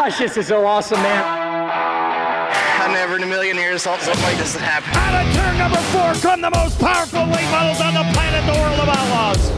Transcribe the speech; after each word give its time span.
gosh, 0.00 0.18
this 0.18 0.36
is 0.38 0.46
so 0.46 0.64
awesome, 0.64 1.00
man. 1.02 1.22
I 1.22 2.88
never 2.92 3.16
in 3.16 3.22
a 3.22 3.26
million 3.26 3.56
years 3.56 3.84
thought 3.84 4.00
something 4.00 4.22
like 4.22 4.38
this 4.38 4.54
would 4.54 4.64
happen. 4.64 4.88
Out 4.96 5.12
of 5.12 5.28
turn 5.36 5.58
number 5.60 5.82
four 5.92 6.14
come 6.24 6.40
the 6.40 6.50
most 6.50 6.78
powerful 6.80 7.26
late 7.28 7.50
models 7.52 7.80
on 7.84 7.92
the 7.92 8.06
planet, 8.16 8.40
the 8.48 8.56
World 8.56 8.80
of 8.80 8.88
Outlaws. 8.88 9.52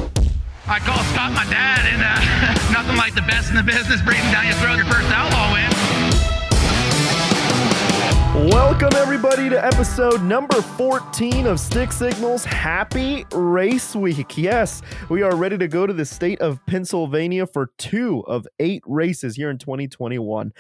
I 0.67 0.79
call 0.81 0.99
Scott 1.15 1.33
my 1.33 1.47
dad, 1.47 1.87
and 1.87 2.03
uh, 2.03 2.73
nothing 2.79 2.97
like 2.97 3.15
the 3.15 3.23
best 3.23 3.51
in 3.51 3.57
the 3.57 3.63
business 3.63 4.03
breathing 4.03 4.33
down 4.33 4.47
your 4.47 4.57
throat 4.59 4.77
your 4.77 4.87
first 4.87 5.07
outlaw 5.15 5.53
win. 5.55 5.72
Welcome, 8.35 8.95
everybody, 8.95 9.51
to 9.51 9.63
episode 9.63 10.23
number 10.23 10.63
14 10.63 11.47
of 11.47 11.61
Stick 11.61 11.93
Signals. 11.93 12.47
Happy 12.47 13.27
Race 13.31 13.95
Week. 13.95 14.39
Yes, 14.39 14.81
we 15.11 15.21
are 15.21 15.37
ready 15.37 15.59
to 15.59 15.69
go 15.69 15.87
to 15.87 15.93
the 15.93 16.07
state 16.07 16.41
of 16.41 16.65
Pennsylvania 16.65 17.47
for 17.47 17.73
two 17.77 18.25
of 18.27 18.49
eight 18.59 18.83
races 18.87 19.37
here 19.37 19.51
in 19.51 19.59
2021. 19.59 20.51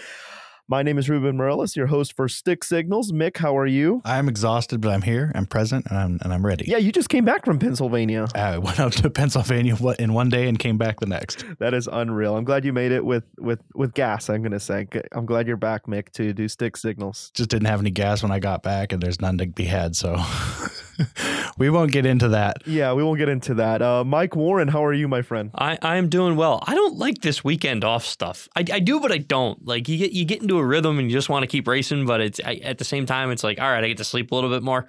My 0.73 0.83
name 0.83 0.97
is 0.97 1.11
Ruben 1.11 1.37
Morales, 1.37 1.77
your 1.77 1.89
host 1.89 2.17
for 2.17 2.31
Stick 2.31 2.65
Signals. 2.65 3.13
Mick, 3.13 3.37
how 3.37 3.59
are 3.59 3.67
you? 3.67 4.01
I'm 4.07 4.27
exhausted, 4.27 4.81
but 4.81 4.89
I'm 4.89 5.03
here. 5.03 5.31
I'm 5.35 5.45
present, 5.45 5.85
and 5.91 5.99
I'm 5.99 6.19
and 6.23 6.33
I'm 6.33 6.47
ready. 6.47 6.65
Yeah, 6.67 6.79
you 6.79 6.91
just 6.91 7.11
came 7.11 7.27
back 7.27 7.45
from 7.45 7.59
Pennsylvania. 7.59 8.27
Uh, 8.35 8.39
I 8.39 8.57
went 8.57 8.81
out 8.81 8.93
to 8.95 9.11
Pennsylvania 9.21 9.77
in 9.99 10.15
one 10.15 10.31
day 10.31 10.49
and 10.49 10.59
came 10.59 10.79
back 10.79 10.99
the 10.99 11.05
next. 11.05 11.45
That 11.59 11.75
is 11.75 11.91
unreal. 11.93 12.39
I'm 12.39 12.45
glad 12.45 12.65
you 12.65 12.73
made 12.73 12.91
it 12.91 13.05
with 13.05 13.25
with 13.37 13.61
with 13.75 13.93
gas. 13.93 14.31
I'm 14.31 14.43
gonna 14.43 14.59
say. 14.59 14.87
I'm 15.13 15.27
glad 15.27 15.47
you're 15.47 15.59
back, 15.59 15.85
Mick, 15.85 16.11
to 16.13 16.33
do 16.33 16.49
Stick 16.49 16.79
Signals. 16.79 17.31
Just 17.35 17.51
didn't 17.51 17.67
have 17.67 17.81
any 17.81 17.91
gas 17.91 18.23
when 18.23 18.33
I 18.33 18.39
got 18.39 18.63
back, 18.63 18.93
and 18.93 19.03
there's 19.03 19.21
none 19.21 19.37
to 19.37 19.47
be 19.47 19.65
had. 19.65 19.95
So 19.95 20.17
we 21.59 21.71
won't 21.71 21.93
get 21.93 22.07
into 22.07 22.29
that. 22.29 22.67
Yeah, 22.67 22.93
we 22.93 23.03
won't 23.03 23.19
get 23.19 23.29
into 23.29 23.55
that. 23.55 23.83
Uh, 23.83 24.05
Mike 24.05 24.37
Warren, 24.37 24.69
how 24.69 24.85
are 24.85 24.93
you, 24.93 25.09
my 25.09 25.23
friend? 25.23 25.51
I 25.55 25.79
I 25.83 25.97
am 25.97 26.09
doing 26.09 26.37
well. 26.37 26.63
I 26.67 26.75
don't 26.75 26.97
like 26.97 27.23
this 27.23 27.43
weekend 27.45 27.85
off 27.85 28.05
stuff. 28.05 28.49
I, 28.57 28.65
I 28.73 28.79
do, 28.81 29.01
but 29.01 29.13
I 29.13 29.19
don't. 29.19 29.67
Like 29.67 29.89
you 29.89 29.99
get 29.99 30.13
you 30.13 30.25
get 30.25 30.43
into 30.43 30.59
a 30.59 30.65
rhythm 30.65 30.99
and 30.99 31.11
you 31.11 31.17
just 31.17 31.29
want 31.29 31.43
to 31.43 31.47
keep 31.47 31.67
racing, 31.67 32.07
but 32.07 32.21
it's 32.21 32.41
I, 32.45 32.55
at 32.57 32.79
the 32.79 32.85
same 32.85 33.07
time 33.07 33.31
it's 33.31 33.45
like 33.45 33.61
all 33.61 33.71
right, 33.71 33.85
I 33.85 33.89
get 33.89 33.99
to 33.99 34.05
sleep 34.05 34.33
a 34.33 34.35
little 34.35 34.51
bit 34.51 34.63
more. 34.63 34.87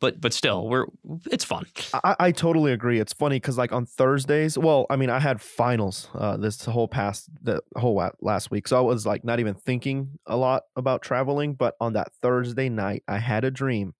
But 0.00 0.20
but 0.20 0.32
still, 0.32 0.68
we're 0.68 0.86
it's 1.30 1.44
fun. 1.44 1.66
I, 1.92 2.16
I 2.18 2.32
totally 2.32 2.72
agree. 2.72 2.98
It's 3.00 3.12
funny 3.12 3.36
because 3.36 3.56
like 3.56 3.72
on 3.72 3.86
Thursdays, 3.86 4.58
well, 4.58 4.86
I 4.90 4.96
mean, 4.96 5.08
I 5.08 5.20
had 5.20 5.40
finals 5.40 6.08
uh, 6.14 6.36
this 6.36 6.64
whole 6.64 6.88
past 6.88 7.30
the 7.42 7.62
whole 7.76 8.10
last 8.20 8.50
week, 8.50 8.68
so 8.68 8.76
I 8.76 8.80
was 8.80 9.06
like 9.06 9.24
not 9.24 9.40
even 9.40 9.54
thinking 9.54 10.18
a 10.26 10.36
lot 10.36 10.64
about 10.76 11.02
traveling. 11.02 11.54
But 11.54 11.76
on 11.80 11.92
that 11.94 12.12
Thursday 12.20 12.68
night, 12.68 13.04
I 13.08 13.18
had 13.18 13.44
a 13.44 13.50
dream 13.50 13.94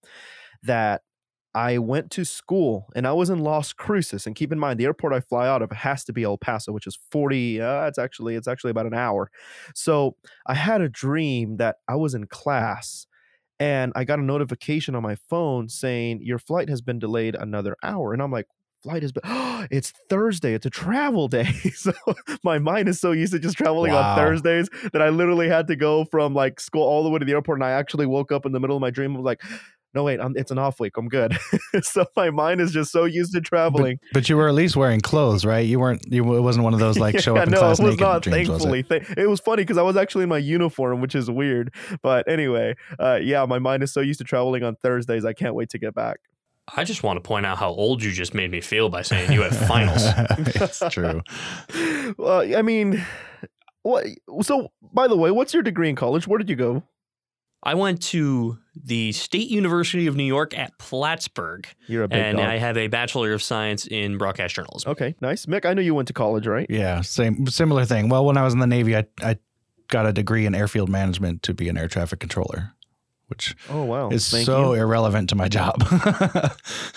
that 0.64 1.02
I 1.54 1.78
went 1.78 2.10
to 2.12 2.24
school 2.24 2.88
and 2.96 3.06
I 3.06 3.12
was 3.12 3.30
in 3.30 3.38
Las 3.38 3.72
Cruces. 3.72 4.26
And 4.26 4.34
keep 4.34 4.50
in 4.52 4.58
mind, 4.58 4.80
the 4.80 4.86
airport 4.86 5.12
I 5.12 5.20
fly 5.20 5.46
out 5.46 5.62
of 5.62 5.70
has 5.70 6.04
to 6.04 6.12
be 6.12 6.24
El 6.24 6.36
Paso, 6.36 6.72
which 6.72 6.86
is 6.86 6.98
40. 7.12 7.60
Uh, 7.60 7.86
it's 7.86 7.98
actually 7.98 8.34
it's 8.34 8.48
actually 8.48 8.72
about 8.72 8.86
an 8.86 8.94
hour. 8.94 9.30
So 9.74 10.16
I 10.46 10.54
had 10.54 10.80
a 10.80 10.88
dream 10.88 11.58
that 11.58 11.76
I 11.88 11.94
was 11.94 12.14
in 12.14 12.26
class 12.26 13.06
and 13.60 13.92
I 13.94 14.04
got 14.04 14.18
a 14.18 14.22
notification 14.22 14.96
on 14.96 15.02
my 15.02 15.14
phone 15.14 15.68
saying 15.68 16.20
your 16.22 16.38
flight 16.38 16.68
has 16.68 16.82
been 16.82 16.98
delayed 16.98 17.36
another 17.36 17.76
hour. 17.82 18.12
And 18.12 18.20
I'm 18.20 18.32
like, 18.32 18.46
flight 18.82 19.02
has 19.02 19.12
been 19.12 19.22
oh, 19.24 19.66
it's 19.70 19.92
Thursday. 20.08 20.54
It's 20.54 20.66
a 20.66 20.70
travel 20.70 21.28
day. 21.28 21.44
so 21.74 21.92
my 22.44 22.58
mind 22.58 22.88
is 22.88 23.00
so 23.00 23.12
used 23.12 23.32
to 23.32 23.38
just 23.38 23.56
traveling 23.56 23.92
wow. 23.92 24.10
on 24.10 24.16
Thursdays 24.16 24.68
that 24.92 25.02
I 25.02 25.08
literally 25.08 25.48
had 25.48 25.66
to 25.68 25.76
go 25.76 26.04
from 26.04 26.34
like 26.34 26.60
school 26.60 26.82
all 26.82 27.02
the 27.02 27.10
way 27.10 27.18
to 27.18 27.24
the 27.24 27.32
airport. 27.32 27.58
And 27.58 27.64
I 27.64 27.72
actually 27.72 28.06
woke 28.06 28.30
up 28.30 28.44
in 28.44 28.52
the 28.52 28.60
middle 28.60 28.76
of 28.76 28.80
my 28.80 28.90
dream 28.90 29.12
and 29.12 29.22
was 29.22 29.24
like, 29.24 29.42
no 29.94 30.04
wait 30.04 30.20
I'm, 30.20 30.36
it's 30.36 30.50
an 30.50 30.58
off 30.58 30.80
week 30.80 30.96
i'm 30.96 31.08
good 31.08 31.36
so 31.82 32.06
my 32.16 32.30
mind 32.30 32.60
is 32.60 32.72
just 32.72 32.90
so 32.92 33.04
used 33.04 33.32
to 33.32 33.40
traveling 33.40 33.98
but, 34.12 34.20
but, 34.20 34.28
you 34.28 34.36
were 34.36 34.48
at 34.48 34.54
least 34.54 34.76
wearing 34.76 35.00
clothes 35.00 35.44
right 35.44 35.66
you 35.66 35.78
weren't 35.78 36.02
you 36.10 36.34
it 36.34 36.40
wasn't 36.40 36.64
one 36.64 36.74
of 36.74 36.80
those 36.80 36.98
like 36.98 37.18
show 37.20 37.34
yeah, 37.34 37.42
up 37.42 37.46
in 37.46 37.52
no, 37.52 37.58
class 37.60 37.78
it 37.78 37.82
was 37.82 37.92
naked 37.92 38.00
not 38.00 38.22
dreams, 38.22 38.48
thankfully 38.48 38.84
was 38.88 39.08
it? 39.08 39.18
it 39.18 39.26
was 39.28 39.40
funny 39.40 39.62
because 39.62 39.78
i 39.78 39.82
was 39.82 39.96
actually 39.96 40.24
in 40.24 40.28
my 40.28 40.38
uniform 40.38 41.00
which 41.00 41.14
is 41.14 41.30
weird 41.30 41.72
but 42.02 42.26
anyway 42.28 42.74
uh, 42.98 43.18
yeah 43.22 43.44
my 43.44 43.58
mind 43.58 43.82
is 43.82 43.92
so 43.92 44.00
used 44.00 44.18
to 44.18 44.24
traveling 44.24 44.62
on 44.62 44.76
thursdays 44.76 45.24
i 45.24 45.32
can't 45.32 45.54
wait 45.54 45.68
to 45.68 45.78
get 45.78 45.94
back 45.94 46.18
I 46.76 46.84
just 46.84 47.02
want 47.02 47.18
to 47.18 47.20
point 47.20 47.44
out 47.44 47.58
how 47.58 47.68
old 47.68 48.02
you 48.02 48.10
just 48.10 48.32
made 48.32 48.50
me 48.50 48.60
feel 48.62 48.88
by 48.88 49.02
saying 49.02 49.32
you 49.32 49.42
have 49.42 49.54
finals. 49.68 50.02
That's 50.54 50.80
true. 50.90 51.20
well, 52.16 52.56
I 52.56 52.62
mean, 52.62 53.04
what? 53.82 54.06
So, 54.40 54.72
by 54.80 55.06
the 55.06 55.16
way, 55.16 55.30
what's 55.30 55.52
your 55.52 55.62
degree 55.62 55.90
in 55.90 55.94
college? 55.94 56.26
Where 56.26 56.38
did 56.38 56.48
you 56.48 56.56
go? 56.56 56.82
I 57.62 57.74
went 57.74 58.02
to 58.04 58.58
the 58.82 59.12
State 59.12 59.48
University 59.50 60.06
of 60.06 60.16
New 60.16 60.24
York 60.24 60.56
at 60.58 60.76
Plattsburgh. 60.78 61.66
You're 61.86 62.04
a 62.04 62.08
big 62.08 62.18
and 62.18 62.38
dog. 62.38 62.46
I 62.46 62.58
have 62.58 62.76
a 62.76 62.88
Bachelor 62.88 63.32
of 63.32 63.42
Science 63.42 63.86
in 63.86 64.18
Broadcast 64.18 64.54
Journalism. 64.54 64.90
Okay, 64.90 65.14
nice. 65.20 65.46
Mick, 65.46 65.64
I 65.64 65.74
know 65.74 65.82
you 65.82 65.94
went 65.94 66.08
to 66.08 66.14
college, 66.14 66.46
right? 66.46 66.66
Yeah, 66.68 67.00
same 67.02 67.46
similar 67.46 67.84
thing. 67.84 68.08
Well, 68.08 68.24
when 68.24 68.36
I 68.36 68.42
was 68.42 68.52
in 68.52 68.60
the 68.60 68.66
Navy, 68.66 68.96
I 68.96 69.06
I 69.20 69.36
got 69.88 70.06
a 70.06 70.12
degree 70.12 70.46
in 70.46 70.54
airfield 70.54 70.88
management 70.88 71.42
to 71.44 71.54
be 71.54 71.68
an 71.68 71.76
air 71.76 71.88
traffic 71.88 72.18
controller, 72.20 72.72
which 73.28 73.54
oh 73.70 73.84
wow 73.84 74.08
is 74.10 74.28
Thank 74.30 74.46
so 74.46 74.74
you. 74.74 74.80
irrelevant 74.80 75.28
to 75.30 75.36
my 75.36 75.48
job. 75.48 75.76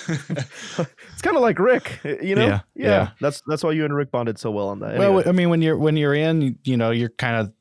it's 0.08 1.22
kind 1.22 1.36
of 1.36 1.42
like 1.42 1.60
Rick, 1.60 2.00
you 2.04 2.36
know? 2.36 2.48
Yeah, 2.48 2.60
yeah, 2.76 3.10
That's 3.22 3.42
that's 3.48 3.64
why 3.64 3.72
you 3.72 3.86
and 3.86 3.96
Rick 3.96 4.12
bonded 4.12 4.40
so 4.40 4.52
well 4.52 4.70
on 4.70 4.80
that. 4.80 4.96
Anyway. 4.96 5.10
Well, 5.10 5.30
I 5.30 5.32
mean, 5.32 5.50
when 5.50 5.62
you're 5.62 5.78
when 5.78 5.98
you're 5.98 6.16
in, 6.16 6.58
you 6.64 6.78
know, 6.78 6.92
you're 6.92 7.10
kind 7.10 7.36
of 7.38 7.54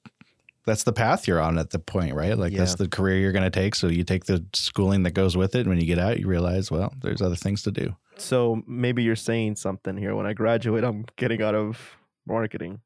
that's 0.66 0.82
the 0.82 0.92
path 0.92 1.26
you're 1.28 1.40
on 1.40 1.58
at 1.58 1.70
the 1.70 1.78
point, 1.78 2.14
right? 2.14 2.36
Like 2.36 2.52
Yeah. 2.52 2.58
that's 2.58 2.74
the 2.74 2.88
career 2.88 3.18
you're 3.18 3.32
going 3.32 3.50
to 3.50 3.50
take. 3.50 3.74
So 3.74 3.86
you 3.86 4.04
take 4.04 4.24
the 4.26 4.44
schooling 4.52 5.04
that 5.04 5.12
goes 5.12 5.36
with 5.36 5.54
it. 5.54 5.60
And 5.60 5.68
when 5.68 5.78
you 5.80 5.86
get 5.86 5.98
out, 5.98 6.18
you 6.20 6.26
realize, 6.26 6.70
well, 6.70 6.92
there's 7.00 7.22
other 7.22 7.36
things 7.36 7.62
to 7.62 7.70
do. 7.70 7.96
so 8.18 8.62
maybe 8.66 9.02
you're 9.02 9.14
saying 9.16 9.56
something 9.56 9.96
here. 9.96 10.14
When 10.16 10.26
I 10.26 10.32
graduate, 10.32 10.84
I'm 10.84 11.04
getting 11.16 11.40
out 11.42 11.54
of 11.54 11.96
marketing. 12.26 12.80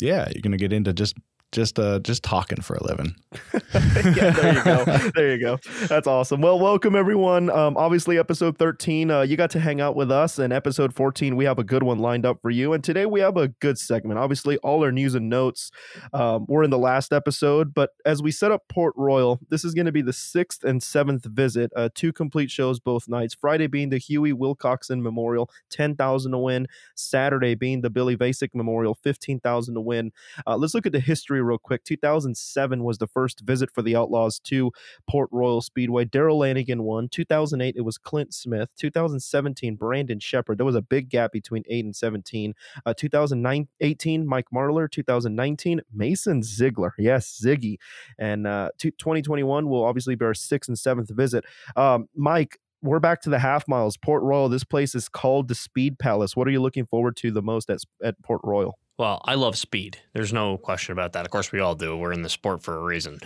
Yeah, 0.00 0.28
you're 0.34 0.40
going 0.42 0.52
to 0.52 0.56
get 0.58 0.72
into 0.72 0.92
just 0.94 1.16
just 1.52 1.78
uh 1.78 1.98
just 2.00 2.22
talking 2.22 2.62
for 2.62 2.76
a 2.76 2.84
living. 2.84 3.14
yeah, 3.74 4.30
there 4.30 4.54
you 4.54 4.64
go. 4.64 4.84
There 5.14 5.30
you 5.32 5.40
go. 5.40 5.58
That's 5.86 6.06
awesome. 6.06 6.40
Well, 6.40 6.58
welcome 6.58 6.94
everyone. 6.94 7.50
Um, 7.50 7.76
obviously, 7.76 8.18
episode 8.18 8.58
13, 8.58 9.10
uh, 9.10 9.20
you 9.22 9.36
got 9.36 9.50
to 9.50 9.60
hang 9.60 9.80
out 9.80 9.96
with 9.96 10.10
us, 10.10 10.38
and 10.38 10.52
episode 10.52 10.94
14, 10.94 11.36
we 11.36 11.44
have 11.44 11.58
a 11.58 11.64
good 11.64 11.82
one 11.82 11.98
lined 11.98 12.24
up 12.26 12.40
for 12.40 12.50
you. 12.50 12.72
And 12.72 12.82
today 12.82 13.06
we 13.06 13.20
have 13.20 13.36
a 13.36 13.48
good 13.48 13.78
segment. 13.78 14.18
Obviously, 14.18 14.58
all 14.58 14.82
our 14.82 14.92
news 14.92 15.14
and 15.14 15.28
notes 15.28 15.70
um, 16.12 16.46
were 16.48 16.62
in 16.62 16.70
the 16.70 16.78
last 16.78 17.12
episode, 17.12 17.74
but 17.74 17.90
as 18.04 18.22
we 18.22 18.30
set 18.30 18.52
up 18.52 18.62
Port 18.68 18.94
Royal, 18.96 19.40
this 19.48 19.64
is 19.64 19.74
going 19.74 19.86
to 19.86 19.92
be 19.92 20.02
the 20.02 20.12
sixth 20.12 20.64
and 20.64 20.82
seventh 20.82 21.24
visit. 21.24 21.70
Uh, 21.76 21.88
two 21.94 22.12
complete 22.12 22.50
shows 22.50 22.78
both 22.80 23.08
nights. 23.08 23.34
Friday 23.34 23.66
being 23.66 23.90
the 23.90 23.98
Huey 23.98 24.32
Wilcoxon 24.32 25.02
Memorial, 25.02 25.50
10,000 25.70 26.32
to 26.32 26.38
win. 26.38 26.66
Saturday 26.94 27.54
being 27.54 27.80
the 27.80 27.90
Billy 27.90 28.16
Vasic 28.16 28.50
Memorial, 28.54 28.94
15,000 28.94 29.74
to 29.74 29.80
win. 29.80 30.12
Uh, 30.46 30.56
let's 30.56 30.74
look 30.74 30.86
at 30.86 30.92
the 30.92 31.00
history 31.00 31.39
real 31.44 31.58
quick. 31.58 31.84
2007 31.84 32.84
was 32.84 32.98
the 32.98 33.06
first 33.06 33.40
visit 33.40 33.70
for 33.70 33.82
the 33.82 33.96
Outlaws 33.96 34.38
to 34.40 34.72
Port 35.08 35.28
Royal 35.32 35.60
Speedway. 35.60 36.04
Darrell 36.04 36.38
Lanigan 36.38 36.82
won. 36.82 37.08
2008, 37.08 37.74
it 37.76 37.82
was 37.82 37.98
Clint 37.98 38.34
Smith. 38.34 38.68
2017, 38.78 39.76
Brandon 39.76 40.20
Sheppard. 40.20 40.58
There 40.58 40.66
was 40.66 40.74
a 40.74 40.82
big 40.82 41.08
gap 41.08 41.32
between 41.32 41.62
8 41.68 41.84
and 41.84 41.96
17. 41.96 42.54
Uh, 42.86 42.94
2018, 42.96 44.26
Mike 44.26 44.46
Marlar. 44.54 44.90
2019, 44.90 45.80
Mason 45.92 46.40
Zeigler. 46.42 46.90
Yes, 46.98 47.40
Ziggy. 47.44 47.76
And 48.18 48.46
uh, 48.46 48.70
two- 48.78 48.90
2021 48.92 49.68
will 49.68 49.84
obviously 49.84 50.14
be 50.14 50.24
our 50.24 50.34
sixth 50.34 50.68
and 50.68 50.78
seventh 50.78 51.10
visit. 51.10 51.44
Um, 51.76 52.08
Mike, 52.14 52.58
we're 52.82 53.00
back 53.00 53.20
to 53.22 53.30
the 53.30 53.38
half 53.38 53.68
miles. 53.68 53.96
Port 53.96 54.22
Royal. 54.22 54.48
This 54.48 54.64
place 54.64 54.94
is 54.94 55.08
called 55.08 55.48
the 55.48 55.54
Speed 55.54 55.98
Palace. 55.98 56.36
What 56.36 56.48
are 56.48 56.50
you 56.50 56.60
looking 56.60 56.86
forward 56.86 57.16
to 57.18 57.30
the 57.30 57.42
most 57.42 57.70
at, 57.70 57.80
at 58.02 58.20
Port 58.22 58.40
Royal? 58.44 58.78
Well, 58.98 59.22
I 59.24 59.34
love 59.34 59.56
speed. 59.56 59.98
There's 60.12 60.32
no 60.32 60.58
question 60.58 60.92
about 60.92 61.14
that. 61.14 61.24
Of 61.24 61.30
course, 61.30 61.52
we 61.52 61.60
all 61.60 61.74
do. 61.74 61.96
We're 61.96 62.12
in 62.12 62.22
the 62.22 62.28
sport 62.28 62.62
for 62.62 62.76
a 62.76 62.82
reason. 62.82 63.18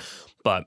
But 0.45 0.67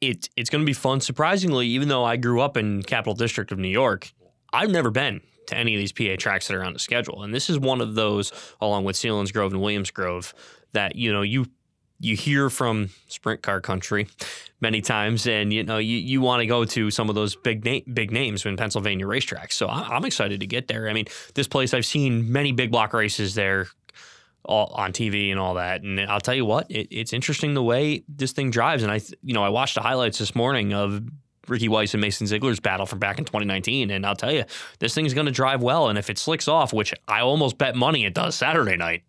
it, 0.00 0.28
it's 0.34 0.48
going 0.48 0.62
to 0.62 0.66
be 0.66 0.72
fun. 0.72 1.00
Surprisingly, 1.02 1.66
even 1.68 1.88
though 1.88 2.04
I 2.04 2.16
grew 2.16 2.40
up 2.40 2.56
in 2.56 2.82
Capital 2.82 3.14
District 3.14 3.52
of 3.52 3.58
New 3.58 3.68
York, 3.68 4.10
I've 4.52 4.70
never 4.70 4.90
been 4.90 5.20
to 5.48 5.56
any 5.56 5.74
of 5.74 5.78
these 5.78 5.92
PA 5.92 6.16
tracks 6.18 6.48
that 6.48 6.56
are 6.56 6.64
on 6.64 6.72
the 6.72 6.78
schedule. 6.78 7.22
And 7.22 7.34
this 7.34 7.50
is 7.50 7.58
one 7.58 7.82
of 7.82 7.94
those, 7.94 8.32
along 8.60 8.84
with 8.84 8.96
Selinsgrove 8.96 9.50
and 9.50 9.60
Williams 9.60 9.90
Grove, 9.90 10.32
that, 10.72 10.96
you 10.96 11.12
know, 11.12 11.22
you 11.22 11.46
you 12.00 12.16
hear 12.16 12.50
from 12.50 12.88
sprint 13.08 13.42
car 13.42 13.60
country 13.60 14.08
many 14.60 14.80
times, 14.80 15.26
and 15.26 15.52
you 15.52 15.62
know 15.62 15.78
you, 15.78 15.96
you 15.98 16.20
want 16.20 16.40
to 16.40 16.46
go 16.46 16.64
to 16.64 16.90
some 16.90 17.08
of 17.08 17.14
those 17.14 17.36
big 17.36 17.64
name 17.64 17.82
big 17.92 18.10
names 18.10 18.44
in 18.46 18.56
Pennsylvania 18.56 19.06
racetracks. 19.06 19.52
So 19.52 19.66
I- 19.68 19.88
I'm 19.96 20.04
excited 20.04 20.40
to 20.40 20.46
get 20.46 20.66
there. 20.68 20.88
I 20.88 20.92
mean, 20.92 21.06
this 21.34 21.46
place 21.46 21.74
I've 21.74 21.86
seen 21.86 22.32
many 22.32 22.52
big 22.52 22.70
block 22.70 22.92
races 22.92 23.34
there 23.34 23.68
all 24.44 24.72
on 24.74 24.92
TV 24.92 25.30
and 25.30 25.38
all 25.38 25.54
that. 25.54 25.82
And 25.82 26.00
I'll 26.00 26.20
tell 26.20 26.34
you 26.34 26.46
what, 26.46 26.70
it, 26.70 26.88
it's 26.90 27.12
interesting 27.12 27.52
the 27.54 27.62
way 27.62 28.02
this 28.08 28.32
thing 28.32 28.50
drives. 28.50 28.82
And 28.82 28.90
I, 28.90 29.00
you 29.22 29.34
know, 29.34 29.44
I 29.44 29.50
watched 29.50 29.74
the 29.74 29.82
highlights 29.82 30.18
this 30.18 30.34
morning 30.34 30.72
of 30.72 31.02
Ricky 31.46 31.68
Weiss 31.68 31.92
and 31.92 32.00
Mason 32.00 32.26
Zeigler's 32.26 32.58
battle 32.58 32.86
from 32.86 32.98
back 32.98 33.18
in 33.18 33.26
2019. 33.26 33.90
And 33.90 34.06
I'll 34.06 34.16
tell 34.16 34.32
you, 34.32 34.44
this 34.78 34.94
thing's 34.94 35.12
going 35.12 35.26
to 35.26 35.32
drive 35.32 35.62
well. 35.62 35.88
And 35.88 35.98
if 35.98 36.08
it 36.08 36.16
slicks 36.18 36.48
off, 36.48 36.72
which 36.72 36.94
I 37.06 37.20
almost 37.20 37.58
bet 37.58 37.76
money 37.76 38.06
it 38.06 38.14
does 38.14 38.34
Saturday 38.34 38.76
night, 38.76 39.02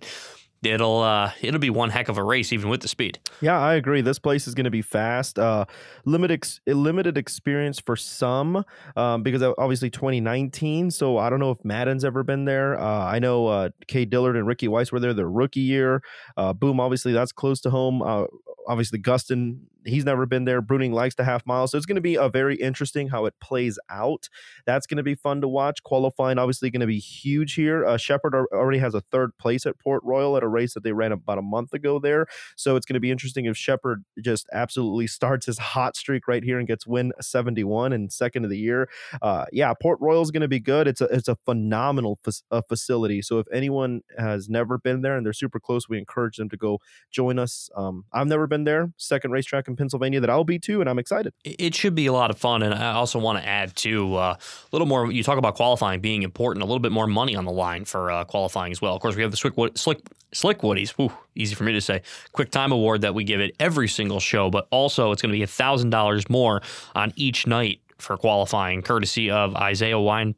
it'll 0.63 1.01
uh, 1.01 1.31
it'll 1.41 1.59
be 1.59 1.69
one 1.69 1.89
heck 1.89 2.09
of 2.09 2.17
a 2.17 2.23
race, 2.23 2.53
even 2.53 2.69
with 2.69 2.81
the 2.81 2.87
speed. 2.87 3.19
Yeah, 3.41 3.59
I 3.59 3.75
agree. 3.75 4.01
This 4.01 4.19
place 4.19 4.47
is 4.47 4.53
going 4.53 4.65
to 4.65 4.71
be 4.71 4.81
fast. 4.81 5.39
Uh, 5.39 5.65
limited 6.05 6.35
ex- 6.35 6.59
limited 6.67 7.17
experience 7.17 7.79
for 7.79 7.95
some 7.95 8.63
um, 8.95 9.23
because 9.23 9.41
obviously 9.41 9.89
2019. 9.89 10.91
So 10.91 11.17
I 11.17 11.29
don't 11.29 11.39
know 11.39 11.51
if 11.51 11.63
Madden's 11.63 12.05
ever 12.05 12.23
been 12.23 12.45
there. 12.45 12.79
Uh, 12.79 13.05
I 13.05 13.19
know 13.19 13.47
uh, 13.47 13.69
Cade 13.87 14.09
Dillard 14.09 14.35
and 14.35 14.47
Ricky 14.47 14.67
Weiss 14.67 14.91
were 14.91 14.99
there 14.99 15.13
their 15.13 15.29
rookie 15.29 15.61
year. 15.61 16.03
Uh, 16.37 16.53
boom, 16.53 16.79
obviously 16.79 17.13
that's 17.13 17.31
close 17.31 17.61
to 17.61 17.69
home. 17.69 18.01
Uh, 18.01 18.25
obviously 18.67 18.99
Gustin, 18.99 19.59
he's 19.85 20.05
never 20.05 20.25
been 20.25 20.45
there. 20.45 20.61
Bruening 20.61 20.91
likes 20.91 21.15
the 21.15 21.23
half 21.23 21.45
mile, 21.45 21.67
so 21.67 21.77
it's 21.77 21.85
going 21.85 21.95
to 21.95 22.01
be 22.01 22.15
a 22.15 22.29
very 22.29 22.55
interesting 22.55 23.09
how 23.09 23.25
it 23.25 23.33
plays 23.39 23.79
out. 23.89 24.29
That's 24.65 24.87
going 24.87 24.97
to 24.97 25.03
be 25.03 25.15
fun 25.15 25.41
to 25.41 25.47
watch. 25.47 25.83
Qualifying 25.83 26.37
obviously 26.37 26.69
going 26.69 26.81
to 26.81 26.87
be 26.87 26.99
huge 26.99 27.53
here. 27.53 27.85
Uh, 27.85 27.97
Sheppard 27.97 28.33
already 28.35 28.79
has 28.79 28.93
a 28.93 29.01
third 29.01 29.37
place 29.37 29.65
at 29.65 29.79
Port 29.79 30.03
Royal 30.03 30.37
at 30.37 30.43
a 30.43 30.47
race 30.47 30.73
that 30.73 30.83
they 30.83 30.93
ran 30.93 31.11
about 31.11 31.37
a 31.37 31.41
month 31.41 31.73
ago 31.73 31.99
there, 31.99 32.27
so 32.55 32.75
it's 32.75 32.85
going 32.85 32.95
to 32.95 32.99
be 32.99 33.11
interesting 33.11 33.45
if 33.45 33.57
Sheppard 33.57 34.03
just 34.21 34.47
absolutely 34.53 35.07
starts 35.07 35.45
his 35.45 35.57
hot 35.57 35.95
streak 35.95 36.27
right 36.27 36.43
here 36.43 36.59
and 36.59 36.67
gets 36.67 36.85
win 36.85 37.11
71 37.19 37.93
and 37.93 38.11
second 38.11 38.43
of 38.43 38.49
the 38.49 38.57
year. 38.57 38.89
Uh, 39.21 39.45
yeah, 39.51 39.73
Port 39.73 39.99
Royal 40.01 40.21
is 40.21 40.31
going 40.31 40.41
to 40.41 40.47
be 40.47 40.59
good. 40.59 40.87
It's 40.87 41.01
a 41.01 41.05
it's 41.05 41.27
a 41.27 41.37
phenomenal 41.45 42.19
fa- 42.23 42.63
facility. 42.67 43.21
So 43.21 43.39
if 43.39 43.47
anyone 43.51 44.01
has 44.17 44.49
never 44.49 44.77
been 44.77 45.01
there 45.01 45.17
and 45.17 45.25
they're 45.25 45.33
super 45.33 45.59
close, 45.59 45.89
we 45.89 45.97
encourage 45.97 46.37
them 46.37 46.49
to 46.49 46.57
go 46.57 46.79
join 47.11 47.39
us. 47.39 47.69
Um, 47.75 48.05
I've 48.11 48.27
never 48.27 48.47
been 48.47 48.63
there. 48.63 48.93
Second 48.97 49.31
racetrack 49.31 49.67
in 49.71 49.75
Pennsylvania 49.75 50.19
that 50.19 50.29
I'll 50.29 50.43
be 50.43 50.59
to, 50.59 50.81
and 50.81 50.89
I'm 50.89 50.99
excited. 50.99 51.33
It 51.43 51.73
should 51.75 51.95
be 51.95 52.05
a 52.05 52.13
lot 52.13 52.29
of 52.29 52.37
fun, 52.37 52.63
and 52.63 52.73
I 52.73 52.93
also 52.93 53.19
want 53.19 53.39
to 53.39 53.47
add 53.47 53.75
to 53.77 54.15
uh, 54.15 54.35
a 54.35 54.69
little 54.71 54.87
more. 54.87 55.11
You 55.11 55.23
talk 55.23 55.37
about 55.37 55.55
qualifying 55.55 56.01
being 56.01 56.23
important, 56.23 56.63
a 56.63 56.65
little 56.65 56.79
bit 56.79 56.91
more 56.91 57.07
money 57.07 57.35
on 57.35 57.45
the 57.45 57.51
line 57.51 57.85
for 57.85 58.11
uh, 58.11 58.23
qualifying 58.25 58.71
as 58.71 58.81
well. 58.81 58.95
Of 58.95 59.01
course, 59.01 59.15
we 59.15 59.21
have 59.21 59.31
the 59.31 59.37
Slick 59.37 59.53
Slick 59.75 59.99
Slick 60.33 60.59
Woodies. 60.59 61.11
Easy 61.35 61.55
for 61.55 61.63
me 61.63 61.73
to 61.73 61.81
say. 61.81 62.01
Quick 62.31 62.51
time 62.51 62.71
award 62.71 63.01
that 63.01 63.15
we 63.15 63.23
give 63.23 63.39
it 63.39 63.55
every 63.59 63.87
single 63.87 64.19
show, 64.19 64.49
but 64.49 64.67
also 64.71 65.11
it's 65.11 65.21
going 65.21 65.31
to 65.31 65.37
be 65.37 65.43
a 65.43 65.47
thousand 65.47 65.89
dollars 65.89 66.29
more 66.29 66.61
on 66.95 67.13
each 67.15 67.47
night 67.47 67.81
for 67.97 68.17
qualifying, 68.17 68.81
courtesy 68.81 69.29
of 69.29 69.55
Isaiah 69.55 69.99
Wine, 69.99 70.35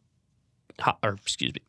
or 1.02 1.14
excuse 1.14 1.54
me, 1.54 1.62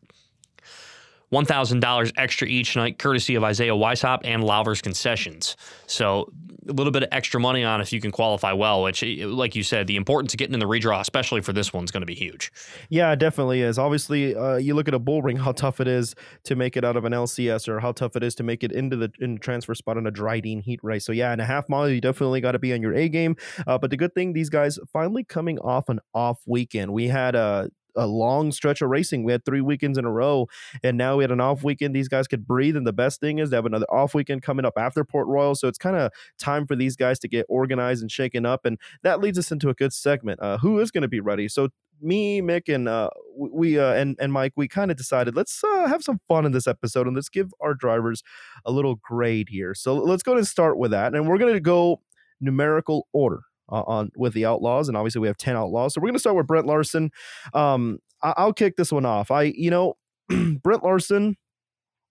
$1,000 1.35 2.13
extra 2.17 2.47
each 2.47 2.77
night, 2.77 2.99
courtesy 2.99 3.35
of 3.35 3.43
Isaiah 3.43 3.75
Weishaupt 3.75 4.21
and 4.25 4.45
Lauver's 4.45 4.81
Concessions. 4.81 5.57
So 5.87 6.33
a 6.69 6.73
little 6.73 6.93
bit 6.93 7.03
of 7.03 7.09
extra 7.13 7.41
money 7.41 7.65
on 7.65 7.81
if 7.81 7.93
you 7.93 8.01
can 8.01 8.11
qualify 8.11 8.53
well, 8.53 8.83
which, 8.83 9.03
eh, 9.03 9.25
like 9.27 9.55
you 9.55 9.63
said, 9.63 9.87
the 9.87 9.97
importance 9.97 10.33
of 10.33 10.39
getting 10.39 10.55
in 10.55 10.61
the 10.61 10.67
redraw, 10.67 11.01
especially 11.01 11.41
for 11.41 11.53
this 11.53 11.73
one, 11.73 11.85
is 11.85 11.91
going 11.91 12.03
to 12.03 12.07
be 12.07 12.15
huge. 12.15 12.53
Yeah, 12.89 13.13
it 13.13 13.19
definitely 13.19 13.61
is. 13.63 13.79
Obviously, 13.79 14.35
uh, 14.35 14.57
you 14.57 14.75
look 14.75 14.89
at 14.89 14.95
a 14.95 14.99
bull 14.99 15.23
ring, 15.23 15.37
how 15.37 15.53
tough 15.53 15.81
it 15.81 15.89
is 15.89 16.15
to 16.45 16.57
make 16.57 16.77
it 16.77 16.85
out 16.85 16.97
of 16.97 17.05
an 17.05 17.13
LCS 17.13 17.69
or 17.69 17.81
how 17.81 17.93
tough 17.93 18.17
it 18.17 18.23
is 18.23 18.35
to 18.37 18.43
make 18.43 18.65
it 18.65 18.73
into 18.73 18.97
the 18.97 19.13
in 19.21 19.39
transfer 19.39 19.75
spot 19.75 19.97
on 19.97 20.07
a 20.07 20.13
Drydene 20.13 20.63
heat 20.63 20.81
race. 20.83 21.05
So, 21.05 21.13
yeah, 21.13 21.33
in 21.33 21.41
a 21.41 21.45
half 21.45 21.69
mile, 21.69 21.89
you 21.89 22.01
definitely 22.01 22.41
got 22.41 22.53
to 22.53 22.59
be 22.59 22.73
on 22.73 22.81
your 22.81 22.95
A 22.95 23.09
game. 23.09 23.37
Uh, 23.67 23.79
but 23.79 23.91
the 23.91 23.97
good 23.97 24.15
thing, 24.15 24.33
these 24.33 24.51
guys 24.51 24.79
finally 24.93 25.25
coming 25.25 25.59
off 25.59 25.89
an 25.89 26.01
off 26.15 26.41
weekend. 26.47 26.93
We 26.93 27.09
had 27.09 27.35
a 27.35 27.39
uh, 27.39 27.69
a 27.96 28.06
long 28.06 28.52
stretch 28.52 28.82
of 28.82 28.91
racing. 28.91 29.25
We 29.25 29.32
had 29.32 29.44
three 29.44 29.61
weekends 29.61 29.99
in 29.99 30.05
a 30.05 30.11
row, 30.11 30.46
and 30.82 30.96
now 30.96 31.17
we 31.17 31.25
had 31.25 31.31
an 31.31 31.41
off 31.41 31.62
weekend. 31.62 31.94
These 31.94 32.08
guys 32.08 32.26
could 32.26 32.46
breathe, 32.46 32.76
and 32.76 32.87
the 32.87 32.93
best 32.93 33.20
thing 33.20 33.38
is 33.38 33.50
they 33.50 33.56
have 33.56 33.67
another 33.67 33.87
off 33.91 34.14
weekend 34.14 34.43
coming 34.43 34.64
up 34.64 34.75
after 34.76 35.05
Port 35.05 35.26
Royal. 35.26 35.55
So 35.55 35.69
it's 35.69 35.79
kind 35.79 35.96
of 35.96 36.12
time 36.38 36.67
for 36.67 36.76
these 36.76 36.96
guys 36.96 37.19
to 37.20 37.29
get 37.29 37.46
organized 37.49 38.02
and 38.02 38.11
shaken 38.11 38.46
up, 38.46 38.64
and 38.64 38.79
that 39.02 39.20
leads 39.20 39.38
us 39.38 39.50
into 39.50 39.69
a 39.69 39.75
good 39.75 39.93
segment. 39.93 40.41
Uh, 40.41 40.58
who 40.58 40.81
is 40.81 40.91
going 40.91 41.02
to 41.02 41.08
be 41.08 41.20
ready? 41.20 41.49
So 41.49 41.69
me, 42.00 42.41
Mick, 42.43 42.73
and 42.73 42.88
uh, 42.88 43.11
we 43.37 43.79
uh, 43.79 43.94
and 43.94 44.17
and 44.20 44.32
Mike, 44.32 44.52
we 44.56 44.69
kind 44.69 44.91
of 44.91 44.96
decided 44.96 45.37
let's 45.37 45.62
uh, 45.64 45.87
have 45.87 46.02
some 46.02 46.20
fun 46.29 46.44
in 46.46 46.52
this 46.52 46.67
episode 46.67 47.06
and 47.06 47.17
let's 47.17 47.29
give 47.29 47.52
our 47.61 47.75
drivers 47.75 48.23
a 48.64 48.70
little 48.73 48.96
grade 48.96 49.49
here. 49.49 49.75
So 49.75 49.94
let's 49.94 50.23
go 50.23 50.37
and 50.37 50.46
start 50.46 50.79
with 50.79 50.91
that, 50.91 51.14
and 51.14 51.29
we're 51.29 51.38
going 51.38 51.55
to 51.55 51.61
go 51.61 52.00
numerical 52.41 53.06
order 53.12 53.43
on 53.69 54.11
with 54.17 54.35
the 54.35 54.47
Outlaws, 54.47 54.89
and 54.89 54.97
obviously 54.97 55.21
we 55.21 55.29
have 55.29 55.37
ten 55.37 55.57
Outlaws. 55.57 55.95
So 55.95 56.01
we're 56.01 56.09
going 56.09 56.15
to 56.15 56.21
start 56.21 56.37
with 56.37 56.47
Brent 56.47 56.67
Larson. 56.67 57.11
Um, 57.53 57.99
I, 58.23 58.45
will 58.45 58.53
kick 58.53 58.77
this 58.77 58.93
one 58.93 59.05
off. 59.05 59.31
I, 59.31 59.45
you 59.57 59.71
know, 59.71 59.97
Brent 60.63 60.83
Larson. 60.83 61.37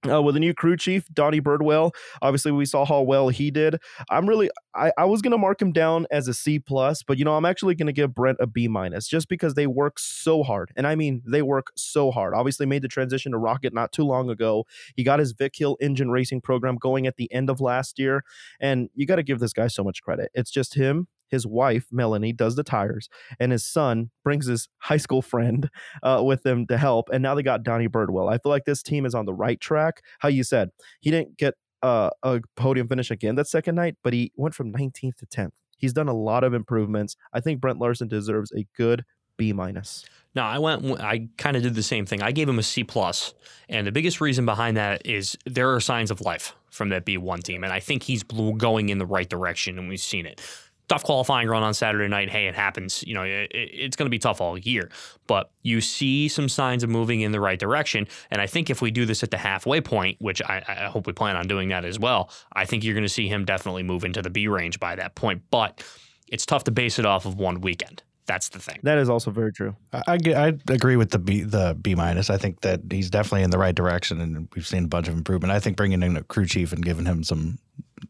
Uh, 0.05 0.21
with 0.21 0.35
a 0.35 0.39
new 0.39 0.53
crew 0.53 0.75
chief, 0.75 1.07
Donnie 1.13 1.39
Birdwell. 1.39 1.91
Obviously, 2.21 2.51
we 2.51 2.65
saw 2.65 2.83
how 2.83 3.01
well 3.01 3.29
he 3.29 3.49
did. 3.49 3.77
I'm 4.09 4.27
really, 4.27 4.49
I, 4.75 4.91
I 4.97 5.05
was 5.05 5.21
gonna 5.21 5.37
mark 5.37 5.61
him 5.61 5.71
down 5.71 6.07
as 6.11 6.27
a 6.27 6.33
C 6.33 6.59
plus, 6.59 7.03
but 7.03 7.17
you 7.17 7.23
know, 7.23 7.37
I'm 7.37 7.45
actually 7.45 7.73
gonna 7.73 7.93
give 7.93 8.13
Brent 8.13 8.37
a 8.41 8.45
B 8.45 8.67
minus 8.67 9.07
just 9.07 9.29
because 9.29 9.53
they 9.53 9.65
work 9.65 9.97
so 9.97 10.43
hard, 10.43 10.73
and 10.75 10.85
I 10.85 10.95
mean, 10.95 11.21
they 11.25 11.41
work 11.41 11.67
so 11.77 12.11
hard. 12.11 12.33
Obviously, 12.33 12.65
made 12.65 12.81
the 12.81 12.89
transition 12.89 13.31
to 13.31 13.37
Rocket 13.37 13.73
not 13.73 13.93
too 13.93 14.03
long 14.03 14.29
ago. 14.29 14.65
He 14.93 15.05
got 15.05 15.19
his 15.19 15.31
Vic 15.31 15.53
Hill 15.55 15.77
engine 15.79 16.11
racing 16.11 16.41
program 16.41 16.75
going 16.75 17.07
at 17.07 17.15
the 17.15 17.31
end 17.31 17.49
of 17.49 17.61
last 17.61 17.97
year, 17.97 18.25
and 18.59 18.89
you 18.95 19.05
got 19.05 19.15
to 19.15 19.23
give 19.23 19.39
this 19.39 19.53
guy 19.53 19.67
so 19.67 19.85
much 19.85 20.03
credit. 20.03 20.31
It's 20.33 20.51
just 20.51 20.73
him 20.73 21.07
his 21.33 21.47
wife 21.47 21.87
Melanie 21.91 22.31
does 22.31 22.55
the 22.55 22.63
tires, 22.63 23.09
and 23.39 23.51
his 23.51 23.65
son 23.65 24.11
brings 24.23 24.45
his 24.45 24.69
high 24.77 24.97
school 24.97 25.21
friend 25.21 25.69
uh, 26.03 26.21
with 26.23 26.43
them 26.43 26.67
to 26.67 26.77
help. 26.77 27.09
And 27.11 27.23
now 27.23 27.35
they 27.35 27.43
got 27.43 27.63
Donnie 27.63 27.89
Birdwell. 27.89 28.31
I 28.31 28.37
feel 28.37 28.51
like 28.51 28.65
this 28.65 28.83
team 28.83 29.05
is 29.05 29.15
on 29.15 29.25
the 29.25 29.33
right 29.33 29.59
track. 29.59 30.01
How 30.19 30.29
you 30.29 30.43
said 30.43 30.69
he 31.01 31.11
didn't 31.11 31.37
get 31.37 31.55
uh, 31.81 32.11
a 32.21 32.41
podium 32.55 32.87
finish 32.87 33.11
again 33.11 33.35
that 33.35 33.47
second 33.47 33.75
night, 33.75 33.95
but 34.03 34.13
he 34.13 34.31
went 34.35 34.55
from 34.55 34.71
19th 34.71 35.17
to 35.17 35.25
10th. 35.25 35.51
He's 35.77 35.91
done 35.91 36.07
a 36.07 36.13
lot 36.13 36.43
of 36.43 36.53
improvements. 36.53 37.17
I 37.33 37.41
think 37.41 37.59
Brent 37.59 37.79
Larson 37.79 38.07
deserves 38.07 38.51
a 38.53 38.65
good 38.77 39.03
B 39.37 39.51
minus. 39.51 40.05
No, 40.35 40.43
I 40.43 40.59
went. 40.59 40.99
I 41.01 41.27
kind 41.37 41.57
of 41.57 41.63
did 41.63 41.75
the 41.75 41.83
same 41.83 42.05
thing. 42.05 42.21
I 42.21 42.31
gave 42.31 42.47
him 42.47 42.59
a 42.59 42.63
C 42.63 42.83
plus, 42.83 43.33
and 43.69 43.85
the 43.85 43.91
biggest 43.91 44.21
reason 44.21 44.45
behind 44.45 44.77
that 44.77 45.05
is 45.05 45.37
there 45.45 45.73
are 45.73 45.79
signs 45.79 46.09
of 46.09 46.21
life 46.21 46.55
from 46.69 46.89
that 46.89 47.05
B 47.05 47.17
one 47.17 47.41
team, 47.41 47.63
and 47.63 47.71
I 47.71 47.79
think 47.79 48.03
he's 48.03 48.23
going 48.23 48.89
in 48.89 48.97
the 48.97 49.05
right 49.05 49.29
direction, 49.29 49.77
and 49.77 49.89
we've 49.89 49.99
seen 49.99 50.25
it 50.25 50.41
tough 50.87 51.03
qualifying 51.03 51.47
run 51.47 51.63
on 51.63 51.73
Saturday 51.73 52.07
night. 52.07 52.29
Hey, 52.29 52.47
it 52.47 52.55
happens. 52.55 53.03
You 53.05 53.13
know, 53.13 53.23
it, 53.23 53.49
it's 53.51 53.95
going 53.95 54.05
to 54.05 54.11
be 54.11 54.19
tough 54.19 54.41
all 54.41 54.57
year, 54.57 54.89
but 55.27 55.51
you 55.61 55.81
see 55.81 56.27
some 56.27 56.49
signs 56.49 56.83
of 56.83 56.89
moving 56.89 57.21
in 57.21 57.31
the 57.31 57.39
right 57.39 57.59
direction. 57.59 58.07
And 58.31 58.41
I 58.41 58.47
think 58.47 58.69
if 58.69 58.81
we 58.81 58.91
do 58.91 59.05
this 59.05 59.23
at 59.23 59.31
the 59.31 59.37
halfway 59.37 59.81
point, 59.81 60.17
which 60.19 60.41
I, 60.41 60.63
I 60.67 60.89
hope 60.89 61.07
we 61.07 61.13
plan 61.13 61.35
on 61.35 61.47
doing 61.47 61.69
that 61.69 61.85
as 61.85 61.99
well, 61.99 62.29
I 62.53 62.65
think 62.65 62.83
you're 62.83 62.95
going 62.95 63.03
to 63.03 63.09
see 63.09 63.27
him 63.27 63.45
definitely 63.45 63.83
move 63.83 64.03
into 64.03 64.21
the 64.21 64.29
B 64.29 64.47
range 64.47 64.79
by 64.79 64.95
that 64.95 65.15
point. 65.15 65.43
But 65.51 65.83
it's 66.27 66.45
tough 66.45 66.65
to 66.65 66.71
base 66.71 66.99
it 66.99 67.05
off 67.05 67.25
of 67.25 67.37
one 67.37 67.61
weekend. 67.61 68.03
That's 68.25 68.49
the 68.49 68.59
thing. 68.59 68.79
That 68.83 68.97
is 68.99 69.09
also 69.09 69.31
very 69.31 69.51
true. 69.51 69.75
I, 69.91 70.17
I 70.17 70.53
agree 70.69 70.95
with 70.95 71.09
the 71.09 71.19
B 71.19 71.43
the 71.43 71.77
B 71.81 71.93
minus. 71.93 72.29
I 72.29 72.37
think 72.37 72.61
that 72.61 72.79
he's 72.89 73.09
definitely 73.09 73.43
in 73.43 73.49
the 73.49 73.57
right 73.57 73.75
direction, 73.75 74.21
and 74.21 74.47
we've 74.55 74.65
seen 74.65 74.85
a 74.85 74.87
bunch 74.87 75.09
of 75.09 75.13
improvement. 75.13 75.51
I 75.51 75.59
think 75.59 75.75
bringing 75.75 76.01
in 76.01 76.15
a 76.15 76.23
crew 76.23 76.45
chief 76.45 76.71
and 76.71 76.83
giving 76.83 77.05
him 77.05 77.23
some 77.23 77.59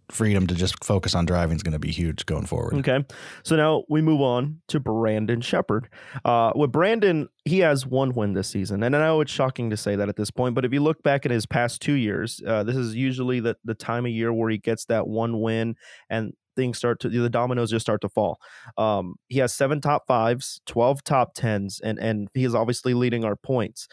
freedom 0.09 0.47
to 0.47 0.55
just 0.55 0.83
focus 0.83 1.15
on 1.15 1.25
driving 1.25 1.55
is 1.55 1.63
going 1.63 1.73
to 1.73 1.79
be 1.79 1.91
huge 1.91 2.25
going 2.25 2.45
forward. 2.45 2.75
Okay. 2.75 3.05
So 3.43 3.55
now 3.55 3.83
we 3.89 4.01
move 4.01 4.21
on 4.21 4.61
to 4.69 4.79
Brandon 4.79 5.41
Sheppard. 5.41 5.89
Uh, 6.23 6.51
with 6.55 6.71
Brandon, 6.71 7.29
he 7.45 7.59
has 7.59 7.85
one 7.85 8.13
win 8.13 8.33
this 8.33 8.47
season. 8.47 8.83
And 8.83 8.95
I 8.95 8.99
know 8.99 9.21
it's 9.21 9.31
shocking 9.31 9.69
to 9.69 9.77
say 9.77 9.95
that 9.95 10.09
at 10.09 10.15
this 10.15 10.31
point, 10.31 10.55
but 10.55 10.65
if 10.65 10.73
you 10.73 10.81
look 10.81 11.01
back 11.03 11.25
at 11.25 11.31
his 11.31 11.45
past 11.45 11.81
two 11.81 11.93
years, 11.93 12.41
uh, 12.45 12.63
this 12.63 12.75
is 12.75 12.95
usually 12.95 13.39
the, 13.39 13.55
the 13.63 13.75
time 13.75 14.05
of 14.05 14.11
year 14.11 14.31
where 14.33 14.49
he 14.49 14.57
gets 14.57 14.85
that 14.85 15.07
one 15.07 15.41
win 15.41 15.75
and 16.09 16.33
things 16.55 16.77
start 16.77 16.99
to 16.99 17.09
the 17.09 17.29
dominoes 17.29 17.71
just 17.71 17.85
start 17.85 18.01
to 18.01 18.09
fall. 18.09 18.39
Um, 18.77 19.15
he 19.27 19.39
has 19.39 19.53
seven 19.53 19.81
top 19.81 20.05
fives, 20.07 20.61
12 20.67 21.03
top 21.03 21.33
tens, 21.33 21.79
and, 21.83 21.99
and 21.99 22.29
he 22.33 22.45
is 22.45 22.55
obviously 22.55 22.93
leading 22.93 23.25
our 23.25 23.35
points. 23.35 23.87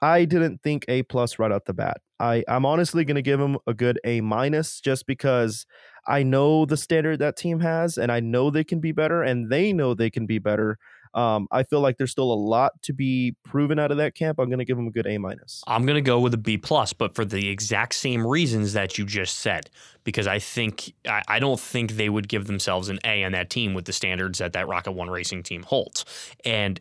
I 0.00 0.24
didn't 0.24 0.62
think 0.62 0.84
A 0.88 1.02
plus 1.02 1.38
right 1.38 1.50
out 1.50 1.64
the 1.64 1.74
bat. 1.74 2.00
I 2.20 2.44
I'm 2.48 2.66
honestly 2.66 3.04
going 3.04 3.16
to 3.16 3.22
give 3.22 3.40
him 3.40 3.58
a 3.66 3.74
good 3.74 4.00
A 4.04 4.20
minus 4.20 4.80
just 4.80 5.06
because 5.06 5.66
I 6.06 6.22
know 6.22 6.64
the 6.64 6.76
standard 6.76 7.18
that 7.18 7.36
team 7.36 7.60
has, 7.60 7.98
and 7.98 8.10
I 8.10 8.20
know 8.20 8.50
they 8.50 8.64
can 8.64 8.80
be 8.80 8.92
better, 8.92 9.22
and 9.22 9.50
they 9.50 9.72
know 9.72 9.94
they 9.94 10.10
can 10.10 10.26
be 10.26 10.38
better. 10.38 10.78
Um, 11.14 11.48
I 11.50 11.62
feel 11.62 11.80
like 11.80 11.96
there's 11.96 12.10
still 12.10 12.32
a 12.32 12.34
lot 12.34 12.80
to 12.82 12.92
be 12.92 13.34
proven 13.44 13.78
out 13.78 13.90
of 13.90 13.96
that 13.96 14.14
camp. 14.14 14.38
I'm 14.38 14.48
going 14.48 14.58
to 14.58 14.64
give 14.64 14.76
them 14.76 14.86
a 14.86 14.90
good 14.90 15.06
A 15.06 15.18
minus. 15.18 15.62
I'm 15.66 15.86
going 15.86 15.96
to 15.96 16.02
go 16.02 16.20
with 16.20 16.34
a 16.34 16.38
B 16.38 16.58
plus, 16.58 16.92
but 16.92 17.14
for 17.14 17.24
the 17.24 17.48
exact 17.48 17.94
same 17.94 18.26
reasons 18.26 18.74
that 18.74 18.98
you 18.98 19.04
just 19.04 19.38
said, 19.38 19.70
because 20.04 20.26
I 20.26 20.38
think 20.38 20.92
I, 21.06 21.22
I, 21.26 21.38
don't 21.38 21.58
think 21.58 21.92
they 21.92 22.08
would 22.08 22.28
give 22.28 22.46
themselves 22.46 22.88
an 22.88 22.98
A 23.04 23.24
on 23.24 23.32
that 23.32 23.50
team 23.50 23.74
with 23.74 23.86
the 23.86 23.92
standards 23.92 24.38
that 24.38 24.52
that 24.52 24.68
Rocket 24.68 24.92
One 24.92 25.08
Racing 25.08 25.42
team 25.42 25.62
holds, 25.62 26.04
and 26.44 26.80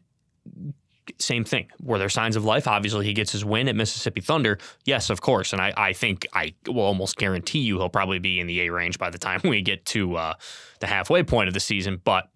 same 1.19 1.43
thing. 1.43 1.67
Were 1.81 1.97
there 1.97 2.09
signs 2.09 2.35
of 2.35 2.45
life? 2.45 2.67
Obviously, 2.67 3.05
he 3.05 3.13
gets 3.13 3.31
his 3.31 3.43
win 3.43 3.67
at 3.67 3.75
Mississippi 3.75 4.21
Thunder. 4.21 4.57
Yes, 4.85 5.09
of 5.09 5.21
course. 5.21 5.53
And 5.53 5.61
I, 5.61 5.73
I 5.75 5.93
think 5.93 6.27
I 6.33 6.53
will 6.67 6.81
almost 6.81 7.17
guarantee 7.17 7.59
you 7.59 7.77
he'll 7.77 7.89
probably 7.89 8.19
be 8.19 8.39
in 8.39 8.47
the 8.47 8.61
A 8.61 8.71
range 8.71 8.97
by 8.97 9.09
the 9.09 9.17
time 9.17 9.41
we 9.43 9.61
get 9.61 9.85
to 9.87 10.15
uh, 10.15 10.33
the 10.79 10.87
halfway 10.87 11.23
point 11.23 11.47
of 11.47 11.53
the 11.53 11.59
season. 11.59 12.01
But 12.03 12.29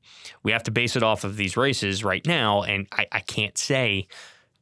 we 0.44 0.52
have 0.52 0.64
to 0.64 0.72
base 0.72 0.96
it 0.96 1.04
off 1.04 1.24
of 1.24 1.38
these 1.38 1.58
races 1.58 2.04
right 2.04 2.26
now. 2.26 2.64
And 2.64 2.88
I, 2.92 3.08
I 3.12 3.20
can't 3.20 3.58
say 3.58 4.08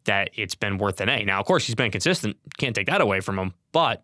that 0.05 0.31
it's 0.33 0.55
been 0.55 0.77
worth 0.77 1.01
an 1.01 1.09
A. 1.09 1.23
Now, 1.23 1.39
of 1.39 1.45
course, 1.45 1.65
he's 1.65 1.75
been 1.75 1.91
consistent. 1.91 2.37
Can't 2.57 2.75
take 2.75 2.87
that 2.87 3.01
away 3.01 3.19
from 3.19 3.37
him. 3.37 3.53
But 3.71 4.03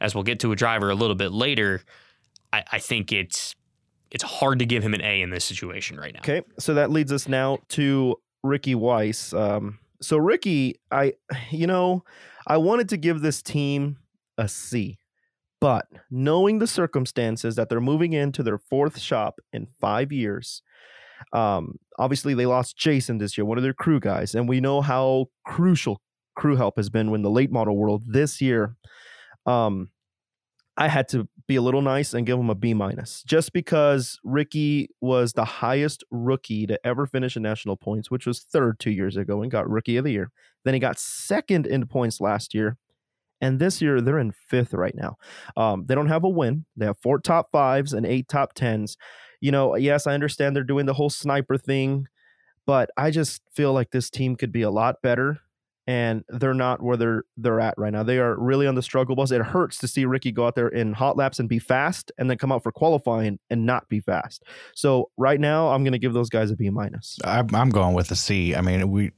as 0.00 0.14
we'll 0.14 0.24
get 0.24 0.40
to 0.40 0.52
a 0.52 0.56
driver 0.56 0.90
a 0.90 0.94
little 0.94 1.16
bit 1.16 1.32
later, 1.32 1.82
I, 2.52 2.64
I 2.72 2.78
think 2.78 3.12
it's 3.12 3.54
it's 4.10 4.22
hard 4.22 4.60
to 4.60 4.66
give 4.66 4.82
him 4.82 4.94
an 4.94 5.02
A 5.02 5.20
in 5.20 5.30
this 5.30 5.44
situation 5.44 5.98
right 5.98 6.14
now. 6.14 6.20
Okay, 6.20 6.42
so 6.58 6.74
that 6.74 6.90
leads 6.90 7.12
us 7.12 7.28
now 7.28 7.58
to 7.70 8.16
Ricky 8.42 8.74
Weiss. 8.74 9.32
Um, 9.32 9.78
so 10.00 10.16
Ricky, 10.16 10.76
I, 10.90 11.14
you 11.50 11.66
know, 11.66 12.04
I 12.46 12.56
wanted 12.58 12.88
to 12.90 12.96
give 12.96 13.20
this 13.20 13.42
team 13.42 13.98
a 14.38 14.48
C, 14.48 14.98
but 15.60 15.86
knowing 16.10 16.58
the 16.58 16.66
circumstances 16.66 17.56
that 17.56 17.68
they're 17.68 17.80
moving 17.80 18.12
into 18.12 18.42
their 18.42 18.58
fourth 18.58 18.98
shop 18.98 19.40
in 19.52 19.66
five 19.80 20.12
years, 20.12 20.62
um, 21.32 21.76
obviously 21.98 22.34
they 22.34 22.46
lost 22.46 22.76
Jason 22.76 23.18
this 23.18 23.36
year, 23.36 23.44
one 23.44 23.58
of 23.58 23.64
their 23.64 23.72
crew 23.72 24.00
guys, 24.00 24.34
and 24.34 24.48
we 24.48 24.60
know 24.60 24.80
how 24.80 25.26
crucial 25.44 26.00
crew 26.36 26.56
help 26.56 26.76
has 26.76 26.90
been 26.90 27.10
when 27.10 27.22
the 27.22 27.30
late 27.30 27.50
model 27.50 27.76
world 27.76 28.04
this 28.06 28.40
year. 28.40 28.76
Um, 29.46 29.90
I 30.76 30.88
had 30.88 31.08
to 31.08 31.28
be 31.46 31.56
a 31.56 31.62
little 31.62 31.80
nice 31.80 32.12
and 32.12 32.26
give 32.26 32.38
him 32.38 32.50
a 32.50 32.54
B 32.54 32.74
minus 32.74 33.22
just 33.22 33.52
because 33.52 34.20
Ricky 34.24 34.90
was 35.00 35.32
the 35.32 35.44
highest 35.44 36.04
rookie 36.10 36.66
to 36.66 36.78
ever 36.86 37.06
finish 37.06 37.36
in 37.36 37.42
national 37.42 37.76
points, 37.76 38.10
which 38.10 38.26
was 38.26 38.40
third 38.40 38.78
two 38.78 38.90
years 38.90 39.16
ago 39.16 39.42
and 39.42 39.50
got 39.50 39.68
rookie 39.68 39.96
of 39.96 40.04
the 40.04 40.12
year. 40.12 40.30
Then 40.64 40.74
he 40.74 40.80
got 40.80 40.98
second 40.98 41.66
in 41.66 41.86
points 41.86 42.20
last 42.20 42.52
year. 42.52 42.76
And 43.40 43.58
this 43.58 43.80
year 43.80 44.00
they're 44.00 44.18
in 44.18 44.32
fifth 44.32 44.74
right 44.74 44.94
now. 44.94 45.16
Um, 45.56 45.84
they 45.86 45.94
don't 45.94 46.08
have 46.08 46.24
a 46.24 46.28
win. 46.28 46.64
They 46.76 46.86
have 46.86 46.98
four 46.98 47.20
top 47.20 47.50
fives 47.52 47.92
and 47.92 48.04
eight 48.06 48.28
top 48.28 48.54
tens. 48.54 48.96
You 49.40 49.52
know, 49.52 49.76
yes, 49.76 50.06
I 50.06 50.14
understand 50.14 50.56
they're 50.56 50.64
doing 50.64 50.86
the 50.86 50.94
whole 50.94 51.10
sniper 51.10 51.56
thing, 51.58 52.06
but 52.66 52.90
I 52.96 53.10
just 53.10 53.42
feel 53.54 53.72
like 53.72 53.90
this 53.90 54.10
team 54.10 54.36
could 54.36 54.52
be 54.52 54.62
a 54.62 54.70
lot 54.70 55.02
better 55.02 55.40
and 55.86 56.24
they're 56.28 56.54
not 56.54 56.82
where 56.82 56.96
they're 56.96 57.22
they're 57.36 57.60
at 57.60 57.74
right 57.78 57.92
now. 57.92 58.02
They 58.02 58.18
are 58.18 58.36
really 58.38 58.66
on 58.66 58.74
the 58.74 58.82
struggle 58.82 59.14
bus. 59.14 59.30
It 59.30 59.40
hurts 59.42 59.78
to 59.78 59.88
see 59.88 60.04
Ricky 60.04 60.32
go 60.32 60.46
out 60.46 60.54
there 60.54 60.68
in 60.68 60.92
hot 60.92 61.16
laps 61.16 61.38
and 61.38 61.48
be 61.48 61.58
fast, 61.58 62.10
and 62.18 62.28
then 62.28 62.38
come 62.38 62.50
out 62.50 62.62
for 62.62 62.72
qualifying 62.72 63.38
and 63.50 63.64
not 63.66 63.88
be 63.88 64.00
fast. 64.00 64.42
So 64.74 65.10
right 65.16 65.38
now, 65.38 65.68
I'm 65.68 65.84
going 65.84 65.92
to 65.92 65.98
give 65.98 66.12
those 66.12 66.28
guys 66.28 66.50
a 66.50 66.56
B 66.56 66.70
minus. 66.70 67.18
I'm, 67.24 67.54
I'm 67.54 67.70
going 67.70 67.94
with 67.94 68.10
a 68.10 68.16
C. 68.16 68.54
I 68.54 68.60
mean, 68.60 68.90
we, 68.90 69.12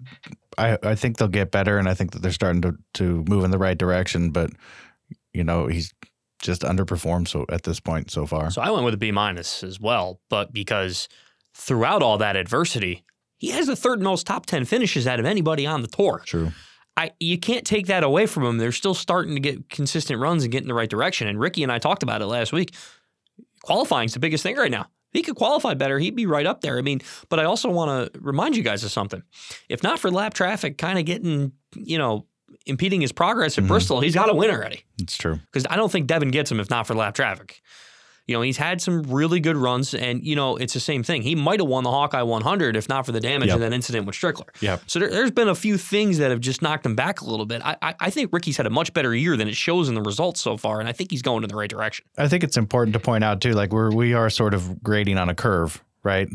I, 0.59 0.79
I 0.83 0.95
think 0.95 1.17
they'll 1.17 1.29
get 1.29 1.51
better, 1.51 1.79
and 1.79 1.89
I 1.89 1.95
think 1.95 2.13
that 2.13 2.23
they're 2.23 2.33
starting 2.33 2.63
to 2.63 2.75
to 2.95 3.25
move 3.29 3.45
in 3.45 3.51
the 3.51 3.59
right 3.59 3.79
direction. 3.79 4.31
But 4.31 4.51
you 5.33 5.45
know, 5.45 5.69
he's 5.69 5.95
just 6.43 6.63
underperformed 6.63 7.29
so 7.29 7.47
at 7.51 7.63
this 7.63 7.81
point 7.81 8.11
so 8.11 8.27
far. 8.27 8.51
So 8.51 8.61
I 8.63 8.71
went 8.71 8.85
with 8.85 8.95
a 8.95 8.99
B 8.99 9.11
minus 9.11 9.63
as 9.63 9.81
well, 9.81 10.21
but 10.29 10.53
because 10.53 11.09
throughout 11.55 12.03
all 12.03 12.19
that 12.19 12.37
adversity, 12.37 13.05
he 13.39 13.49
has 13.51 13.67
the 13.67 13.77
third 13.77 14.03
most 14.03 14.27
top 14.27 14.47
10 14.47 14.65
finishes 14.67 15.07
out 15.07 15.19
of 15.21 15.27
anybody 15.27 15.67
on 15.67 15.83
the 15.83 15.89
tour. 15.89 16.23
True. 16.27 16.53
I, 16.97 17.13
you 17.21 17.39
can't 17.39 17.65
take 17.65 17.87
that 17.87 18.03
away 18.03 18.27
from 18.27 18.43
him. 18.45 18.59
They're 18.59 18.73
still 18.73 18.95
starting 18.95 19.35
to 19.35 19.41
get 19.41 19.71
consistent 19.71 20.21
runs 20.21 20.43
and 20.43 20.51
get 20.53 20.63
in 20.63 20.69
the 20.69 20.75
right 20.75 20.91
direction. 20.91 21.29
And 21.29 21.39
Ricky 21.39 21.63
and 21.63 21.71
I 21.71 21.79
talked 21.79 22.03
about 22.03 22.21
it 22.23 22.27
last 22.27 22.53
week. 22.53 22.75
Qualifying's 23.63 24.15
the 24.15 24.21
biggest 24.21 24.43
thing 24.43 24.57
right 24.57 24.71
now. 24.71 24.83
If 25.13 25.13
he 25.15 25.23
could 25.23 25.37
qualify 25.37 25.75
better, 25.75 25.99
he'd 25.99 26.17
be 26.17 26.27
right 26.27 26.45
up 26.47 26.61
there. 26.61 26.77
I 26.77 26.83
mean, 26.83 27.01
but 27.29 27.39
I 27.41 27.45
also 27.45 27.71
want 27.71 28.13
to 28.13 28.21
remind 28.21 28.57
you 28.57 28.63
guys 28.63 28.85
of 28.85 28.91
something. 28.91 29.23
If 29.69 29.83
not 29.83 29.99
for 29.99 30.11
lap 30.11 30.35
traffic 30.35 30.77
kind 30.77 30.99
of 30.99 31.05
getting, 31.07 31.53
you 31.77 31.99
know, 31.99 32.27
impeding 32.67 33.01
his 33.01 33.13
progress 33.13 33.57
at 33.59 33.65
Mhm. 33.65 33.69
Bristol, 33.69 34.01
he's 34.01 34.15
got 34.15 34.29
a 34.29 34.35
win 34.35 34.51
already. 34.51 34.83
It's 35.01 35.17
true. 35.17 35.39
Because 35.53 35.67
I 35.71 35.77
don't 35.77 35.91
think 35.91 36.07
Devin 36.09 36.31
gets 36.31 36.51
him 36.51 36.61
if 36.61 36.69
not 36.69 36.87
for 36.87 36.95
lap 36.95 37.15
traffic. 37.15 37.63
You 38.29 38.35
know, 38.37 38.43
he's 38.43 38.59
had 38.59 38.81
some 38.81 39.03
really 39.05 39.41
good 39.41 39.57
runs, 39.57 39.95
and 39.95 40.23
you 40.25 40.37
know, 40.37 40.57
it's 40.57 40.75
the 40.75 40.81
same 40.81 41.03
thing. 41.03 41.23
He 41.23 41.35
might 41.35 41.61
have 41.61 41.69
won 41.69 41.83
the 41.83 41.91
Hawkeye 41.91 42.23
100 42.23 42.77
if 42.77 42.89
not 42.89 43.07
for 43.07 43.13
the 43.13 43.21
damage 43.21 43.49
Yep. 43.49 43.55
in 43.57 43.61
that 43.63 43.73
incident 43.73 44.07
with 44.07 44.15
Strickler. 44.15 44.49
Yep. 44.61 44.83
So 44.87 44.99
there, 44.99 45.09
there's 45.09 45.31
been 45.31 45.49
a 45.49 45.55
few 45.55 45.79
things 45.79 46.19
that 46.19 46.31
have 46.31 46.41
just 46.41 46.61
knocked 46.61 46.85
him 46.85 46.95
back 46.95 47.23
a 47.23 47.25
little 47.25 47.47
bit. 47.47 47.63
I, 47.65 47.77
I, 47.81 47.95
I 47.99 48.11
think 48.11 48.31
Ricky's 48.33 48.59
had 48.59 48.67
a 48.67 48.71
much 48.71 48.93
better 48.93 49.15
year 49.15 49.37
than 49.37 49.49
it 49.49 49.57
shows 49.57 49.89
in 49.89 49.95
the 49.95 50.03
results 50.03 50.41
so 50.43 50.59
far, 50.59 50.79
and 50.79 50.89
I 50.89 50.93
think 50.93 51.11
he's 51.11 51.23
going 51.23 51.43
in 51.43 51.49
the 51.49 51.57
right 51.57 51.71
direction. 51.71 52.05
I 52.19 52.29
think 52.29 52.45
it's 52.45 52.59
important 52.59 52.93
to 52.93 53.01
point 53.01 53.25
out 53.25 53.41
too, 53.41 53.53
like 53.53 53.73
we're 53.73 53.91
we 53.91 54.13
are 54.13 54.29
sort 54.29 54.53
of 54.53 54.83
grading 54.83 55.17
on 55.17 55.31
a 55.31 55.35
curve, 55.35 55.83
right? 56.03 56.29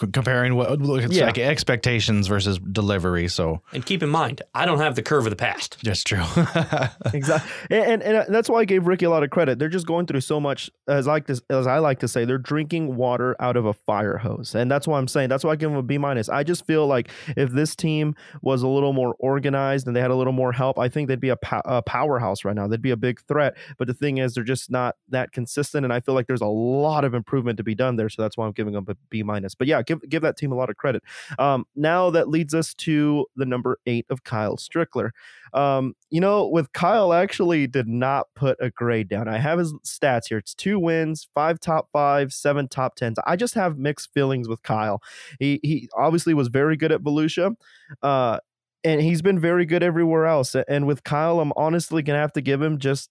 C- 0.00 0.06
comparing 0.08 0.54
what 0.56 0.80
it's 0.80 1.14
Yeah. 1.16 1.26
like 1.26 1.38
expectations 1.38 2.26
versus 2.26 2.58
delivery. 2.58 3.28
So 3.28 3.62
And 3.72 3.84
keep 3.84 4.02
in 4.02 4.08
mind, 4.10 4.42
I 4.54 4.64
don't 4.66 4.78
have 4.78 4.94
the 4.96 5.02
curve 5.02 5.26
of 5.26 5.30
the 5.30 5.36
past. 5.36 5.76
that's 5.82 6.02
true. 6.04 6.22
exactly, 7.12 7.50
and, 7.70 7.84
and 7.84 8.02
and 8.02 8.16
uh, 8.18 8.24
that's 8.28 8.48
why 8.48 8.60
I 8.60 8.64
gave 8.64 8.86
Ricky 8.86 9.04
a 9.04 9.10
lot 9.10 9.22
of 9.22 9.30
credit. 9.30 9.58
They're 9.58 9.68
just 9.68 9.86
going 9.86 10.06
through 10.06 10.20
so 10.20 10.40
much, 10.40 10.70
as 10.88 11.06
like 11.06 11.26
to, 11.26 11.40
as 11.50 11.66
I 11.66 11.78
like 11.78 12.00
to 12.00 12.08
say, 12.08 12.24
they're 12.24 12.38
drinking 12.38 12.96
water 12.96 13.36
out 13.40 13.56
of 13.56 13.66
a 13.66 13.72
fire 13.72 14.18
hose, 14.18 14.54
and 14.54 14.70
that's 14.70 14.86
why 14.86 14.98
I'm 14.98 15.08
saying 15.08 15.28
that's 15.28 15.44
why 15.44 15.52
I 15.52 15.56
give 15.56 15.70
them 15.70 15.78
a 15.78 15.82
B 15.82 15.98
minus. 15.98 16.28
I 16.28 16.42
just 16.42 16.66
feel 16.66 16.86
like 16.86 17.10
if 17.36 17.50
this 17.50 17.74
team 17.76 18.14
was 18.42 18.62
a 18.62 18.68
little 18.68 18.92
more 18.92 19.14
organized 19.18 19.86
and 19.86 19.94
they 19.96 20.00
had 20.00 20.10
a 20.10 20.14
little 20.16 20.32
more 20.32 20.52
help, 20.52 20.78
I 20.78 20.88
think 20.88 21.08
they'd 21.08 21.20
be 21.20 21.28
a, 21.30 21.36
po- 21.36 21.62
a 21.64 21.82
powerhouse 21.82 22.44
right 22.44 22.54
now. 22.54 22.66
They'd 22.66 22.82
be 22.82 22.90
a 22.90 22.96
big 22.96 23.20
threat. 23.26 23.54
But 23.78 23.86
the 23.88 23.94
thing 23.94 24.18
is, 24.18 24.34
they're 24.34 24.44
just 24.44 24.70
not 24.70 24.96
that 25.08 25.32
consistent, 25.32 25.84
and 25.84 25.92
I 25.92 26.00
feel 26.00 26.14
like 26.14 26.26
there's 26.26 26.40
a 26.40 26.46
lot 26.46 27.04
of 27.04 27.14
improvement 27.14 27.56
to 27.58 27.64
be 27.64 27.74
done 27.74 27.96
there. 27.96 28.08
So 28.08 28.22
that's 28.22 28.36
why 28.36 28.46
I'm 28.46 28.52
giving 28.52 28.74
them 28.74 28.84
a 28.88 28.94
B 29.10 29.22
minus. 29.22 29.54
But 29.54 29.66
yeah, 29.66 29.82
give 29.86 30.00
give 30.08 30.22
that 30.22 30.36
team 30.36 30.52
a 30.52 30.54
lot 30.54 30.70
of 30.70 30.76
credit. 30.76 31.02
Um, 31.38 31.64
now 31.76 32.10
that 32.10 32.28
leads 32.28 32.54
us 32.54 32.74
to 32.74 33.26
the 33.36 33.46
number 33.46 33.78
eight 33.86 34.06
of 34.10 34.24
Kyle 34.24 34.56
Strickler. 34.56 35.10
Um, 35.52 35.94
you 36.10 36.20
know, 36.20 36.48
with 36.48 36.72
Kyle, 36.72 37.12
actually 37.12 37.66
did 37.66 37.88
not 37.88 38.26
put 38.34 38.56
a 38.60 38.70
grade 38.70 39.08
down. 39.08 39.28
I 39.28 39.38
have 39.38 39.58
his 39.58 39.72
stats 39.86 40.28
here. 40.28 40.38
It's 40.38 40.54
two 40.54 40.78
wins, 40.78 41.28
five 41.34 41.60
top 41.60 41.88
five, 41.92 42.32
seven 42.32 42.68
top 42.68 42.96
tens. 42.96 43.18
I 43.26 43.36
just 43.36 43.54
have 43.54 43.78
mixed 43.78 44.12
feelings 44.12 44.48
with 44.48 44.62
Kyle. 44.62 45.00
He 45.38 45.60
he 45.62 45.88
obviously 45.96 46.34
was 46.34 46.48
very 46.48 46.76
good 46.76 46.92
at 46.92 47.02
Volusia. 47.02 47.54
Uh 48.02 48.38
and 48.84 49.00
he's 49.00 49.22
been 49.22 49.40
very 49.40 49.64
good 49.64 49.82
everywhere 49.82 50.26
else. 50.26 50.54
And 50.68 50.86
with 50.86 51.04
Kyle, 51.04 51.40
I'm 51.40 51.52
honestly 51.56 52.02
gonna 52.02 52.18
have 52.18 52.34
to 52.34 52.42
give 52.42 52.60
him 52.60 52.78
just 52.78 53.10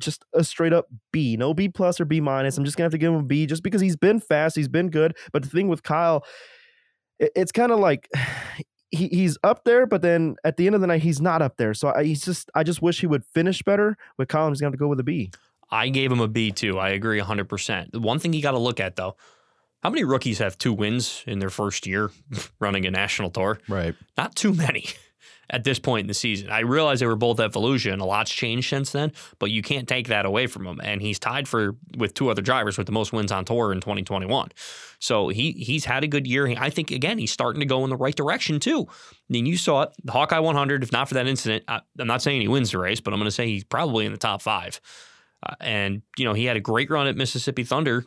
just 0.00 0.24
a 0.34 0.42
straight 0.44 0.72
up 0.72 0.86
B, 1.12 1.36
no 1.36 1.54
B 1.54 1.68
plus 1.68 2.00
or 2.00 2.04
B 2.04 2.20
minus. 2.20 2.58
I'm 2.58 2.64
just 2.64 2.76
gonna 2.76 2.86
have 2.86 2.92
to 2.92 2.98
give 2.98 3.12
him 3.12 3.20
a 3.20 3.24
B 3.24 3.46
just 3.46 3.62
because 3.62 3.80
he's 3.80 3.96
been 3.96 4.20
fast, 4.20 4.56
he's 4.56 4.68
been 4.68 4.90
good. 4.90 5.16
But 5.32 5.42
the 5.42 5.48
thing 5.48 5.68
with 5.68 5.82
Kyle, 5.82 6.24
it- 7.18 7.32
it's 7.34 7.52
kind 7.52 7.72
of 7.72 7.78
like 7.80 8.08
he, 8.90 9.08
he's 9.08 9.36
up 9.42 9.64
there, 9.64 9.86
but 9.86 10.02
then 10.02 10.36
at 10.44 10.56
the 10.56 10.66
end 10.66 10.74
of 10.74 10.80
the 10.80 10.86
night, 10.86 11.02
he's 11.02 11.20
not 11.20 11.42
up 11.42 11.56
there. 11.56 11.74
So 11.74 11.92
I, 11.94 12.04
he's 12.04 12.24
just 12.24 12.50
I 12.54 12.62
just 12.62 12.82
wish 12.82 13.00
he 13.00 13.06
would 13.06 13.24
finish 13.24 13.62
better. 13.62 13.96
With 14.18 14.28
Kyle, 14.28 14.46
I'm 14.46 14.52
just 14.52 14.60
gonna 14.60 14.68
have 14.68 14.74
to 14.74 14.78
go 14.78 14.88
with 14.88 15.00
a 15.00 15.04
B. 15.04 15.30
I 15.70 15.88
gave 15.88 16.12
him 16.12 16.20
a 16.20 16.28
B 16.28 16.52
too. 16.52 16.78
I 16.78 16.90
agree 16.90 17.20
100%. 17.20 17.90
The 17.90 17.98
one 17.98 18.20
thing 18.20 18.32
you 18.32 18.40
got 18.40 18.52
to 18.52 18.58
look 18.58 18.78
at 18.78 18.94
though, 18.94 19.16
how 19.82 19.90
many 19.90 20.04
rookies 20.04 20.38
have 20.38 20.56
two 20.56 20.72
wins 20.72 21.24
in 21.26 21.40
their 21.40 21.50
first 21.50 21.86
year 21.88 22.10
running 22.60 22.86
a 22.86 22.90
national 22.92 23.30
tour? 23.30 23.58
right. 23.68 23.94
Not 24.16 24.36
too 24.36 24.54
many 24.54 24.86
at 25.50 25.64
this 25.64 25.78
point 25.78 26.04
in 26.04 26.08
the 26.08 26.14
season. 26.14 26.50
I 26.50 26.60
realize 26.60 27.00
they 27.00 27.06
were 27.06 27.16
both 27.16 27.38
at 27.40 27.52
Volusia 27.52 27.98
a 27.98 28.04
lot's 28.04 28.32
changed 28.32 28.68
since 28.68 28.90
then, 28.90 29.12
but 29.38 29.50
you 29.50 29.62
can't 29.62 29.88
take 29.88 30.08
that 30.08 30.26
away 30.26 30.46
from 30.46 30.66
him. 30.66 30.80
And 30.82 31.00
he's 31.00 31.18
tied 31.18 31.46
for 31.46 31.76
with 31.96 32.14
two 32.14 32.30
other 32.30 32.42
drivers 32.42 32.76
with 32.76 32.86
the 32.86 32.92
most 32.92 33.12
wins 33.12 33.30
on 33.30 33.44
tour 33.44 33.72
in 33.72 33.80
2021. 33.80 34.50
So 34.98 35.28
he 35.28 35.52
he's 35.52 35.84
had 35.84 36.04
a 36.04 36.08
good 36.08 36.26
year. 36.26 36.48
I 36.58 36.70
think 36.70 36.90
again 36.90 37.18
he's 37.18 37.32
starting 37.32 37.60
to 37.60 37.66
go 37.66 37.84
in 37.84 37.90
the 37.90 37.96
right 37.96 38.14
direction 38.14 38.58
too. 38.58 38.86
I 38.88 38.92
mean, 39.28 39.46
you 39.46 39.56
saw 39.56 39.82
it, 39.82 39.90
the 40.04 40.12
Hawkeye 40.12 40.38
100. 40.38 40.82
If 40.82 40.92
not 40.92 41.08
for 41.08 41.14
that 41.14 41.26
incident, 41.26 41.64
I, 41.68 41.80
I'm 41.98 42.06
not 42.06 42.22
saying 42.22 42.40
he 42.40 42.48
wins 42.48 42.72
the 42.72 42.78
race, 42.78 43.00
but 43.00 43.12
I'm 43.12 43.20
going 43.20 43.26
to 43.26 43.32
say 43.32 43.46
he's 43.46 43.64
probably 43.64 44.06
in 44.06 44.12
the 44.12 44.18
top 44.18 44.42
five. 44.42 44.80
Uh, 45.42 45.54
and 45.60 46.02
you 46.16 46.24
know 46.24 46.32
he 46.32 46.46
had 46.46 46.56
a 46.56 46.60
great 46.60 46.90
run 46.90 47.06
at 47.06 47.16
Mississippi 47.16 47.62
Thunder 47.62 48.04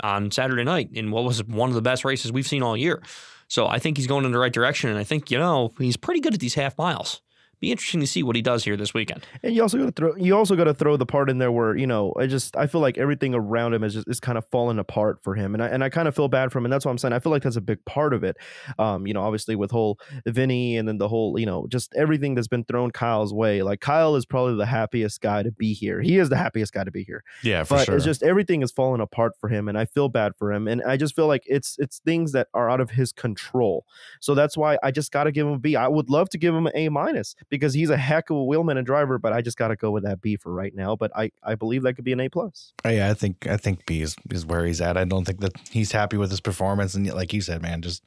on 0.00 0.30
Saturday 0.30 0.64
night 0.64 0.90
in 0.92 1.10
what 1.10 1.24
was 1.24 1.42
one 1.44 1.68
of 1.68 1.74
the 1.74 1.82
best 1.82 2.04
races 2.04 2.32
we've 2.32 2.46
seen 2.46 2.62
all 2.62 2.76
year. 2.76 3.02
So 3.48 3.66
I 3.66 3.78
think 3.78 3.96
he's 3.96 4.06
going 4.06 4.24
in 4.24 4.32
the 4.32 4.38
right 4.38 4.52
direction, 4.52 4.90
and 4.90 4.98
I 4.98 5.04
think 5.04 5.30
you 5.30 5.38
know 5.38 5.72
he's 5.78 5.96
pretty 5.96 6.20
good 6.20 6.34
at 6.34 6.40
these 6.40 6.54
half 6.54 6.76
miles. 6.78 7.20
Be 7.60 7.70
interesting 7.70 8.00
to 8.00 8.06
see 8.06 8.22
what 8.22 8.36
he 8.36 8.42
does 8.42 8.64
here 8.64 8.76
this 8.76 8.94
weekend. 8.94 9.26
And 9.42 9.54
you 9.54 9.62
also 9.62 9.78
got 9.78 9.86
to 9.86 9.92
throw 9.92 10.16
you 10.16 10.36
also 10.36 10.56
got 10.56 10.64
to 10.64 10.74
throw 10.74 10.96
the 10.96 11.06
part 11.06 11.30
in 11.30 11.38
there 11.38 11.52
where 11.52 11.76
you 11.76 11.86
know 11.86 12.12
I 12.18 12.26
just 12.26 12.56
I 12.56 12.66
feel 12.66 12.80
like 12.80 12.98
everything 12.98 13.34
around 13.34 13.74
him 13.74 13.84
is 13.84 13.94
just 13.94 14.08
is 14.08 14.20
kind 14.20 14.38
of 14.38 14.44
falling 14.50 14.78
apart 14.78 15.22
for 15.22 15.34
him, 15.34 15.54
and 15.54 15.62
I 15.62 15.68
and 15.68 15.82
I 15.82 15.88
kind 15.88 16.08
of 16.08 16.14
feel 16.14 16.28
bad 16.28 16.52
for 16.52 16.58
him, 16.58 16.66
and 16.66 16.72
that's 16.72 16.84
what 16.84 16.92
I'm 16.92 16.98
saying. 16.98 17.12
I 17.12 17.18
feel 17.18 17.32
like 17.32 17.42
that's 17.42 17.56
a 17.56 17.60
big 17.60 17.84
part 17.84 18.14
of 18.14 18.24
it. 18.24 18.36
Um, 18.78 19.06
you 19.06 19.14
know, 19.14 19.22
obviously 19.22 19.56
with 19.56 19.70
whole 19.70 19.98
Vinny 20.26 20.76
and 20.76 20.88
then 20.88 20.98
the 20.98 21.08
whole 21.08 21.38
you 21.38 21.46
know 21.46 21.66
just 21.68 21.94
everything 21.94 22.34
that's 22.34 22.48
been 22.48 22.64
thrown 22.64 22.90
Kyle's 22.90 23.32
way. 23.32 23.62
Like 23.62 23.80
Kyle 23.80 24.16
is 24.16 24.26
probably 24.26 24.56
the 24.56 24.66
happiest 24.66 25.20
guy 25.20 25.42
to 25.42 25.52
be 25.52 25.72
here. 25.72 26.00
He 26.00 26.18
is 26.18 26.28
the 26.28 26.36
happiest 26.36 26.72
guy 26.72 26.84
to 26.84 26.90
be 26.90 27.02
here. 27.02 27.24
Yeah, 27.42 27.64
for 27.64 27.74
but 27.74 27.84
sure. 27.86 27.96
it's 27.96 28.04
just 28.04 28.22
everything 28.22 28.62
is 28.62 28.72
falling 28.72 29.00
apart 29.00 29.32
for 29.40 29.48
him 29.48 29.68
and 29.68 29.78
i 29.78 29.84
feel 29.84 30.08
bad 30.08 30.32
for 30.38 30.52
him 30.52 30.68
and 30.68 30.82
i 30.82 30.96
just 30.96 31.14
feel 31.14 31.26
like 31.26 31.42
it's 31.46 31.76
it's 31.78 31.98
things 31.98 32.32
that 32.32 32.48
are 32.54 32.70
out 32.70 32.80
of 32.80 32.90
his 32.90 33.12
control 33.12 33.84
so 34.20 34.34
that's 34.34 34.56
why 34.56 34.78
i 34.82 34.90
just 34.90 35.12
got 35.12 35.24
to 35.24 35.32
give 35.32 35.46
him 35.46 35.54
a 35.54 35.58
b 35.58 35.76
i 35.76 35.88
would 35.88 36.10
love 36.10 36.28
to 36.28 36.38
give 36.38 36.54
him 36.54 36.66
an 36.66 36.72
a 36.74 36.88
minus 36.88 37.34
because 37.48 37.74
he's 37.74 37.90
a 37.90 37.96
heck 37.96 38.30
of 38.30 38.36
a 38.36 38.44
wheelman 38.44 38.76
and 38.76 38.86
driver 38.86 39.18
but 39.18 39.32
i 39.32 39.40
just 39.40 39.56
got 39.56 39.68
to 39.68 39.76
go 39.76 39.90
with 39.90 40.04
that 40.04 40.20
b 40.20 40.36
for 40.36 40.52
right 40.52 40.74
now 40.74 40.94
but 40.96 41.10
i 41.16 41.30
i 41.42 41.54
believe 41.54 41.82
that 41.82 41.94
could 41.94 42.04
be 42.04 42.12
an 42.12 42.20
a 42.20 42.28
plus 42.28 42.72
Oh, 42.84 42.90
yeah, 42.90 43.10
I 43.10 43.14
think 43.14 43.46
I 43.46 43.56
think 43.56 43.84
B 43.86 44.00
is, 44.02 44.16
is 44.30 44.46
where 44.46 44.64
he's 44.64 44.80
at. 44.80 44.96
I 44.96 45.04
don't 45.04 45.24
think 45.24 45.40
that 45.40 45.52
he's 45.70 45.92
happy 45.92 46.16
with 46.16 46.30
his 46.30 46.40
performance, 46.40 46.94
and 46.94 47.06
like 47.12 47.32
you 47.32 47.40
said, 47.40 47.60
man, 47.60 47.82
just 47.82 48.04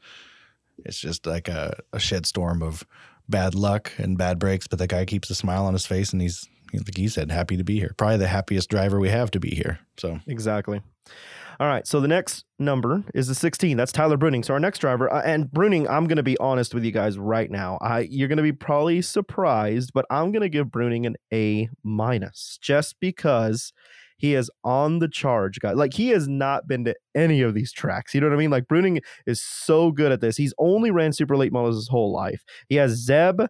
it's 0.85 0.99
just 0.99 1.25
like 1.25 1.47
a, 1.47 1.77
a 1.93 1.97
shitstorm 1.97 2.63
of 2.63 2.83
bad 3.29 3.53
luck 3.53 3.91
and 3.97 4.17
bad 4.17 4.39
breaks. 4.39 4.67
But 4.67 4.79
the 4.79 4.87
guy 4.87 5.05
keeps 5.05 5.29
a 5.29 5.35
smile 5.35 5.65
on 5.65 5.73
his 5.73 5.85
face, 5.85 6.13
and 6.13 6.21
he's 6.21 6.47
like 6.73 6.95
he 6.95 7.07
said, 7.09 7.31
happy 7.31 7.57
to 7.57 7.63
be 7.63 7.79
here. 7.79 7.93
Probably 7.97 8.17
the 8.17 8.27
happiest 8.27 8.69
driver 8.69 8.99
we 8.99 9.09
have 9.09 9.29
to 9.31 9.39
be 9.39 9.53
here. 9.53 9.79
So 9.97 10.19
exactly 10.25 10.81
all 11.61 11.67
right 11.67 11.85
so 11.85 12.01
the 12.01 12.07
next 12.07 12.43
number 12.57 13.03
is 13.13 13.27
the 13.27 13.35
16 13.35 13.77
that's 13.77 13.91
tyler 13.91 14.17
bruening 14.17 14.43
so 14.43 14.51
our 14.51 14.59
next 14.59 14.79
driver 14.79 15.13
uh, 15.13 15.21
and 15.21 15.45
bruening 15.45 15.87
i'm 15.87 16.07
going 16.07 16.17
to 16.17 16.23
be 16.23 16.35
honest 16.39 16.73
with 16.73 16.83
you 16.83 16.91
guys 16.91 17.19
right 17.19 17.51
now. 17.51 17.77
I 17.81 17.99
you're 18.09 18.27
going 18.27 18.37
to 18.37 18.43
be 18.43 18.51
probably 18.51 19.01
surprised 19.03 19.91
but 19.93 20.05
i'm 20.09 20.31
going 20.31 20.41
to 20.41 20.49
give 20.49 20.67
bruening 20.67 21.05
an 21.05 21.17
a 21.31 21.69
minus 21.83 22.57
just 22.59 22.99
because 22.99 23.73
he 24.17 24.35
is 24.35 24.51
on 24.63 24.99
the 24.99 25.07
charge 25.07 25.59
guy. 25.59 25.71
Like 25.71 25.95
he 25.95 26.09
has 26.09 26.27
not 26.27 26.67
been 26.67 26.85
to 26.85 26.95
any 27.15 27.41
of 27.41 27.55
these 27.55 27.71
tracks 27.71 28.13
you 28.15 28.21
know 28.21 28.27
what 28.27 28.35
i 28.35 28.37
mean? 28.37 28.51
Like 28.51 28.67
bruening 28.67 29.01
is 29.27 29.41
so 29.41 29.91
good 29.91 30.11
at 30.11 30.21
this. 30.21 30.37
He's 30.37 30.53
only 30.57 30.91
ran 30.91 31.11
super 31.11 31.35
late 31.37 31.51
models 31.51 31.75
his 31.75 31.87
whole 31.89 32.11
life. 32.11 32.43
He 32.69 32.75
has 32.75 32.91
zeb 32.91 33.41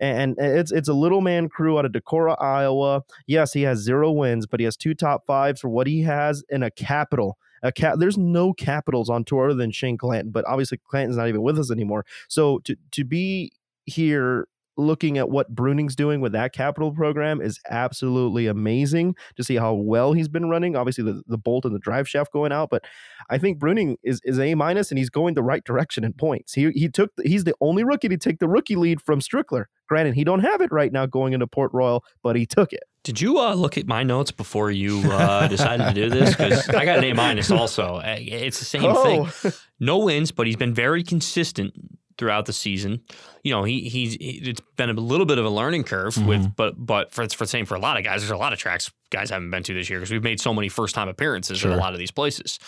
and 0.00 0.36
it's 0.38 0.72
it's 0.72 0.88
a 0.88 0.94
little 0.94 1.20
man 1.20 1.50
crew 1.50 1.78
out 1.78 1.84
of 1.84 1.92
decorah 1.92 2.40
iowa. 2.40 3.02
Yes 3.26 3.52
he 3.52 3.62
has 3.62 3.78
zero 3.78 4.10
wins 4.10 4.46
but 4.46 4.58
he 4.58 4.64
has 4.64 4.76
two 4.76 4.94
top 4.94 5.26
fives 5.26 5.60
for 5.60 5.68
what 5.68 5.86
he 5.86 6.02
has 6.02 6.42
in 6.48 6.62
a 6.62 6.70
capital 6.70 7.38
there's 7.62 8.18
no 8.18 8.52
capitals 8.52 9.10
on 9.10 9.24
tour 9.24 9.50
other 9.50 9.54
than 9.54 9.70
shane 9.70 9.96
clanton 9.96 10.30
but 10.30 10.46
obviously 10.46 10.78
clanton's 10.88 11.16
not 11.16 11.28
even 11.28 11.42
with 11.42 11.58
us 11.58 11.70
anymore 11.70 12.04
so 12.28 12.58
to 12.60 12.76
to 12.90 13.04
be 13.04 13.52
here 13.86 14.46
looking 14.78 15.18
at 15.18 15.28
what 15.28 15.54
Bruening's 15.54 15.96
doing 15.96 16.20
with 16.20 16.32
that 16.32 16.52
capital 16.52 16.92
program 16.92 17.40
is 17.40 17.60
absolutely 17.68 18.46
amazing 18.46 19.14
to 19.36 19.42
see 19.42 19.56
how 19.56 19.74
well 19.74 20.12
he's 20.12 20.28
been 20.28 20.48
running. 20.48 20.76
Obviously, 20.76 21.04
the, 21.04 21.22
the 21.26 21.36
bolt 21.36 21.64
and 21.64 21.74
the 21.74 21.80
drive 21.80 22.08
shaft 22.08 22.32
going 22.32 22.52
out, 22.52 22.70
but 22.70 22.84
I 23.28 23.36
think 23.38 23.58
Bruening 23.58 23.96
is, 24.02 24.20
is 24.24 24.38
A 24.38 24.54
minus 24.54 24.90
and 24.90 24.98
he's 24.98 25.10
going 25.10 25.34
the 25.34 25.42
right 25.42 25.64
direction 25.64 26.04
in 26.04 26.12
points. 26.12 26.54
He 26.54 26.70
he 26.70 26.88
took 26.88 27.10
he's 27.24 27.44
the 27.44 27.54
only 27.60 27.84
rookie 27.84 28.08
to 28.08 28.16
take 28.16 28.38
the 28.38 28.48
rookie 28.48 28.76
lead 28.76 29.02
from 29.02 29.20
Strickler. 29.20 29.64
Granted, 29.88 30.14
he 30.14 30.24
don't 30.24 30.40
have 30.40 30.60
it 30.60 30.70
right 30.70 30.92
now 30.92 31.06
going 31.06 31.32
into 31.32 31.46
Port 31.46 31.72
Royal, 31.74 32.04
but 32.22 32.36
he 32.36 32.46
took 32.46 32.72
it. 32.72 32.84
Did 33.08 33.22
you 33.22 33.38
uh, 33.38 33.54
look 33.54 33.78
at 33.78 33.86
my 33.86 34.02
notes 34.02 34.30
before 34.30 34.70
you 34.70 35.00
uh, 35.10 35.48
decided 35.56 35.86
to 35.86 35.94
do 35.94 36.10
this? 36.10 36.36
Because 36.36 36.68
I 36.68 36.84
got 36.84 36.98
an 36.98 37.04
A 37.04 37.14
minus 37.14 37.50
also. 37.50 38.02
It's 38.04 38.58
the 38.58 38.66
same 38.66 38.84
Oh. 38.84 39.24
thing. 39.24 39.52
No 39.80 39.96
wins, 40.00 40.30
but 40.30 40.46
he's 40.46 40.56
been 40.56 40.74
very 40.74 41.02
consistent 41.02 41.72
throughout 42.18 42.44
the 42.44 42.52
season. 42.52 43.00
You 43.44 43.52
know, 43.54 43.64
he 43.64 43.88
he's 43.88 44.12
he- 44.14 44.42
it's 44.44 44.60
been 44.76 44.90
a 44.90 44.92
little 44.92 45.24
bit 45.24 45.38
of 45.38 45.46
a 45.46 45.48
learning 45.48 45.84
curve 45.84 46.18
with, 46.26 46.54
but 46.54 46.74
but 46.76 47.12
for 47.14 47.26
for 47.30 47.44
the 47.44 47.48
same 47.48 47.64
for 47.64 47.76
a 47.76 47.80
lot 47.80 47.96
of 47.96 48.04
guys, 48.04 48.20
there's 48.20 48.30
a 48.30 48.36
lot 48.36 48.52
of 48.52 48.58
tracks 48.58 48.90
guys 49.10 49.30
haven't 49.30 49.50
been 49.50 49.62
to 49.62 49.72
this 49.72 49.88
year 49.88 50.00
because 50.00 50.10
we've 50.10 50.22
made 50.22 50.38
so 50.38 50.52
many 50.52 50.68
first 50.68 50.94
time 50.94 51.08
appearances 51.08 51.64
in 51.64 51.70
a 51.72 51.76
lot 51.78 51.94
of 51.94 51.98
these 51.98 52.10
places. 52.10 52.58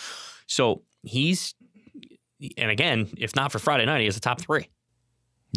So 0.47 0.81
he's 1.03 1.53
and 2.57 2.71
again, 2.71 3.09
if 3.17 3.35
not 3.35 3.51
for 3.51 3.59
Friday 3.59 3.85
night, 3.85 3.99
he 3.99 4.05
has 4.05 4.17
a 4.17 4.21
top 4.21 4.41
three. 4.41 4.69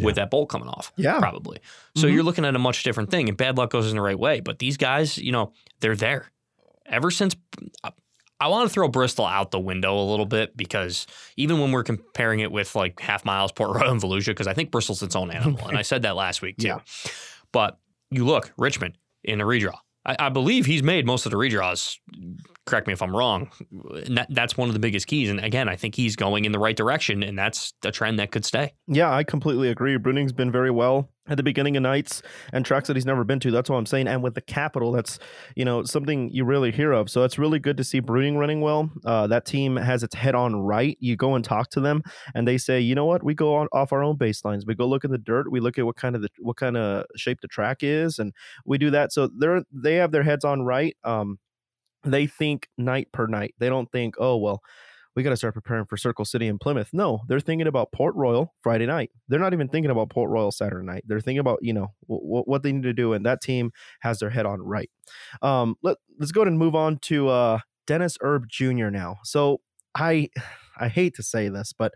With 0.03 0.17
that 0.17 0.31
bolt 0.31 0.49
coming 0.49 0.69
off, 0.69 0.93
Yeah. 0.97 1.19
probably. 1.21 1.59
So 1.97 2.07
Mhm. 2.09 2.15
you're 2.15 2.23
looking 2.25 2.45
at 2.45 2.57
a 2.57 2.59
much 2.59 2.83
different 2.83 3.11
thing, 3.11 3.29
and 3.29 3.37
bad 3.39 3.57
luck 3.57 3.71
goes 3.71 3.89
in 3.89 3.95
the 3.97 4.03
right 4.03 4.19
way. 4.19 4.41
But 4.41 4.59
these 4.59 4.77
guys, 4.77 5.19
you 5.19 5.31
know, 5.31 5.53
they're 5.81 5.95
there. 5.95 6.33
Ever 6.87 7.11
since 7.13 7.37
I, 7.85 7.93
I 8.41 8.49
want 8.49 8.69
to 8.69 8.73
throw 8.75 8.89
Bristol 8.89 9.25
out 9.25 9.53
the 9.53 9.61
window 9.61 9.97
a 9.97 10.03
little 10.11 10.27
bit 10.27 10.57
because 10.57 11.07
even 11.37 11.61
when 11.61 11.71
we're 11.71 11.85
comparing 11.85 12.41
it 12.41 12.51
with 12.51 12.75
like 12.75 12.99
half 13.01 13.25
miles, 13.25 13.53
Port 13.53 13.71
Royal, 13.77 13.93
and 13.93 14.01
Volusia, 14.01 14.27
because 14.27 14.49
I 14.49 14.53
think 14.55 14.71
Bristol's 14.73 15.03
its 15.03 15.15
own 15.15 15.31
animal, 15.31 15.67
and 15.69 15.79
I 15.79 15.83
said 15.91 16.03
that 16.03 16.17
last 16.17 16.43
week 16.43 16.57
too. 16.59 16.67
Yeah. 16.67 16.79
But 17.53 17.79
you 18.11 18.25
look, 18.27 18.53
Richmond 18.59 18.99
in 19.23 19.41
a 19.41 19.45
redraw. 19.45 19.79
I, 20.05 20.17
I 20.19 20.29
believe 20.29 20.67
he's 20.67 20.83
made 20.83 21.07
most 21.07 21.25
of 21.25 21.31
the 21.31 21.39
redraws. 21.39 21.99
Correct 22.67 22.87
me 22.87 22.95
if 22.95 23.03
I'm 23.03 23.15
wrong. 23.15 23.51
That, 24.09 24.29
that's 24.31 24.57
one 24.57 24.69
of 24.69 24.73
the 24.73 24.79
biggest 24.79 25.07
keys. 25.07 25.29
And 25.29 25.39
again, 25.39 25.69
I 25.69 25.77
think 25.77 25.95
he's 25.95 26.17
going 26.17 26.47
in 26.47 26.53
the 26.53 26.59
right 26.59 26.77
direction, 26.77 27.23
and 27.23 27.39
that's 27.39 27.75
a 27.85 27.91
trend 27.91 28.19
that 28.19 28.31
could 28.31 28.45
stay. 28.45 28.73
Yeah, 28.87 29.13
I 29.13 29.23
completely 29.23 29.69
agree. 29.69 29.99
Bruening's 29.99 30.33
been 30.33 30.51
very 30.51 30.71
well 30.71 31.11
at 31.27 31.37
the 31.37 31.43
beginning 31.43 31.77
of 31.77 31.83
nights 31.83 32.23
and 32.53 32.65
tracks 32.65 32.89
that 32.89 32.97
he's 32.97 33.07
never 33.07 33.25
been 33.25 33.41
to. 33.41 33.51
That's 33.51 33.71
what 33.71 33.77
I'm 33.77 33.87
saying. 33.87 34.09
And 34.09 34.23
with 34.23 34.35
the 34.35 34.41
capital, 34.41 34.93
that's 34.93 35.19
you 35.57 35.65
know 35.65 35.85
something 35.85 36.31
you 36.31 36.45
really 36.45 36.71
hear 36.71 36.93
of. 36.93 37.11
So 37.11 37.23
it's 37.25 37.39
really 37.39 37.59
good 37.59 37.77
to 37.77 37.85
see 37.85 38.01
Bruening 38.01 38.39
running 38.39 38.61
well. 38.61 38.91
Uh, 39.05 39.27
that 39.27 39.45
team 39.45 39.77
has 39.77 40.03
its 40.03 40.15
head 40.15 40.35
on 40.35 40.57
right. 40.57 40.97
You 41.01 41.17
go 41.17 41.35
and 41.35 41.45
talk 41.45 41.69
to 41.71 41.81
them, 41.81 42.03
and 42.35 42.49
they 42.49 42.57
say, 42.57 42.81
you 42.81 42.95
know 42.95 43.05
what, 43.05 43.23
we 43.23 43.35
go 43.35 43.55
on 43.57 43.69
off 43.73 43.93
our 43.93 44.03
own 44.03 44.17
baselines. 44.17 44.67
We 44.67 44.75
go 44.75 44.87
look 44.87 45.05
at 45.05 45.11
the 45.11 45.19
dirt. 45.19 45.51
We 45.51 45.61
look 45.61 45.79
at 45.79 45.85
what 45.85 45.97
kind 45.97 46.17
of 46.17 46.23
the 46.23 46.29
what 46.39 46.57
kind 46.57 46.77
of 46.77 47.05
shape 47.17 47.41
the 47.41 47.49
track 47.49 47.79
is, 47.83 48.19
and 48.19 48.33
we 48.65 48.79
do 48.79 48.91
that. 48.91 49.13
So 49.13 49.29
they're 49.39 49.63
they 49.71 49.97
have 49.97 50.13
their 50.13 50.23
heads 50.23 50.45
on 50.45 50.63
right. 50.63 50.97
Um, 51.05 51.39
they 52.05 52.27
think 52.27 52.69
night 52.79 53.09
per 53.13 53.27
night. 53.27 53.55
They 53.59 53.69
don't 53.69 53.91
think, 53.91 54.15
oh 54.19 54.37
well, 54.37 54.63
we 55.17 55.23
got 55.23 55.31
to 55.31 55.37
start 55.37 55.55
preparing 55.55 55.87
for 55.87 55.97
Circle 55.97 56.25
City 56.25 56.49
and 56.49 56.59
Plymouth. 56.61 56.91
No, 56.93 57.23
they're 57.29 57.41
thinking 57.41 57.67
about 57.69 57.93
Port 57.93 58.15
Royal 58.17 58.53
Friday 58.63 58.87
night. 58.87 59.11
They're 59.29 59.39
not 59.39 59.53
even 59.53 59.69
thinking 59.69 59.91
about 59.91 60.11
Port 60.11 60.31
Royal 60.31 60.51
Saturday 60.51 60.85
night. 60.85 61.05
They're 61.07 61.21
thinking 61.21 61.39
about 61.41 61.61
you 61.63 61.73
know 61.73 61.89
w- 62.09 62.43
what 62.45 62.63
they 62.63 62.73
need 62.73 62.83
to 62.83 62.93
do, 62.93 63.13
and 63.13 63.25
that 63.27 63.41
team 63.41 63.73
has 64.01 64.19
their 64.19 64.31
head 64.31 64.47
on 64.47 64.61
right. 64.61 64.91
Um, 65.43 65.77
let 65.83 65.99
let's 66.19 66.33
go 66.33 66.41
ahead 66.41 66.49
and 66.49 66.59
move 66.59 66.75
on 66.75 66.99
to 67.03 67.29
uh, 67.29 67.59
Dennis 67.87 68.19
Erb 68.23 68.49
Jr. 68.49 68.91
now. 68.91 69.19
So 69.25 69.61
I 69.95 70.31
I 70.77 70.89
hate 70.89 71.15
to 71.15 71.23
say 71.23 71.49
this, 71.49 71.73
but 71.73 71.93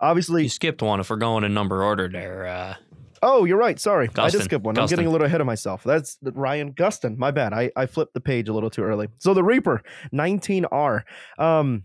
obviously, 0.00 0.44
You 0.44 0.48
skipped 0.48 0.80
one 0.80 0.98
if 0.98 1.10
we're 1.10 1.16
going 1.16 1.44
in 1.44 1.52
number 1.52 1.82
order 1.84 2.08
there. 2.08 2.46
Uh, 2.46 2.74
oh, 3.22 3.44
you're 3.44 3.58
right. 3.58 3.78
Sorry, 3.78 4.08
I 4.16 4.28
just 4.28 4.32
skipped 4.32 4.44
skip 4.44 4.62
one. 4.62 4.78
I'm 4.78 4.86
getting 4.86 5.06
a 5.06 5.10
little 5.10 5.26
ahead 5.26 5.40
of 5.40 5.46
myself. 5.46 5.82
That's 5.84 6.18
Ryan 6.22 6.72
Gustin. 6.72 7.16
My 7.16 7.30
bad. 7.30 7.52
I 7.52 7.70
I 7.76 7.86
flipped 7.86 8.14
the 8.14 8.20
page 8.20 8.48
a 8.48 8.52
little 8.52 8.70
too 8.70 8.82
early. 8.82 9.08
So 9.18 9.34
the 9.34 9.44
Reaper 9.44 9.82
19R. 10.12 11.02
Um, 11.38 11.84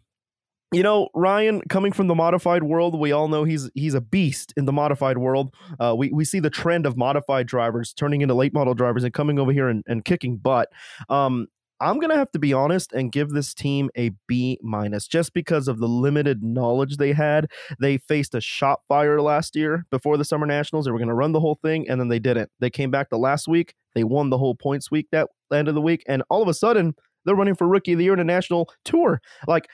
you 0.71 0.83
know, 0.83 1.09
Ryan, 1.15 1.61
coming 1.61 1.92
from 1.92 2.07
the 2.07 2.13
modified 2.13 2.61
world, 2.61 3.00
we 3.00 3.11
all 3.11 3.27
know 3.27 3.44
he's 3.44 3.72
he's 3.74 3.96
a 3.96 4.01
beast 4.01 4.53
in 4.55 4.65
the 4.65 4.74
modified 4.74 5.18
world. 5.18 5.55
Uh, 5.79 5.96
we 5.98 6.11
we 6.11 6.24
see 6.24 6.39
the 6.39 6.51
trend 6.51 6.85
of 6.85 6.96
modified 6.96 7.48
drivers 7.48 7.92
turning 7.92 8.22
into 8.22 8.35
late 8.35 8.53
model 8.53 8.75
drivers 8.75 9.03
and 9.03 9.13
coming 9.13 9.39
over 9.39 9.51
here 9.51 9.68
and, 9.68 9.83
and 9.87 10.05
kicking 10.05 10.37
butt. 10.37 10.70
Um, 11.09 11.48
I'm 11.81 12.00
gonna 12.00 12.18
have 12.18 12.31
to 12.31 12.39
be 12.39 12.53
honest 12.53 12.94
and 12.94 13.11
give 13.11 13.29
this 13.29 13.53
team 13.53 13.89
a 13.98 14.11
B 14.27 14.59
minus 14.61 15.07
just 15.07 15.33
because 15.33 15.68
of 15.68 15.79
the 15.79 15.87
limited 15.87 16.44
knowledge 16.44 16.98
they 16.98 17.13
had. 17.13 17.48
They 17.79 17.98
faced 17.98 18.35
a 18.35 18.42
shot 18.42 18.81
fire 18.87 19.22
last 19.22 19.55
year 19.55 19.85
before 19.89 20.18
the 20.18 20.25
summer 20.25 20.46
nationals. 20.46 20.85
They 20.85 20.92
were 20.92 21.00
gonna 21.00 21.15
run 21.15 21.31
the 21.31 21.39
whole 21.39 21.59
thing, 21.61 21.89
and 21.89 22.00
then 22.00 22.07
they 22.09 22.20
didn't. 22.20 22.51
They 22.59 22.70
came 22.70 22.92
back 22.92 23.09
the 23.09 23.18
last 23.18 23.48
week. 23.48 23.75
They 23.96 24.03
won 24.03 24.29
the 24.29 24.37
whole 24.37 24.55
points 24.55 24.92
week 24.92 25.07
that 25.11 25.29
end 25.53 25.68
of 25.68 25.75
the 25.75 25.81
week, 25.81 26.03
and 26.07 26.24
all 26.29 26.42
of 26.42 26.48
a 26.48 26.53
sudden 26.53 26.96
they're 27.25 27.35
running 27.35 27.55
for 27.55 27.68
rookie 27.68 27.94
of 27.94 27.98
the 27.98 28.05
year 28.05 28.13
in 28.13 28.20
a 28.20 28.24
national 28.24 28.70
tour. 28.85 29.22
Like 29.48 29.68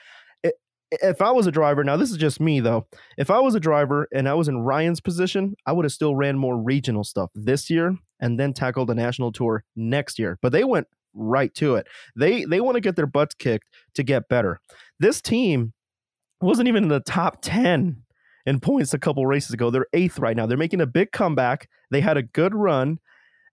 if 0.90 1.20
I 1.20 1.30
was 1.30 1.46
a 1.46 1.52
driver, 1.52 1.82
now 1.84 1.96
this 1.96 2.10
is 2.10 2.16
just 2.16 2.40
me 2.40 2.60
though. 2.60 2.86
If 3.18 3.30
I 3.30 3.40
was 3.40 3.54
a 3.54 3.60
driver 3.60 4.08
and 4.14 4.28
I 4.28 4.34
was 4.34 4.48
in 4.48 4.58
Ryan's 4.58 5.00
position, 5.00 5.54
I 5.66 5.72
would 5.72 5.84
have 5.84 5.92
still 5.92 6.14
ran 6.14 6.38
more 6.38 6.56
regional 6.56 7.04
stuff 7.04 7.30
this 7.34 7.68
year 7.70 7.96
and 8.20 8.38
then 8.38 8.52
tackled 8.52 8.88
the 8.88 8.94
national 8.94 9.32
tour 9.32 9.64
next 9.74 10.18
year. 10.18 10.38
But 10.42 10.52
they 10.52 10.64
went 10.64 10.86
right 11.16 11.52
to 11.54 11.76
it. 11.76 11.86
They 12.14 12.44
they 12.44 12.60
want 12.60 12.76
to 12.76 12.80
get 12.80 12.96
their 12.96 13.06
butts 13.06 13.34
kicked 13.34 13.66
to 13.94 14.02
get 14.02 14.28
better. 14.28 14.60
This 15.00 15.20
team 15.20 15.72
wasn't 16.40 16.68
even 16.68 16.84
in 16.84 16.88
the 16.88 17.00
top 17.00 17.38
10 17.42 18.02
in 18.44 18.60
points 18.60 18.94
a 18.94 18.98
couple 18.98 19.26
races 19.26 19.52
ago. 19.52 19.70
They're 19.70 19.86
eighth 19.92 20.18
right 20.18 20.36
now. 20.36 20.46
They're 20.46 20.56
making 20.56 20.80
a 20.80 20.86
big 20.86 21.12
comeback. 21.12 21.68
They 21.90 22.00
had 22.00 22.16
a 22.16 22.22
good 22.22 22.54
run 22.54 22.98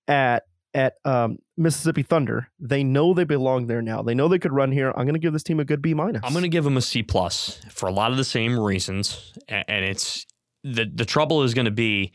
at 0.08 0.44
at 0.76 0.96
um, 1.06 1.38
Mississippi 1.56 2.02
Thunder. 2.02 2.50
They 2.60 2.84
know 2.84 3.14
they 3.14 3.26
belong 3.26 3.68
there 3.68 3.82
now. 3.82 4.02
They 4.02 4.16
know 4.16 4.28
they 4.28 4.40
could 4.40 4.54
run 4.54 4.72
here. 4.72 4.90
I'm 4.90 5.06
going 5.06 5.14
to 5.14 5.20
give 5.20 5.34
this 5.34 5.44
team 5.44 5.60
a 5.60 5.66
good 5.66 5.82
B 5.82 5.94
minus. 5.94 6.22
I'm 6.24 6.32
going 6.34 6.44
to 6.44 6.50
give 6.50 6.64
them 6.64 6.78
a 6.78 6.82
C 6.82 7.04
plus 7.04 7.62
for 7.70 7.88
a 7.88 7.92
lot 7.92 8.12
of 8.12 8.18
the 8.18 8.24
same 8.24 8.60
reasons, 8.60 9.34
and 9.48 9.86
it's 9.86 10.26
the 10.64 10.90
the 10.94 11.06
trouble 11.06 11.44
is 11.44 11.54
going 11.54 11.66
to 11.66 11.72
be, 11.72 12.12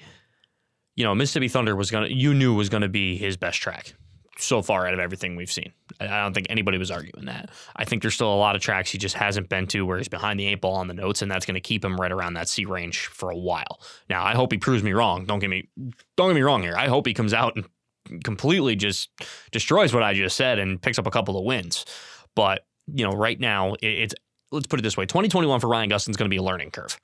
you 0.97 1.05
know, 1.05 1.15
Mississippi 1.15 1.49
Thunder 1.49 1.77
was 1.77 1.91
going 1.91 2.09
to 2.09 2.15
you 2.15 2.35
knew 2.35 2.55
was 2.55 2.69
going 2.69 2.83
to 2.83 2.89
be 2.89 3.17
his 3.17 3.37
best 3.37 3.61
track 3.61 3.95
so 4.41 4.63
far 4.63 4.87
out 4.87 4.95
of 4.95 5.01
everything 5.01 5.37
we've 5.37 5.51
seen. 5.51 5.73
I 6.01 6.23
don't 6.23 6.33
think 6.33 6.47
anybody 6.49 6.79
was 6.79 6.91
arguing 6.91 7.27
that. 7.27 7.51
I 7.77 7.85
think 7.85 8.03
there's 8.03 8.15
still 8.15 8.33
a 8.33 8.37
lot 8.37 8.55
of 8.55 8.63
tracks 8.63 8.91
he 8.91 8.99
just 8.99 9.17
hasn't 9.17 9.49
been 9.49 9.67
to 9.69 9.85
where 9.85 9.99
he's 9.99 10.09
behind 10.09 10.39
the 10.39 10.47
eight 10.47 10.61
ball 10.61 10.77
on 10.77 10.87
the 10.87 10.95
notes, 10.95 11.23
and 11.23 11.31
that's 11.31 11.45
going 11.45 11.57
to 11.57 11.61
keep 11.61 11.85
him 11.85 12.01
right 12.01 12.13
around 12.13 12.35
that 12.35 12.49
C 12.49 12.65
range 12.65 13.07
for 13.07 13.31
a 13.31 13.37
while. 13.37 13.81
Now, 14.09 14.25
I 14.25 14.35
hope 14.35 14.53
he 14.53 14.59
proves 14.59 14.83
me 14.83 14.93
wrong. 14.93 15.25
Don't 15.25 15.41
get 15.41 15.51
me 15.51 15.69
don't 16.17 16.29
get 16.29 16.35
me 16.35 16.43
wrong 16.43 16.63
here. 16.63 16.77
I 16.77 16.87
hope 16.87 17.07
he 17.07 17.15
comes 17.15 17.35
out 17.35 17.57
and 17.57 18.25
completely 18.25 18.77
just 18.77 19.11
destroys 19.51 19.93
what 19.93 20.03
I 20.03 20.15
just 20.15 20.37
said 20.37 20.59
and 20.59 20.81
picks 20.81 20.99
up 20.99 21.07
a 21.07 21.11
couple 21.11 21.37
of 21.37 21.45
wins. 21.45 21.85
But 22.37 22.65
you 22.87 23.05
know, 23.05 23.13
right 23.13 23.39
now 23.39 23.75
it, 23.75 23.87
it's 23.87 24.15
let's 24.53 24.69
put 24.69 24.79
it 24.79 24.83
this 24.83 24.97
way: 24.97 25.07
2021 25.07 25.61
for 25.61 25.69
Ryan 25.69 25.91
Gustin's 25.91 26.17
going 26.17 26.31
to 26.31 26.35
be 26.35 26.39
a 26.39 26.43
learning 26.43 26.71
curve. 26.71 26.99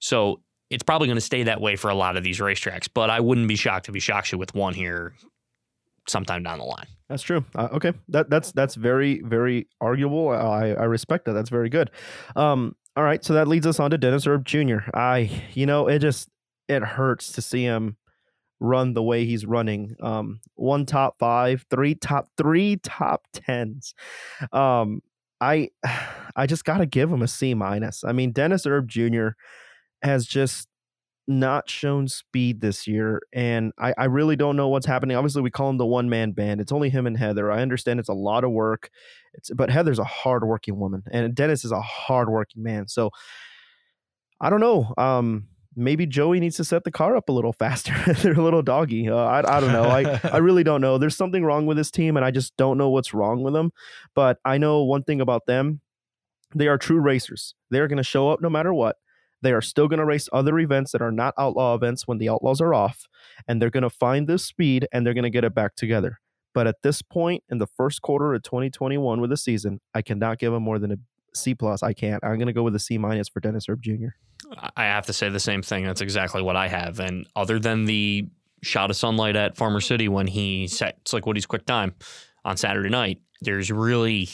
So 0.00 0.42
it's 0.68 0.82
probably 0.82 1.06
going 1.06 1.16
to 1.16 1.22
stay 1.22 1.44
that 1.44 1.60
way 1.60 1.76
for 1.76 1.90
a 1.90 1.94
lot 1.94 2.16
of 2.16 2.24
these 2.24 2.40
racetracks. 2.40 2.88
But 2.92 3.10
I 3.10 3.20
wouldn't 3.20 3.48
be 3.48 3.56
shocked 3.56 3.88
if 3.88 3.94
he 3.94 4.00
shocks 4.00 4.32
you 4.32 4.38
with 4.38 4.54
one 4.54 4.74
here 4.74 5.14
sometime 6.08 6.42
down 6.42 6.58
the 6.58 6.64
line. 6.64 6.86
That's 7.08 7.22
true. 7.22 7.44
Uh, 7.54 7.68
okay, 7.72 7.92
that 8.08 8.30
that's 8.30 8.52
that's 8.52 8.74
very 8.74 9.20
very 9.22 9.68
arguable. 9.80 10.30
I 10.30 10.70
I 10.70 10.84
respect 10.84 11.26
that. 11.26 11.32
That's 11.32 11.50
very 11.50 11.68
good. 11.68 11.90
Um, 12.36 12.74
all 12.96 13.04
right, 13.04 13.24
so 13.24 13.34
that 13.34 13.48
leads 13.48 13.66
us 13.66 13.80
on 13.80 13.90
to 13.90 13.98
Dennis 13.98 14.26
Erb 14.26 14.44
Jr. 14.44 14.78
I 14.94 15.30
you 15.52 15.66
know 15.66 15.88
it 15.88 15.98
just 16.00 16.28
it 16.68 16.82
hurts 16.82 17.32
to 17.32 17.42
see 17.42 17.62
him 17.62 17.96
run 18.60 18.94
the 18.94 19.02
way 19.02 19.24
he's 19.24 19.44
running. 19.44 19.96
Um, 20.00 20.40
one 20.54 20.86
top 20.86 21.16
five, 21.18 21.66
three 21.68 21.94
top 21.94 22.28
three 22.38 22.76
top 22.76 23.26
tens. 23.32 23.94
Um, 24.52 25.02
I 25.40 25.70
I 26.36 26.46
just 26.46 26.64
got 26.64 26.78
to 26.78 26.86
give 26.86 27.12
him 27.12 27.20
a 27.22 27.28
C 27.28 27.52
minus. 27.52 28.04
I 28.04 28.12
mean, 28.12 28.32
Dennis 28.32 28.66
Erb 28.66 28.88
Jr. 28.88 29.30
has 30.02 30.26
just 30.26 30.68
not 31.28 31.70
shown 31.70 32.08
speed 32.08 32.60
this 32.60 32.86
year, 32.86 33.22
and 33.32 33.72
I, 33.78 33.94
I 33.96 34.04
really 34.04 34.36
don't 34.36 34.56
know 34.56 34.68
what's 34.68 34.86
happening. 34.86 35.16
Obviously, 35.16 35.42
we 35.42 35.50
call 35.50 35.70
him 35.70 35.78
the 35.78 35.86
one 35.86 36.08
man 36.08 36.32
band. 36.32 36.60
It's 36.60 36.72
only 36.72 36.90
him 36.90 37.06
and 37.06 37.16
Heather. 37.16 37.50
I 37.50 37.62
understand 37.62 38.00
it's 38.00 38.08
a 38.08 38.14
lot 38.14 38.44
of 38.44 38.50
work, 38.50 38.90
it's 39.34 39.50
but 39.50 39.70
Heather's 39.70 39.98
a 39.98 40.04
hardworking 40.04 40.78
woman, 40.78 41.02
and 41.10 41.34
Dennis 41.34 41.64
is 41.64 41.72
a 41.72 41.80
hardworking 41.80 42.62
man. 42.62 42.88
So 42.88 43.10
I 44.40 44.50
don't 44.50 44.60
know. 44.60 44.92
Um, 44.98 45.48
maybe 45.76 46.06
Joey 46.06 46.40
needs 46.40 46.56
to 46.56 46.64
set 46.64 46.84
the 46.84 46.90
car 46.90 47.16
up 47.16 47.28
a 47.28 47.32
little 47.32 47.52
faster. 47.58 47.94
They're 48.14 48.32
a 48.32 48.42
little 48.42 48.62
doggy. 48.62 49.08
Uh, 49.08 49.16
I 49.16 49.56
I 49.56 49.60
don't 49.60 49.72
know. 49.72 49.84
I 49.84 50.20
I 50.24 50.36
really 50.38 50.64
don't 50.64 50.80
know. 50.80 50.98
There's 50.98 51.16
something 51.16 51.44
wrong 51.44 51.66
with 51.66 51.76
this 51.76 51.90
team, 51.90 52.16
and 52.16 52.24
I 52.24 52.30
just 52.30 52.56
don't 52.56 52.78
know 52.78 52.90
what's 52.90 53.14
wrong 53.14 53.42
with 53.42 53.54
them. 53.54 53.72
But 54.14 54.38
I 54.44 54.58
know 54.58 54.82
one 54.82 55.04
thing 55.04 55.20
about 55.20 55.46
them: 55.46 55.80
they 56.54 56.68
are 56.68 56.78
true 56.78 57.00
racers. 57.00 57.54
They 57.70 57.78
are 57.78 57.88
going 57.88 57.98
to 57.98 58.02
show 58.02 58.28
up 58.28 58.40
no 58.40 58.50
matter 58.50 58.74
what. 58.74 58.96
They 59.42 59.52
are 59.52 59.60
still 59.60 59.88
going 59.88 59.98
to 59.98 60.04
race 60.04 60.28
other 60.32 60.58
events 60.58 60.92
that 60.92 61.02
are 61.02 61.12
not 61.12 61.34
outlaw 61.38 61.74
events 61.74 62.06
when 62.06 62.18
the 62.18 62.28
outlaws 62.28 62.60
are 62.60 62.72
off, 62.74 63.06
and 63.46 63.60
they're 63.60 63.70
going 63.70 63.82
to 63.82 63.90
find 63.90 64.26
this 64.26 64.44
speed 64.44 64.88
and 64.92 65.04
they're 65.04 65.14
going 65.14 65.24
to 65.24 65.30
get 65.30 65.44
it 65.44 65.54
back 65.54 65.74
together. 65.74 66.18
But 66.54 66.66
at 66.66 66.82
this 66.82 67.02
point 67.02 67.42
in 67.48 67.58
the 67.58 67.66
first 67.66 68.02
quarter 68.02 68.34
of 68.34 68.42
2021 68.42 69.20
with 69.20 69.30
the 69.30 69.36
season, 69.36 69.80
I 69.94 70.02
cannot 70.02 70.38
give 70.38 70.52
them 70.52 70.62
more 70.62 70.78
than 70.78 70.92
a 70.92 70.96
C 71.34 71.54
plus. 71.54 71.82
I 71.82 71.92
can't. 71.92 72.22
I'm 72.22 72.36
going 72.36 72.46
to 72.46 72.52
go 72.52 72.62
with 72.62 72.74
a 72.74 72.78
C 72.78 72.98
minus 72.98 73.28
for 73.28 73.40
Dennis 73.40 73.68
Erb 73.68 73.82
Jr. 73.82 74.08
I 74.76 74.84
have 74.84 75.06
to 75.06 75.12
say 75.12 75.28
the 75.30 75.40
same 75.40 75.62
thing. 75.62 75.84
That's 75.84 76.02
exactly 76.02 76.42
what 76.42 76.56
I 76.56 76.68
have. 76.68 77.00
And 77.00 77.26
other 77.34 77.58
than 77.58 77.86
the 77.86 78.28
shot 78.62 78.90
of 78.90 78.96
sunlight 78.96 79.36
at 79.36 79.56
Farmer 79.56 79.80
City 79.80 80.08
when 80.08 80.26
he 80.26 80.66
sets 80.68 81.12
like 81.12 81.26
Woody's 81.26 81.46
quick 81.46 81.66
time 81.66 81.94
on 82.44 82.56
Saturday 82.56 82.88
night. 82.88 83.20
There's 83.40 83.70
really 83.70 84.28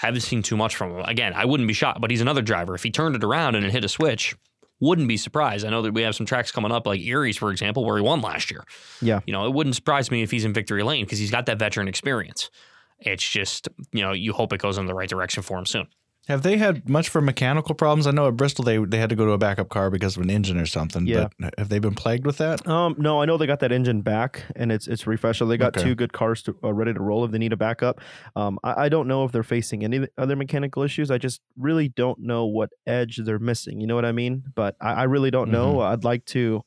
haven't 0.00 0.22
seen 0.22 0.42
too 0.42 0.56
much 0.56 0.76
from 0.76 0.92
him. 0.92 1.04
Again, 1.04 1.34
I 1.34 1.44
wouldn't 1.44 1.66
be 1.66 1.74
shocked, 1.74 2.00
but 2.00 2.10
he's 2.10 2.22
another 2.22 2.40
driver. 2.40 2.74
If 2.74 2.82
he 2.82 2.90
turned 2.90 3.16
it 3.16 3.22
around 3.22 3.54
and 3.54 3.66
it 3.66 3.70
hit 3.70 3.84
a 3.84 3.88
switch, 3.88 4.34
wouldn't 4.80 5.08
be 5.08 5.18
surprised. 5.18 5.66
I 5.66 5.70
know 5.70 5.82
that 5.82 5.92
we 5.92 6.00
have 6.02 6.14
some 6.14 6.24
tracks 6.24 6.50
coming 6.50 6.72
up 6.72 6.86
like 6.86 7.00
Eriez, 7.00 7.38
for 7.38 7.50
example, 7.50 7.84
where 7.84 7.98
he 7.98 8.02
won 8.02 8.22
last 8.22 8.50
year. 8.50 8.64
Yeah. 9.02 9.20
You 9.26 9.34
know, 9.34 9.46
it 9.46 9.52
wouldn't 9.52 9.76
surprise 9.76 10.10
me 10.10 10.22
if 10.22 10.30
he's 10.30 10.46
in 10.46 10.54
victory 10.54 10.82
lane 10.82 11.04
because 11.04 11.18
he's 11.18 11.30
got 11.30 11.44
that 11.46 11.58
veteran 11.58 11.86
experience. 11.86 12.50
It's 12.98 13.28
just, 13.28 13.68
you 13.92 14.00
know, 14.00 14.12
you 14.12 14.32
hope 14.32 14.54
it 14.54 14.60
goes 14.60 14.78
in 14.78 14.86
the 14.86 14.94
right 14.94 15.08
direction 15.08 15.42
for 15.42 15.58
him 15.58 15.66
soon. 15.66 15.86
Have 16.30 16.42
they 16.42 16.58
had 16.58 16.88
much 16.88 17.08
for 17.08 17.20
mechanical 17.20 17.74
problems? 17.74 18.06
I 18.06 18.12
know 18.12 18.28
at 18.28 18.36
Bristol 18.36 18.64
they 18.64 18.78
they 18.78 18.98
had 18.98 19.10
to 19.10 19.16
go 19.16 19.26
to 19.26 19.32
a 19.32 19.38
backup 19.38 19.68
car 19.68 19.90
because 19.90 20.16
of 20.16 20.22
an 20.22 20.30
engine 20.30 20.58
or 20.60 20.64
something. 20.66 21.04
Yeah. 21.04 21.26
But 21.40 21.54
have 21.58 21.70
they 21.70 21.80
been 21.80 21.96
plagued 21.96 22.24
with 22.24 22.38
that? 22.38 22.64
Um, 22.68 22.94
no, 22.98 23.20
I 23.20 23.24
know 23.24 23.36
they 23.36 23.48
got 23.48 23.58
that 23.60 23.72
engine 23.72 24.00
back 24.02 24.44
and 24.54 24.70
it's 24.70 24.86
it's 24.86 25.08
refreshed. 25.08 25.40
So 25.40 25.46
they 25.46 25.56
got 25.56 25.76
Okay. 25.76 25.82
two 25.82 25.96
good 25.96 26.12
cars 26.12 26.40
to, 26.44 26.56
uh, 26.62 26.72
ready 26.72 26.94
to 26.94 27.00
roll 27.00 27.24
if 27.24 27.32
they 27.32 27.38
need 27.38 27.52
a 27.52 27.56
backup. 27.56 28.00
Um, 28.36 28.60
I, 28.62 28.84
I 28.84 28.88
don't 28.88 29.08
know 29.08 29.24
if 29.24 29.32
they're 29.32 29.42
facing 29.42 29.82
any 29.82 30.06
other 30.16 30.36
mechanical 30.36 30.84
issues. 30.84 31.10
I 31.10 31.18
just 31.18 31.40
really 31.58 31.88
don't 31.88 32.20
know 32.20 32.46
what 32.46 32.70
edge 32.86 33.16
they're 33.16 33.40
missing. 33.40 33.80
You 33.80 33.88
know 33.88 33.96
what 33.96 34.04
I 34.04 34.12
mean? 34.12 34.44
But 34.54 34.76
I, 34.80 34.92
I 34.92 35.02
really 35.04 35.32
don't 35.32 35.50
know. 35.50 35.80
I'd 35.80 36.04
like 36.04 36.24
to 36.26 36.64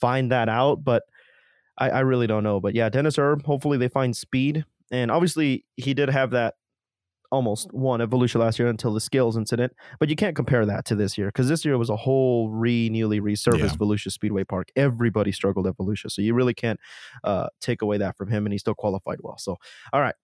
find 0.00 0.32
that 0.32 0.48
out, 0.48 0.84
but 0.84 1.02
I, 1.76 1.90
I 1.90 2.00
really 2.00 2.26
don't 2.26 2.42
know. 2.44 2.60
But 2.60 2.74
yeah, 2.74 2.88
Dennis 2.88 3.18
Erb. 3.18 3.44
Hopefully 3.44 3.76
they 3.76 3.88
find 3.88 4.16
speed, 4.16 4.64
and 4.90 5.10
obviously 5.10 5.66
he 5.76 5.92
did 5.92 6.08
have 6.08 6.30
that 6.30 6.54
almost 7.30 7.72
won 7.72 8.00
at 8.00 8.08
Volusia 8.10 8.36
last 8.40 8.58
year 8.58 8.68
until 8.68 8.92
the 8.92 9.00
skills 9.00 9.36
incident. 9.36 9.72
But 9.98 10.08
you 10.08 10.16
can't 10.16 10.36
compare 10.36 10.66
that 10.66 10.84
to 10.86 10.94
this 10.94 11.16
year 11.16 11.28
because 11.28 11.48
this 11.48 11.64
year 11.64 11.76
was 11.78 11.90
a 11.90 11.96
whole 11.96 12.50
re 12.50 12.88
newly 12.88 13.20
resurfaced 13.20 13.58
Yeah. 13.58 13.68
Volusia 13.68 14.10
Speedway 14.10 14.44
Park. 14.44 14.68
Everybody 14.76 15.32
struggled 15.32 15.66
at 15.66 15.76
Volusia, 15.76 16.10
so 16.10 16.22
you 16.22 16.34
really 16.34 16.54
can't 16.54 16.80
uh, 17.24 17.48
take 17.60 17.82
away 17.82 17.98
that 17.98 18.16
from 18.16 18.28
him, 18.30 18.46
and 18.46 18.52
he 18.52 18.58
still 18.58 18.74
qualified 18.74 19.18
well. 19.22 19.38
So, 19.38 19.56
all 19.92 20.00
right. 20.00 20.14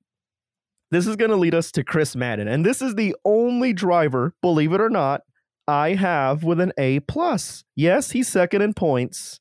This 0.91 1.07
is 1.07 1.17
going 1.17 1.31
to 1.31 1.39
lead 1.39 1.55
us 1.55 1.73
to 1.73 1.85
Chris 1.85 2.15
Madden, 2.15 2.49
and 2.49 2.67
this 2.67 2.83
is 2.83 2.97
the 2.97 3.17
only 3.25 3.73
driver, 3.73 4.35
believe 4.43 4.75
it 4.75 4.81
or 4.81 4.91
not, 4.91 5.23
I 5.67 5.95
have 5.95 6.45
with 6.45 6.61
an 6.61 6.73
A 6.77 7.01
plus. 7.01 7.65
Yes, 7.75 8.11
he's 8.11 8.29
second 8.29 8.61
in 8.61 8.75
points. 8.75 9.41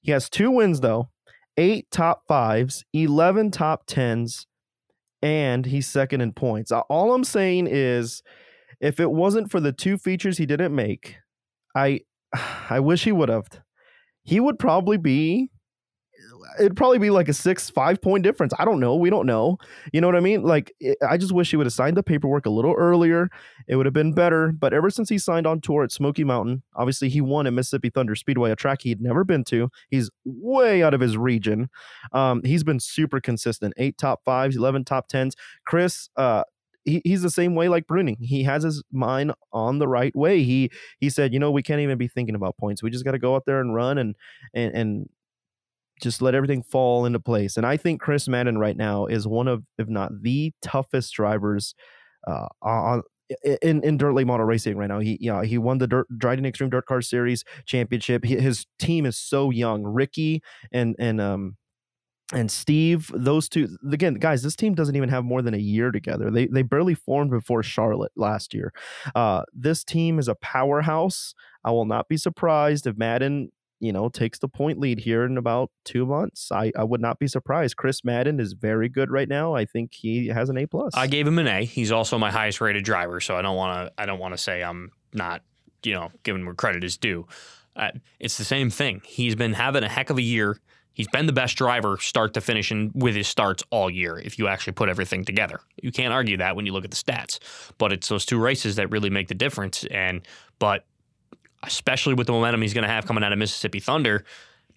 He 0.00 0.10
has 0.12 0.30
two 0.30 0.50
wins 0.50 0.80
though, 0.80 1.10
eight 1.58 1.90
top 1.90 2.22
fives, 2.26 2.82
eleven 2.94 3.50
top 3.50 3.82
tens, 3.86 4.46
and 5.24 5.64
he's 5.64 5.88
second 5.88 6.20
in 6.20 6.32
points. 6.32 6.70
All 6.70 7.14
I'm 7.14 7.24
saying 7.24 7.66
is, 7.66 8.22
if 8.78 9.00
it 9.00 9.10
wasn't 9.10 9.50
for 9.50 9.58
the 9.58 9.72
two 9.72 9.96
features 9.96 10.36
he 10.36 10.44
didn't 10.44 10.74
make, 10.74 11.16
I, 11.74 12.00
I 12.70 12.78
wish 12.80 13.04
he 13.04 13.12
would 13.12 13.30
have. 13.30 13.46
He 14.22 14.38
would 14.38 14.58
probably 14.58 14.98
be. 14.98 15.50
It'd 16.58 16.76
probably 16.76 16.98
be 16.98 17.10
like 17.10 17.28
a 17.28 17.32
six, 17.32 17.70
five 17.70 18.00
point 18.00 18.22
difference. 18.22 18.52
I 18.58 18.64
don't 18.64 18.80
know. 18.80 18.94
We 18.94 19.10
don't 19.10 19.26
know. 19.26 19.58
You 19.92 20.00
know 20.00 20.06
what 20.06 20.16
I 20.16 20.20
mean? 20.20 20.42
Like, 20.42 20.72
it, 20.80 20.98
I 21.08 21.16
just 21.16 21.32
wish 21.32 21.50
he 21.50 21.56
would 21.56 21.66
have 21.66 21.72
signed 21.72 21.96
the 21.96 22.02
paperwork 22.02 22.46
a 22.46 22.50
little 22.50 22.74
earlier. 22.74 23.30
It 23.68 23.76
would 23.76 23.86
have 23.86 23.92
been 23.92 24.12
better. 24.12 24.52
But 24.52 24.72
ever 24.72 24.90
since 24.90 25.08
he 25.08 25.18
signed 25.18 25.46
on 25.46 25.60
tour 25.60 25.84
at 25.84 25.92
Smoky 25.92 26.24
Mountain, 26.24 26.62
obviously 26.74 27.08
he 27.08 27.20
won 27.20 27.46
at 27.46 27.52
Mississippi 27.52 27.90
Thunder 27.90 28.14
Speedway, 28.14 28.50
a 28.50 28.56
track 28.56 28.82
he'd 28.82 29.00
never 29.00 29.24
been 29.24 29.44
to. 29.44 29.70
He's 29.90 30.10
way 30.24 30.82
out 30.82 30.94
of 30.94 31.00
his 31.00 31.16
region. 31.16 31.68
Um, 32.12 32.42
he's 32.44 32.64
been 32.64 32.80
super 32.80 33.20
consistent. 33.20 33.74
Eight 33.76 33.98
top 33.98 34.24
fives, 34.24 34.56
eleven 34.56 34.84
top 34.84 35.08
tens. 35.08 35.36
Chris, 35.66 36.08
uh, 36.16 36.44
he, 36.84 37.00
he's 37.04 37.22
the 37.22 37.30
same 37.30 37.54
way 37.54 37.68
like 37.68 37.86
Bruening. 37.86 38.18
He 38.20 38.42
has 38.44 38.62
his 38.62 38.82
mind 38.92 39.32
on 39.52 39.78
the 39.78 39.88
right 39.88 40.14
way. 40.14 40.42
He 40.42 40.70
he 40.98 41.10
said, 41.10 41.32
you 41.32 41.38
know, 41.38 41.50
we 41.50 41.62
can't 41.62 41.80
even 41.80 41.98
be 41.98 42.08
thinking 42.08 42.34
about 42.34 42.56
points. 42.56 42.82
We 42.82 42.90
just 42.90 43.04
got 43.04 43.12
to 43.12 43.18
go 43.18 43.34
out 43.34 43.46
there 43.46 43.60
and 43.60 43.74
run 43.74 43.98
and 43.98 44.14
and 44.52 44.74
and 44.74 45.08
just 46.00 46.22
let 46.22 46.34
everything 46.34 46.62
fall 46.62 47.04
into 47.04 47.20
place. 47.20 47.56
And 47.56 47.66
I 47.66 47.76
think 47.76 48.00
Chris 48.00 48.28
Madden 48.28 48.58
right 48.58 48.76
now 48.76 49.06
is 49.06 49.26
one 49.26 49.48
of, 49.48 49.62
if 49.78 49.88
not 49.88 50.10
the 50.22 50.52
toughest 50.62 51.12
drivers 51.14 51.74
uh, 52.26 52.46
on 52.62 53.02
in 53.62 53.82
in 53.82 53.96
dirt 53.96 54.12
late 54.12 54.26
model 54.26 54.46
racing 54.46 54.76
right 54.76 54.88
now. 54.88 54.98
He 55.00 55.16
you 55.20 55.32
know, 55.32 55.40
he 55.40 55.58
won 55.58 55.78
the 55.78 55.86
dirt 55.86 56.06
Drydene 56.18 56.46
Extreme 56.46 56.70
Dirt 56.70 56.86
Car 56.86 57.00
Series 57.00 57.44
championship. 57.66 58.24
He, 58.24 58.36
his 58.36 58.66
team 58.78 59.06
is 59.06 59.16
so 59.16 59.50
young. 59.50 59.82
Ricky 59.82 60.42
and 60.72 60.94
and 60.98 61.20
um 61.20 61.56
and 62.32 62.50
Steve, 62.50 63.10
those 63.14 63.48
two 63.48 63.76
again, 63.90 64.14
guys, 64.14 64.42
this 64.42 64.56
team 64.56 64.74
doesn't 64.74 64.96
even 64.96 65.08
have 65.08 65.24
more 65.24 65.42
than 65.42 65.54
a 65.54 65.58
year 65.58 65.90
together. 65.90 66.30
They 66.30 66.46
they 66.46 66.62
barely 66.62 66.94
formed 66.94 67.30
before 67.30 67.62
Charlotte 67.62 68.12
last 68.16 68.54
year. 68.54 68.72
Uh, 69.14 69.42
this 69.52 69.84
team 69.84 70.18
is 70.18 70.28
a 70.28 70.34
powerhouse. 70.36 71.34
I 71.64 71.70
will 71.70 71.84
not 71.86 72.08
be 72.08 72.16
surprised 72.16 72.86
if 72.86 72.96
Madden, 72.96 73.50
you 73.80 73.92
know, 73.92 74.08
takes 74.08 74.38
the 74.38 74.48
point 74.48 74.78
lead 74.78 75.00
here 75.00 75.24
in 75.24 75.36
about 75.36 75.70
two 75.84 76.06
months. 76.06 76.50
I, 76.50 76.72
I 76.76 76.84
would 76.84 77.00
not 77.00 77.18
be 77.18 77.26
surprised. 77.26 77.76
Chris 77.76 78.04
Madden 78.04 78.40
is 78.40 78.52
very 78.52 78.88
good 78.88 79.10
right 79.10 79.28
now. 79.28 79.54
I 79.54 79.64
think 79.64 79.94
he 79.94 80.28
has 80.28 80.48
an 80.48 80.56
A 80.58 80.66
plus. 80.66 80.92
I 80.94 81.06
gave 81.06 81.26
him 81.26 81.38
an 81.38 81.46
A. 81.46 81.64
He's 81.64 81.92
also 81.92 82.18
my 82.18 82.30
highest 82.30 82.60
rated 82.60 82.84
driver, 82.84 83.20
so 83.20 83.36
I 83.36 83.42
don't 83.42 83.56
want 83.56 83.88
to. 83.88 84.02
I 84.02 84.06
don't 84.06 84.18
want 84.18 84.34
to 84.34 84.38
say 84.38 84.62
I'm 84.62 84.90
not, 85.12 85.42
you 85.82 85.94
know, 85.94 86.10
giving 86.22 86.42
him 86.42 86.46
where 86.46 86.54
credit 86.54 86.84
is 86.84 86.96
due. 86.96 87.26
Uh, 87.76 87.90
it's 88.20 88.38
the 88.38 88.44
same 88.44 88.70
thing. 88.70 89.02
He's 89.04 89.34
been 89.34 89.52
having 89.52 89.82
a 89.82 89.88
heck 89.88 90.10
of 90.10 90.18
a 90.18 90.22
year. 90.22 90.58
He's 90.92 91.08
been 91.08 91.26
the 91.26 91.32
best 91.32 91.56
driver 91.56 91.98
start 91.98 92.34
to 92.34 92.40
finish 92.40 92.70
and 92.70 92.92
with 92.94 93.16
his 93.16 93.26
starts 93.26 93.64
all 93.70 93.90
year. 93.90 94.16
If 94.16 94.38
you 94.38 94.46
actually 94.46 94.74
put 94.74 94.88
everything 94.88 95.24
together, 95.24 95.60
you 95.82 95.90
can't 95.90 96.12
argue 96.12 96.36
that 96.36 96.54
when 96.54 96.66
you 96.66 96.72
look 96.72 96.84
at 96.84 96.92
the 96.92 96.96
stats. 96.96 97.40
But 97.78 97.92
it's 97.92 98.08
those 98.08 98.24
two 98.24 98.38
races 98.38 98.76
that 98.76 98.92
really 98.92 99.10
make 99.10 99.26
the 99.26 99.34
difference. 99.34 99.84
And 99.90 100.22
but 100.60 100.86
especially 101.66 102.14
with 102.14 102.26
the 102.26 102.32
momentum 102.32 102.62
he's 102.62 102.74
going 102.74 102.82
to 102.84 102.90
have 102.90 103.06
coming 103.06 103.24
out 103.24 103.32
of 103.32 103.38
Mississippi 103.38 103.80
Thunder. 103.80 104.24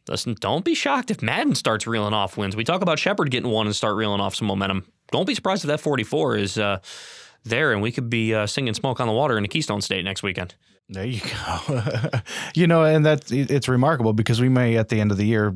Listen, 0.10 0.36
don't 0.40 0.64
be 0.64 0.74
shocked 0.74 1.12
if 1.12 1.22
Madden 1.22 1.54
starts 1.56 1.86
reeling 1.86 2.14
off 2.14 2.38
wins. 2.38 2.56
We 2.56 2.64
talk 2.64 2.82
about 2.82 2.98
Sheppard 2.98 3.30
getting 3.30 3.52
one 3.52 3.66
and 3.66 3.76
start 3.76 3.96
reeling 3.96 4.22
off 4.22 4.36
some 4.36 4.48
momentum. 4.48 4.86
Don't 5.12 5.26
be 5.28 5.36
surprised 5.36 5.64
if 5.64 5.68
that 5.68 5.82
44 5.82 6.38
is 6.38 6.58
uh, 6.58 6.80
there 7.44 7.74
and 7.74 7.82
we 7.82 7.92
could 7.92 8.10
be 8.10 8.34
uh, 8.34 8.48
singing 8.48 8.74
"Smoke 8.74 9.00
on 9.00 9.08
the 9.08 9.14
Water" 9.14 9.38
in 9.38 9.44
the 9.44 9.50
Keystone 9.50 9.82
State 9.82 10.06
next 10.06 10.24
weekend. 10.24 10.56
There 10.90 11.06
you 11.06 11.20
go. 11.20 12.10
you 12.56 12.68
know, 12.68 12.84
and 12.84 13.06
that's 13.06 13.32
it's 13.32 13.68
remarkable 13.68 14.14
because 14.14 14.40
we 14.40 14.48
may 14.48 14.78
at 14.78 14.88
the 14.90 15.02
end 15.02 15.12
of 15.12 15.18
the 15.18 15.26
year 15.26 15.54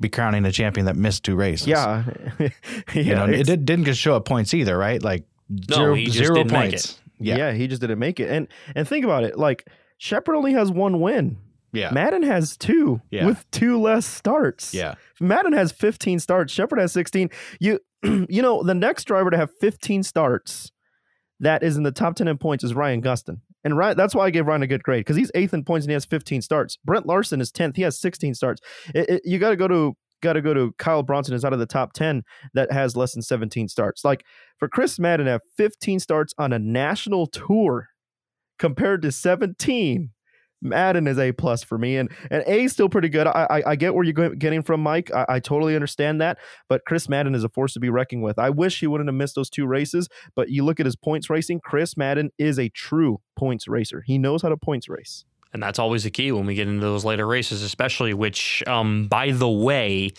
be 0.00 0.10
crowning 0.10 0.44
a 0.44 0.52
champion 0.52 0.86
that 0.86 0.96
missed 0.96 1.24
two 1.24 1.36
races. 1.36 1.66
yeah, 1.66 2.04
yeah. 2.38 2.48
you 2.94 3.14
know, 3.14 3.24
it 3.24 3.46
did, 3.46 3.64
didn't 3.64 3.86
just 3.86 4.00
show 4.00 4.16
up 4.16 4.26
points 4.26 4.52
either, 4.52 4.76
right? 4.76 5.02
Like 5.02 5.24
No, 5.48 5.76
zero, 5.76 5.94
he 5.94 6.04
just 6.06 6.18
zero 6.18 6.34
didn't 6.34 6.52
make 6.52 6.70
points. 6.72 7.00
yeah. 7.18 7.36
Yeah, 7.36 7.52
he 7.52 7.66
just 7.68 7.80
didn't 7.80 7.98
make 7.98 8.20
it. 8.20 8.30
And 8.30 8.48
and 8.74 8.86
think 8.86 9.04
about 9.06 9.24
it, 9.24 9.38
like 9.38 9.66
Sheppard 10.04 10.36
only 10.36 10.52
has 10.52 10.70
one 10.70 11.00
win. 11.00 11.38
yeah, 11.72 11.90
Madden 11.90 12.22
has 12.24 12.58
two 12.58 13.00
Yeah. 13.10 13.24
with 13.24 13.50
two 13.50 13.80
less 13.80 14.04
starts. 14.04 14.74
yeah. 14.74 14.96
Madden 15.18 15.54
has 15.54 15.72
15 15.72 16.18
starts. 16.18 16.52
Sheppard 16.52 16.78
has 16.78 16.92
16. 16.92 17.30
You 17.58 17.78
you 18.02 18.42
know, 18.42 18.62
the 18.62 18.74
next 18.74 19.04
driver 19.04 19.30
to 19.30 19.36
have 19.38 19.50
15 19.60 20.02
starts 20.02 20.70
that 21.40 21.62
is 21.62 21.78
in 21.78 21.84
the 21.84 21.90
top 21.90 22.16
10 22.16 22.28
in 22.28 22.36
points 22.36 22.62
is 22.64 22.74
Ryan 22.74 23.00
Gustin. 23.00 23.40
And 23.64 23.78
Ryan, 23.78 23.96
that's 23.96 24.14
why 24.14 24.26
I 24.26 24.30
gave 24.30 24.46
Ryan 24.46 24.62
a 24.62 24.66
good 24.66 24.82
grade 24.82 25.00
because 25.00 25.16
he's 25.16 25.30
eighth 25.34 25.54
in 25.54 25.64
points 25.64 25.86
and 25.86 25.90
he 25.90 25.94
has 25.94 26.04
15 26.04 26.42
starts. 26.42 26.76
Brent 26.84 27.06
Larson 27.06 27.40
is 27.40 27.50
10th. 27.50 27.76
He 27.76 27.82
has 27.82 27.98
16 27.98 28.34
starts. 28.34 28.60
It- 28.94 29.08
it- 29.08 29.22
you 29.24 29.38
got 29.38 29.50
to 29.50 29.56
go 29.56 29.66
to 29.68 29.94
got 30.22 30.34
to 30.34 30.42
go 30.42 30.52
to 30.54 30.72
Kyle 30.78 31.02
Bronson 31.02 31.34
is 31.34 31.44
out 31.46 31.52
of 31.54 31.58
the 31.58 31.66
top 31.66 31.92
10 31.94 32.22
that 32.54 32.70
has 32.72 32.94
less 32.96 33.12
than 33.14 33.22
17 33.22 33.68
starts. 33.68 34.04
Like 34.04 34.22
for 34.58 34.68
Chris 34.68 34.98
Madden 34.98 35.26
to 35.26 35.32
have 35.32 35.40
15 35.56 35.98
starts 35.98 36.34
on 36.38 36.52
a 36.52 36.58
national 36.58 37.26
tour 37.26 37.88
compared 38.58 39.02
to 39.02 39.12
17 39.12 40.10
Madden 40.64 41.06
is 41.06 41.18
A 41.18 41.30
plus 41.32 41.62
for 41.62 41.78
me, 41.78 41.98
and 41.98 42.10
and 42.30 42.42
A 42.46 42.64
is 42.64 42.72
still 42.72 42.88
pretty 42.88 43.08
good. 43.08 43.26
I 43.26 43.46
I, 43.50 43.62
I 43.70 43.76
get 43.76 43.94
where 43.94 44.04
you're 44.04 44.34
getting 44.34 44.62
from, 44.62 44.82
Mike. 44.82 45.12
I, 45.12 45.26
I 45.28 45.40
totally 45.40 45.74
understand 45.74 46.20
that, 46.20 46.38
but 46.68 46.84
Chris 46.86 47.08
Madden 47.08 47.34
is 47.34 47.44
a 47.44 47.48
force 47.50 47.74
to 47.74 47.80
be 47.80 47.90
reckoned 47.90 48.22
with. 48.22 48.38
I 48.38 48.50
wish 48.50 48.80
he 48.80 48.86
wouldn't 48.86 49.08
have 49.08 49.14
missed 49.14 49.34
those 49.34 49.50
two 49.50 49.66
races, 49.66 50.08
but 50.34 50.48
you 50.48 50.64
look 50.64 50.80
at 50.80 50.86
his 50.86 50.96
points 50.96 51.28
racing. 51.28 51.60
Chris 51.62 51.96
Madden 51.96 52.30
is 52.38 52.58
a 52.58 52.70
true 52.70 53.20
points 53.36 53.68
racer. 53.68 54.02
He 54.06 54.18
knows 54.18 54.42
how 54.42 54.48
to 54.48 54.56
points 54.56 54.88
race. 54.88 55.24
And 55.52 55.62
that's 55.62 55.78
always 55.78 56.02
the 56.02 56.10
key 56.10 56.32
when 56.32 56.46
we 56.46 56.56
get 56.56 56.66
into 56.66 56.80
those 56.80 57.04
later 57.04 57.26
races, 57.26 57.62
especially 57.62 58.12
which, 58.12 58.64
um, 58.66 59.06
by 59.06 59.30
the 59.30 59.48
way, 59.48 60.10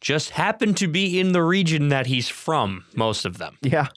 just 0.00 0.30
happen 0.30 0.72
to 0.74 0.88
be 0.88 1.20
in 1.20 1.32
the 1.32 1.42
region 1.42 1.88
that 1.88 2.06
he's 2.06 2.28
from, 2.28 2.86
most 2.94 3.26
of 3.26 3.36
them. 3.36 3.58
Yeah, 3.60 3.88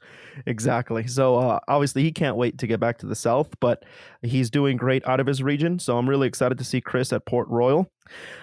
exactly. 0.46 1.08
So 1.08 1.38
uh, 1.38 1.60
obviously 1.68 2.04
he 2.04 2.12
can't 2.12 2.38
wait 2.38 2.58
to 2.60 2.68
get 2.68 2.80
back 2.80 2.98
to 3.00 3.06
the 3.06 3.16
South, 3.16 3.50
but 3.60 3.84
he's 4.22 4.50
doing 4.50 4.78
great 4.78 5.06
out 5.08 5.20
of 5.20 5.28
his 5.28 5.42
region. 5.44 5.80
So 5.80 5.98
I'm 5.98 6.10
really 6.10 6.28
excited 6.28 6.58
to 6.58 6.64
see 6.64 6.82
Chris 6.82 7.14
at 7.14 7.26
Port 7.26 7.48
Royal. 7.50 7.90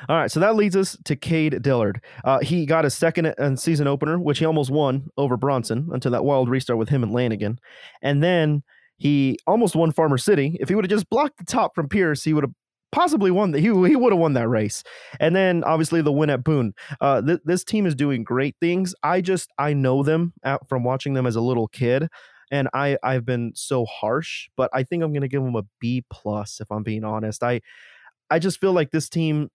All 0.08 0.16
right, 0.16 0.30
so 0.30 0.40
that 0.40 0.56
leads 0.56 0.76
us 0.76 0.96
to 1.04 1.14
Cade 1.14 1.62
Dillard. 1.62 2.00
Uh, 2.24 2.40
he 2.40 2.66
got 2.66 2.84
his 2.84 2.94
second 2.94 3.26
and 3.38 3.58
season 3.58 3.86
opener, 3.86 4.18
which 4.18 4.40
he 4.40 4.44
almost 4.44 4.70
won 4.70 5.08
over 5.16 5.36
Bronson 5.36 5.88
until 5.92 6.10
that 6.10 6.24
wild 6.24 6.48
restart 6.48 6.78
with 6.78 6.88
him 6.88 7.02
and 7.02 7.12
Lanigan, 7.12 7.60
and 8.02 8.22
then 8.22 8.62
he 8.98 9.38
almost 9.46 9.74
won 9.74 9.90
Farmer 9.90 10.18
City. 10.18 10.56
If 10.60 10.68
he 10.68 10.74
would 10.74 10.84
have 10.84 10.90
just 10.90 11.10
blocked 11.10 11.38
the 11.38 11.44
top 11.44 11.74
from 11.74 11.88
Pierce, 11.88 12.22
he 12.22 12.32
would 12.32 12.44
have 12.44 12.54
possibly 12.92 13.30
won. 13.30 13.50
that. 13.52 13.60
he 13.60 13.66
he 13.66 13.96
would 13.96 14.12
have 14.12 14.20
won 14.20 14.34
that 14.34 14.48
race. 14.48 14.84
And 15.18 15.34
then 15.34 15.64
obviously 15.64 16.02
the 16.02 16.12
win 16.12 16.30
at 16.30 16.44
Boone. 16.44 16.74
Uh, 17.00 17.20
th- 17.22 17.40
this 17.44 17.64
team 17.64 17.86
is 17.86 17.94
doing 17.94 18.22
great 18.22 18.54
things. 18.60 18.94
I 19.02 19.20
just 19.20 19.50
I 19.58 19.72
know 19.72 20.02
them 20.02 20.34
out 20.44 20.68
from 20.68 20.84
watching 20.84 21.14
them 21.14 21.26
as 21.26 21.36
a 21.36 21.40
little 21.40 21.68
kid, 21.68 22.08
and 22.50 22.68
I 22.74 22.98
I've 23.02 23.24
been 23.24 23.52
so 23.54 23.84
harsh, 23.86 24.48
but 24.56 24.70
I 24.72 24.84
think 24.84 25.02
I'm 25.02 25.12
gonna 25.12 25.28
give 25.28 25.42
them 25.42 25.56
a 25.56 25.64
B 25.80 26.04
plus 26.10 26.60
if 26.60 26.70
I'm 26.70 26.82
being 26.82 27.04
honest. 27.04 27.42
I 27.42 27.60
I 28.30 28.38
just 28.38 28.60
feel 28.60 28.72
like 28.72 28.90
this 28.90 29.08
team 29.08 29.50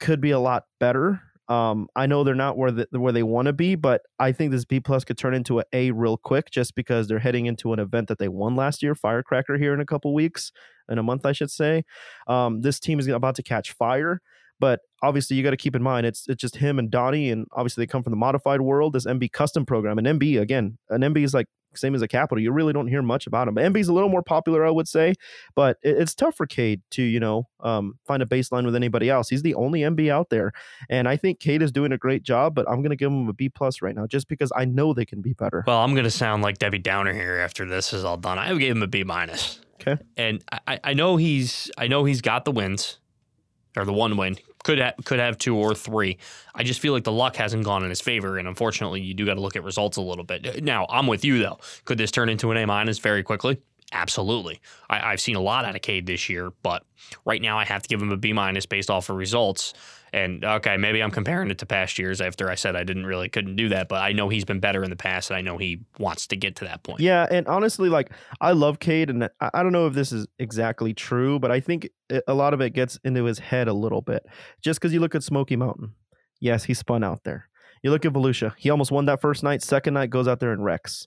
could 0.00 0.20
be 0.20 0.30
a 0.30 0.40
lot 0.40 0.64
better. 0.80 1.22
Um, 1.50 1.88
I 1.96 2.06
know 2.06 2.22
they're 2.22 2.36
not 2.36 2.56
where 2.56 2.70
the, 2.70 2.86
where 2.92 3.12
they 3.12 3.24
want 3.24 3.46
to 3.46 3.52
be, 3.52 3.74
but 3.74 4.02
I 4.20 4.30
think 4.30 4.52
this 4.52 4.64
B 4.64 4.78
plus 4.78 5.04
could 5.04 5.18
turn 5.18 5.34
into 5.34 5.58
a 5.58 5.64
A 5.72 5.90
real 5.90 6.16
quick, 6.16 6.50
just 6.50 6.76
because 6.76 7.08
they're 7.08 7.18
heading 7.18 7.46
into 7.46 7.72
an 7.72 7.80
event 7.80 8.06
that 8.06 8.20
they 8.20 8.28
won 8.28 8.54
last 8.54 8.84
year, 8.84 8.94
Firecracker, 8.94 9.58
here 9.58 9.74
in 9.74 9.80
a 9.80 9.84
couple 9.84 10.14
weeks, 10.14 10.52
in 10.88 10.96
a 10.98 11.02
month, 11.02 11.26
I 11.26 11.32
should 11.32 11.50
say. 11.50 11.82
Um, 12.28 12.60
this 12.60 12.78
team 12.78 13.00
is 13.00 13.08
about 13.08 13.34
to 13.34 13.42
catch 13.42 13.72
fire, 13.72 14.20
but 14.60 14.78
obviously 15.02 15.36
you 15.36 15.42
got 15.42 15.50
to 15.50 15.56
keep 15.56 15.74
in 15.74 15.82
mind 15.82 16.06
it's 16.06 16.28
it's 16.28 16.40
just 16.40 16.56
him 16.56 16.78
and 16.78 16.88
Donnie, 16.88 17.30
and 17.30 17.46
obviously 17.50 17.82
they 17.82 17.90
come 17.90 18.04
from 18.04 18.12
the 18.12 18.16
modified 18.16 18.60
world, 18.60 18.92
this 18.92 19.06
MB 19.06 19.32
custom 19.32 19.66
program, 19.66 19.98
and 19.98 20.06
MB 20.06 20.40
again, 20.40 20.78
an 20.88 21.00
MB 21.00 21.24
is 21.24 21.34
like 21.34 21.46
same 21.74 21.94
as 21.94 22.02
a 22.02 22.08
capital. 22.08 22.42
You 22.42 22.52
really 22.52 22.72
don't 22.72 22.88
hear 22.88 23.02
much 23.02 23.26
about 23.26 23.48
him. 23.48 23.54
MB's 23.54 23.88
a 23.88 23.92
little 23.92 24.08
more 24.08 24.22
popular, 24.22 24.64
I 24.64 24.70
would 24.70 24.88
say, 24.88 25.14
but 25.54 25.78
it, 25.82 25.96
it's 25.98 26.14
tough 26.14 26.36
for 26.36 26.46
Cade 26.46 26.82
to, 26.92 27.02
you 27.02 27.20
know, 27.20 27.48
um, 27.60 27.98
find 28.06 28.22
a 28.22 28.26
baseline 28.26 28.64
with 28.64 28.74
anybody 28.74 29.10
else. 29.10 29.28
He's 29.28 29.42
the 29.42 29.54
only 29.54 29.80
MB 29.80 30.10
out 30.10 30.30
there. 30.30 30.52
And 30.88 31.08
I 31.08 31.16
think 31.16 31.40
Cade 31.40 31.62
is 31.62 31.72
doing 31.72 31.92
a 31.92 31.98
great 31.98 32.22
job, 32.22 32.54
but 32.54 32.68
I'm 32.68 32.82
going 32.82 32.90
to 32.90 32.96
give 32.96 33.10
him 33.10 33.28
a 33.28 33.32
B 33.32 33.48
plus 33.48 33.82
right 33.82 33.94
now 33.94 34.06
just 34.06 34.28
because 34.28 34.52
I 34.54 34.64
know 34.64 34.92
they 34.92 35.04
can 35.04 35.20
be 35.20 35.32
better. 35.32 35.64
Well, 35.66 35.78
I'm 35.78 35.92
going 35.92 36.04
to 36.04 36.10
sound 36.10 36.42
like 36.42 36.58
Debbie 36.58 36.78
Downer 36.78 37.12
here 37.12 37.38
after 37.38 37.66
this 37.66 37.92
is 37.92 38.04
all 38.04 38.16
done. 38.16 38.38
I 38.38 38.54
gave 38.56 38.76
him 38.76 38.82
a 38.82 38.86
B 38.86 39.04
minus. 39.04 39.60
Okay. 39.80 40.02
And 40.16 40.44
I, 40.66 40.78
I 40.84 40.94
know 40.94 41.16
he's 41.16 41.70
I 41.78 41.88
know 41.88 42.04
he's 42.04 42.20
got 42.20 42.44
the 42.44 42.52
wins 42.52 42.99
or 43.76 43.84
the 43.84 43.92
one 43.92 44.16
win 44.16 44.36
could 44.62 44.78
ha- 44.78 44.92
could 45.04 45.18
have 45.18 45.38
two 45.38 45.56
or 45.56 45.74
three. 45.74 46.18
I 46.54 46.62
just 46.62 46.80
feel 46.80 46.92
like 46.92 47.04
the 47.04 47.12
luck 47.12 47.36
hasn't 47.36 47.64
gone 47.64 47.82
in 47.82 47.90
his 47.90 48.00
favor, 48.00 48.38
and 48.38 48.46
unfortunately, 48.46 49.00
you 49.00 49.14
do 49.14 49.26
got 49.26 49.34
to 49.34 49.40
look 49.40 49.56
at 49.56 49.64
results 49.64 49.96
a 49.96 50.02
little 50.02 50.24
bit. 50.24 50.62
Now, 50.62 50.86
I'm 50.88 51.06
with 51.06 51.24
you 51.24 51.38
though. 51.38 51.58
Could 51.84 51.98
this 51.98 52.10
turn 52.10 52.28
into 52.28 52.50
an 52.50 52.56
A 52.56 52.66
minus 52.66 52.98
very 52.98 53.22
quickly? 53.22 53.60
Absolutely. 53.92 54.60
I, 54.88 55.10
have 55.10 55.20
seen 55.20 55.34
a 55.34 55.40
lot 55.40 55.64
out 55.64 55.74
of 55.74 55.82
Cade 55.82 56.06
this 56.06 56.28
year, 56.28 56.52
but 56.62 56.84
right 57.24 57.42
now 57.42 57.58
I 57.58 57.64
have 57.64 57.82
to 57.82 57.88
give 57.88 58.00
him 58.00 58.12
a 58.12 58.16
B 58.16 58.32
minus 58.32 58.66
based 58.66 58.88
off 58.88 59.10
of 59.10 59.16
results. 59.16 59.74
And 60.12 60.44
okay, 60.44 60.76
maybe 60.76 61.02
I'm 61.02 61.10
comparing 61.10 61.50
it 61.50 61.58
to 61.58 61.66
past 61.66 61.98
years 61.98 62.20
after 62.20 62.50
I 62.50 62.54
said 62.54 62.74
I 62.74 62.82
didn't 62.84 63.06
really 63.06 63.28
couldn't 63.28 63.56
do 63.56 63.68
that, 63.68 63.88
but 63.88 64.02
I 64.02 64.12
know 64.12 64.28
he's 64.28 64.44
been 64.44 64.60
better 64.60 64.82
in 64.82 64.90
the 64.90 64.96
past, 64.96 65.30
and 65.30 65.36
I 65.36 65.40
know 65.40 65.56
he 65.56 65.80
wants 65.98 66.26
to 66.28 66.36
get 66.36 66.56
to 66.56 66.64
that 66.64 66.82
point. 66.82 67.00
Yeah, 67.00 67.26
and 67.30 67.46
honestly, 67.46 67.88
like 67.88 68.10
I 68.40 68.52
love 68.52 68.80
Cade, 68.80 69.10
and 69.10 69.28
I, 69.40 69.62
don't 69.62 69.72
know 69.72 69.86
if 69.86 69.94
this 69.94 70.12
is 70.12 70.26
exactly 70.38 70.92
true, 70.92 71.38
but 71.38 71.50
I 71.50 71.60
think 71.60 71.88
a 72.26 72.34
lot 72.34 72.54
of 72.54 72.60
it 72.60 72.70
gets 72.70 72.98
into 73.04 73.24
his 73.24 73.38
head 73.38 73.68
a 73.68 73.72
little 73.72 74.00
bit. 74.00 74.26
Just 74.62 74.80
because 74.80 74.92
you 74.92 75.00
look 75.00 75.14
at 75.14 75.22
Smoky 75.22 75.56
Mountain, 75.56 75.94
yes, 76.40 76.64
he 76.64 76.74
spun 76.74 77.04
out 77.04 77.22
there. 77.24 77.48
You 77.82 77.90
look 77.90 78.04
at 78.04 78.12
Volusia, 78.12 78.54
he 78.58 78.70
almost 78.70 78.90
won 78.90 79.06
that 79.06 79.20
first 79.20 79.42
night. 79.42 79.62
Second 79.62 79.94
night 79.94 80.10
goes 80.10 80.26
out 80.26 80.40
there 80.40 80.52
and 80.52 80.64
wrecks. 80.64 81.06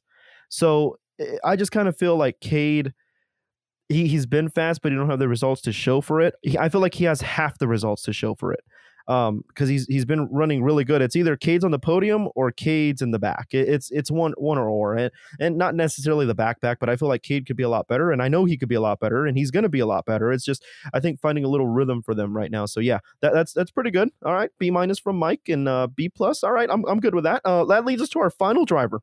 So 0.49 0.97
eh, 1.19 1.37
I 1.43 1.55
just 1.55 1.71
kind 1.71 1.87
of 1.87 1.97
feel 1.97 2.15
like 2.15 2.39
Cade 2.39 2.93
he 3.89 4.07
he's 4.07 4.25
been 4.25 4.49
fast, 4.49 4.81
but 4.81 4.91
he 4.91 4.97
don't 4.97 5.09
have 5.09 5.19
the 5.19 5.27
results 5.27 5.61
to 5.63 5.73
show 5.73 5.99
for 5.99 6.21
it. 6.21 6.35
He, 6.41 6.57
I 6.57 6.69
feel 6.69 6.81
like 6.81 6.93
he 6.93 7.03
has 7.03 7.21
half 7.21 7.59
the 7.59 7.67
results 7.67 8.03
to 8.03 8.13
show 8.13 8.33
for 8.33 8.53
it 8.53 8.61
um 9.07 9.43
because 9.47 9.69
he's 9.69 9.85
he's 9.87 10.05
been 10.05 10.27
running 10.31 10.63
really 10.63 10.83
good. 10.83 11.01
It's 11.01 11.15
either 11.15 11.35
cade's 11.35 11.63
on 11.63 11.71
the 11.71 11.79
podium 11.79 12.29
or 12.35 12.51
cade's 12.51 13.01
in 13.01 13.11
the 13.11 13.19
back. 13.19 13.47
It, 13.51 13.67
it's 13.69 13.91
it's 13.91 14.11
one 14.11 14.33
one 14.37 14.57
or 14.57 14.69
or 14.69 14.95
and, 14.95 15.11
and 15.39 15.57
not 15.57 15.75
necessarily 15.75 16.25
the 16.25 16.35
backpack 16.35 16.77
but 16.79 16.89
i 16.89 16.95
feel 16.95 17.07
like 17.07 17.23
cade 17.23 17.45
could 17.45 17.55
be 17.57 17.63
a 17.63 17.69
lot 17.69 17.87
better 17.87 18.11
and 18.11 18.21
i 18.21 18.27
know 18.27 18.45
he 18.45 18.57
could 18.57 18.69
be 18.69 18.75
a 18.75 18.81
lot 18.81 18.99
better 18.99 19.25
and 19.25 19.37
he's 19.37 19.51
going 19.51 19.63
to 19.63 19.69
be 19.69 19.79
a 19.79 19.85
lot 19.85 20.05
better. 20.05 20.31
It's 20.31 20.45
just 20.45 20.63
i 20.93 20.99
think 20.99 21.19
finding 21.19 21.43
a 21.43 21.47
little 21.47 21.67
rhythm 21.67 22.01
for 22.01 22.13
them 22.15 22.35
right 22.35 22.51
now. 22.51 22.65
So 22.65 22.79
yeah 22.79 22.99
that, 23.21 23.33
that's 23.33 23.53
that's 23.53 23.71
pretty 23.71 23.91
good. 23.91 24.09
All 24.25 24.33
right 24.33 24.49
b 24.59 24.71
minus 24.71 24.99
from 24.99 25.17
mike 25.17 25.49
and 25.49 25.67
uh 25.67 25.87
b 25.87 26.09
plus. 26.09 26.43
All 26.43 26.51
right 26.51 26.69
i'm, 26.69 26.85
I'm 26.85 26.99
good 26.99 27.15
with 27.15 27.23
that. 27.25 27.41
Uh 27.45 27.65
that 27.65 27.85
leads 27.85 28.01
us 28.01 28.09
to 28.09 28.19
our 28.19 28.29
final 28.29 28.65
driver 28.65 29.01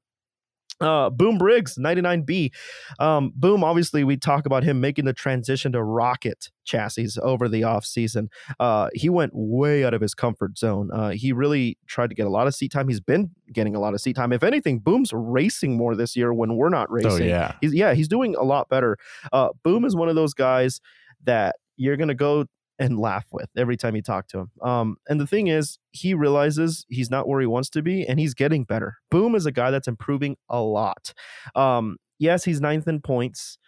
uh, 0.81 1.11
Boom 1.11 1.39
Briggs, 1.39 1.77
99B. 1.77 2.53
Um, 2.99 3.33
Boom, 3.35 3.63
obviously, 3.65 4.05
we 4.05 4.17
talk 4.17 4.47
about 4.47 4.63
him 4.63 4.81
making 4.81 5.05
the 5.05 5.13
transition 5.13 5.73
to 5.73 5.83
rocket 5.83 6.51
chassis 6.65 7.09
over 7.23 7.49
the 7.49 7.63
offseason. 7.63 8.29
Uh, 8.59 8.89
he 8.95 9.09
went 9.09 9.33
way 9.35 9.85
out 9.85 9.95
of 9.95 10.01
his 10.01 10.15
comfort 10.15 10.59
zone. 10.59 10.91
Uh, 10.93 11.11
he 11.11 11.33
really 11.33 11.77
tried 11.87 12.11
to 12.11 12.15
get 12.15 12.27
a 12.27 12.31
lot 12.31 12.47
of 12.47 12.55
seat 12.55 12.73
time. 12.73 12.89
He's 12.89 13.01
been 13.01 13.31
getting 13.53 13.75
a 13.75 13.81
lot 13.81 13.95
of 13.95 14.01
seat 14.01 14.17
time. 14.17 14.33
If 14.33 14.43
anything, 14.43 14.79
Boom's 14.79 15.13
racing 15.13 15.77
more 15.77 15.95
this 15.95 16.17
year 16.17 16.33
when 16.33 16.57
we're 16.57 16.69
not 16.69 16.89
oh, 16.91 16.95
racing. 16.95 17.23
Oh, 17.23 17.25
yeah. 17.25 17.55
He's, 17.61 17.75
yeah, 17.75 17.95
he's 17.95 18.09
doing 18.09 18.35
a 18.37 18.45
lot 18.45 18.69
better. 18.69 18.97
Uh, 19.33 19.49
Boom 19.63 19.85
is 19.85 19.95
one 19.95 20.09
of 20.09 20.15
those 20.15 20.35
guys 20.35 20.81
that 21.25 21.57
you're 21.77 21.97
going 21.97 22.09
to 22.09 22.15
go 22.15 22.47
and 22.81 22.99
laugh 22.99 23.27
with 23.31 23.51
every 23.57 23.77
time 23.77 23.95
you 23.95 24.03
talk 24.03 24.27
to 24.29 24.39
him. 24.41 24.51
Um, 24.63 24.97
and 25.07 25.21
the 25.21 25.27
thing 25.27 25.49
is, 25.49 25.79
he 25.93 26.15
realizes 26.15 26.87
he's 26.89 27.11
not 27.11 27.29
where 27.29 27.41
he 27.41 27.47
wants 27.47 27.69
to 27.71 27.83
be, 27.83 28.07
and 28.07 28.19
he's 28.19 28.35
getting 28.35 28.65
better. 28.65 28.97
Boom 29.11 29.35
is 29.35 29.47
a 29.47 29.53
guy 29.53 29.71
that's 29.71 29.87
improving 29.87 30.37
a 30.49 30.63
lot. 30.63 31.13
Um, 31.55 31.99
yes, 32.19 32.45
he's 32.45 32.61
ninth 32.61 32.89
in 32.89 33.03
points. 33.03 33.59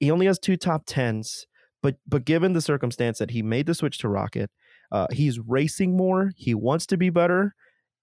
He 0.00 0.10
only 0.10 0.26
has 0.26 0.40
two 0.40 0.56
top 0.56 0.82
tens, 0.86 1.46
but 1.82 1.96
but 2.06 2.24
given 2.24 2.52
the 2.52 2.60
circumstance 2.60 3.18
that 3.18 3.30
he 3.30 3.42
made 3.42 3.66
the 3.66 3.74
switch 3.74 3.98
to 3.98 4.08
Rocket, 4.08 4.50
uh, 4.90 5.06
he's 5.12 5.38
racing 5.38 5.96
more. 5.96 6.32
He 6.36 6.54
wants 6.54 6.84
to 6.86 6.96
be 6.96 7.08
better, 7.08 7.54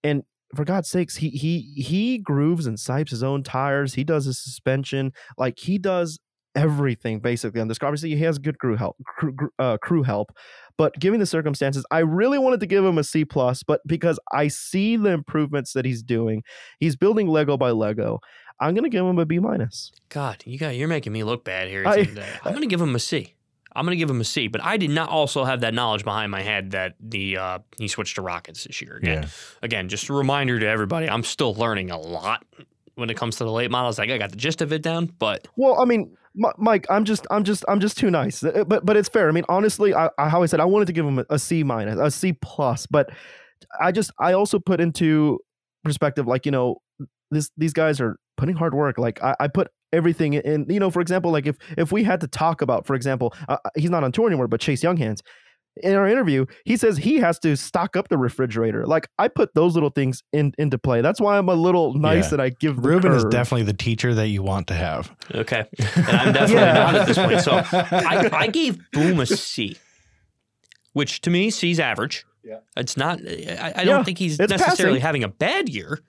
and 0.04 0.24
for 0.56 0.64
God's 0.64 0.90
sakes, 0.90 1.18
he 1.18 1.30
he 1.30 1.74
he 1.76 2.18
grooves 2.18 2.66
and 2.66 2.78
sipes 2.78 3.10
his 3.10 3.24
own 3.24 3.44
tires. 3.44 3.96
He 3.96 4.06
does 4.06 4.26
his 4.26 4.42
suspension 4.42 5.12
like 5.38 5.60
he 5.60 5.78
does 5.78 6.18
everything 6.56 7.20
basically 7.20 7.62
on 7.62 7.68
this 7.68 7.78
car. 7.78 7.88
Obviously, 7.88 8.16
he 8.16 8.24
has 8.24 8.40
good 8.40 8.60
crew 8.60 8.76
help, 8.76 8.98
crew, 9.06 9.36
uh, 9.60 9.78
crew 9.78 10.04
help, 10.04 10.36
but 10.78 10.98
given 11.00 11.20
the 11.20 11.26
circumstances, 11.26 11.86
I 11.92 12.00
really 12.00 12.40
wanted 12.40 12.60
to 12.62 12.66
give 12.66 12.84
him 12.84 12.98
a 12.98 13.04
C 13.04 13.26
plus. 13.26 13.64
But 13.64 13.82
because 13.86 14.20
I 14.32 14.48
see 14.48 14.98
the 14.98 15.10
improvements 15.10 15.74
that 15.74 15.86
he's 15.86 16.04
doing, 16.04 16.44
he's 16.80 16.96
building 16.96 17.28
Lego 17.28 17.58
by 17.58 17.72
Lego. 17.72 18.20
I'm 18.60 18.76
gonna 18.76 18.90
give 18.90 19.06
him 19.06 19.20
a 19.20 19.26
B 19.26 19.40
minus. 19.40 19.92
God, 20.10 20.44
you 20.46 20.58
got 20.58 20.76
you're 20.76 20.88
making 20.88 21.14
me 21.14 21.24
look 21.24 21.44
bad 21.44 21.70
here. 21.70 21.84
I, 21.88 22.00
I'm 22.44 22.54
gonna 22.54 22.66
give 22.68 22.82
him 22.82 22.96
a 22.96 23.00
C. 23.00 23.36
I'm 23.76 23.86
going 23.86 23.96
to 23.96 24.00
give 24.00 24.10
him 24.10 24.20
a 24.20 24.26
C, 24.26 24.48
but 24.48 24.64
I 24.64 24.78
did 24.78 24.90
not 24.90 25.10
also 25.10 25.44
have 25.44 25.62
that 25.62 25.74
knowledge 25.74 26.04
behind 26.04 26.32
my 26.32 26.42
head 26.42 26.72
that 26.72 26.96
the 27.00 27.38
uh, 27.38 27.60
he 27.78 27.88
switched 27.88 28.16
to 28.16 28.22
Rockets 28.22 28.64
this 28.64 28.82
year. 28.82 28.98
Again, 28.98 29.24
yeah. 29.24 29.30
again, 29.62 29.90
just 29.90 30.10
a 30.10 30.14
reminder 30.14 30.60
to 30.60 30.68
everybody, 30.68 31.10
I'm 31.10 31.24
still 31.24 31.54
learning 31.54 31.92
a 31.92 31.98
lot 31.98 32.44
when 33.00 33.10
it 33.10 33.18
comes 33.18 33.38
to 33.38 33.44
the 33.44 33.52
late 33.52 33.72
models. 33.72 33.98
Like 33.98 34.10
I 34.10 34.18
got 34.18 34.32
the 34.32 34.38
gist 34.38 34.62
of 34.62 34.72
it 34.72 34.82
down, 34.82 35.06
but 35.18 35.48
well, 35.56 35.82
I 35.82 35.86
mean, 35.86 36.16
Mike, 36.58 36.86
I'm 36.90 37.06
just, 37.06 37.26
I'm 37.32 37.44
just, 37.44 37.66
I'm 37.68 37.80
just 37.80 37.98
too 37.98 38.12
nice. 38.12 38.44
Uh, 38.44 38.64
but, 38.66 38.86
but 38.86 38.96
it's 38.96 39.10
fair. 39.10 39.28
I 39.28 39.32
mean, 39.32 39.46
honestly, 39.50 39.94
I, 39.94 40.10
I 40.18 40.30
how 40.30 40.44
I 40.44 40.46
said, 40.46 40.60
I 40.60 40.66
wanted 40.66 40.86
to 40.86 40.94
give 40.94 41.06
him 41.06 41.26
a, 41.30 41.40
C 41.40 41.64
minus, 41.64 42.00
a 42.00 42.12
C 42.12 42.34
plus, 42.34 42.86
but 42.86 43.10
I 43.82 43.92
just, 43.92 44.12
I 44.20 44.34
also 44.34 44.60
put 44.60 44.80
into 44.80 45.40
perspective, 45.84 46.28
like 46.28 46.46
you 46.46 46.52
know, 46.52 46.78
this, 47.32 47.50
these 47.58 47.74
guys 47.74 48.00
are 48.00 48.18
putting 48.38 48.56
hard 48.56 48.74
work. 48.74 48.98
Like 48.98 49.22
I, 49.24 49.36
I 49.40 49.48
put 49.48 49.70
everything 49.92 50.34
in, 50.34 50.66
you 50.70 50.80
know, 50.80 50.92
for 50.92 51.02
example, 51.02 51.32
like 51.32 51.48
if, 51.48 51.58
if 51.78 51.92
we 51.92 52.04
had 52.04 52.22
to 52.22 52.28
talk 52.28 52.62
about, 52.62 52.86
for 52.86 52.96
example, 52.96 53.34
uh, 53.48 53.58
he's 53.76 53.90
not 53.90 54.04
on 54.04 54.12
tour 54.12 54.28
anymore, 54.28 54.48
but 54.48 54.62
Chase 54.62 54.84
Junghans, 54.84 55.22
in 55.84 55.96
our 55.96 56.08
interview, 56.08 56.46
he 56.66 56.78
says 56.78 56.98
he 56.98 57.18
has 57.18 57.40
to 57.40 57.56
stock 57.56 57.96
up 57.96 58.10
the 58.10 58.18
refrigerator. 58.18 58.86
Like 58.86 59.10
I 59.18 59.28
put 59.28 59.54
those 59.54 59.74
little 59.74 59.90
things 59.90 60.24
in 60.32 60.54
into 60.58 60.78
play. 60.78 61.02
That's 61.02 61.20
why 61.20 61.38
I'm 61.38 61.50
a 61.50 61.56
little 61.56 61.94
nice 61.94 62.26
yeah. 62.26 62.30
that 62.32 62.42
I 62.42 62.50
give. 62.50 62.84
Ruben 62.84 63.12
curve. 63.12 63.18
is 63.18 63.26
definitely 63.26 63.64
the 63.64 63.74
teacher 63.74 64.14
that 64.14 64.28
you 64.28 64.44
want 64.44 64.68
to 64.68 64.74
have. 64.74 65.16
Okay, 65.34 65.66
and 65.96 66.08
I'm 66.08 66.34
definitely 66.34 66.56
yeah. 66.56 66.74
not 66.74 66.96
at 66.96 67.08
this 67.08 67.18
point. 67.18 67.42
So 67.42 67.52
I, 67.54 68.30
I 68.34 68.48
gave 68.48 68.80
Boom 68.92 69.20
a 69.20 69.26
C, 69.26 69.78
which 70.94 71.22
to 71.22 71.30
me 71.30 71.50
C's 71.50 71.80
average. 71.80 72.26
Yeah, 72.44 72.60
it's 72.78 72.98
not. 72.98 73.20
I, 73.20 73.74
I 73.76 73.86
don't 73.86 74.00
yeah, 74.00 74.04
think 74.04 74.18
he's 74.18 74.40
necessarily 74.40 75.00
passing. 75.00 75.02
having 75.02 75.24
a 75.24 75.30
bad 75.30 75.70
year. 75.70 76.00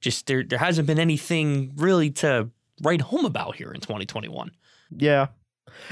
Just 0.00 0.26
there, 0.26 0.42
there 0.42 0.58
hasn't 0.58 0.86
been 0.86 0.98
anything 0.98 1.72
really 1.76 2.10
to 2.10 2.50
write 2.82 3.02
home 3.02 3.26
about 3.26 3.56
here 3.56 3.70
in 3.70 3.80
2021. 3.80 4.50
Yeah, 4.96 5.28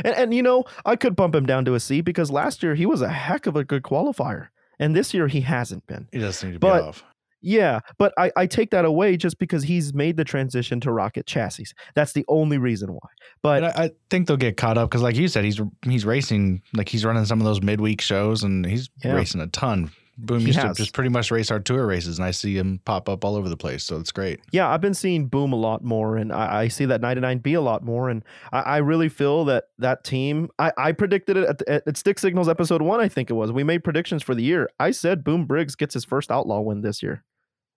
and, 0.05 0.15
and 0.15 0.35
you 0.35 0.43
know, 0.43 0.65
I 0.85 0.97
could 0.97 1.17
bump 1.17 1.35
him 1.35 1.47
down 1.47 1.65
to 1.67 1.75
a 1.75 1.81
C 1.81 2.01
because 2.01 2.31
last 2.31 2.63
year 2.63 2.75
he 2.75 2.87
was 2.87 3.03
a 3.03 3.09
heck 3.09 3.47
of 3.47 3.57
a 3.57 3.65
good 3.65 3.83
qualifier. 3.83 4.49
And 4.79 4.95
this 4.95 5.13
year 5.13 5.27
he 5.29 5.41
hasn't 5.41 5.87
been. 5.87 6.09
He 6.13 6.19
doesn't 6.19 6.49
need 6.49 6.55
to 6.55 6.59
but, 6.61 6.81
be 6.81 6.89
off. 6.89 7.05
Yeah, 7.41 7.81
but 7.99 8.13
I, 8.19 8.33
I 8.37 8.47
take 8.47 8.71
that 8.71 8.85
away 8.85 9.17
just 9.17 9.39
because 9.39 9.63
he's 9.63 9.95
made 9.95 10.17
the 10.17 10.25
transition 10.25 10.81
to 10.81 10.91
rocket 10.91 11.25
chassis. 11.27 11.67
That's 11.95 12.13
the 12.13 12.25
only 12.27 12.59
reason 12.59 12.93
why. 12.93 13.09
But 13.43 13.65
I, 13.65 13.85
I, 13.85 13.91
think 14.11 14.27
they'll 14.27 14.37
get 14.37 14.57
caught 14.57 14.77
up 14.77 14.91
because, 14.91 15.03
like 15.03 15.15
you 15.15 15.29
said, 15.29 15.45
he's 15.45 15.61
he's 15.85 16.05
racing 16.05 16.63
like 16.75 16.89
he's 16.89 17.05
running 17.05 17.25
some 17.27 17.41
of 17.41 17.45
those 17.45 17.63
midweek 17.63 18.01
shows 18.01 18.43
and 18.43 18.67
he's 18.67 18.91
yeah. 19.05 19.13
racing 19.13 19.41
a 19.41 19.47
ton 19.47 19.93
Boom 20.21 20.41
he 20.41 20.47
used 20.47 20.59
has. 20.59 20.77
to 20.77 20.83
just 20.83 20.95
pretty 20.95 21.11
much 21.11 21.31
race 21.31 21.49
our 21.53 21.61
tour 21.61 21.87
races, 21.87 22.19
and 22.19 22.27
I 22.27 22.33
see 22.33 22.57
him 22.57 22.81
pop 22.85 23.09
up 23.09 23.25
all 23.25 23.37
over 23.37 23.49
the 23.49 23.57
place. 23.57 23.85
So 23.85 23.99
it's 23.99 24.11
great. 24.11 24.41
Yeah, 24.51 24.69
I've 24.69 24.81
been 24.81 24.95
seeing 24.95 25.29
Boom 25.29 25.53
a 25.53 25.57
lot 25.57 25.85
more, 25.85 26.17
and 26.17 26.33
I, 26.33 26.63
I 26.63 26.69
see 26.69 26.87
that 26.87 27.01
99B 27.01 27.57
a 27.57 27.61
lot 27.61 27.85
more, 27.85 28.09
and 28.09 28.25
I, 28.53 28.61
I, 28.61 28.77
really 28.79 29.09
feel 29.09 29.45
that 29.45 29.69
that 29.79 30.03
team. 30.03 30.51
I, 30.59 30.73
I 30.77 30.91
predicted 30.93 31.37
it 31.37 31.49
at, 31.49 31.69
at, 31.69 31.87
at, 31.87 31.97
Stick 31.97 32.19
Signals 32.19 32.49
episode 32.49 32.83
one, 32.83 32.99
I 32.99 33.07
think 33.07 33.31
it 33.31 33.35
was. 33.35 33.53
We 33.53 33.63
made 33.63 33.85
predictions 33.85 34.25
for 34.25 34.35
the 34.35 34.43
year. 34.43 34.69
I 34.81 34.91
said 34.91 35.23
Boom 35.23 35.47
Briggs 35.47 35.77
gets 35.77 35.95
his 35.95 36.05
first 36.05 36.33
Outlaw 36.33 36.63
win 36.63 36.81
this 36.81 37.01
year. 37.01 37.23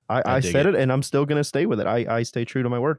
I, 0.09 0.23
I 0.25 0.39
said 0.39 0.65
it. 0.65 0.73
it, 0.73 0.81
and 0.81 0.91
I'm 0.91 1.03
still 1.03 1.25
going 1.25 1.39
to 1.39 1.43
stay 1.43 1.67
with 1.67 1.79
it. 1.79 1.85
I, 1.85 2.05
I 2.09 2.23
stay 2.23 2.43
true 2.43 2.63
to 2.63 2.69
my 2.69 2.79
word. 2.79 2.97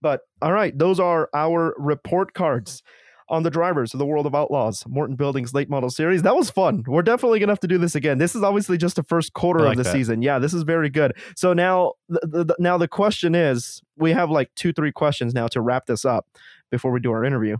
But 0.00 0.22
all 0.42 0.52
right, 0.52 0.76
those 0.76 0.98
are 0.98 1.30
our 1.32 1.72
report 1.78 2.34
cards 2.34 2.82
on 3.28 3.42
the 3.42 3.50
drivers 3.50 3.94
of 3.94 3.98
the 3.98 4.06
World 4.06 4.26
of 4.26 4.34
Outlaws, 4.34 4.84
Morton 4.86 5.16
Buildings 5.16 5.54
late 5.54 5.70
model 5.70 5.90
series. 5.90 6.22
That 6.22 6.36
was 6.36 6.50
fun. 6.50 6.84
We're 6.86 7.02
definitely 7.02 7.38
gonna 7.40 7.52
have 7.52 7.60
to 7.60 7.68
do 7.68 7.78
this 7.78 7.94
again. 7.94 8.18
This 8.18 8.34
is 8.34 8.42
obviously 8.42 8.76
just 8.78 8.96
the 8.96 9.02
first 9.02 9.32
quarter 9.32 9.60
like 9.60 9.72
of 9.72 9.76
the 9.78 9.82
that. 9.84 9.92
season. 9.92 10.22
Yeah, 10.22 10.38
this 10.38 10.52
is 10.54 10.62
very 10.64 10.90
good. 10.90 11.12
So 11.36 11.52
now, 11.52 11.94
the, 12.08 12.44
the, 12.44 12.56
now 12.58 12.78
the 12.78 12.88
question 12.88 13.34
is, 13.34 13.80
we 13.96 14.12
have 14.12 14.30
like 14.30 14.50
two, 14.56 14.72
three 14.72 14.92
questions 14.92 15.34
now 15.34 15.46
to 15.48 15.60
wrap 15.60 15.86
this 15.86 16.04
up 16.04 16.26
before 16.70 16.90
we 16.90 17.00
do 17.00 17.12
our 17.12 17.24
interview. 17.24 17.56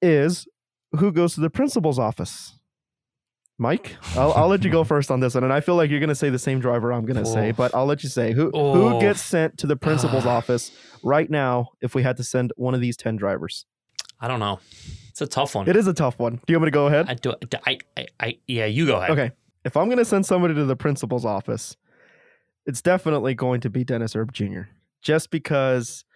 Is 0.00 0.46
who 0.92 1.12
goes 1.12 1.34
to 1.34 1.40
the 1.40 1.50
principal's 1.50 1.98
office? 1.98 2.58
Mike, 3.56 3.96
I'll, 4.16 4.32
I'll 4.32 4.48
let 4.48 4.64
you 4.64 4.70
go 4.70 4.82
first 4.84 5.10
on 5.12 5.20
this 5.20 5.34
one, 5.34 5.44
and 5.44 5.52
I 5.52 5.60
feel 5.60 5.76
like 5.76 5.88
you're 5.90 6.00
gonna 6.00 6.14
say 6.14 6.28
the 6.30 6.38
same 6.40 6.58
driver 6.58 6.92
I'm 6.92 7.04
gonna 7.06 7.24
say, 7.24 7.50
Oh. 7.50 7.52
but 7.52 7.74
I'll 7.74 7.86
let 7.86 8.02
you 8.02 8.08
say 8.08 8.32
who 8.32 8.50
who 8.50 8.98
gets 9.00 9.22
sent 9.22 9.58
to 9.58 9.66
the 9.68 9.76
principal's 9.76 10.26
office 10.38 10.72
right 11.04 11.30
now 11.30 11.68
if 11.80 11.94
we 11.94 12.02
had 12.02 12.16
to 12.16 12.24
send 12.24 12.52
one 12.56 12.74
of 12.74 12.80
these 12.80 12.96
ten 12.96 13.14
drivers. 13.16 13.64
I 14.24 14.26
don't 14.26 14.40
know. 14.40 14.58
It's 15.10 15.20
a 15.20 15.26
tough 15.26 15.54
one. 15.54 15.68
It 15.68 15.76
is 15.76 15.86
a 15.86 15.92
tough 15.92 16.18
one. 16.18 16.36
Do 16.46 16.54
you 16.54 16.56
want 16.56 16.64
me 16.64 16.66
to 16.68 16.74
go 16.74 16.86
ahead? 16.86 17.10
I 17.10 17.14
do. 17.14 17.34
I, 17.66 17.78
I, 17.94 18.06
I, 18.18 18.38
yeah, 18.46 18.64
you 18.64 18.86
go 18.86 18.96
ahead. 18.96 19.10
Okay. 19.10 19.30
If 19.66 19.76
I'm 19.76 19.84
going 19.84 19.98
to 19.98 20.04
send 20.06 20.24
somebody 20.24 20.54
to 20.54 20.64
the 20.64 20.76
principal's 20.76 21.26
office, 21.26 21.76
it's 22.64 22.80
definitely 22.80 23.34
going 23.34 23.60
to 23.60 23.68
be 23.68 23.84
Dennis 23.84 24.16
Erb 24.16 24.32
Jr. 24.32 24.62
Just 25.02 25.30
because 25.30 26.06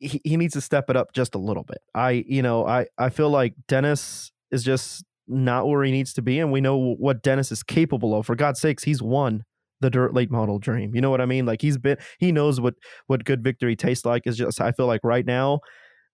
he, 0.00 0.20
he 0.22 0.36
needs 0.36 0.52
to 0.52 0.60
step 0.60 0.90
it 0.90 0.96
up 0.96 1.14
just 1.14 1.34
a 1.34 1.38
little 1.38 1.64
bit. 1.64 1.78
I, 1.94 2.24
you 2.28 2.42
know, 2.42 2.66
I, 2.66 2.88
I 2.98 3.08
feel 3.08 3.30
like 3.30 3.54
Dennis 3.68 4.32
is 4.50 4.62
just 4.62 5.02
not 5.26 5.66
where 5.66 5.82
he 5.82 5.90
needs 5.90 6.12
to 6.12 6.22
be. 6.22 6.40
And 6.40 6.52
we 6.52 6.60
know 6.60 6.76
what 6.76 7.22
Dennis 7.22 7.50
is 7.50 7.62
capable 7.62 8.14
of. 8.14 8.26
For 8.26 8.36
God's 8.36 8.60
sakes, 8.60 8.84
he's 8.84 9.00
won 9.00 9.44
the 9.80 9.88
dirt 9.88 10.12
late 10.12 10.30
model 10.30 10.58
dream. 10.58 10.94
You 10.94 11.00
know 11.00 11.08
what 11.08 11.22
I 11.22 11.26
mean? 11.26 11.46
Like 11.46 11.62
he's 11.62 11.78
been, 11.78 11.96
he 12.18 12.32
knows 12.32 12.60
what, 12.60 12.74
what 13.06 13.24
good 13.24 13.42
victory 13.42 13.76
tastes 13.76 14.04
like. 14.04 14.26
Is 14.26 14.36
just, 14.36 14.60
I 14.60 14.72
feel 14.72 14.86
like 14.86 15.00
right 15.02 15.24
now, 15.24 15.60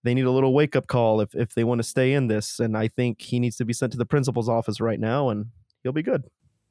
they 0.07 0.15
need 0.15 0.25
a 0.25 0.31
little 0.31 0.55
wake 0.55 0.77
up 0.77 0.87
call 0.87 1.21
if, 1.21 1.35
if 1.35 1.55
they 1.55 1.65
want 1.65 1.81
to 1.81 1.83
stay 1.83 2.13
in 2.13 2.29
this. 2.29 2.61
And 2.61 2.77
I 2.77 2.89
think 2.89 3.21
he 3.21 3.41
needs 3.41 3.57
to 3.57 3.65
be 3.65 3.73
sent 3.73 3.93
to 3.93 3.99
the 3.99 4.07
principal's 4.07 4.49
office 4.49 4.81
right 4.81 5.01
now 5.01 5.29
and 5.29 5.47
he'll 5.83 5.93
be 5.93 6.03
good. 6.03 6.25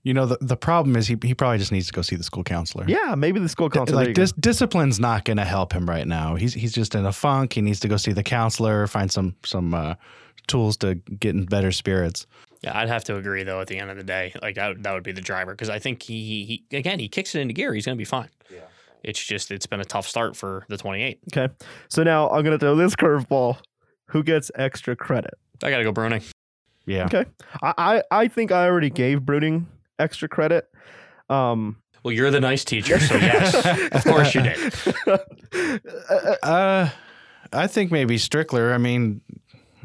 You 0.04 0.14
know, 0.14 0.28
the, 0.28 0.38
the 0.40 0.56
problem 0.56 0.96
is 0.96 1.08
he, 1.08 1.18
he 1.24 1.34
probably 1.34 1.58
just 1.58 1.72
needs 1.72 1.88
to 1.88 1.94
go 1.94 2.04
see 2.04 2.16
the 2.16 2.24
school 2.24 2.44
counselor. 2.44 2.86
Yeah, 2.88 3.16
maybe 3.16 3.40
the 3.40 3.50
school 3.50 3.72
counselor. 3.72 3.98
there 3.98 4.08
like 4.10 4.16
dis- 4.16 4.34
discipline's 4.34 5.00
not 5.00 5.26
going 5.26 5.38
to 5.38 5.46
help 5.46 5.74
him 5.74 5.90
right 5.90 6.08
now. 6.08 6.36
He's 6.36 6.54
he's 6.54 6.74
just 6.74 6.94
in 6.94 7.08
a 7.08 7.12
funk. 7.12 7.54
He 7.54 7.62
needs 7.62 7.80
to 7.80 7.88
go 7.88 7.98
see 7.98 8.12
the 8.12 8.22
counselor, 8.22 8.86
find 8.86 9.12
some 9.12 9.36
some 9.44 9.74
uh, 9.74 9.96
tools 10.46 10.78
to 10.78 10.94
get 10.94 11.34
in 11.34 11.46
better 11.46 11.72
spirits. 11.72 12.28
Yeah, 12.62 12.78
I'd 12.78 12.88
have 12.88 13.04
to 13.06 13.16
agree 13.16 13.44
though. 13.44 13.62
At 13.62 13.68
the 13.68 13.80
end 13.80 13.90
of 13.90 13.98
the 13.98 14.04
day, 14.04 14.32
like 14.44 14.56
that, 14.56 14.84
that 14.84 14.94
would 14.94 15.04
be 15.04 15.12
the 15.12 15.22
driver 15.22 15.54
because 15.54 15.70
I 15.70 15.80
think 15.80 16.04
he, 16.04 16.24
he, 16.24 16.64
he 16.70 16.78
again 16.78 17.00
he 17.00 17.08
kicks 17.08 17.34
it 17.34 17.40
into 17.40 17.56
gear. 17.56 17.74
He's 17.74 17.86
gonna 17.86 17.96
be 17.96 18.06
fine. 18.06 18.30
Yeah. 19.04 19.10
It's 19.10 19.24
just 19.24 19.52
it's 19.52 19.66
been 19.66 19.80
a 19.82 19.86
tough 19.86 20.08
start 20.08 20.36
for 20.36 20.66
the 20.70 20.78
28. 20.78 21.20
Okay. 21.32 21.54
So 21.90 22.04
now 22.04 22.30
I'm 22.30 22.44
going 22.44 22.58
to 22.58 22.60
throw 22.60 22.76
this 22.76 22.96
curveball. 22.96 23.58
Who 24.10 24.24
gets 24.24 24.52
extra 24.56 24.96
credit? 24.96 25.34
I 25.64 25.70
gotta 25.72 25.84
go 25.84 25.92
Bruening. 25.94 26.24
Yeah. 26.86 27.06
Okay. 27.06 27.26
I, 27.64 27.74
I, 27.78 28.04
I 28.12 28.28
think 28.28 28.52
I 28.52 28.66
already 28.66 28.90
gave 28.90 29.22
Bruening 29.22 29.66
extra 29.98 30.28
credit. 30.28 30.68
Um, 31.30 31.78
Well, 32.04 32.12
you're 32.14 32.30
the 32.30 32.40
nice 32.40 32.64
teacher, 32.64 33.00
so 33.00 33.16
yes, 33.18 33.56
of 33.92 34.04
course 34.04 34.36
you 34.36 34.42
did. 34.44 34.74
Uh, 36.44 36.90
I 37.54 37.68
think 37.68 37.92
maybe 37.92 38.18
Strickler. 38.18 38.74
I 38.74 38.78
mean, 38.78 39.22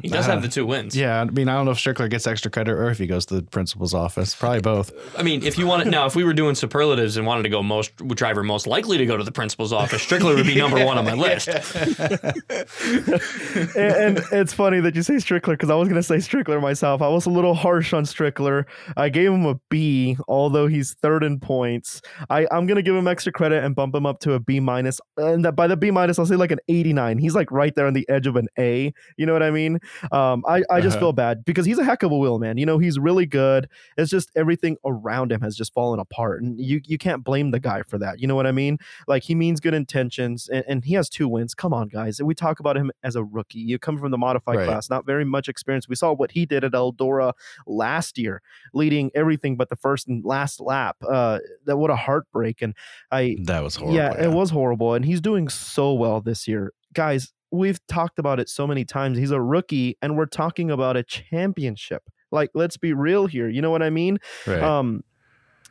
He 0.02 0.08
does 0.08 0.26
have 0.26 0.38
uh-huh. 0.38 0.46
the 0.46 0.48
two 0.48 0.66
wins. 0.66 0.96
yeah. 0.96 1.20
I 1.20 1.24
mean, 1.24 1.48
I 1.48 1.54
don't 1.54 1.64
know 1.64 1.72
if 1.72 1.78
Strickler 1.78 2.10
gets 2.10 2.26
extra 2.26 2.50
credit 2.50 2.72
or 2.72 2.90
if 2.90 2.98
he 2.98 3.06
goes 3.06 3.26
to 3.26 3.36
the 3.36 3.42
principal's 3.42 3.94
office. 3.94 4.34
Probably 4.34 4.60
both. 4.60 4.92
I 5.18 5.22
mean, 5.22 5.42
if 5.42 5.58
you 5.58 5.66
want 5.66 5.84
to 5.84 5.90
now, 5.90 6.06
if 6.06 6.16
we 6.16 6.24
were 6.24 6.32
doing 6.32 6.54
superlatives 6.54 7.16
and 7.16 7.26
wanted 7.26 7.44
to 7.44 7.48
go 7.48 7.62
most 7.62 7.96
driver 7.96 8.42
most 8.42 8.66
likely 8.66 8.98
to 8.98 9.06
go 9.06 9.16
to 9.16 9.24
the 9.24 9.32
principal's 9.32 9.72
office, 9.72 10.04
Strickler 10.04 10.34
would 10.34 10.46
be 10.46 10.56
number 10.56 10.84
one 10.84 10.98
on 10.98 11.04
my 11.04 11.14
list. 11.14 11.48
and, 13.76 13.76
and 13.76 14.20
it's 14.32 14.52
funny 14.52 14.80
that 14.80 14.94
you 14.94 15.02
say 15.02 15.14
Strickler 15.14 15.52
because 15.52 15.70
I 15.70 15.74
was 15.74 15.88
going 15.88 16.00
to 16.00 16.02
say 16.02 16.16
Strickler 16.16 16.60
myself. 16.60 17.02
I 17.02 17.08
was 17.08 17.26
a 17.26 17.30
little 17.30 17.54
harsh 17.54 17.92
on 17.92 18.04
Strickler. 18.04 18.64
I 18.96 19.08
gave 19.08 19.30
him 19.30 19.46
a 19.46 19.60
B, 19.68 20.16
although 20.28 20.66
he's 20.66 20.94
third 20.94 21.24
in 21.24 21.40
points. 21.40 22.02
I, 22.28 22.46
I'm 22.50 22.66
going 22.66 22.76
to 22.76 22.82
give 22.82 22.94
him 22.94 23.08
extra 23.08 23.32
credit 23.32 23.64
and 23.64 23.74
bump 23.74 23.94
him 23.94 24.06
up 24.06 24.20
to 24.20 24.34
a 24.34 24.40
B 24.40 24.60
minus. 24.60 25.00
And 25.16 25.44
that 25.44 25.56
by 25.56 25.66
the 25.66 25.76
B 25.76 25.90
minus, 25.90 26.18
I'll 26.18 26.26
say 26.26 26.36
like 26.36 26.52
an 26.52 26.60
89. 26.68 27.18
He's 27.18 27.34
like 27.34 27.50
right 27.50 27.74
there 27.74 27.86
on 27.86 27.94
the 27.94 28.08
edge 28.08 28.26
of 28.26 28.36
an 28.36 28.48
A. 28.58 28.92
You 29.16 29.26
know 29.26 29.32
what 29.32 29.42
I 29.42 29.50
mean? 29.50 29.78
Um, 30.12 30.44
I, 30.48 30.62
I 30.70 30.80
just 30.80 30.96
Uh-huh. 30.96 31.06
feel 31.06 31.12
bad 31.12 31.44
because 31.44 31.66
he's 31.66 31.78
a 31.78 31.84
heck 31.84 32.02
of 32.02 32.10
a 32.12 32.16
wheel 32.18 32.38
man. 32.38 32.58
You 32.58 32.66
know, 32.66 32.78
he's 32.78 32.98
really 32.98 33.26
good. 33.26 33.68
It's 33.96 34.10
just 34.10 34.30
everything 34.36 34.76
around 34.84 35.32
him 35.32 35.40
has 35.42 35.56
just 35.56 35.72
fallen 35.74 36.00
apart. 36.00 36.42
And 36.42 36.58
you, 36.60 36.80
you 36.84 36.98
can't 36.98 37.22
blame 37.24 37.50
the 37.50 37.60
guy 37.60 37.82
for 37.82 37.98
that. 37.98 38.20
You 38.20 38.26
know 38.26 38.34
what 38.34 38.46
I 38.46 38.52
mean? 38.52 38.78
Like 39.06 39.22
he 39.24 39.34
means 39.34 39.60
good 39.60 39.74
intentions 39.74 40.48
and, 40.48 40.64
and 40.68 40.84
he 40.84 40.94
has 40.94 41.08
two 41.08 41.28
wins. 41.28 41.54
Come 41.54 41.72
on, 41.72 41.88
guys. 41.88 42.20
We 42.22 42.34
talk 42.34 42.60
about 42.60 42.76
him 42.76 42.90
as 43.02 43.16
a 43.16 43.24
rookie. 43.24 43.58
You 43.60 43.78
come 43.78 43.98
from 43.98 44.10
the 44.10 44.18
modified 44.18 44.56
Right. 44.56 44.66
class, 44.66 44.90
not 44.90 45.06
very 45.06 45.24
much 45.24 45.48
experience. 45.48 45.88
We 45.88 45.94
saw 45.94 46.12
what 46.12 46.32
he 46.32 46.44
did 46.46 46.64
at 46.64 46.72
Eldora 46.72 47.32
last 47.66 48.18
year, 48.18 48.42
leading 48.74 49.10
everything 49.14 49.56
but 49.56 49.68
the 49.68 49.76
first 49.76 50.08
and 50.08 50.24
last 50.24 50.60
lap. 50.60 50.96
Uh, 51.08 51.38
that 51.66 51.76
what 51.76 51.90
a 51.90 51.96
heartbreak. 51.96 52.62
And 52.62 52.74
I 53.10 53.36
That 53.44 53.62
was 53.62 53.76
horrible. 53.76 53.96
yeah, 53.96 54.12
it 54.22 54.32
was 54.32 54.50
horrible. 54.50 54.94
And 54.94 55.04
he's 55.04 55.20
doing 55.20 55.48
so 55.48 55.92
well 55.92 56.20
this 56.20 56.48
year. 56.48 56.72
Guys, 56.92 57.32
we've 57.50 57.84
talked 57.86 58.18
about 58.18 58.40
it 58.40 58.48
so 58.48 58.66
many 58.66 58.84
times. 58.84 59.18
He's 59.18 59.30
a 59.30 59.40
rookie 59.40 59.96
and 60.02 60.16
we're 60.16 60.26
talking 60.26 60.70
about 60.70 60.96
a 60.96 61.02
championship. 61.02 62.02
Like, 62.30 62.50
let's 62.54 62.76
be 62.76 62.92
real 62.92 63.26
here. 63.26 63.48
You 63.48 63.60
know 63.62 63.70
what 63.70 63.82
I 63.82 63.90
mean? 63.90 64.18
Right. 64.46 64.62
Um 64.62 65.02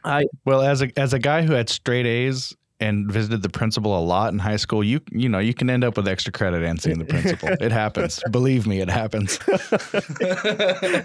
I 0.04 0.26
Well, 0.46 0.62
as 0.62 0.82
a 0.82 0.90
as 0.98 1.14
a 1.14 1.20
guy 1.20 1.44
who 1.44 1.54
had 1.54 1.70
straight 1.70 2.06
A's 2.06 2.56
and 2.80 3.12
visited 3.12 3.42
the 3.42 3.50
principal 3.50 3.98
a 3.98 4.02
lot 4.02 4.32
in 4.34 4.40
high 4.40 4.56
school, 4.56 4.84
you 4.84 5.02
you 5.12 5.30
know 5.30 5.40
you 5.40 5.54
can 5.54 5.70
end 5.70 5.84
up 5.84 5.98
with 5.98 6.08
extra 6.08 6.32
credit 6.32 6.64
and 6.64 6.82
seeing 6.82 7.00
the 7.00 7.06
principal. 7.06 7.50
it 7.50 7.72
happens. 7.72 8.22
Believe 8.32 8.66
me, 8.68 8.82
it 8.82 8.90
happens. 8.90 9.40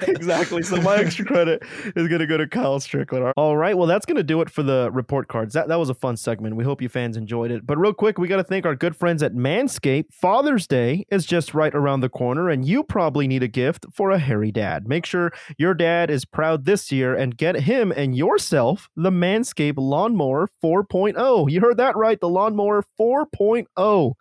exactly. 0.08 0.62
So 0.62 0.76
my 0.80 0.96
extra 0.96 1.24
credit 1.24 1.62
is 1.96 2.08
going 2.08 2.20
to 2.20 2.26
go 2.26 2.36
to 2.36 2.46
Kyle 2.46 2.78
Strickler. 2.78 3.32
All 3.36 3.56
right. 3.56 3.76
Well, 3.76 3.86
that's 3.86 4.06
going 4.06 4.16
to 4.16 4.22
do 4.22 4.40
it 4.40 4.50
for 4.50 4.62
the 4.62 4.90
report 4.92 5.28
cards. 5.28 5.54
That, 5.54 5.68
that 5.68 5.78
was 5.78 5.90
a 5.90 5.94
fun 5.94 6.16
segment. 6.16 6.56
We 6.56 6.64
hope 6.64 6.80
you 6.80 6.88
fans 6.88 7.16
enjoyed 7.16 7.50
it. 7.50 7.66
But 7.66 7.78
real 7.78 7.92
quick, 7.92 8.18
we 8.18 8.28
got 8.28 8.36
to 8.36 8.44
thank 8.44 8.66
our 8.66 8.74
good 8.74 8.96
friends 8.96 9.22
at 9.22 9.32
Manscaped. 9.34 10.12
Father's 10.12 10.66
Day 10.66 11.06
is 11.10 11.26
just 11.26 11.54
right 11.54 11.74
around 11.74 12.00
the 12.00 12.08
corner, 12.08 12.48
and 12.48 12.66
you 12.66 12.84
probably 12.84 13.26
need 13.26 13.42
a 13.42 13.48
gift 13.48 13.86
for 13.92 14.10
a 14.10 14.18
hairy 14.18 14.52
dad. 14.52 14.88
Make 14.88 15.06
sure 15.06 15.32
your 15.58 15.74
dad 15.74 16.10
is 16.10 16.24
proud 16.24 16.64
this 16.64 16.92
year 16.92 17.14
and 17.14 17.36
get 17.36 17.60
him 17.62 17.92
and 17.92 18.16
yourself 18.16 18.88
the 18.96 19.10
Manscaped 19.10 19.74
Lawnmower 19.76 20.48
4.0. 20.62 21.50
You 21.50 21.60
heard 21.64 21.78
that 21.78 21.96
right. 21.96 22.20
The 22.20 22.28
Lawnmower 22.28 22.84
4.0. 23.00 24.14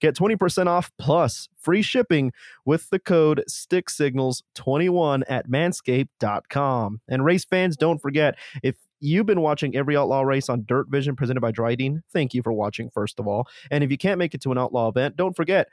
Get 0.00 0.16
20% 0.16 0.66
off 0.66 0.90
plus 0.98 1.48
free 1.56 1.82
shipping 1.82 2.32
with 2.64 2.90
the 2.90 2.98
code 2.98 3.44
Stick 3.46 3.88
Signals 3.88 4.42
21 4.54 5.24
at 5.28 5.48
manscaped.com. 5.48 7.00
And 7.08 7.24
race 7.24 7.44
fans, 7.44 7.76
don't 7.76 7.98
forget 7.98 8.36
if 8.62 8.76
you've 9.00 9.26
been 9.26 9.40
watching 9.40 9.76
every 9.76 9.96
outlaw 9.96 10.22
race 10.22 10.48
on 10.48 10.64
Dirt 10.66 10.88
Vision 10.88 11.14
presented 11.14 11.40
by 11.40 11.52
Drydene, 11.52 12.02
thank 12.12 12.34
you 12.34 12.42
for 12.42 12.52
watching, 12.52 12.90
first 12.90 13.20
of 13.20 13.28
all. 13.28 13.46
And 13.70 13.84
if 13.84 13.90
you 13.90 13.98
can't 13.98 14.18
make 14.18 14.34
it 14.34 14.40
to 14.42 14.52
an 14.52 14.58
outlaw 14.58 14.88
event, 14.88 15.16
don't 15.16 15.36
forget. 15.36 15.68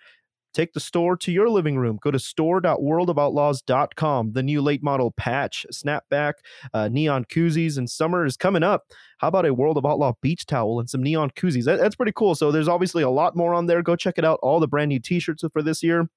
Take 0.56 0.74
the 0.74 0.80
store 0.80 1.16
to 1.18 1.32
your 1.32 1.50
living 1.50 1.78
room. 1.78 2.00
Go 2.02 2.10
to 2.12 2.18
store.worldofoutlaws.com. 2.18 4.32
The 4.32 4.42
new 4.42 4.62
late 4.62 4.82
model 4.82 5.12
patch, 5.12 5.66
snapback, 5.72 6.34
uh, 6.74 6.88
neon 6.88 7.26
koozies, 7.26 7.78
and 7.78 7.88
summer 7.90 8.26
is 8.26 8.38
coming 8.38 8.64
up. 8.64 8.86
How 9.20 9.28
about 9.28 9.46
a 9.46 9.54
World 9.54 9.78
of 9.78 9.86
Outlaw 9.86 10.14
beach 10.22 10.46
towel 10.46 10.80
and 10.80 10.90
some 10.90 11.04
neon 11.04 11.32
koozies? 11.32 11.66
That- 11.66 11.80
that's 11.80 11.96
pretty 11.98 12.14
cool. 12.14 12.36
So 12.36 12.52
there's 12.54 12.70
obviously 12.70 13.04
a 13.04 13.10
lot 13.10 13.36
more 13.36 13.54
on 13.54 13.66
there. 13.66 13.82
Go 13.82 13.98
check 13.98 14.18
it 14.18 14.24
out. 14.26 14.40
All 14.42 14.62
the 14.62 14.68
brand 14.68 14.88
new 14.90 15.00
t-shirts 15.00 15.44
for 15.52 15.62
this 15.62 15.84
year 15.84 16.08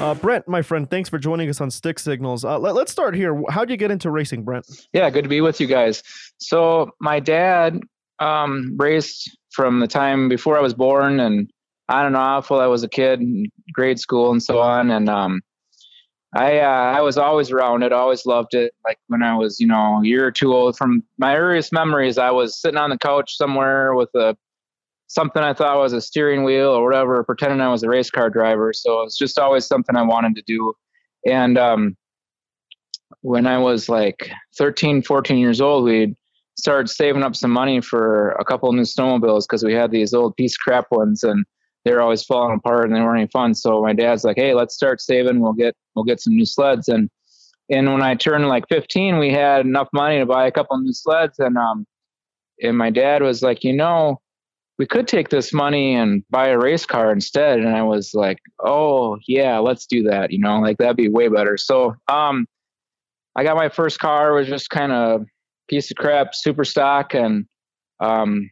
Uh, 0.00 0.14
Brent, 0.14 0.48
my 0.48 0.62
friend, 0.62 0.88
thanks 0.88 1.10
for 1.10 1.18
joining 1.18 1.50
us 1.50 1.60
on 1.60 1.70
Stick 1.70 1.98
Signals. 1.98 2.42
Uh, 2.42 2.58
let, 2.58 2.74
us 2.74 2.90
start 2.90 3.14
here. 3.14 3.42
How'd 3.50 3.68
you 3.68 3.76
get 3.76 3.90
into 3.90 4.10
racing, 4.10 4.44
Brent? 4.44 4.64
Yeah, 4.94 5.10
good 5.10 5.24
to 5.24 5.28
be 5.28 5.42
with 5.42 5.60
you 5.60 5.66
guys. 5.66 6.02
So 6.38 6.92
my 7.00 7.20
dad 7.20 7.78
um, 8.18 8.76
raced 8.78 9.36
from 9.50 9.78
the 9.78 9.86
time 9.86 10.30
before 10.30 10.56
I 10.56 10.62
was 10.62 10.72
born, 10.72 11.20
and 11.20 11.50
on 11.90 12.06
and 12.06 12.16
off 12.16 12.48
while 12.48 12.60
I 12.60 12.66
was 12.66 12.82
a 12.82 12.88
kid, 12.88 13.20
in 13.20 13.44
grade 13.74 14.00
school 14.00 14.30
and 14.30 14.42
so 14.42 14.58
on. 14.58 14.90
And 14.90 15.10
um, 15.10 15.42
I 16.34 16.60
uh, 16.60 16.94
I 16.96 17.02
was 17.02 17.18
always 17.18 17.50
around 17.50 17.82
it, 17.82 17.92
always 17.92 18.24
loved 18.24 18.54
it. 18.54 18.72
Like 18.86 18.98
when 19.08 19.22
I 19.22 19.36
was, 19.36 19.60
you 19.60 19.66
know, 19.66 20.00
a 20.00 20.06
year 20.06 20.26
or 20.26 20.32
two 20.32 20.54
old. 20.54 20.78
From 20.78 21.02
my 21.18 21.36
earliest 21.36 21.74
memories, 21.74 22.16
I 22.16 22.30
was 22.30 22.58
sitting 22.58 22.78
on 22.78 22.88
the 22.88 22.96
couch 22.96 23.36
somewhere 23.36 23.94
with 23.94 24.08
a 24.14 24.34
something 25.10 25.42
I 25.42 25.52
thought 25.52 25.76
was 25.76 25.92
a 25.92 26.00
steering 26.00 26.44
wheel 26.44 26.68
or 26.68 26.84
whatever, 26.84 27.24
pretending 27.24 27.60
I 27.60 27.68
was 27.68 27.82
a 27.82 27.88
race 27.88 28.10
car 28.10 28.30
driver. 28.30 28.72
So 28.72 29.02
it's 29.02 29.18
just 29.18 29.40
always 29.40 29.66
something 29.66 29.96
I 29.96 30.02
wanted 30.02 30.36
to 30.36 30.42
do. 30.46 30.72
And 31.26 31.58
um, 31.58 31.96
when 33.22 33.44
I 33.44 33.58
was 33.58 33.88
like 33.88 34.30
13, 34.56 35.02
14 35.02 35.36
years 35.36 35.60
old, 35.60 35.82
we 35.82 36.14
started 36.56 36.88
saving 36.88 37.24
up 37.24 37.34
some 37.34 37.50
money 37.50 37.80
for 37.80 38.30
a 38.38 38.44
couple 38.44 38.68
of 38.68 38.76
new 38.76 38.82
snowmobiles 38.82 39.48
because 39.48 39.64
we 39.64 39.74
had 39.74 39.90
these 39.90 40.14
old 40.14 40.36
piece 40.36 40.56
crap 40.56 40.86
ones 40.92 41.24
and 41.24 41.44
they 41.84 41.92
were 41.92 42.02
always 42.02 42.22
falling 42.22 42.54
apart 42.54 42.84
and 42.84 42.94
they 42.94 43.00
weren't 43.00 43.18
any 43.18 43.28
fun. 43.32 43.52
So 43.52 43.82
my 43.82 43.92
dad's 43.92 44.22
like, 44.22 44.36
"Hey, 44.36 44.54
let's 44.54 44.76
start 44.76 45.00
saving. 45.00 45.40
We'll 45.40 45.54
get 45.54 45.74
we'll 45.96 46.04
get 46.04 46.20
some 46.20 46.36
new 46.36 46.46
sleds." 46.46 46.86
And 46.86 47.10
and 47.68 47.92
when 47.92 48.02
I 48.02 48.14
turned 48.14 48.46
like 48.46 48.68
15, 48.68 49.18
we 49.18 49.32
had 49.32 49.66
enough 49.66 49.88
money 49.92 50.18
to 50.18 50.26
buy 50.26 50.46
a 50.46 50.52
couple 50.52 50.76
of 50.76 50.82
new 50.82 50.92
sleds. 50.92 51.38
And 51.40 51.56
um, 51.56 51.84
and 52.62 52.78
my 52.78 52.90
dad 52.90 53.22
was 53.22 53.42
like, 53.42 53.64
"You 53.64 53.72
know, 53.72 54.20
we 54.80 54.86
could 54.86 55.06
take 55.06 55.28
this 55.28 55.52
money 55.52 55.94
and 55.94 56.24
buy 56.30 56.48
a 56.48 56.58
race 56.58 56.86
car 56.86 57.12
instead." 57.12 57.58
And 57.58 57.68
I 57.68 57.82
was 57.82 58.14
like, 58.14 58.38
"Oh 58.60 59.18
yeah, 59.28 59.58
let's 59.58 59.84
do 59.84 60.02
that. 60.04 60.32
You 60.32 60.38
know, 60.38 60.58
like 60.58 60.78
that'd 60.78 60.96
be 60.96 61.10
way 61.10 61.28
better." 61.28 61.58
So 61.58 61.94
um, 62.08 62.46
I 63.36 63.44
got 63.44 63.58
my 63.58 63.68
first 63.68 63.98
car. 63.98 64.32
Was 64.32 64.48
just 64.48 64.70
kind 64.70 64.90
of 64.90 65.26
piece 65.68 65.90
of 65.90 65.98
crap 65.98 66.34
super 66.34 66.64
stock, 66.64 67.12
and 67.14 67.44
um, 68.00 68.50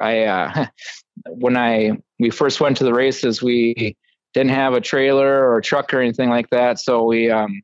I 0.00 0.24
uh, 0.24 0.66
when 1.26 1.58
I 1.58 1.98
we 2.18 2.30
first 2.30 2.58
went 2.62 2.78
to 2.78 2.84
the 2.84 2.94
races, 2.94 3.42
we 3.42 3.98
didn't 4.32 4.52
have 4.52 4.72
a 4.72 4.80
trailer 4.80 5.46
or 5.46 5.58
a 5.58 5.62
truck 5.62 5.92
or 5.92 6.00
anything 6.00 6.30
like 6.30 6.48
that, 6.50 6.78
so 6.78 7.04
we 7.04 7.30
um, 7.30 7.60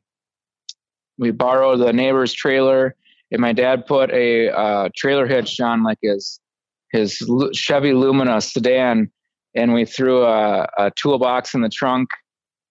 we 1.17 1.31
borrowed 1.31 1.79
the 1.79 1.93
neighbor's 1.93 2.31
trailer, 2.31 2.95
and 3.31 3.41
my 3.41 3.53
dad 3.53 3.87
put 3.87 4.11
a 4.11 4.51
uh, 4.51 4.89
trailer 4.95 5.25
hitch 5.25 5.59
on 5.59 5.81
like 5.81 5.97
his 6.03 6.39
his 6.95 7.21
Chevy 7.53 7.93
Lumina 7.93 8.41
sedan, 8.41 9.11
and 9.55 9.73
we 9.73 9.85
threw 9.85 10.23
a, 10.23 10.67
a 10.77 10.91
toolbox 10.95 11.53
in 11.53 11.61
the 11.61 11.69
trunk, 11.69 12.09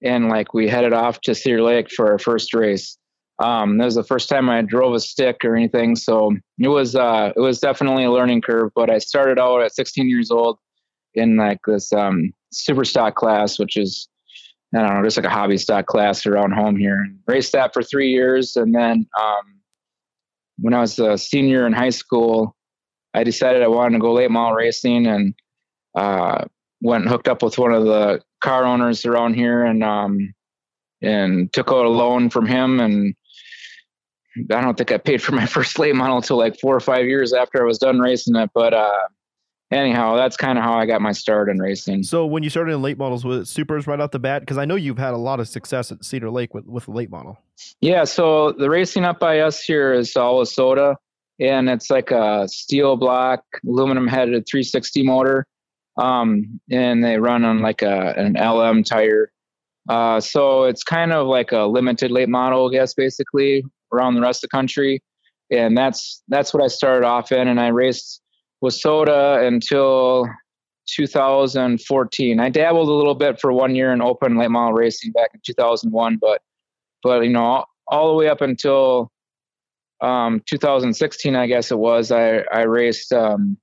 and 0.03 0.29
like 0.29 0.55
we 0.55 0.69
headed 0.69 0.93
off 0.93 1.21
to 1.23 1.35
Cedar 1.35 1.63
Lake 1.63 1.91
for 1.91 2.11
our 2.11 2.19
first 2.19 2.55
race. 2.55 2.99
Um, 3.43 3.79
that 3.79 3.85
was 3.85 3.97
the 3.97 4.05
first 4.05 4.29
time 4.29 4.49
I 4.49 4.63
drove 4.63 4.95
a 4.95 5.01
stick 5.01 5.39
or 5.45 5.57
anything, 5.57 5.97
so 5.97 6.33
it 6.59 6.69
was 6.69 6.95
uh, 6.95 7.33
it 7.37 7.41
was 7.41 7.59
definitely 7.59 8.05
a 8.05 8.13
learning 8.13 8.43
curve. 8.43 8.71
But 8.75 8.91
I 8.91 8.99
started 8.99 9.39
out 9.39 9.63
at 9.63 9.75
16 9.75 10.09
years 10.09 10.31
old 10.31 10.59
in 11.15 11.37
like 11.37 11.59
this 11.67 11.93
um, 11.93 12.33
super 12.53 12.85
stock 12.85 13.17
class, 13.17 13.59
which 13.59 13.77
is 13.77 14.09
I 14.75 14.81
don't 14.81 14.95
know, 14.95 15.05
just 15.05 15.17
like 15.17 15.27
a 15.27 15.31
hobby 15.31 15.59
stock 15.59 15.87
class 15.87 16.27
around 16.27 16.53
home 16.53 16.77
here, 16.77 16.97
and 16.97 17.19
raced 17.27 17.53
that 17.53 17.73
for 17.75 17.83
three 17.83 18.11
years. 18.11 18.57
And 18.57 18.75
then 18.75 19.07
um, 19.21 19.61
when 20.59 20.75
I 20.75 20.81
was 20.81 20.99
a 20.99 21.19
senior 21.19 21.67
in 21.67 21.73
high 21.73 21.91
school, 21.91 22.57
I 23.15 23.25
decided 23.25 23.63
I 23.63 23.69
wanted 23.69 23.95
to 23.95 24.01
go 24.01 24.13
late 24.13 24.31
model 24.31 24.57
racing, 24.57 25.07
and 25.07 25.35
uh, 25.95 26.45
went 26.83 27.05
and 27.05 27.11
hooked 27.11 27.29
up 27.29 27.43
with 27.43 27.59
one 27.59 27.73
of 27.73 27.85
the 27.85 28.21
car 28.41 28.65
owners 28.65 29.07
around 29.07 29.35
here, 29.35 29.65
and 29.65 29.83
um, 29.83 30.35
and 31.01 31.53
took 31.53 31.69
out 31.69 31.87
a 31.87 31.91
loan 31.91 32.31
from 32.31 32.47
him 32.47 32.81
and 32.81 33.15
I 34.51 34.61
don't 34.61 34.77
think 34.77 34.93
I 34.93 34.99
paid 34.99 35.23
for 35.23 35.33
my 35.33 35.47
first 35.57 35.79
late 35.79 35.95
model 35.95 36.17
until 36.17 36.37
like 36.37 36.59
four 36.59 36.75
or 36.75 36.81
five 36.81 37.07
years 37.07 37.33
after 37.33 37.63
I 37.63 37.67
was 37.67 37.79
done 37.79 37.99
racing 37.99 38.37
it. 38.37 38.51
But 38.55 38.75
uh, 38.75 39.09
anyhow, 39.71 40.17
that's 40.17 40.37
kind 40.37 40.59
of 40.59 40.65
how 40.65 40.75
I 40.75 40.87
got 40.87 41.01
my 41.01 41.13
start 41.13 41.49
in 41.49 41.59
racing. 41.59 42.03
So 42.03 42.27
when 42.27 42.43
you 42.43 42.51
started 42.51 42.73
in 42.73 42.83
late 42.83 42.99
models, 42.99 43.25
with 43.25 43.47
supers 43.47 43.87
right 43.87 44.01
off 44.01 44.11
the 44.11 44.19
bat? 44.19 44.43
Because 44.43 44.59
I 44.59 44.65
know 44.65 44.75
you've 44.75 44.99
had 44.99 45.15
a 45.15 45.19
lot 45.19 45.41
of 45.41 45.49
success 45.49 45.93
at 45.93 46.05
Cedar 46.05 46.31
Lake 46.31 46.55
with 46.55 46.67
with 46.67 46.87
the 46.87 46.93
late 46.93 47.11
model. 47.11 47.39
Yeah. 47.81 48.05
So 48.05 48.53
the 48.53 48.69
racing 48.69 49.05
up 49.05 49.21
by 49.21 49.41
us 49.41 49.63
here 49.63 49.93
is 49.93 50.17
all 50.17 50.41
WISSOTA, 50.41 50.97
and 51.41 51.69
it's 51.69 51.91
like 51.91 52.11
a 52.11 52.49
steel 52.49 52.97
block, 52.97 53.43
aluminum 53.67 54.07
headed 54.07 54.45
360 54.49 55.03
motor, 55.03 55.47
um, 55.97 56.61
and 56.71 57.05
they 57.05 57.19
run 57.19 57.45
on 57.45 57.61
like 57.61 57.83
a 57.83 58.15
an 58.17 58.35
LM 58.35 58.85
tire. 58.85 59.31
Uh, 59.89 60.21
so 60.21 60.65
it's 60.65 60.83
kind 60.83 61.13
of 61.13 61.27
like 61.27 61.53
a 61.53 61.65
limited 61.65 62.11
late 62.11 62.29
model, 62.29 62.69
I 62.69 62.73
guess, 62.73 62.95
basically 62.95 63.65
around 63.93 64.15
the 64.15 64.23
rest 64.23 64.43
of 64.43 64.51
the 64.51 64.57
country. 64.57 65.03
And 65.51 65.77
that's 65.77 66.23
that's 66.29 66.55
what 66.55 66.63
I 66.63 66.69
started 66.69 67.07
off 67.07 67.33
in, 67.33 67.49
and 67.49 67.61
I 67.61 67.69
raced 67.69 68.23
WISSOTA 68.63 69.47
until 69.47 70.27
2014. 70.89 72.41
I 72.41 72.49
dabbled 72.49 72.89
a 72.89 72.93
little 72.93 73.15
bit 73.15 73.41
for 73.41 73.53
one 73.53 73.75
year 73.75 73.93
in 73.93 74.01
open 74.01 74.37
late 74.39 74.51
model 74.51 74.73
racing 74.73 75.13
back 75.13 75.31
in 75.35 75.41
2001, 75.45 76.19
but 76.21 76.41
but 77.03 77.23
you 77.23 77.31
know 77.31 77.45
all, 77.45 77.67
all 77.89 78.09
the 78.09 78.15
way 78.15 78.29
up 78.29 78.41
until 78.41 79.11
um, 80.01 80.43
2016, 80.47 81.37
I 81.37 81.47
guess 81.47 81.71
it 81.71 81.79
was, 81.79 82.11
I 82.11 82.39
I 82.53 82.63
raced 82.63 83.13
um, 83.13 83.57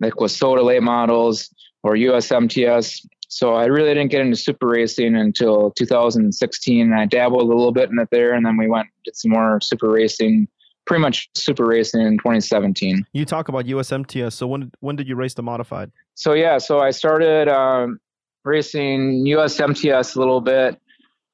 like 0.00 0.14
WISSOTA 0.14 0.64
late 0.64 0.82
models 0.82 1.52
or 1.82 1.94
USMTS 1.94 3.06
so 3.34 3.54
I 3.54 3.64
really 3.64 3.94
didn't 3.94 4.12
get 4.12 4.20
into 4.20 4.36
super 4.36 4.68
racing 4.68 5.16
until 5.16 5.72
2016. 5.72 6.92
I 6.92 7.04
dabbled 7.04 7.42
a 7.42 7.44
little 7.44 7.72
bit 7.72 7.90
in 7.90 7.98
it 7.98 8.08
there, 8.12 8.32
and 8.32 8.46
then 8.46 8.56
we 8.56 8.68
went 8.68 8.86
did 9.04 9.16
some 9.16 9.32
more 9.32 9.58
super 9.60 9.90
racing, 9.90 10.46
pretty 10.86 11.02
much 11.02 11.28
super 11.34 11.64
racing 11.64 12.02
in 12.02 12.16
2017. 12.18 13.04
You 13.12 13.24
talk 13.24 13.48
about 13.48 13.64
USMTS. 13.64 14.34
So 14.34 14.46
when 14.46 14.70
when 14.80 14.94
did 14.94 15.08
you 15.08 15.16
race 15.16 15.34
the 15.34 15.42
modified? 15.42 15.90
So 16.14 16.34
yeah, 16.34 16.58
so 16.58 16.78
I 16.78 16.92
started 16.92 17.48
um, 17.48 17.98
racing 18.44 19.24
USMTS 19.26 20.14
a 20.14 20.18
little 20.20 20.40
bit 20.40 20.80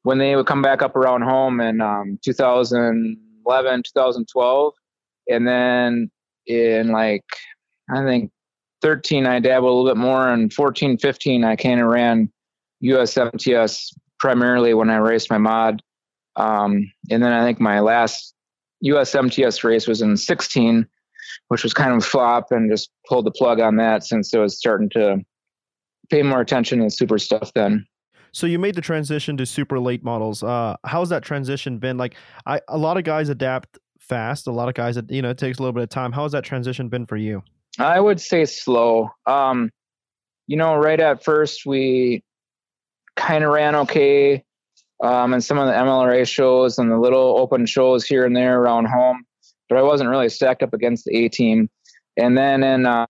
when 0.03 0.17
they 0.17 0.37
would 0.37 0.47
come 0.47 0.63
back 0.63 0.81
up 0.81 0.97
around 0.97 1.21
home 1.21 1.61
in 1.61 1.83
um, 1.83 2.19
2011, 3.45 3.83
2012, 3.85 4.73
and 5.29 5.47
then 5.47 6.11
in 6.47 6.89
like 6.89 7.25
I 7.91 8.03
think 8.05 8.31
13, 8.83 9.27
I 9.27 9.41
dabbled 9.41 9.71
a 9.71 9.75
little 9.75 9.91
bit 9.95 10.01
more. 10.01 10.29
And 10.29 10.53
14, 10.53 10.99
15, 10.99 11.45
I 11.45 11.57
kind 11.57 11.81
of 11.81 11.89
ran 11.89 12.31
USMTS 12.83 13.95
primarily 14.19 14.75
when 14.75 14.91
I 14.91 14.97
raced 14.97 15.31
my 15.31 15.39
mod. 15.39 15.83
Um, 16.37 16.91
and 17.11 17.23
then 17.23 17.33
I 17.33 17.45
think 17.45 17.61
my 17.61 17.81
last 17.81 18.35
USMTS 18.85 19.65
race 19.65 19.87
was 19.87 20.03
in 20.03 20.17
16, 20.17 20.87
which 21.49 21.63
was 21.63 21.75
kind 21.75 21.93
of 21.93 21.99
a 21.99 22.07
flop 22.07 22.47
and 22.51 22.71
just 22.71 22.91
pulled 23.09 23.27
the 23.27 23.31
plug 23.33 23.61
on 23.61 23.77
that 23.77 24.05
since 24.05 24.33
it 24.33 24.39
was 24.39 24.57
starting 24.57 24.89
to 24.91 25.19
pay 26.09 26.23
more 26.23 26.41
attention 26.41 26.79
to 26.79 26.85
the 26.85 26.91
super 26.91 27.19
stuff 27.19 27.53
then. 27.55 27.87
So 28.33 28.47
you 28.47 28.59
made 28.59 28.75
the 28.75 28.81
transition 28.81 29.37
to 29.37 29.47
super 29.47 29.79
late 29.81 30.05
models. 30.05 30.43
Uh, 30.43 30.77
how's 30.85 31.09
that 31.09 31.23
transition 31.23 31.79
been? 31.79 31.97
Like, 31.97 32.15
I 32.47 32.61
a 32.69 32.79
lot 32.79 32.97
of 32.97 33.05
guys 33.05 33.29
adapt 33.29 33.79
fast. 33.99 34.47
A 34.47 34.53
lot 34.53 34.69
of 34.69 34.75
guys, 34.75 34.99
you 35.09 35.23
know, 35.23 35.31
it 35.31 35.39
takes 35.39 35.59
a 35.59 35.63
little 35.63 35.73
bit 35.73 35.83
of 35.83 35.89
time. 35.89 36.13
How 36.13 36.25
has 36.25 36.33
that 36.33 36.45
transition 36.45 36.89
been 36.89 37.07
for 37.07 37.17
you? 37.17 37.43
I 37.79 38.01
would 38.01 38.21
say 38.21 38.45
slow. 38.45 39.11
Um, 39.27 39.71
you 40.47 40.57
know, 40.57 40.75
right 40.77 40.99
at 40.99 41.23
first 41.23 41.65
we 41.65 42.25
kind 43.17 43.45
of 43.45 43.53
ran 43.53 43.77
okay 43.77 44.43
um, 45.03 45.33
in 45.35 45.41
some 45.41 45.59
of 45.59 45.67
the 45.67 45.73
MLRA 45.73 46.27
shows 46.29 46.79
and 46.79 46.91
the 46.91 46.99
little 46.99 47.39
open 47.39 47.67
shows 47.67 48.05
here 48.05 48.25
and 48.25 48.37
there 48.37 48.61
around 48.61 48.87
home, 48.87 49.25
but 49.69 49.79
I 49.79 49.83
wasn't 49.83 50.11
really 50.11 50.29
stacked 50.29 50.63
up 50.63 50.75
against 50.75 51.05
the 51.05 51.25
A 51.25 51.29
team. 51.29 51.69
And 52.17 52.37
then 52.37 52.63
in 52.63 52.87
um, 52.87 53.07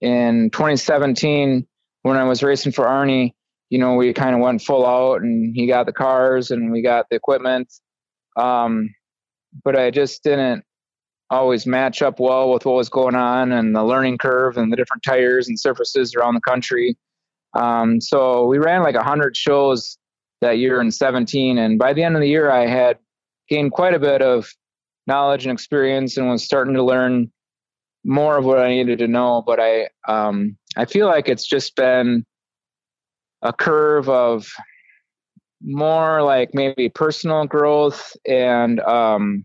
in 0.00 0.50
2017, 0.50 1.66
when 2.02 2.16
I 2.16 2.24
was 2.24 2.42
racing 2.42 2.72
for 2.72 2.84
Arnie, 2.84 3.32
you 3.70 3.78
know, 3.78 3.94
we 3.94 4.12
kind 4.12 4.34
of 4.34 4.40
went 4.40 4.62
full 4.62 4.86
out, 4.86 5.22
and 5.22 5.54
he 5.54 5.66
got 5.66 5.86
the 5.86 5.92
cars 5.92 6.50
and 6.50 6.70
we 6.70 6.82
got 6.82 7.06
the 7.10 7.16
equipment. 7.16 7.72
Um, 8.36 8.90
but 9.64 9.76
I 9.76 9.90
just 9.90 10.22
didn't 10.22 10.64
always 11.30 11.66
match 11.66 12.02
up 12.02 12.20
well 12.20 12.52
with 12.52 12.64
what 12.64 12.76
was 12.76 12.88
going 12.88 13.14
on 13.14 13.52
and 13.52 13.74
the 13.74 13.84
learning 13.84 14.18
curve 14.18 14.56
and 14.56 14.72
the 14.72 14.76
different 14.76 15.02
tires 15.02 15.48
and 15.48 15.58
surfaces 15.58 16.14
around 16.14 16.34
the 16.34 16.40
country. 16.40 16.96
Um, 17.54 18.00
so 18.00 18.46
we 18.46 18.58
ran 18.58 18.82
like 18.82 18.94
100 18.94 19.36
shows 19.36 19.98
that 20.40 20.58
year 20.58 20.80
in 20.80 20.90
17. 20.90 21.58
And 21.58 21.78
by 21.78 21.92
the 21.92 22.02
end 22.02 22.16
of 22.16 22.20
the 22.20 22.28
year, 22.28 22.50
I 22.50 22.66
had 22.66 22.98
gained 23.48 23.72
quite 23.72 23.94
a 23.94 23.98
bit 23.98 24.22
of 24.22 24.48
knowledge 25.06 25.44
and 25.44 25.52
experience 25.52 26.16
and 26.16 26.28
was 26.28 26.44
starting 26.44 26.74
to 26.74 26.82
learn 26.82 27.30
more 28.04 28.36
of 28.36 28.44
what 28.44 28.58
I 28.58 28.68
needed 28.68 28.98
to 28.98 29.08
know. 29.08 29.42
But 29.46 29.60
I, 29.60 29.88
um, 30.06 30.56
I 30.76 30.84
feel 30.84 31.06
like 31.06 31.28
it's 31.28 31.46
just 31.46 31.76
been 31.76 32.24
a 33.44 33.52
curve 33.52 34.08
of 34.08 34.50
more 35.62 36.22
like 36.22 36.50
maybe 36.52 36.88
personal 36.88 37.46
growth 37.46 38.14
and 38.26 38.80
um, 38.80 39.44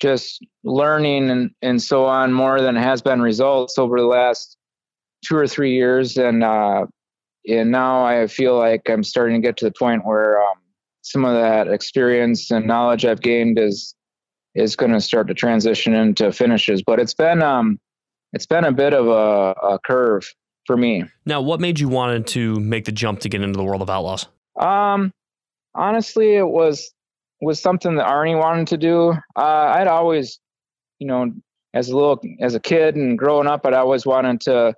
just 0.00 0.44
learning 0.64 1.30
and, 1.30 1.50
and 1.62 1.82
so 1.82 2.04
on 2.04 2.32
more 2.32 2.60
than 2.60 2.74
has 2.74 3.02
been 3.02 3.20
results 3.20 3.78
over 3.78 4.00
the 4.00 4.06
last 4.06 4.56
two 5.24 5.36
or 5.36 5.46
three 5.46 5.74
years 5.74 6.16
and 6.16 6.42
uh, 6.42 6.86
and 7.48 7.70
now 7.70 8.04
I 8.04 8.26
feel 8.26 8.58
like 8.58 8.88
I'm 8.88 9.04
starting 9.04 9.40
to 9.40 9.46
get 9.46 9.56
to 9.58 9.66
the 9.66 9.72
point 9.78 10.04
where 10.04 10.42
um, 10.42 10.58
some 11.02 11.24
of 11.24 11.34
that 11.34 11.68
experience 11.68 12.50
and 12.50 12.66
knowledge 12.66 13.04
I've 13.04 13.20
gained 13.20 13.58
is 13.58 13.94
is 14.54 14.74
going 14.74 14.92
to 14.92 15.00
start 15.00 15.28
to 15.28 15.34
transition 15.34 15.94
into 15.94 16.32
finishes. 16.32 16.82
But 16.82 16.98
it's 16.98 17.14
been 17.14 17.42
um, 17.42 17.78
it's 18.32 18.46
been 18.46 18.64
a 18.64 18.72
bit 18.72 18.94
of 18.94 19.06
a, 19.06 19.54
a, 19.74 19.78
curve 19.84 20.28
for 20.66 20.76
me. 20.76 21.04
Now, 21.24 21.40
what 21.40 21.60
made 21.60 21.78
you 21.78 21.88
wanted 21.88 22.26
to 22.28 22.58
make 22.60 22.84
the 22.84 22.92
jump 22.92 23.20
to 23.20 23.28
get 23.28 23.42
into 23.42 23.56
the 23.56 23.64
world 23.64 23.82
of 23.82 23.90
outlaws? 23.90 24.26
Um, 24.58 25.12
honestly, 25.74 26.36
it 26.36 26.46
was 26.46 26.92
was 27.40 27.60
something 27.60 27.96
that 27.96 28.06
Arnie 28.06 28.38
wanted 28.38 28.68
to 28.68 28.78
do. 28.78 29.10
Uh, 29.36 29.72
I'd 29.74 29.88
always, 29.88 30.40
you 30.98 31.06
know, 31.06 31.30
as 31.74 31.90
a 31.90 31.94
little 31.94 32.20
as 32.40 32.54
a 32.54 32.60
kid 32.60 32.96
and 32.96 33.18
growing 33.18 33.46
up, 33.46 33.66
I'd 33.66 33.74
always 33.74 34.06
wanted 34.06 34.40
to, 34.42 34.74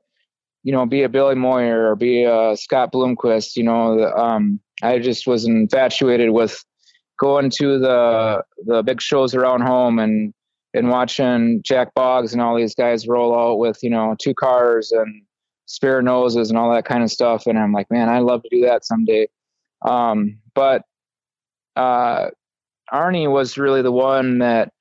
you 0.64 0.72
know, 0.72 0.84
be 0.86 1.02
a 1.02 1.08
Billy 1.08 1.36
Moyer 1.36 1.90
or 1.90 1.96
be 1.96 2.24
a 2.24 2.56
Scott 2.56 2.92
Bloomquist. 2.92 3.56
You 3.56 3.64
know, 3.64 4.12
um, 4.16 4.60
I 4.82 4.98
just 4.98 5.26
was 5.26 5.46
infatuated 5.46 6.30
with 6.30 6.62
going 7.18 7.50
to 7.50 7.78
the 7.78 8.42
the 8.66 8.82
big 8.82 9.00
shows 9.00 9.34
around 9.34 9.62
home 9.62 9.98
and 9.98 10.34
and 10.74 10.90
watching 10.90 11.60
Jack 11.64 11.94
Boggs 11.94 12.32
and 12.32 12.42
all 12.42 12.56
these 12.56 12.74
guys 12.74 13.08
roll 13.08 13.38
out 13.38 13.58
with 13.58 13.78
you 13.82 13.90
know 13.90 14.16
two 14.20 14.34
cars 14.34 14.92
and 14.92 15.22
spare 15.68 16.02
noses 16.02 16.48
and 16.48 16.58
all 16.58 16.72
that 16.72 16.86
kind 16.86 17.04
of 17.04 17.10
stuff. 17.10 17.46
And 17.46 17.58
I'm 17.58 17.72
like, 17.72 17.90
man, 17.90 18.08
I'd 18.08 18.20
love 18.20 18.42
to 18.42 18.48
do 18.48 18.62
that 18.62 18.84
someday. 18.84 19.28
Um, 19.86 20.38
but 20.54 20.82
uh, 21.76 22.30
Arnie 22.92 23.30
was 23.30 23.56
really 23.56 23.82
the 23.82 23.92
one 23.92 24.38
that 24.38 24.72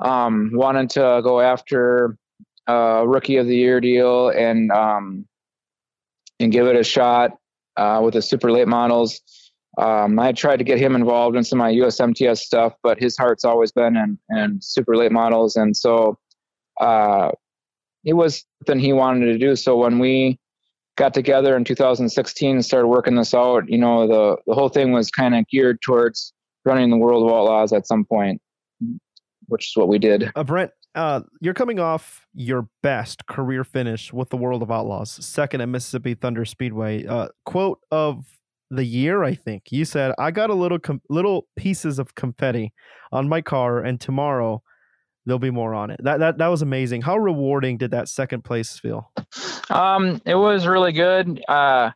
um, 0.00 0.50
wanted 0.52 0.90
to 0.90 1.20
go 1.22 1.40
after 1.40 2.18
a 2.66 3.04
rookie 3.06 3.36
of 3.36 3.46
the 3.46 3.56
year 3.56 3.80
deal 3.80 4.28
and 4.28 4.70
um, 4.72 5.26
and 6.40 6.52
give 6.52 6.66
it 6.66 6.76
a 6.76 6.84
shot 6.84 7.38
uh, 7.76 8.00
with 8.04 8.14
the 8.14 8.22
super 8.22 8.50
late 8.50 8.68
models. 8.68 9.20
um, 9.78 10.18
I 10.18 10.32
tried 10.32 10.58
to 10.58 10.64
get 10.64 10.78
him 10.78 10.94
involved 10.94 11.36
in 11.36 11.44
some 11.44 11.60
of 11.60 11.64
my 11.64 11.72
USMTS 11.72 12.38
stuff, 12.38 12.74
but 12.82 12.98
his 13.00 13.16
heart's 13.16 13.44
always 13.44 13.72
been 13.72 13.96
in, 13.96 14.18
in 14.30 14.60
super 14.60 14.96
late 14.96 15.12
models. 15.12 15.56
And 15.56 15.76
so 15.76 16.18
uh, 16.80 17.30
it 18.04 18.14
was 18.14 18.44
something 18.60 18.82
he 18.82 18.92
wanted 18.92 19.26
to 19.26 19.38
do. 19.38 19.56
So 19.56 19.76
when 19.76 19.98
we 19.98 20.38
got 20.96 21.14
together 21.14 21.56
in 21.56 21.64
2016 21.64 22.50
and 22.50 22.64
started 22.64 22.88
working 22.88 23.16
this 23.16 23.34
out, 23.34 23.68
you 23.68 23.78
know, 23.78 24.06
the, 24.06 24.36
the 24.46 24.54
whole 24.54 24.68
thing 24.68 24.92
was 24.92 25.10
kind 25.10 25.34
of 25.34 25.46
geared 25.48 25.80
towards 25.82 26.32
running 26.64 26.90
the 26.90 26.96
World 26.96 27.28
of 27.28 27.34
Outlaws 27.34 27.72
at 27.72 27.86
some 27.86 28.04
point, 28.04 28.40
which 29.46 29.68
is 29.68 29.72
what 29.76 29.88
we 29.88 29.98
did. 29.98 30.30
Uh, 30.34 30.44
Brent, 30.44 30.70
uh, 30.94 31.20
you're 31.40 31.54
coming 31.54 31.80
off 31.80 32.26
your 32.34 32.68
best 32.82 33.26
career 33.26 33.64
finish 33.64 34.12
with 34.12 34.28
the 34.28 34.36
World 34.36 34.62
of 34.62 34.70
Outlaws, 34.70 35.24
second 35.24 35.60
at 35.60 35.68
Mississippi 35.68 36.14
Thunder 36.14 36.44
Speedway. 36.44 37.06
Uh, 37.06 37.28
quote 37.46 37.80
of 37.90 38.26
the 38.70 38.84
year, 38.84 39.22
I 39.22 39.34
think 39.34 39.64
you 39.70 39.84
said, 39.84 40.14
"I 40.18 40.30
got 40.30 40.50
a 40.50 40.54
little 40.54 40.78
com- 40.78 41.02
little 41.08 41.46
pieces 41.56 41.98
of 41.98 42.14
confetti 42.14 42.72
on 43.10 43.28
my 43.28 43.40
car, 43.40 43.80
and 43.80 44.00
tomorrow 44.00 44.62
there'll 45.26 45.38
be 45.38 45.50
more 45.50 45.74
on 45.74 45.90
it." 45.90 46.00
That 46.02 46.18
that 46.20 46.38
that 46.38 46.48
was 46.48 46.62
amazing. 46.62 47.02
How 47.02 47.16
rewarding 47.16 47.78
did 47.78 47.90
that 47.92 48.08
second 48.08 48.44
place 48.44 48.78
feel? 48.78 49.10
Um, 49.70 50.20
it 50.26 50.34
was 50.34 50.66
really 50.66 50.92
good. 50.92 51.42
Uh, 51.48 51.90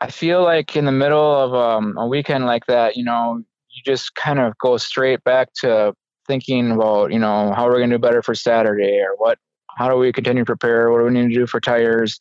I 0.00 0.10
feel 0.10 0.42
like 0.42 0.76
in 0.76 0.84
the 0.84 0.92
middle 0.92 1.34
of 1.34 1.54
um, 1.54 1.96
a 1.96 2.06
weekend 2.06 2.44
like 2.44 2.66
that, 2.66 2.96
you 2.96 3.04
know, 3.04 3.42
you 3.70 3.82
just 3.84 4.14
kind 4.14 4.38
of 4.38 4.56
go 4.58 4.76
straight 4.76 5.24
back 5.24 5.48
to 5.60 5.94
thinking 6.26 6.72
about, 6.72 7.12
you 7.12 7.18
know, 7.18 7.52
how 7.54 7.66
are 7.66 7.72
we 7.72 7.78
going 7.78 7.90
to 7.90 7.96
do 7.96 8.00
better 8.00 8.22
for 8.22 8.34
Saturday 8.34 9.00
or 9.00 9.14
what, 9.16 9.38
how 9.78 9.88
do 9.88 9.96
we 9.96 10.12
continue 10.12 10.42
to 10.42 10.46
prepare? 10.46 10.90
What 10.90 10.98
do 10.98 11.04
we 11.04 11.12
need 11.12 11.32
to 11.32 11.34
do 11.34 11.46
for 11.46 11.60
tires? 11.60 12.20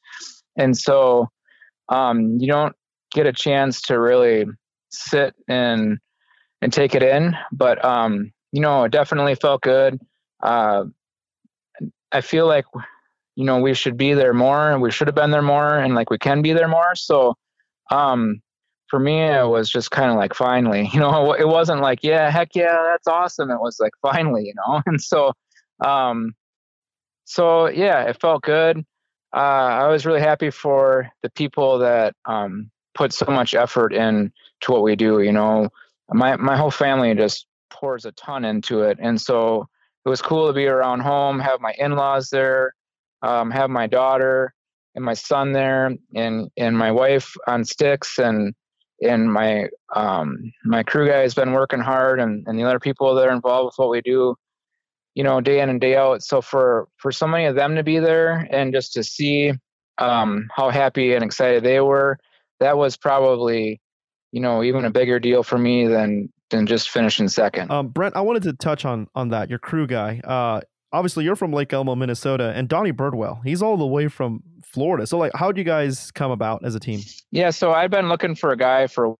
And 0.58 0.78
so, 0.78 1.28
um, 1.90 2.38
you 2.40 2.48
don't 2.48 2.76
get 3.14 3.26
a 3.26 3.34
chance 3.34 3.82
to 3.84 4.00
really 4.00 4.46
sit 4.90 5.34
and, 5.48 5.98
and 6.62 6.72
take 6.72 6.96
it 6.96 7.04
in, 7.04 7.36
but, 7.52 7.84
um, 7.84 8.32
you 8.56 8.62
know, 8.62 8.86
it 8.86 8.92
definitely 8.92 9.36
felt 9.36 9.62
good. 9.62 10.00
Uh, 10.42 10.86
I 12.14 12.22
feel 12.22 12.48
like, 12.48 12.64
you 13.36 13.44
know, 13.44 13.60
we 13.60 13.74
should 13.74 13.98
be 13.98 14.14
there 14.14 14.34
more 14.34 14.72
and 14.72 14.82
we 14.82 14.92
should 14.92 15.10
have 15.10 15.16
been 15.16 15.32
there 15.32 15.42
more 15.42 15.78
and 15.78 15.94
like 15.94 16.10
we 16.10 16.18
can 16.18 16.42
be 16.42 16.54
there 16.54 16.70
more. 16.70 16.96
So, 16.96 17.36
um, 17.92 18.42
for 18.88 18.98
me, 18.98 19.24
it 19.24 19.46
was 19.46 19.70
just 19.70 19.92
kind 19.92 20.10
of 20.10 20.16
like 20.16 20.34
finally, 20.34 20.90
you 20.94 21.02
know, 21.02 21.34
it 21.34 21.50
wasn't 21.50 21.82
like, 21.82 22.00
yeah, 22.02 22.32
heck 22.32 22.56
yeah, 22.56 22.82
that's 22.92 23.08
awesome. 23.08 23.52
It 23.52 23.60
was 23.60 23.78
like 23.82 23.92
finally, 24.02 24.46
you 24.46 24.54
know, 24.56 24.82
and 24.86 25.02
so, 25.02 25.34
um, 25.86 26.34
so 27.26 27.68
yeah, 27.68 28.04
it 28.04 28.22
felt 28.22 28.42
good. 28.44 28.86
Uh, 29.36 29.84
I 29.84 29.88
was 29.90 30.06
really 30.06 30.22
happy 30.22 30.50
for 30.50 31.10
the 31.24 31.30
people 31.32 31.80
that 31.80 32.16
um, 32.24 32.72
put 32.94 33.12
so 33.12 33.26
much 33.26 33.54
effort 33.54 33.94
in 33.94 34.32
to 34.62 34.72
what 34.72 34.82
we 34.82 34.96
do. 34.96 35.20
You 35.20 35.34
know, 35.34 35.68
my 36.08 36.38
my 36.38 36.56
whole 36.56 36.72
family 36.72 37.14
just 37.16 37.48
pours 37.80 38.06
a 38.06 38.12
ton 38.14 38.46
into 38.46 38.82
it, 38.84 38.98
and 39.02 39.20
so 39.20 39.68
it 40.06 40.10
was 40.10 40.22
cool 40.22 40.48
to 40.48 40.54
be 40.54 40.68
around 40.68 41.02
home, 41.02 41.40
have 41.40 41.60
my 41.62 41.74
in-laws 41.78 42.30
there, 42.30 42.74
um, 43.22 43.50
have 43.52 43.70
my 43.70 43.88
daughter 43.88 44.54
and 44.94 45.04
my 45.04 45.14
son 45.16 45.52
there, 45.52 45.92
and 46.16 46.50
and 46.58 46.78
my 46.78 46.92
wife 46.92 47.36
on 47.48 47.66
sticks, 47.66 48.20
and 48.20 48.54
and 49.02 49.32
my 49.32 49.68
um, 49.96 50.38
my 50.64 50.84
crew 50.84 51.08
guy 51.08 51.20
has 51.20 51.34
been 51.34 51.52
working 51.52 51.82
hard, 51.82 52.20
and 52.20 52.48
and 52.48 52.58
the 52.58 52.64
other 52.64 52.80
people 52.80 53.16
that 53.16 53.28
are 53.28 53.34
involved 53.34 53.66
with 53.66 53.78
what 53.78 53.90
we 53.90 54.02
do, 54.02 54.36
you 55.16 55.24
know, 55.24 55.42
day 55.42 55.60
in 55.60 55.70
and 55.70 55.82
day 55.82 55.96
out. 55.98 56.24
So 56.24 56.42
for 56.42 56.88
for 56.98 57.12
so 57.12 57.28
many 57.28 57.46
of 57.46 57.56
them 57.56 57.76
to 57.76 57.84
be 57.84 58.00
there 58.00 58.48
and 58.52 58.74
just 58.74 58.94
to 58.94 59.04
see 59.04 59.54
um, 59.98 60.48
how 60.56 60.70
happy 60.70 61.14
and 61.14 61.24
excited 61.24 61.64
they 61.64 61.80
were, 61.80 62.18
that 62.60 62.78
was 62.78 62.96
probably, 62.98 63.82
you 64.32 64.42
know, 64.42 64.64
even 64.64 64.86
a 64.86 64.92
bigger 64.92 65.20
deal 65.20 65.44
for 65.44 65.58
me 65.58 65.88
than 65.88 66.32
than 66.50 66.68
just 66.68 66.90
finishing 66.90 67.28
second. 67.28 67.72
Um, 67.72 67.88
Brent, 67.90 68.16
I 68.16 68.22
wanted 68.22 68.44
to 68.44 68.54
touch 68.54 68.86
on 68.86 69.08
on 69.16 69.30
that. 69.30 69.50
Your 69.50 69.60
crew 69.60 69.88
guy. 69.88 70.22
Uh, 70.24 70.62
obviously, 70.92 71.24
you're 71.24 71.36
from 71.36 71.52
Lake 71.52 71.74
Elmo, 71.74 71.96
Minnesota, 71.96 72.54
and 72.56 72.68
Donnie 72.68 72.94
Birdwell. 72.94 73.42
He's 73.44 73.62
all 73.62 73.78
the 73.78 73.86
way 73.86 74.08
from 74.08 74.44
Florida. 74.64 75.08
So, 75.08 75.18
like, 75.18 75.32
how 75.36 75.48
would 75.48 75.58
you 75.58 75.64
guys 75.64 76.12
come 76.12 76.32
about 76.32 76.64
as 76.66 76.76
a 76.76 76.80
team? 76.80 77.02
Yeah, 77.32 77.50
so 77.50 77.72
I've 77.72 77.92
been 77.92 78.10
looking 78.10 78.36
for 78.36 78.52
a 78.52 78.58
guy 78.58 78.88
for, 78.88 79.16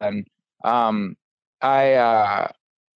and 0.00 0.26
um, 0.64 1.16
I 1.60 1.94
uh, 1.94 2.48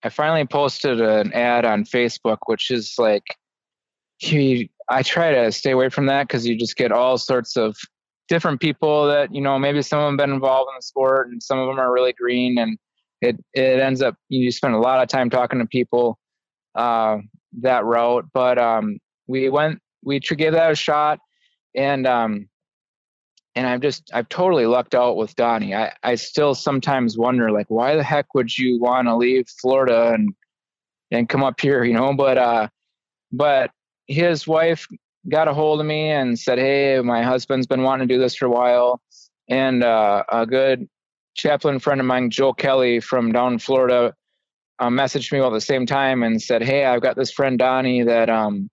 I 0.03 0.09
finally 0.09 0.45
posted 0.45 1.01
an 1.01 1.34
ad 1.34 1.65
on 1.65 1.84
Facebook, 1.84 2.38
which 2.45 2.71
is 2.71 2.95
like, 2.97 3.23
he. 4.17 4.71
I 4.88 5.01
try 5.01 5.32
to 5.32 5.51
stay 5.51 5.71
away 5.71 5.89
from 5.89 6.05
that 6.05 6.28
because 6.28 6.45
you 6.45 6.55
just 6.55 6.76
get 6.76 6.91
all 6.91 7.17
sorts 7.17 7.57
of 7.57 7.76
different 8.28 8.61
people 8.61 9.07
that 9.07 9.34
you 9.34 9.41
know 9.41 9.57
maybe 9.57 9.82
some 9.82 9.99
of 9.99 10.07
them 10.07 10.17
been 10.17 10.32
involved 10.32 10.69
in 10.69 10.76
the 10.78 10.82
sport 10.82 11.30
and 11.30 11.41
some 11.41 11.59
of 11.59 11.67
them 11.67 11.80
are 11.80 11.91
really 11.91 12.13
green 12.13 12.57
and 12.57 12.78
it 13.26 13.43
it 13.53 13.80
ends 13.80 14.01
up 14.01 14.15
you 14.30 14.51
spend 14.51 14.73
a 14.73 14.80
lot 14.80 15.01
of 15.01 15.07
time 15.07 15.30
talking 15.30 15.59
to 15.59 15.65
people 15.65 16.17
uh, 16.76 17.17
that 17.61 17.86
route 17.86 18.26
but 18.34 18.57
um, 18.57 18.97
we 19.28 19.49
went 19.49 19.80
we 20.03 20.19
gave 20.19 20.53
that 20.53 20.71
a 20.71 20.76
shot 20.76 21.19
and 21.76 22.05
um 22.07 22.47
and 23.55 23.67
I've 23.67 23.82
just 23.82 24.09
I've 24.13 24.30
totally 24.30 24.65
lucked 24.65 24.95
out 24.95 25.15
with 25.15 25.34
Donnie. 25.36 25.73
I 25.73 25.93
I 26.03 26.15
still 26.15 26.53
sometimes 26.55 27.17
wonder 27.17 27.51
like 27.51 27.67
why 27.69 27.95
the 27.95 28.03
heck 28.03 28.34
would 28.34 28.55
you 28.57 28.80
want 28.82 29.07
to 29.07 29.15
leave 29.15 29.47
Florida 29.61 30.11
and 30.13 30.34
and 31.11 31.30
come 31.30 31.43
up 31.43 31.59
here, 31.61 31.84
you 31.84 31.93
know? 31.93 32.13
But 32.13 32.38
uh 32.38 32.67
but 33.32 33.71
his 34.07 34.45
wife 34.45 34.88
got 35.30 35.47
a 35.47 35.53
hold 35.53 35.80
of 35.80 35.86
me 35.86 36.11
and 36.11 36.38
said, 36.38 36.59
"Hey, 36.59 36.99
my 37.01 37.23
husband's 37.23 37.67
been 37.67 37.84
wanting 37.84 38.07
to 38.07 38.13
do 38.13 38.19
this 38.19 38.36
for 38.36 38.45
a 38.45 38.49
while." 38.49 39.01
And 39.49 39.84
uh, 39.84 40.23
a 40.30 40.45
good 40.45 40.88
chaplain 41.36 41.79
friend 41.79 41.99
of 42.01 42.07
mine, 42.07 42.29
Joel 42.29 42.53
Kelly 42.53 42.99
from 42.99 43.31
down 43.31 43.59
Florida, 43.59 44.13
uh, 44.79 44.89
messaged 44.89 45.31
me 45.31 45.39
all 45.39 45.51
at 45.51 45.53
the 45.53 45.61
same 45.61 45.86
time 45.86 46.23
and 46.23 46.41
said, 46.41 46.63
"Hey, 46.63 46.86
I've 46.86 47.01
got 47.01 47.15
this 47.15 47.31
friend 47.31 47.57
Donnie 47.59 48.03
that 48.03 48.29
um 48.29 48.69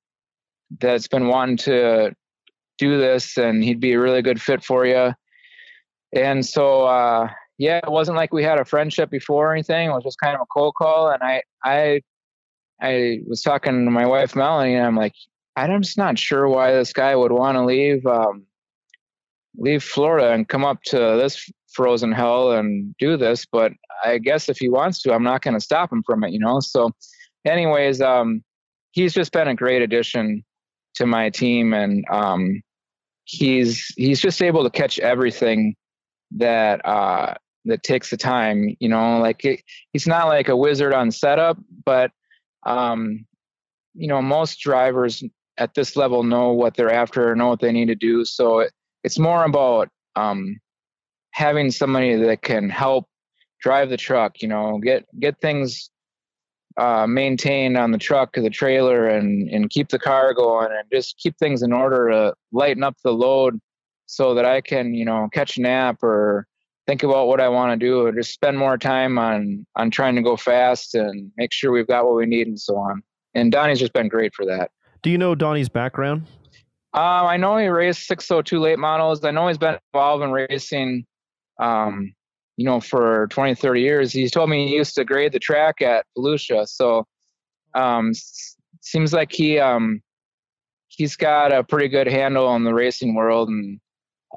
that's 0.81 1.09
been 1.09 1.29
wanting 1.29 1.57
to 1.59 2.15
do 2.79 2.99
this 2.99 3.37
and 3.37 3.63
he'd 3.63 3.81
be 3.81 3.93
a 3.93 4.01
really 4.01 4.23
good 4.23 4.41
fit 4.41 4.65
for 4.65 4.87
you. 4.87 5.13
And 6.15 6.45
so, 6.45 6.85
uh, 6.85 7.29
yeah, 7.59 7.79
it 7.79 7.91
wasn't 7.91 8.17
like 8.17 8.33
we 8.33 8.43
had 8.43 8.59
a 8.59 8.65
friendship 8.65 9.11
before 9.11 9.51
or 9.51 9.53
anything. 9.53 9.89
It 9.89 9.93
was 9.93 10.05
just 10.05 10.19
kind 10.19 10.35
of 10.35 10.43
a 10.43 10.47
cold 10.47 10.75
call. 10.75 11.11
And 11.11 11.23
I, 11.23 11.43
I, 11.65 12.01
I 12.81 13.21
was 13.27 13.43
talking 13.43 13.85
to 13.85 13.91
my 13.91 14.07
wife 14.07 14.35
Melanie, 14.35 14.75
and 14.75 14.87
I'm 14.87 14.97
like, 14.97 15.15
I'm 15.55 15.83
just 15.83 15.99
not 15.99 16.19
sure 16.19 16.49
why 16.49 16.73
this 16.73 16.93
guy 16.93 17.15
would 17.15 17.31
want 17.31 17.57
to 17.57 17.65
leave, 17.65 18.05
um, 18.07 18.45
leave 19.57 19.85
Florida 19.85 20.33
and 20.33 20.49
come 20.49 20.65
up 20.65 20.83
to 20.87 20.97
this 20.97 21.49
frozen 21.75 22.13
hell 22.13 22.53
and 22.53 22.95
do 22.99 23.17
this. 23.17 23.47
But 23.51 23.73
I 24.05 24.19
guess 24.19 24.49
if 24.49 24.59
he 24.59 24.69
wants 24.69 25.03
to, 25.03 25.13
I'm 25.13 25.23
not 25.23 25.43
going 25.43 25.55
to 25.55 25.61
stop 25.61 25.93
him 25.93 26.03
from 26.05 26.25
it, 26.25 26.33
you 26.33 26.39
know. 26.39 26.61
So, 26.61 26.91
anyways, 27.45 28.01
um, 28.01 28.43
he's 28.93 29.15
just 29.15 29.33
been 29.33 29.49
a 29.49 29.55
great 29.55 29.83
addition 29.83 30.45
to 30.95 31.07
my 31.07 31.31
team, 31.31 31.73
and 31.73 32.05
um, 32.11 32.63
he's 33.25 33.93
he's 33.97 34.21
just 34.21 34.43
able 34.43 34.65
to 34.65 34.71
catch 34.71 34.99
everything 34.99 35.75
that 36.33 36.85
uh, 36.87 37.35
that 37.65 37.83
takes 37.83 38.11
the 38.11 38.17
time. 38.17 38.77
You 38.81 38.89
know, 38.89 39.19
like 39.19 39.45
it, 39.45 39.63
he's 39.93 40.07
not 40.07 40.29
like 40.29 40.49
a 40.49 40.57
wizard 40.57 40.95
on 40.95 41.11
setup, 41.11 41.59
but 41.85 42.11
um, 42.65 43.27
you 43.95 44.09
know, 44.09 44.23
most 44.23 44.61
drivers 44.61 45.23
at 45.59 45.75
this 45.75 45.97
level 45.97 46.23
know 46.23 46.53
what 46.53 46.75
they're 46.75 46.93
after, 46.93 47.35
know 47.37 47.49
what 47.49 47.61
they 47.61 47.73
need 47.73 47.87
to 47.87 47.95
do. 47.95 48.25
So 48.25 48.61
it, 48.61 48.73
it's 49.05 49.19
more 49.19 49.45
about 49.45 49.89
um, 50.17 50.59
having 51.33 51.71
somebody 51.71 52.17
that 52.17 52.43
can 52.43 52.71
help 52.71 53.07
drive 53.61 53.91
the 53.91 53.97
truck. 53.97 54.41
You 54.41 54.49
know, 54.49 54.79
get 54.79 55.07
get 55.19 55.41
things 55.41 55.91
uh, 56.77 57.07
maintained 57.07 57.77
on 57.77 57.91
the 57.91 57.99
truck 57.99 58.37
or 58.37 58.43
the 58.43 58.51
trailer 58.51 59.09
and, 59.09 59.49
and 59.51 59.71
keep 59.71 59.89
the 59.89 59.99
car 59.99 60.33
going 60.35 60.71
and 60.71 60.89
just 60.93 61.19
keep 61.19 61.37
things 61.39 61.63
in 61.63 61.73
order 61.73 62.09
to 62.11 62.35
lighten 62.53 62.83
up 62.83 62.97
the 63.05 63.13
load 63.13 63.61
so 64.07 64.35
that 64.35 64.45
I 64.45 64.61
can, 64.61 64.95
you 64.95 65.05
know, 65.05 65.29
catch 65.33 65.57
a 65.57 65.61
nap 65.61 66.03
or 66.03 66.47
think 66.87 67.03
about 67.03 67.29
what 67.29 67.41
I 67.41 67.49
want 67.49 67.79
to 67.79 67.87
do 67.87 68.05
or 68.05 68.13
just 68.13 68.33
spend 68.33 68.59
more 68.59 68.77
time 68.77 69.19
on, 69.19 69.67
on 69.77 69.91
trying 69.91 70.17
to 70.17 70.23
go 70.23 70.37
fast 70.37 70.95
and 70.95 71.31
make 71.37 71.53
sure 71.53 71.73
we've 71.73 71.87
got 71.87 72.05
what 72.05 72.17
we 72.17 72.27
need 72.27 72.47
and 72.47 72.59
so 72.59 72.77
on. 72.77 73.03
And 73.35 73.53
Donnie's 73.53 73.79
just 73.79 73.93
been 73.93 74.09
great 74.09 74.35
for 74.35 74.45
that. 74.47 74.71
Do 75.03 75.11
you 75.11 75.19
know 75.19 75.35
Donnie's 75.35 75.69
background? 75.69 76.27
Um, 76.95 77.27
I 77.27 77.37
know 77.39 77.57
he 77.57 77.69
raced 77.69 78.07
602 78.07 78.59
late 78.59 78.79
models. 78.79 79.25
I 79.25 79.31
know 79.31 79.49
he's 79.49 79.59
been 79.59 79.79
involved 79.95 80.23
in 80.23 80.31
racing 80.31 81.07
um, 81.59 82.15
you 82.57 82.65
know, 82.65 82.81
for 82.81 83.27
20, 83.29 83.55
30 83.55 83.81
years. 83.81 84.13
He 84.13 84.29
told 84.29 84.51
me 84.51 84.69
he 84.69 84.77
used 84.77 84.95
to 84.97 85.05
grade 85.05 85.33
the 85.33 85.39
track 85.39 85.81
at 85.83 86.07
Volusia. 86.17 86.67
So, 86.69 87.07
um, 87.75 88.13
seems 88.81 89.13
like 89.13 89.33
he, 89.33 89.59
um, 89.59 90.03
he's 90.89 91.17
got 91.17 91.53
a 91.53 91.65
pretty 91.65 91.89
good 91.89 92.07
handle 92.07 92.47
on 92.47 92.65
the 92.65 92.75
racing 92.75 93.15
world 93.15 93.49
and, 93.49 93.81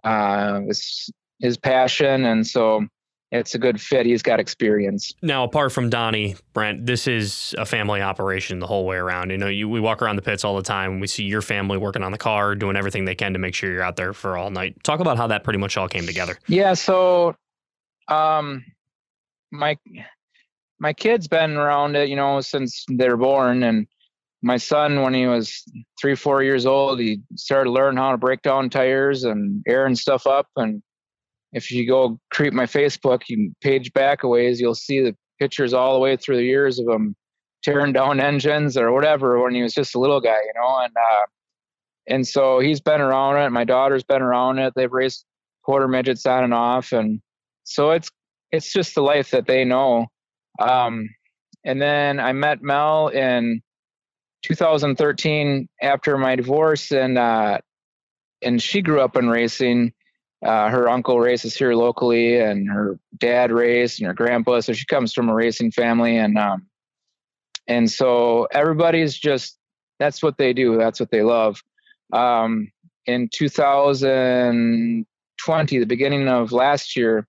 uh, 0.03 0.61
his, 0.61 1.09
his 1.39 1.57
passion. 1.57 2.25
And 2.25 2.47
so 2.47 2.85
it's 3.31 3.55
a 3.55 3.57
good 3.57 3.81
fit. 3.81 4.05
He's 4.05 4.21
got 4.21 4.39
experience. 4.39 5.13
Now, 5.21 5.43
apart 5.43 5.71
from 5.71 5.89
Donnie, 5.89 6.35
Brent, 6.53 6.85
this 6.85 7.07
is 7.07 7.53
a 7.57 7.65
family 7.65 8.01
operation 8.01 8.59
the 8.59 8.67
whole 8.67 8.85
way 8.85 8.97
around. 8.97 9.31
You 9.31 9.37
know, 9.37 9.47
you, 9.47 9.67
we 9.67 9.79
walk 9.79 10.01
around 10.01 10.15
the 10.15 10.21
pits 10.21 10.43
all 10.45 10.55
the 10.55 10.63
time. 10.63 10.99
We 10.99 11.07
see 11.07 11.23
your 11.23 11.41
family 11.41 11.77
working 11.77 12.03
on 12.03 12.11
the 12.11 12.17
car, 12.17 12.55
doing 12.55 12.75
everything 12.75 13.05
they 13.05 13.15
can 13.15 13.33
to 13.33 13.39
make 13.39 13.55
sure 13.55 13.71
you're 13.71 13.83
out 13.83 13.95
there 13.95 14.13
for 14.13 14.37
all 14.37 14.49
night. 14.51 14.81
Talk 14.83 14.99
about 14.99 15.17
how 15.17 15.27
that 15.27 15.43
pretty 15.43 15.59
much 15.59 15.75
all 15.75 15.87
came 15.89 16.05
together. 16.05 16.37
Yeah. 16.47 16.73
So 16.73 17.35
Um, 18.07 18.63
my 19.51 19.77
my 20.79 20.93
kid's 20.93 21.27
been 21.27 21.55
around 21.55 21.95
it, 21.95 22.09
you 22.09 22.15
know, 22.15 22.41
since 22.41 22.85
they're 22.87 23.17
born, 23.17 23.63
and 23.63 23.87
my 24.41 24.57
son, 24.57 25.01
when 25.01 25.13
he 25.13 25.25
was 25.25 25.63
three, 25.99 26.15
four 26.15 26.43
years 26.43 26.65
old, 26.65 26.99
he 26.99 27.21
started 27.35 27.71
learning 27.71 27.97
how 27.97 28.11
to 28.11 28.17
break 28.17 28.41
down 28.41 28.69
tires 28.69 29.23
and 29.23 29.63
airing 29.67 29.95
stuff 29.95 30.27
up. 30.27 30.47
And 30.55 30.83
if 31.55 31.71
you 31.71 31.87
go 31.87 32.19
creep 32.31 32.53
my 32.53 32.65
Facebook, 32.65 33.23
you 33.29 33.53
page 33.61 33.93
back 33.93 34.23
a 34.23 34.27
ways, 34.27 34.59
you'll 34.59 34.75
see 34.75 34.99
the 34.99 35.15
pictures 35.39 35.73
all 35.73 35.93
the 35.93 35.99
way 35.99 36.17
through 36.17 36.35
the 36.35 36.43
years 36.43 36.79
of 36.79 36.87
him 36.87 37.15
tearing 37.63 37.93
down 37.93 38.19
engines 38.19 38.77
or 38.77 38.91
whatever 38.91 39.41
when 39.41 39.55
he 39.55 39.63
was 39.63 39.73
just 39.73 39.95
a 39.95 39.99
little 39.99 40.19
guy, 40.19 40.35
you 40.35 40.51
know. 40.55 40.79
And 40.83 40.93
uh, 40.95 41.25
and 42.07 42.27
so 42.27 42.59
he's 42.59 42.81
been 42.81 42.99
around 42.99 43.37
it. 43.37 43.49
My 43.51 43.63
daughter's 43.63 44.03
been 44.03 44.21
around 44.21 44.59
it. 44.59 44.73
They've 44.75 44.91
raced 44.91 45.25
quarter 45.63 45.87
midgets 45.87 46.25
on 46.25 46.43
and 46.43 46.53
off, 46.53 46.91
and 46.91 47.21
so 47.63 47.91
it's 47.91 48.11
it's 48.51 48.73
just 48.73 48.93
the 48.93 49.01
life 49.01 49.31
that 49.31 49.47
they 49.47 49.63
know. 49.63 50.07
Um, 50.59 51.09
and 51.63 51.81
then 51.81 52.19
I 52.19 52.33
met 52.33 52.61
Mel 52.61 53.07
in 53.07 53.61
2013 54.43 55.69
after 55.81 56.17
my 56.17 56.35
divorce, 56.35 56.91
and 56.91 57.17
uh, 57.17 57.59
and 58.41 58.61
she 58.61 58.81
grew 58.81 58.99
up 58.99 59.15
in 59.15 59.29
racing. 59.29 59.93
Uh, 60.45 60.69
her 60.69 60.87
uncle 60.87 61.19
races 61.19 61.55
here 61.55 61.73
locally, 61.73 62.39
and 62.39 62.69
her 62.69 62.99
dad 63.17 63.51
raced, 63.51 63.99
and 63.99 64.07
her 64.07 64.13
grandpa. 64.13 64.59
So 64.59 64.73
she 64.73 64.85
comes 64.85 65.11
from 65.11 65.27
a 65.27 65.33
racing 65.33 65.71
family, 65.71 66.17
and 66.17 66.37
um, 66.37 66.67
and 67.67 67.89
so 67.89 68.47
everybody's 68.51 69.17
just 69.17 69.57
that's 69.99 70.21
what 70.21 70.37
they 70.37 70.53
do. 70.53 70.77
That's 70.77 70.99
what 70.99 71.09
they 71.09 71.23
love. 71.23 71.63
Um, 72.13 72.71
in 73.07 73.27
2020, 73.33 75.79
the 75.79 75.85
beginning 75.85 76.27
of 76.27 76.51
last 76.51 76.95
year, 76.95 77.27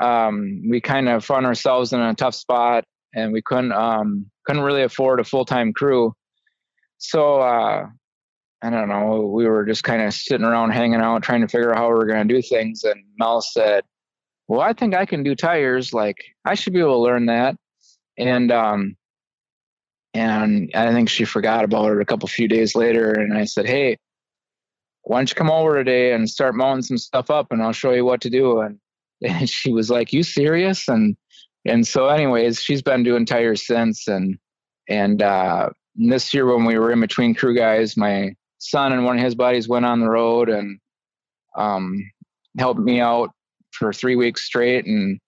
um, 0.00 0.62
we 0.68 0.80
kind 0.80 1.08
of 1.08 1.24
found 1.24 1.46
ourselves 1.46 1.92
in 1.92 2.00
a 2.00 2.14
tough 2.14 2.34
spot, 2.34 2.84
and 3.14 3.32
we 3.32 3.42
couldn't 3.42 3.72
um, 3.72 4.30
couldn't 4.46 4.62
really 4.62 4.84
afford 4.84 5.20
a 5.20 5.24
full 5.24 5.44
time 5.44 5.72
crew. 5.72 6.14
So 6.98 7.40
uh, 7.40 7.86
I 8.64 8.70
don't 8.70 8.88
know. 8.88 9.20
We 9.20 9.46
were 9.46 9.66
just 9.66 9.84
kind 9.84 10.00
of 10.00 10.14
sitting 10.14 10.46
around, 10.46 10.70
hanging 10.70 11.00
out, 11.00 11.22
trying 11.22 11.42
to 11.42 11.48
figure 11.48 11.72
out 11.72 11.76
how 11.76 11.88
we 11.88 11.94
were 11.96 12.06
going 12.06 12.26
to 12.26 12.34
do 12.34 12.40
things. 12.40 12.82
And 12.82 13.04
Mel 13.18 13.42
said, 13.42 13.84
"Well, 14.48 14.62
I 14.62 14.72
think 14.72 14.94
I 14.94 15.04
can 15.04 15.22
do 15.22 15.34
tires. 15.34 15.92
Like 15.92 16.16
I 16.46 16.54
should 16.54 16.72
be 16.72 16.80
able 16.80 16.94
to 16.94 16.98
learn 17.00 17.26
that." 17.26 17.56
And 18.16 18.50
um, 18.50 18.96
and 20.14 20.70
I 20.74 20.92
think 20.92 21.10
she 21.10 21.26
forgot 21.26 21.64
about 21.64 21.92
it 21.92 22.00
a 22.00 22.06
couple 22.06 22.26
few 22.26 22.48
days 22.48 22.74
later. 22.74 23.10
And 23.12 23.36
I 23.36 23.44
said, 23.44 23.66
"Hey, 23.66 23.98
why 25.02 25.18
don't 25.18 25.28
you 25.28 25.34
come 25.34 25.50
over 25.50 25.76
today 25.76 26.14
and 26.14 26.28
start 26.30 26.54
mounting 26.54 26.84
some 26.84 26.98
stuff 26.98 27.30
up, 27.30 27.48
and 27.50 27.62
I'll 27.62 27.72
show 27.72 27.92
you 27.92 28.06
what 28.06 28.22
to 28.22 28.30
do." 28.30 28.60
And 28.60 28.78
and 29.22 29.50
she 29.50 29.72
was 29.74 29.90
like, 29.90 30.14
"You 30.14 30.22
serious?" 30.22 30.88
And 30.88 31.18
and 31.66 31.86
so, 31.86 32.08
anyways, 32.08 32.62
she's 32.62 32.80
been 32.80 33.02
doing 33.02 33.26
tires 33.26 33.66
since. 33.66 34.08
And 34.08 34.38
and 34.88 35.20
uh, 35.20 35.68
this 35.96 36.32
year, 36.32 36.46
when 36.46 36.64
we 36.64 36.78
were 36.78 36.92
in 36.92 37.02
between 37.02 37.34
crew 37.34 37.54
guys, 37.54 37.94
my 37.94 38.34
son 38.64 38.92
and 38.92 39.04
one 39.04 39.18
of 39.18 39.24
his 39.24 39.34
buddies 39.34 39.68
went 39.68 39.84
on 39.84 40.00
the 40.00 40.08
road 40.08 40.48
and 40.48 40.78
um, 41.56 42.10
helped 42.58 42.80
me 42.80 43.00
out 43.00 43.30
for 43.72 43.92
three 43.92 44.16
weeks 44.16 44.44
straight. 44.44 44.86
And 44.86 45.20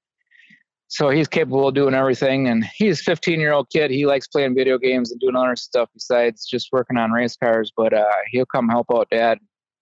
so 0.88 1.10
he's 1.10 1.28
capable 1.28 1.68
of 1.68 1.74
doing 1.74 1.94
everything. 1.94 2.48
And 2.48 2.64
he's 2.76 3.00
a 3.00 3.04
15 3.04 3.38
year 3.40 3.52
old 3.52 3.68
kid. 3.70 3.90
He 3.90 4.06
likes 4.06 4.28
playing 4.28 4.54
video 4.54 4.78
games 4.78 5.10
and 5.10 5.20
doing 5.20 5.36
other 5.36 5.56
stuff 5.56 5.90
besides 5.92 6.46
just 6.46 6.68
working 6.72 6.96
on 6.96 7.12
race 7.12 7.36
cars. 7.36 7.72
But 7.76 7.92
uh, 7.92 8.04
he'll 8.30 8.46
come 8.46 8.68
help 8.68 8.86
out 8.92 9.08
dad 9.10 9.38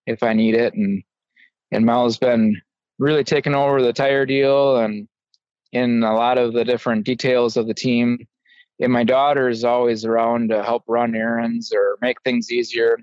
if 0.06 0.22
I 0.22 0.32
need 0.32 0.54
it. 0.54 0.74
And 0.74 1.02
and 1.70 1.84
Mel's 1.84 2.18
been 2.18 2.60
really 2.98 3.24
taking 3.24 3.54
over 3.54 3.82
the 3.82 3.92
tire 3.92 4.26
deal 4.26 4.78
and 4.78 5.08
in 5.72 6.04
a 6.04 6.14
lot 6.14 6.38
of 6.38 6.52
the 6.52 6.64
different 6.64 7.04
details 7.04 7.56
of 7.56 7.66
the 7.66 7.74
team. 7.74 8.18
And 8.80 8.92
my 8.92 9.04
daughter 9.04 9.48
is 9.48 9.64
always 9.64 10.04
around 10.04 10.50
to 10.50 10.62
help 10.62 10.84
run 10.86 11.14
errands 11.14 11.72
or 11.74 11.98
make 12.00 12.20
things 12.22 12.50
easier. 12.50 12.98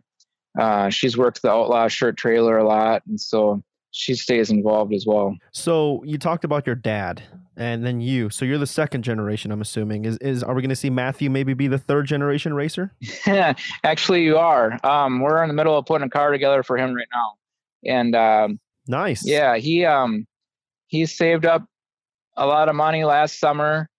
Uh, 0.60 0.90
she's 0.90 1.18
worked 1.18 1.42
the 1.42 1.52
Outlaw 1.52 1.88
Shirt 1.88 2.18
trailer 2.18 2.58
a 2.58 2.68
lot, 2.68 3.04
and 3.08 3.20
so 3.20 3.64
she 3.92 4.16
stays 4.16 4.50
involved 4.50 4.94
as 4.94 5.06
well. 5.06 5.36
So 5.52 6.02
you 6.06 6.18
talked 6.18 6.44
about 6.44 6.66
your 6.66 6.76
dad, 6.76 7.24
and 7.56 7.86
then 7.86 8.02
you. 8.02 8.30
So 8.30 8.46
you're 8.46 8.58
the 8.58 8.68
second 8.68 9.04
generation, 9.04 9.52
I'm 9.52 9.62
assuming. 9.62 10.06
Is 10.06 10.18
is 10.18 10.44
are 10.44 10.54
we 10.54 10.62
going 10.62 10.70
to 10.70 10.76
see 10.76 10.90
Matthew 10.90 11.30
maybe 11.30 11.54
be 11.54 11.68
the 11.68 11.78
third 11.78 12.06
generation 12.06 12.54
racer? 12.54 12.94
Yeah, 13.26 13.54
actually, 13.84 14.24
you 14.24 14.38
are. 14.38 14.80
Um, 14.84 15.20
we're 15.20 15.44
in 15.44 15.48
the 15.48 15.54
middle 15.54 15.78
of 15.78 15.86
putting 15.86 16.08
a 16.08 16.10
car 16.10 16.32
together 16.32 16.64
for 16.64 16.78
him 16.78 16.94
right 16.94 17.08
now, 17.14 17.34
and 17.86 18.16
um, 18.16 18.60
nice. 18.88 19.26
Yeah, 19.26 19.58
he 19.58 19.86
um 19.86 20.26
he 20.88 21.06
saved 21.06 21.46
up 21.46 21.66
a 22.38 22.46
lot 22.46 22.70
of 22.70 22.76
money 22.76 23.04
last 23.04 23.40
summer, 23.40 23.90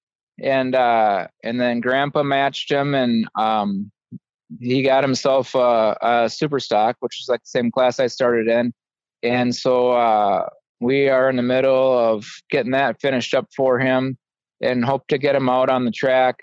and 0.40 0.74
uh, 0.74 1.28
and 1.44 1.60
then 1.60 1.80
Grandpa 1.80 2.22
matched 2.22 2.70
him, 2.70 2.94
and 2.94 3.28
um, 3.38 3.90
he 4.60 4.82
got 4.82 5.04
himself 5.04 5.54
a, 5.54 5.96
a 6.00 6.30
super 6.30 6.60
stock, 6.60 6.96
which 7.00 7.20
is 7.20 7.28
like 7.28 7.40
the 7.40 7.48
same 7.48 7.70
class 7.70 8.00
I 8.00 8.06
started 8.06 8.48
in, 8.48 8.72
and 9.22 9.54
so 9.54 9.92
uh, 9.92 10.48
we 10.80 11.08
are 11.08 11.30
in 11.30 11.36
the 11.36 11.42
middle 11.42 11.98
of 11.98 12.26
getting 12.50 12.72
that 12.72 13.00
finished 13.00 13.34
up 13.34 13.48
for 13.54 13.78
him, 13.78 14.16
and 14.60 14.84
hope 14.84 15.06
to 15.08 15.18
get 15.18 15.34
him 15.34 15.48
out 15.48 15.70
on 15.70 15.84
the 15.84 15.90
track 15.90 16.36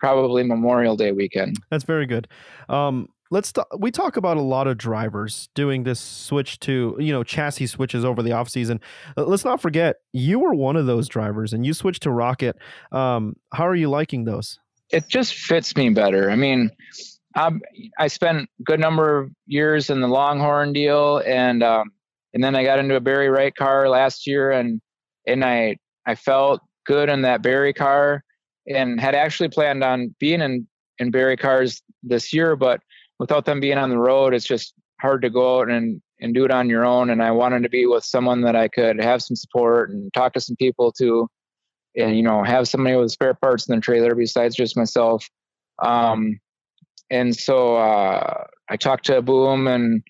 probably 0.00 0.42
Memorial 0.42 0.96
Day 0.96 1.12
weekend. 1.12 1.56
That's 1.70 1.84
very 1.84 2.06
good. 2.06 2.26
Um, 2.68 3.08
let's 3.30 3.52
we 3.78 3.90
talk 3.92 4.16
about 4.16 4.36
a 4.36 4.42
lot 4.42 4.66
of 4.66 4.76
drivers 4.76 5.48
doing 5.54 5.84
this 5.84 6.00
switch 6.00 6.58
to 6.60 6.96
you 6.98 7.12
know 7.12 7.22
chassis 7.22 7.66
switches 7.66 8.04
over 8.04 8.22
the 8.22 8.32
off 8.32 8.48
season 8.48 8.80
uh, 9.16 9.24
let's 9.24 9.44
not 9.44 9.60
forget 9.60 9.96
you 10.12 10.40
were 10.40 10.52
one 10.52 10.74
of 10.74 10.86
those 10.86 11.06
drivers 11.08 11.52
and 11.52 11.64
you 11.64 11.72
switched 11.72 12.02
to 12.02 12.10
rocket. 12.10 12.56
Um, 12.90 13.36
how 13.52 13.66
are 13.68 13.74
you 13.74 13.88
liking 13.88 14.24
those? 14.24 14.58
It 14.90 15.06
just 15.06 15.34
fits 15.34 15.76
me 15.76 15.90
better. 15.90 16.30
I 16.30 16.36
mean 16.36 16.70
I'm, 17.34 17.60
i 17.98 18.08
spent 18.08 18.48
a 18.60 18.62
good 18.64 18.80
number 18.80 19.18
of 19.18 19.30
years 19.46 19.90
in 19.90 20.00
the 20.00 20.08
longhorn 20.08 20.72
deal 20.72 21.22
and 21.26 21.62
um, 21.62 21.92
and 22.34 22.42
then 22.42 22.56
i 22.56 22.64
got 22.64 22.78
into 22.78 22.96
a 22.96 23.00
barry 23.00 23.28
wright 23.28 23.54
car 23.54 23.88
last 23.88 24.26
year 24.26 24.50
and 24.50 24.80
and 25.26 25.44
i 25.44 25.76
i 26.06 26.14
felt 26.14 26.60
good 26.86 27.08
in 27.08 27.22
that 27.22 27.42
barry 27.42 27.72
car 27.72 28.24
and 28.66 29.00
had 29.00 29.14
actually 29.14 29.48
planned 29.48 29.84
on 29.84 30.14
being 30.18 30.40
in 30.40 30.66
in 30.98 31.10
barry 31.10 31.36
cars 31.36 31.82
this 32.02 32.32
year 32.32 32.56
but 32.56 32.80
without 33.20 33.44
them 33.44 33.60
being 33.60 33.78
on 33.78 33.90
the 33.90 33.98
road, 33.98 34.34
it's 34.34 34.46
just 34.46 34.74
hard 35.00 35.22
to 35.22 35.30
go 35.30 35.60
out 35.60 35.68
and, 35.68 36.00
and 36.20 36.34
do 36.34 36.44
it 36.44 36.50
on 36.50 36.68
your 36.68 36.86
own. 36.86 37.10
And 37.10 37.22
I 37.22 37.30
wanted 37.30 37.62
to 37.62 37.68
be 37.68 37.86
with 37.86 38.02
someone 38.02 38.40
that 38.40 38.56
I 38.56 38.66
could 38.66 39.00
have 39.00 39.22
some 39.22 39.36
support 39.36 39.90
and 39.90 40.12
talk 40.14 40.32
to 40.32 40.40
some 40.40 40.56
people 40.56 40.90
to, 40.92 41.28
and, 41.96 42.16
you 42.16 42.22
know, 42.22 42.42
have 42.42 42.66
somebody 42.66 42.96
with 42.96 43.12
spare 43.12 43.34
parts 43.34 43.68
in 43.68 43.76
the 43.76 43.82
trailer 43.82 44.14
besides 44.14 44.56
just 44.56 44.76
myself. 44.76 45.28
Um, 45.82 46.40
and 47.10 47.34
so 47.34 47.76
uh, 47.76 48.44
I 48.68 48.76
talked 48.76 49.06
to 49.06 49.20
Boom 49.22 49.66
and, 49.66 50.02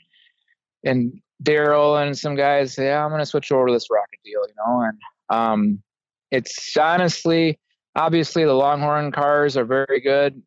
and 0.85 1.13
Daryl 1.43 2.03
and 2.03 2.17
some 2.19 2.37
guys, 2.37 2.77
yeah, 2.77 3.05
I'm 3.05 3.19
to 3.19 3.27
switch 3.27 3.51
over 3.51 3.69
to 3.69 3.73
this 3.73 3.91
rocket 3.91 4.21
deal, 4.25 4.41
you 4.47 4.55
know, 4.67 4.83
and 4.83 4.99
um, 5.31 5.83
it's 6.31 6.77
honestly, 6.77 7.59
obviously 7.97 8.45
the 8.45 8.53
Longhorn 8.53 9.13
cars 9.13 9.57
are 9.57 9.65
very 9.65 10.01
good. 10.01 10.41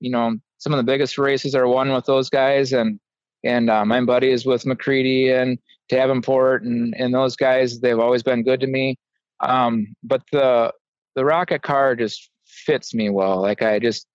You 0.00 0.10
know, 0.10 0.36
some 0.58 0.72
of 0.72 0.78
the 0.78 0.84
biggest 0.84 1.18
races 1.18 1.54
are 1.54 1.68
won 1.68 1.92
with 1.92 2.06
those 2.06 2.30
guys, 2.30 2.72
and 2.72 2.98
and 3.44 3.70
uh, 3.70 3.84
my 3.84 4.04
buddy 4.04 4.30
is 4.30 4.44
with 4.44 4.64
McCreadie 4.64 5.30
and 5.30 5.58
Davenport, 5.88 6.64
and 6.64 6.94
and 6.96 7.14
those 7.14 7.36
guys 7.36 7.80
they've 7.80 7.98
always 7.98 8.22
been 8.22 8.42
good 8.42 8.60
to 8.60 8.66
me. 8.66 8.96
Um, 9.40 9.94
but 10.02 10.22
the 10.32 10.72
the 11.14 11.24
rocket 11.24 11.62
car 11.62 11.94
just 11.94 12.30
fits 12.46 12.94
me 12.94 13.10
well. 13.10 13.40
Like 13.40 13.62
I 13.62 13.78
just 13.78 14.06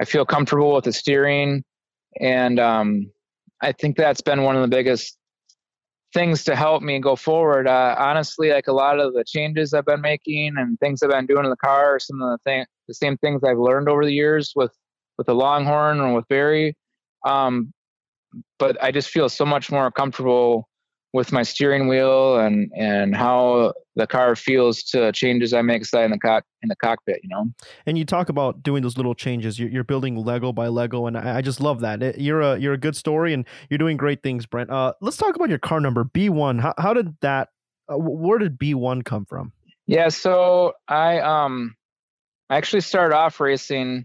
I 0.00 0.04
feel 0.04 0.24
comfortable 0.24 0.74
with 0.74 0.84
the 0.84 0.92
steering, 0.92 1.64
and 2.20 2.60
um, 2.60 3.10
I 3.62 3.72
think 3.72 3.96
that's 3.96 4.20
been 4.20 4.42
one 4.42 4.56
of 4.56 4.62
the 4.62 4.68
biggest 4.68 5.16
things 6.14 6.44
to 6.44 6.56
help 6.56 6.82
me 6.82 6.98
go 6.98 7.16
forward. 7.16 7.66
Uh, 7.66 7.94
honestly, 7.98 8.50
like 8.50 8.68
a 8.68 8.72
lot 8.72 9.00
of 9.00 9.14
the 9.14 9.24
changes 9.24 9.74
I've 9.74 9.86
been 9.86 10.00
making 10.00 10.54
and 10.56 10.78
things 10.80 11.02
I've 11.02 11.10
been 11.10 11.26
doing 11.26 11.44
in 11.44 11.50
the 11.50 11.56
car, 11.56 11.98
some 11.98 12.20
of 12.22 12.30
the 12.30 12.38
thing, 12.44 12.64
the 12.88 12.94
same 12.94 13.16
things 13.18 13.42
I've 13.44 13.58
learned 13.58 13.88
over 13.88 14.04
the 14.04 14.12
years 14.12 14.52
with 14.54 14.72
with 15.18 15.26
the 15.26 15.34
Longhorn 15.34 16.00
and 16.00 16.14
with 16.14 16.28
Barry. 16.28 16.76
Um, 17.24 17.72
but 18.58 18.82
I 18.82 18.90
just 18.90 19.10
feel 19.10 19.28
so 19.28 19.46
much 19.46 19.70
more 19.70 19.90
comfortable 19.90 20.68
with 21.16 21.32
my 21.32 21.42
steering 21.42 21.88
wheel 21.88 22.38
and 22.38 22.70
and 22.76 23.16
how 23.16 23.72
the 23.94 24.06
car 24.06 24.36
feels 24.36 24.82
to 24.82 25.10
changes 25.12 25.54
I 25.54 25.62
make 25.62 25.80
inside 25.80 26.04
in 26.04 26.10
the 26.10 26.18
cock 26.18 26.44
in 26.60 26.68
the 26.68 26.76
cockpit, 26.76 27.20
you 27.22 27.30
know. 27.30 27.46
And 27.86 27.96
you 27.96 28.04
talk 28.04 28.28
about 28.28 28.62
doing 28.62 28.82
those 28.82 28.98
little 28.98 29.14
changes. 29.14 29.58
You're, 29.58 29.70
you're 29.70 29.84
building 29.84 30.14
Lego 30.16 30.52
by 30.52 30.68
Lego, 30.68 31.06
and 31.06 31.16
I, 31.16 31.38
I 31.38 31.40
just 31.40 31.58
love 31.58 31.80
that. 31.80 32.02
It, 32.02 32.20
you're 32.20 32.42
a 32.42 32.58
you're 32.58 32.74
a 32.74 32.78
good 32.78 32.94
story, 32.94 33.32
and 33.32 33.46
you're 33.70 33.78
doing 33.78 33.96
great 33.96 34.22
things, 34.22 34.44
Brent. 34.44 34.70
Uh, 34.70 34.92
let's 35.00 35.16
talk 35.16 35.34
about 35.36 35.48
your 35.48 35.58
car 35.58 35.80
number 35.80 36.04
B 36.04 36.28
one. 36.28 36.58
How 36.58 36.74
how 36.76 36.92
did 36.92 37.16
that? 37.22 37.48
Uh, 37.88 37.96
where 37.96 38.38
did 38.38 38.58
B 38.58 38.74
one 38.74 39.00
come 39.00 39.24
from? 39.24 39.52
Yeah, 39.86 40.10
so 40.10 40.74
I 40.86 41.20
um 41.20 41.76
I 42.50 42.58
actually 42.58 42.82
started 42.82 43.16
off 43.16 43.40
racing 43.40 44.04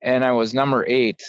and 0.00 0.24
I 0.24 0.32
was 0.32 0.54
number 0.54 0.86
eight. 0.88 1.22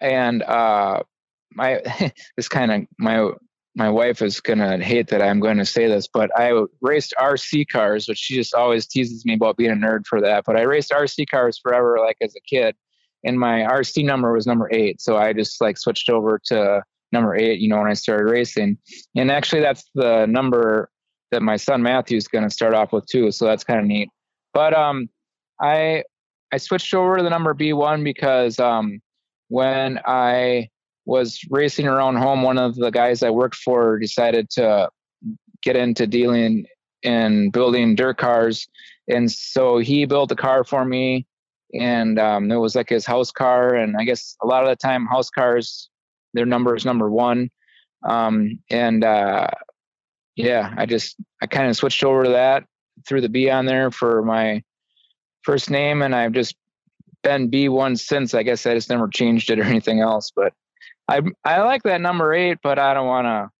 And 0.00 0.42
uh, 0.42 1.04
my 1.52 1.80
this 2.36 2.48
kind 2.48 2.72
of 2.72 2.82
my 2.98 3.30
my 3.74 3.90
wife 3.90 4.22
is 4.22 4.40
gonna 4.40 4.82
hate 4.82 5.08
that 5.08 5.22
I'm 5.22 5.40
going 5.40 5.58
to 5.58 5.64
say 5.64 5.88
this, 5.88 6.06
but 6.06 6.30
I 6.38 6.52
raced 6.80 7.14
RC 7.18 7.68
cars, 7.68 8.08
which 8.08 8.18
she 8.18 8.34
just 8.34 8.54
always 8.54 8.86
teases 8.86 9.24
me 9.24 9.34
about 9.34 9.56
being 9.56 9.72
a 9.72 9.74
nerd 9.74 10.06
for 10.06 10.20
that. 10.20 10.44
But 10.44 10.56
I 10.56 10.62
raced 10.62 10.90
RC 10.90 11.28
cars 11.28 11.58
forever, 11.58 11.98
like 12.00 12.16
as 12.20 12.34
a 12.36 12.40
kid, 12.40 12.76
and 13.24 13.38
my 13.38 13.60
RC 13.60 14.04
number 14.04 14.32
was 14.32 14.46
number 14.46 14.68
eight, 14.72 15.00
so 15.00 15.16
I 15.16 15.32
just 15.32 15.60
like 15.60 15.76
switched 15.76 16.08
over 16.08 16.40
to 16.46 16.82
number 17.10 17.34
eight. 17.34 17.60
You 17.60 17.68
know, 17.68 17.78
when 17.78 17.90
I 17.90 17.94
started 17.94 18.30
racing, 18.30 18.78
and 19.16 19.30
actually 19.30 19.62
that's 19.62 19.84
the 19.94 20.26
number 20.26 20.88
that 21.32 21.42
my 21.42 21.56
son 21.56 21.82
Matthew's 21.82 22.28
going 22.28 22.44
to 22.44 22.50
start 22.50 22.74
off 22.74 22.92
with 22.92 23.06
too. 23.06 23.32
So 23.32 23.44
that's 23.44 23.64
kind 23.64 23.80
of 23.80 23.86
neat. 23.86 24.08
But 24.52 24.72
um, 24.72 25.08
I 25.60 26.04
I 26.52 26.58
switched 26.58 26.94
over 26.94 27.16
to 27.16 27.22
the 27.24 27.30
number 27.30 27.54
B1 27.54 28.04
because 28.04 28.60
um, 28.60 29.00
when 29.48 29.98
I 30.06 30.68
was 31.06 31.40
racing 31.50 31.86
around 31.86 32.16
home, 32.16 32.42
one 32.42 32.58
of 32.58 32.74
the 32.76 32.90
guys 32.90 33.22
I 33.22 33.30
worked 33.30 33.56
for 33.56 33.98
decided 33.98 34.50
to 34.50 34.88
get 35.62 35.76
into 35.76 36.06
dealing 36.06 36.66
in 37.02 37.50
building 37.50 37.94
dirt 37.94 38.18
cars. 38.18 38.66
And 39.08 39.30
so 39.30 39.78
he 39.78 40.06
built 40.06 40.32
a 40.32 40.36
car 40.36 40.64
for 40.64 40.84
me. 40.84 41.26
And 41.78 42.18
um, 42.18 42.50
it 42.50 42.56
was 42.56 42.74
like 42.74 42.88
his 42.88 43.04
house 43.04 43.30
car. 43.30 43.74
And 43.74 43.96
I 43.98 44.04
guess 44.04 44.36
a 44.42 44.46
lot 44.46 44.62
of 44.62 44.68
the 44.68 44.76
time, 44.76 45.06
house 45.06 45.30
cars, 45.30 45.90
their 46.32 46.46
number 46.46 46.74
is 46.74 46.84
number 46.84 47.10
one. 47.10 47.50
Um, 48.08 48.60
and 48.70 49.04
uh, 49.04 49.48
yeah, 50.36 50.72
I 50.76 50.86
just, 50.86 51.16
I 51.42 51.46
kind 51.46 51.68
of 51.68 51.76
switched 51.76 52.04
over 52.04 52.24
to 52.24 52.30
that, 52.30 52.64
threw 53.06 53.20
the 53.20 53.28
B 53.28 53.50
on 53.50 53.66
there 53.66 53.90
for 53.90 54.22
my 54.22 54.62
first 55.42 55.70
name. 55.70 56.02
And 56.02 56.14
I've 56.14 56.32
just 56.32 56.54
been 57.22 57.50
B1 57.50 57.98
since. 57.98 58.34
I 58.34 58.42
guess 58.42 58.66
I 58.66 58.74
just 58.74 58.90
never 58.90 59.08
changed 59.08 59.50
it 59.50 59.58
or 59.58 59.64
anything 59.64 60.00
else. 60.00 60.30
But 60.34 60.52
I 61.08 61.20
I 61.44 61.60
like 61.62 61.82
that 61.84 62.00
number 62.00 62.32
eight, 62.32 62.58
but 62.62 62.78
I 62.78 62.94
don't 62.94 63.06
want 63.06 63.26
to 63.26 63.50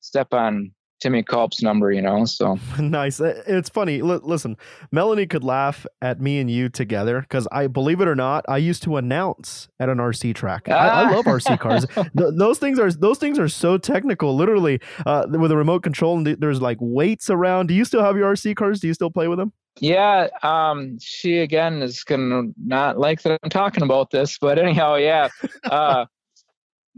step 0.00 0.32
on 0.32 0.72
Timmy 1.00 1.22
Culp's 1.22 1.62
number, 1.62 1.92
you 1.92 2.02
know. 2.02 2.24
So 2.24 2.58
nice. 2.78 3.20
It's 3.20 3.68
funny. 3.68 4.00
L- 4.00 4.20
listen, 4.22 4.56
Melanie 4.90 5.26
could 5.26 5.44
laugh 5.44 5.86
at 6.02 6.20
me 6.20 6.40
and 6.40 6.50
you 6.50 6.68
together 6.68 7.20
because 7.20 7.46
I 7.52 7.66
believe 7.66 8.00
it 8.00 8.08
or 8.08 8.16
not, 8.16 8.44
I 8.48 8.58
used 8.58 8.82
to 8.84 8.96
announce 8.96 9.68
at 9.78 9.88
an 9.88 9.98
RC 9.98 10.34
track. 10.34 10.66
Ah. 10.68 10.72
I, 10.72 11.02
I, 11.02 11.14
love 11.14 11.24
RC 11.24 11.58
cars. 11.60 11.86
Th- 11.94 12.06
those 12.36 12.58
things 12.58 12.78
are 12.78 12.90
those 12.90 13.18
things 13.18 13.38
are 13.38 13.48
so 13.48 13.78
technical. 13.78 14.34
Literally, 14.34 14.80
uh, 15.06 15.26
with 15.28 15.52
a 15.52 15.56
remote 15.56 15.82
control, 15.82 16.16
and 16.16 16.26
th- 16.26 16.38
there's 16.40 16.60
like 16.60 16.78
weights 16.80 17.30
around. 17.30 17.68
Do 17.68 17.74
you 17.74 17.84
still 17.84 18.02
have 18.02 18.16
your 18.16 18.32
RC 18.32 18.56
cars? 18.56 18.80
Do 18.80 18.88
you 18.88 18.94
still 18.94 19.10
play 19.10 19.28
with 19.28 19.38
them? 19.38 19.52
Yeah, 19.80 20.26
um, 20.42 20.98
she 21.00 21.38
again 21.38 21.82
is 21.82 22.02
gonna 22.02 22.50
not 22.56 22.98
like 22.98 23.22
that 23.22 23.38
I'm 23.44 23.50
talking 23.50 23.84
about 23.84 24.10
this, 24.10 24.36
but 24.38 24.58
anyhow, 24.58 24.96
yeah. 24.96 25.28
Uh, 25.62 26.06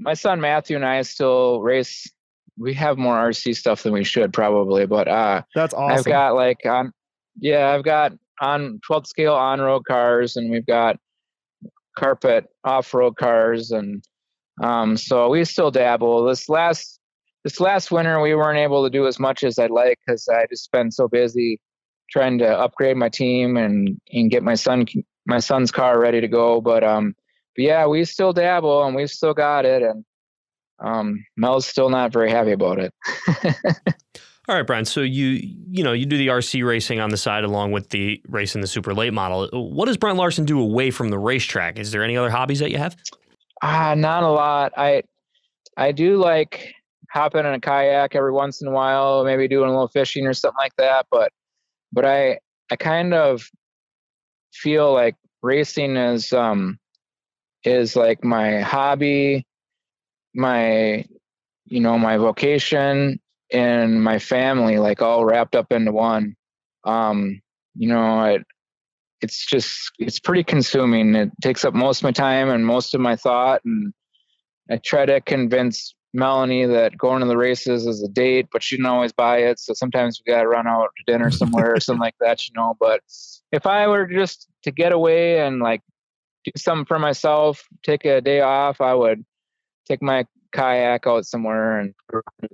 my 0.01 0.14
son 0.14 0.40
Matthew 0.40 0.76
and 0.76 0.84
I 0.84 1.03
still 1.03 1.61
race. 1.61 2.11
We 2.59 2.74
have 2.74 2.98
more 2.98 3.16
RC 3.16 3.57
stuff 3.57 3.82
than 3.82 3.92
we 3.92 4.05
should 4.05 4.32
probably, 4.32 4.86
but 4.86 5.09
uh, 5.09 5.42
that's 5.55 5.72
awesome. 5.72 5.98
I've 5.98 6.05
got 6.05 6.34
like 6.34 6.59
on, 6.66 6.92
yeah, 7.38 7.70
I've 7.70 7.84
got 7.84 8.12
on 8.40 8.80
12th 8.88 9.07
scale 9.07 9.34
on 9.34 9.61
road 9.61 9.84
cars, 9.86 10.36
and 10.36 10.51
we've 10.51 10.66
got 10.66 10.98
carpet 11.96 12.46
off 12.64 12.92
road 12.92 13.16
cars, 13.16 13.70
and 13.70 14.03
um, 14.62 14.96
so 14.96 15.30
we 15.30 15.44
still 15.44 15.70
dabble. 15.70 16.24
This 16.24 16.48
last 16.48 16.98
this 17.44 17.61
last 17.61 17.90
winter, 17.90 18.20
we 18.20 18.34
weren't 18.34 18.59
able 18.59 18.84
to 18.84 18.90
do 18.90 19.07
as 19.07 19.18
much 19.18 19.44
as 19.44 19.59
I'd 19.59 19.70
like 19.70 19.98
because 20.05 20.28
I 20.28 20.46
just 20.51 20.70
been 20.72 20.90
so 20.90 21.09
busy 21.09 21.61
trying 22.11 22.38
to 22.38 22.48
upgrade 22.48 22.96
my 22.96 23.09
team 23.09 23.57
and 23.57 23.98
and 24.12 24.30
get 24.30 24.42
my 24.42 24.55
son 24.55 24.86
my 25.26 25.38
son's 25.38 25.70
car 25.70 25.98
ready 25.98 26.20
to 26.20 26.28
go. 26.28 26.61
But 26.61 26.84
um, 26.84 27.14
but 27.61 27.66
yeah, 27.66 27.86
we 27.86 28.06
still 28.06 28.32
dabble 28.32 28.84
and 28.84 28.96
we've 28.96 29.11
still 29.11 29.34
got 29.34 29.66
it. 29.66 29.82
And 29.82 30.02
um, 30.78 31.22
Mel's 31.36 31.66
still 31.66 31.90
not 31.90 32.11
very 32.11 32.30
happy 32.30 32.52
about 32.52 32.78
it. 32.78 32.94
All 34.48 34.56
right, 34.56 34.66
Brian. 34.66 34.86
So 34.86 35.02
you 35.02 35.38
you 35.70 35.84
know 35.84 35.92
you 35.92 36.06
do 36.06 36.16
the 36.16 36.28
RC 36.28 36.66
racing 36.66 37.00
on 37.00 37.11
the 37.11 37.18
side 37.18 37.44
along 37.44 37.72
with 37.72 37.90
the 37.90 38.20
racing 38.28 38.62
the 38.62 38.66
super 38.66 38.94
late 38.94 39.12
model. 39.12 39.48
What 39.52 39.86
does 39.86 39.98
Brent 39.98 40.16
Larson 40.16 40.46
do 40.46 40.58
away 40.58 40.90
from 40.90 41.11
the 41.11 41.18
racetrack? 41.18 41.78
Is 41.78 41.92
there 41.92 42.02
any 42.02 42.16
other 42.16 42.30
hobbies 42.30 42.61
that 42.61 42.70
you 42.70 42.78
have? 42.78 42.96
Ah, 43.62 43.90
uh, 43.90 43.94
not 43.94 44.22
a 44.22 44.30
lot. 44.30 44.72
I 44.78 45.02
I 45.76 45.92
do 45.92 46.16
like 46.16 46.72
hopping 47.12 47.44
in 47.44 47.52
a 47.52 47.61
kayak 47.61 48.16
every 48.16 48.32
once 48.32 48.62
in 48.62 48.68
a 48.68 48.72
while, 48.72 49.22
maybe 49.22 49.46
doing 49.46 49.68
a 49.68 49.72
little 49.72 49.88
fishing 49.88 50.26
or 50.26 50.32
something 50.32 50.56
like 50.58 50.74
that. 50.78 51.06
But 51.11 51.30
but 51.92 52.06
I 52.06 52.38
I 52.70 52.76
kind 52.76 53.12
of 53.12 53.48
feel 54.52 54.94
like 54.94 55.14
racing 55.42 55.96
is 55.96 56.32
um 56.32 56.80
is 57.64 57.96
like 57.96 58.24
my 58.24 58.61
hobby, 58.61 59.46
my 60.34 61.04
you 61.66 61.80
know 61.80 61.98
my 61.98 62.16
vocation 62.16 63.20
and 63.52 64.02
my 64.02 64.18
family 64.18 64.78
like 64.78 65.02
all 65.02 65.24
wrapped 65.24 65.54
up 65.54 65.72
into 65.72 65.92
one. 65.92 66.36
Um, 66.84 67.40
you 67.74 67.88
know, 67.88 68.24
it, 68.24 68.42
it's 69.20 69.46
just 69.46 69.90
it's 69.98 70.18
pretty 70.18 70.44
consuming. 70.44 71.14
It 71.14 71.30
takes 71.42 71.64
up 71.64 71.74
most 71.74 71.98
of 71.98 72.04
my 72.04 72.12
time 72.12 72.48
and 72.48 72.66
most 72.66 72.94
of 72.94 73.00
my 73.00 73.16
thought, 73.16 73.61
and 73.64 73.92
I 74.70 74.78
try 74.78 75.06
to 75.06 75.20
convince 75.20 75.94
Melanie 76.12 76.66
that 76.66 76.98
going 76.98 77.20
to 77.20 77.26
the 77.26 77.36
races 77.36 77.86
is 77.86 78.02
a 78.02 78.08
date, 78.08 78.48
but 78.52 78.62
she 78.62 78.76
didn't 78.76 78.86
always 78.86 79.12
buy 79.12 79.38
it. 79.38 79.61
So 79.61 79.74
sometimes 79.74 80.20
we 80.24 80.32
got 80.32 80.42
to 80.42 80.48
run 80.48 80.66
out 80.66 80.88
to 80.96 81.12
dinner 81.12 81.30
somewhere 81.30 81.74
or 81.74 81.80
something 81.80 82.00
like 82.00 82.16
that, 82.20 82.46
you 82.48 82.54
know. 82.56 82.76
But 82.80 83.00
if 83.52 83.66
I 83.66 83.86
were 83.86 84.06
just 84.06 84.48
to 84.64 84.70
get 84.70 84.92
away 84.92 85.40
and 85.40 85.61
like 85.61 85.82
do 86.45 86.53
something 86.57 86.86
for 86.86 86.99
myself, 86.99 87.66
take 87.82 88.05
a 88.05 88.20
day 88.20 88.41
off, 88.41 88.80
I 88.80 88.95
would 88.95 89.24
take 89.86 90.03
my 90.03 90.24
kayak 90.53 91.07
out 91.07 91.26
somewhere. 91.26 91.78
And 91.78 91.95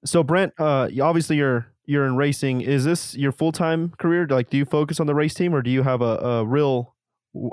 so, 0.04 0.22
Brent, 0.22 0.52
uh, 0.58 0.88
obviously 1.00 1.36
you're 1.36 1.66
you're 1.86 2.06
in 2.06 2.16
racing. 2.16 2.60
Is 2.60 2.84
this 2.84 3.16
your 3.16 3.32
full 3.32 3.52
time 3.52 3.90
career? 3.98 4.26
Like, 4.26 4.50
do 4.50 4.56
you 4.56 4.64
focus 4.64 5.00
on 5.00 5.06
the 5.06 5.14
race 5.14 5.34
team, 5.34 5.54
or 5.54 5.62
do 5.62 5.70
you 5.70 5.82
have 5.82 6.02
a, 6.02 6.16
a 6.18 6.44
real 6.44 6.94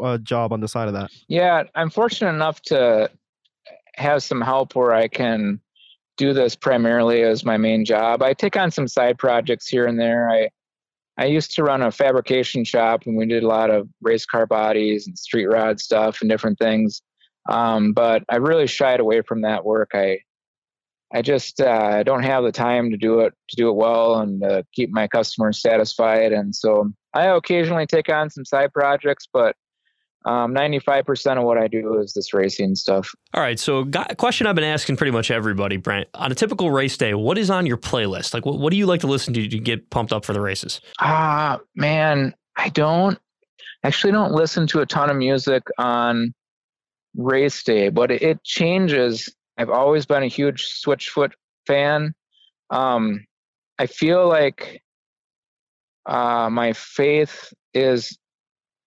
uh, 0.02 0.18
job 0.18 0.52
on 0.52 0.60
the 0.60 0.68
side 0.68 0.88
of 0.88 0.94
that? 0.94 1.12
Yeah, 1.28 1.64
I'm 1.76 1.90
fortunate 1.90 2.34
enough 2.34 2.62
to 2.64 3.10
have 3.96 4.24
some 4.24 4.42
help 4.42 4.76
where 4.76 4.94
I 4.94 5.08
can 5.08 5.60
do 6.18 6.34
this 6.34 6.56
primarily 6.56 7.24
as 7.24 7.44
my 7.44 7.58
main 7.58 7.86
job. 7.86 8.22
I 8.22 8.34
take 8.34 8.56
on 8.56 8.72
some 8.72 8.88
side 8.88 9.18
projects 9.18 9.68
here 9.68 9.86
and 9.86 10.00
there. 10.00 10.30
I 10.30 10.50
I 11.18 11.26
used 11.26 11.54
to 11.56 11.64
run 11.64 11.82
a 11.82 11.92
fabrication 11.92 12.64
shop 12.64 13.04
and 13.06 13.16
we 13.16 13.26
did 13.26 13.44
a 13.44 13.48
lot 13.48 13.70
of 13.70 13.88
race 14.02 14.26
car 14.26 14.48
bodies 14.48 15.08
and 15.08 15.18
street 15.18 15.46
rod 15.46 15.80
stuff 15.80 16.22
and 16.22 16.30
different 16.30 16.58
things. 16.58 17.02
Um, 17.50 17.94
but 17.94 18.24
I 18.30 18.38
really 18.38 18.68
shied 18.68 19.00
away 19.00 19.22
from 19.22 19.42
that 19.42 19.66
work. 19.66 19.92
I 19.94 20.20
I 21.16 21.22
just 21.22 21.62
uh, 21.62 22.02
don't 22.02 22.24
have 22.24 22.44
the 22.44 22.52
time 22.52 22.90
to 22.90 22.98
do 22.98 23.20
it 23.20 23.34
to 23.50 23.56
do 23.56 23.70
it 23.70 23.76
well 23.76 24.16
and 24.20 24.44
uh, 24.44 24.64
keep 24.74 24.90
my 24.92 25.08
customers 25.08 25.62
satisfied. 25.62 26.32
And 26.32 26.56
so 26.56 26.92
I 27.14 27.28
occasionally 27.28 27.86
take 27.86 28.10
on 28.10 28.32
some 28.32 28.46
side 28.46 28.74
projects, 28.74 29.28
but 29.32 29.56
um, 30.26 30.54
95% 30.54 31.38
of 31.38 31.44
what 31.44 31.58
I 31.58 31.68
do 31.68 32.00
is 32.00 32.14
this 32.14 32.34
racing 32.34 32.76
stuff. 32.76 33.14
All 33.34 33.42
right. 33.42 33.60
So, 33.60 33.84
got, 33.84 34.16
question 34.18 34.48
I've 34.48 34.56
been 34.56 34.64
asking 34.64 34.98
pretty 34.98 35.12
much 35.12 35.32
everybody, 35.32 35.78
Brent. 35.78 36.08
On 36.14 36.32
a 36.32 36.36
typical 36.36 36.72
race 36.72 36.96
day, 36.96 37.14
what 37.14 37.38
is 37.38 37.50
on 37.50 37.66
your 37.66 37.78
playlist? 37.78 38.34
Like, 38.34 38.46
what, 38.46 38.60
what 38.60 38.72
do 38.72 38.78
you 38.78 38.86
like 38.86 39.02
to 39.02 39.08
listen 39.08 39.34
to 39.34 39.48
to 39.48 39.60
get 39.60 39.90
pumped 39.90 40.14
up 40.14 40.24
for 40.24 40.34
the 40.34 40.42
races? 40.42 40.80
Ah, 41.00 41.56
uh, 41.56 41.60
man, 41.76 42.34
I 42.56 42.70
don't 42.70 43.20
actually 43.84 44.14
don't 44.14 44.32
listen 44.32 44.66
to 44.68 44.80
a 44.80 44.86
ton 44.86 45.10
of 45.10 45.18
music 45.18 45.64
on 45.78 46.34
race 47.16 47.64
day, 47.64 47.90
but 47.90 48.12
it, 48.12 48.22
it 48.22 48.44
changes. 48.44 49.34
I've 49.58 49.70
always 49.70 50.06
been 50.06 50.24
a 50.24 50.28
huge 50.28 50.82
Switchfoot 50.84 51.32
fan. 51.68 52.14
Um, 52.70 53.26
I 53.78 53.88
feel 53.88 54.28
like 54.28 54.82
uh, 56.06 56.50
my 56.50 56.74
faith 56.74 57.54
is 57.74 58.18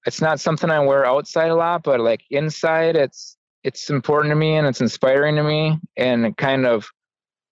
it's 0.06 0.20
not 0.20 0.40
something 0.40 0.70
I 0.70 0.78
wear 0.80 1.04
outside 1.04 1.50
a 1.50 1.56
lot, 1.56 1.82
but 1.82 2.00
like 2.00 2.22
inside, 2.30 2.96
it's 2.96 3.36
it's 3.64 3.90
important 3.90 4.30
to 4.30 4.36
me 4.36 4.54
and 4.54 4.66
it's 4.66 4.80
inspiring 4.80 5.34
to 5.36 5.42
me, 5.42 5.78
and 5.96 6.24
it 6.24 6.36
kind 6.36 6.64
of 6.64 6.86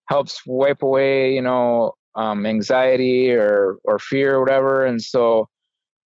helps 0.09 0.41
wipe 0.47 0.83
away, 0.83 1.35
you 1.35 1.43
know, 1.43 1.93
um, 2.15 2.47
anxiety 2.47 3.33
or 3.33 3.79
or 3.85 3.99
fear 3.99 4.37
or 4.37 4.41
whatever. 4.41 4.85
And 4.85 5.03
so, 5.03 5.49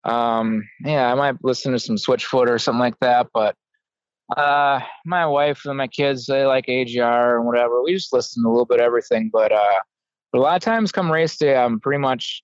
um, 0.04 0.66
yeah, 0.84 1.12
I 1.12 1.14
might 1.14 1.36
listen 1.42 1.72
to 1.72 1.78
some 1.78 1.96
Switchfoot 1.96 2.48
or 2.48 2.58
something 2.58 2.80
like 2.80 2.98
that. 3.00 3.26
But 3.34 3.54
uh, 4.36 4.80
my 5.04 5.26
wife 5.26 5.62
and 5.66 5.76
my 5.76 5.88
kids 5.88 6.26
they 6.26 6.46
like 6.46 6.66
AJR 6.66 7.36
and 7.36 7.46
whatever. 7.46 7.82
We 7.82 7.92
just 7.94 8.12
listen 8.12 8.42
to 8.42 8.48
a 8.48 8.50
little 8.50 8.66
bit 8.66 8.80
of 8.80 8.86
everything. 8.86 9.28
But 9.30 9.52
uh, 9.52 9.80
but 10.32 10.38
a 10.38 10.42
lot 10.42 10.56
of 10.56 10.62
times, 10.62 10.92
come 10.92 11.12
race 11.12 11.36
day, 11.36 11.56
I'm 11.56 11.78
pretty 11.78 12.00
much 12.00 12.42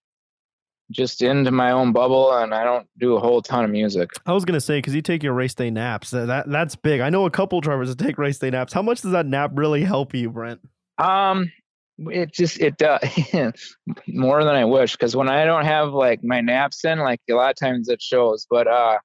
just 0.91 1.23
into 1.23 1.51
my 1.51 1.71
own 1.71 1.93
bubble 1.93 2.33
and 2.37 2.55
I 2.55 2.65
don't 2.65 2.87
do 2.99 3.17
a 3.17 3.21
whole 3.21 3.43
ton 3.43 3.65
of 3.65 3.71
music. 3.71 4.11
I 4.27 4.33
was 4.33 4.45
gonna 4.45 4.61
say 4.61 4.79
because 4.79 4.95
you 4.95 5.03
take 5.03 5.23
your 5.23 5.33
race 5.33 5.55
day 5.55 5.71
naps, 5.71 6.11
that 6.11 6.49
that's 6.49 6.77
big. 6.77 7.01
I 7.01 7.11
know 7.11 7.27
a 7.27 7.31
couple 7.31 7.61
drivers 7.61 7.89
that 7.95 8.03
take 8.03 8.19
race 8.19 8.39
day 8.39 8.51
naps. 8.51 8.73
How 8.73 8.83
much 8.83 9.03
does 9.03 9.13
that 9.13 9.27
nap 9.27 9.53
really 9.55 9.85
help 9.85 10.15
you, 10.15 10.31
Brent? 10.31 10.61
Um, 10.99 11.51
it 11.99 12.33
just 12.33 12.61
it 12.61 12.77
does 12.77 13.01
more 14.07 14.45
than 14.45 14.55
I 14.55 14.65
wish 14.65 14.93
because 14.93 15.17
when 15.17 15.29
I 15.29 15.45
don't 15.45 15.65
have 15.65 15.93
like 15.93 16.23
my 16.23 16.41
naps 16.41 16.85
in, 16.85 16.99
like 16.99 17.21
a 17.31 17.35
lot 17.35 17.51
of 17.51 17.57
times 17.57 17.89
it 17.89 18.03
shows. 18.03 18.47
But 18.49 18.67
uh, 18.67 18.99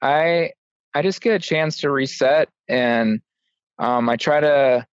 I 0.00 0.52
I 0.94 1.02
just 1.02 1.20
get 1.20 1.34
a 1.34 1.38
chance 1.38 1.78
to 1.78 1.90
reset 1.90 2.48
and 2.68 3.20
um, 3.78 4.08
I 4.08 4.16
try 4.16 4.40
to 4.40 4.86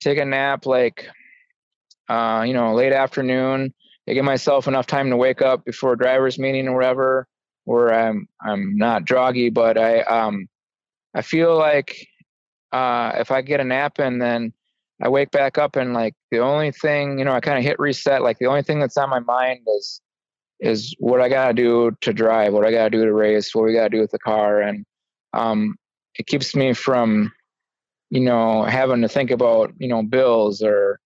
take 0.00 0.18
a 0.18 0.24
nap 0.24 0.66
like 0.66 1.08
uh, 2.10 2.42
you 2.42 2.52
know, 2.52 2.74
late 2.74 2.92
afternoon. 2.92 3.72
I 4.10 4.12
give 4.12 4.24
myself 4.24 4.66
enough 4.66 4.88
time 4.88 5.08
to 5.10 5.16
wake 5.16 5.40
up 5.40 5.64
before 5.64 5.92
a 5.92 5.98
driver's 5.98 6.36
meeting 6.36 6.66
or 6.66 6.74
whatever, 6.74 7.28
where 7.64 7.94
I'm 7.94 8.26
I'm 8.44 8.76
not 8.76 9.04
droggy, 9.04 9.54
but 9.54 9.78
I 9.78 10.00
um 10.00 10.48
I 11.14 11.22
feel 11.22 11.56
like 11.56 12.08
uh, 12.72 13.12
if 13.14 13.30
I 13.30 13.40
get 13.40 13.60
a 13.60 13.64
nap 13.64 14.00
and 14.00 14.20
then 14.20 14.52
I 15.00 15.08
wake 15.08 15.30
back 15.30 15.58
up 15.58 15.76
and 15.76 15.94
like 15.94 16.14
the 16.32 16.40
only 16.40 16.72
thing, 16.72 17.20
you 17.20 17.24
know, 17.24 17.32
I 17.32 17.40
kind 17.40 17.56
of 17.56 17.62
hit 17.62 17.78
reset. 17.78 18.22
Like 18.22 18.38
the 18.38 18.46
only 18.46 18.62
thing 18.62 18.80
that's 18.80 18.96
on 18.96 19.10
my 19.10 19.20
mind 19.20 19.60
is 19.76 20.00
is 20.58 20.92
what 20.98 21.20
I 21.20 21.28
gotta 21.28 21.54
do 21.54 21.92
to 22.00 22.12
drive, 22.12 22.52
what 22.52 22.66
I 22.66 22.72
gotta 22.72 22.90
do 22.90 23.04
to 23.04 23.14
race, 23.14 23.54
what 23.54 23.64
we 23.64 23.74
gotta 23.74 23.90
do 23.90 24.00
with 24.00 24.10
the 24.10 24.18
car, 24.18 24.60
and 24.60 24.84
um, 25.34 25.76
it 26.16 26.26
keeps 26.26 26.56
me 26.56 26.72
from, 26.72 27.30
you 28.10 28.20
know, 28.20 28.64
having 28.64 29.02
to 29.02 29.08
think 29.08 29.30
about 29.30 29.72
you 29.78 29.86
know 29.86 30.02
bills 30.02 30.62
or 30.64 30.98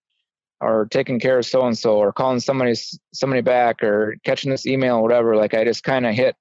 or 0.64 0.86
taking 0.90 1.20
care 1.20 1.38
of 1.38 1.46
so 1.46 1.66
and 1.66 1.76
so 1.76 1.96
or 1.96 2.12
calling 2.12 2.40
somebody 2.40 2.74
somebody 3.12 3.42
back 3.42 3.82
or 3.82 4.16
catching 4.24 4.50
this 4.50 4.66
email, 4.66 5.02
whatever. 5.02 5.36
Like 5.36 5.54
I 5.54 5.64
just 5.64 5.84
kind 5.84 6.06
of 6.06 6.14
hit 6.14 6.36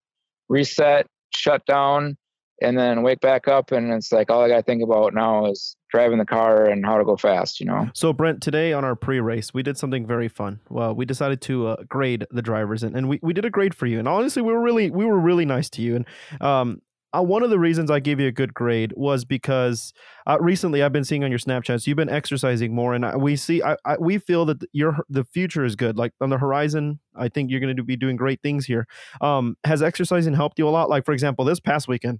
reset, 0.50 1.06
shut 1.36 1.66
down, 1.66 2.18
and 2.62 2.78
then 2.78 3.04
wake 3.04 3.20
back 3.20 3.48
up, 3.48 3.72
and 3.72 3.92
it's 3.92 4.12
like 4.12 4.30
all 4.30 4.42
I 4.42 4.48
got 4.48 4.58
to 4.58 4.64
think 4.64 4.82
about 4.84 5.14
now 5.14 5.48
is 5.48 5.76
driving 5.92 6.18
the 6.18 6.26
car 6.26 6.66
and 6.66 6.86
how 6.86 6.98
to 6.98 7.04
go 7.04 7.18
fast. 7.18 7.60
You 7.60 7.66
know. 7.66 7.90
So 7.94 8.14
Brent, 8.14 8.42
today 8.42 8.74
on 8.74 8.86
our 8.86 8.96
pre-race, 8.96 9.54
we 9.54 9.64
did 9.64 9.78
something 9.78 10.08
very 10.08 10.30
fun. 10.30 10.62
Well, 10.70 10.96
we 10.96 11.06
decided 11.06 11.42
to 11.42 11.68
uh, 11.68 11.76
grade 11.88 12.26
the 12.32 12.42
drivers, 12.42 12.84
and, 12.84 12.96
and 12.96 13.10
we, 13.10 13.20
we 13.22 13.34
did 13.34 13.46
a 13.46 13.50
grade 13.50 13.76
for 13.76 13.86
you. 13.86 14.00
And 14.00 14.08
honestly, 14.08 14.42
we 14.42 14.54
were 14.54 14.62
really 14.62 14.90
we 14.90 15.06
were 15.06 15.20
really 15.20 15.46
nice 15.46 15.70
to 15.72 15.82
you. 15.82 15.96
And 15.98 16.06
um, 16.42 16.82
uh, 17.16 17.22
one 17.22 17.44
of 17.44 17.50
the 17.50 17.60
reasons 17.60 17.92
I 17.92 18.00
gave 18.00 18.20
you 18.20 18.28
a 18.28 18.32
good 18.32 18.54
grade 18.54 18.94
was 18.96 19.26
because 19.26 19.94
uh, 20.28 20.38
recently 20.40 20.82
I've 20.82 20.94
been 20.94 21.04
seeing 21.04 21.24
on 21.24 21.30
your 21.32 21.40
Snapchats 21.40 21.86
you've 21.86 21.98
been 21.98 22.10
exercising 22.10 22.74
more, 22.74 22.94
and 22.94 23.06
I, 23.06 23.16
we 23.16 23.36
see 23.36 23.62
I, 23.62 23.78
I, 23.86 23.98
we 24.00 24.18
feel 24.18 24.46
that 24.46 24.64
your 24.72 24.98
the 25.10 25.24
future 25.24 25.64
is 25.64 25.76
good. 25.76 25.98
Like 25.98 26.14
on 26.22 26.30
the 26.30 26.38
horizon, 26.38 27.00
I 27.16 27.30
think 27.30 27.52
you're 27.52 27.60
going 27.60 27.76
to 27.76 27.84
be 27.84 27.96
doing 27.96 28.16
great 28.16 28.42
things 28.42 28.66
here. 28.66 28.88
Um, 29.22 29.58
has 29.64 29.84
exercising 29.84 30.34
helped 30.34 30.58
you 30.58 30.68
a 30.68 30.72
lot? 30.72 30.90
Like 30.90 31.06
for 31.06 31.14
example, 31.14 31.46
this 31.46 31.60
past 31.60 31.88
weekend, 31.88 32.20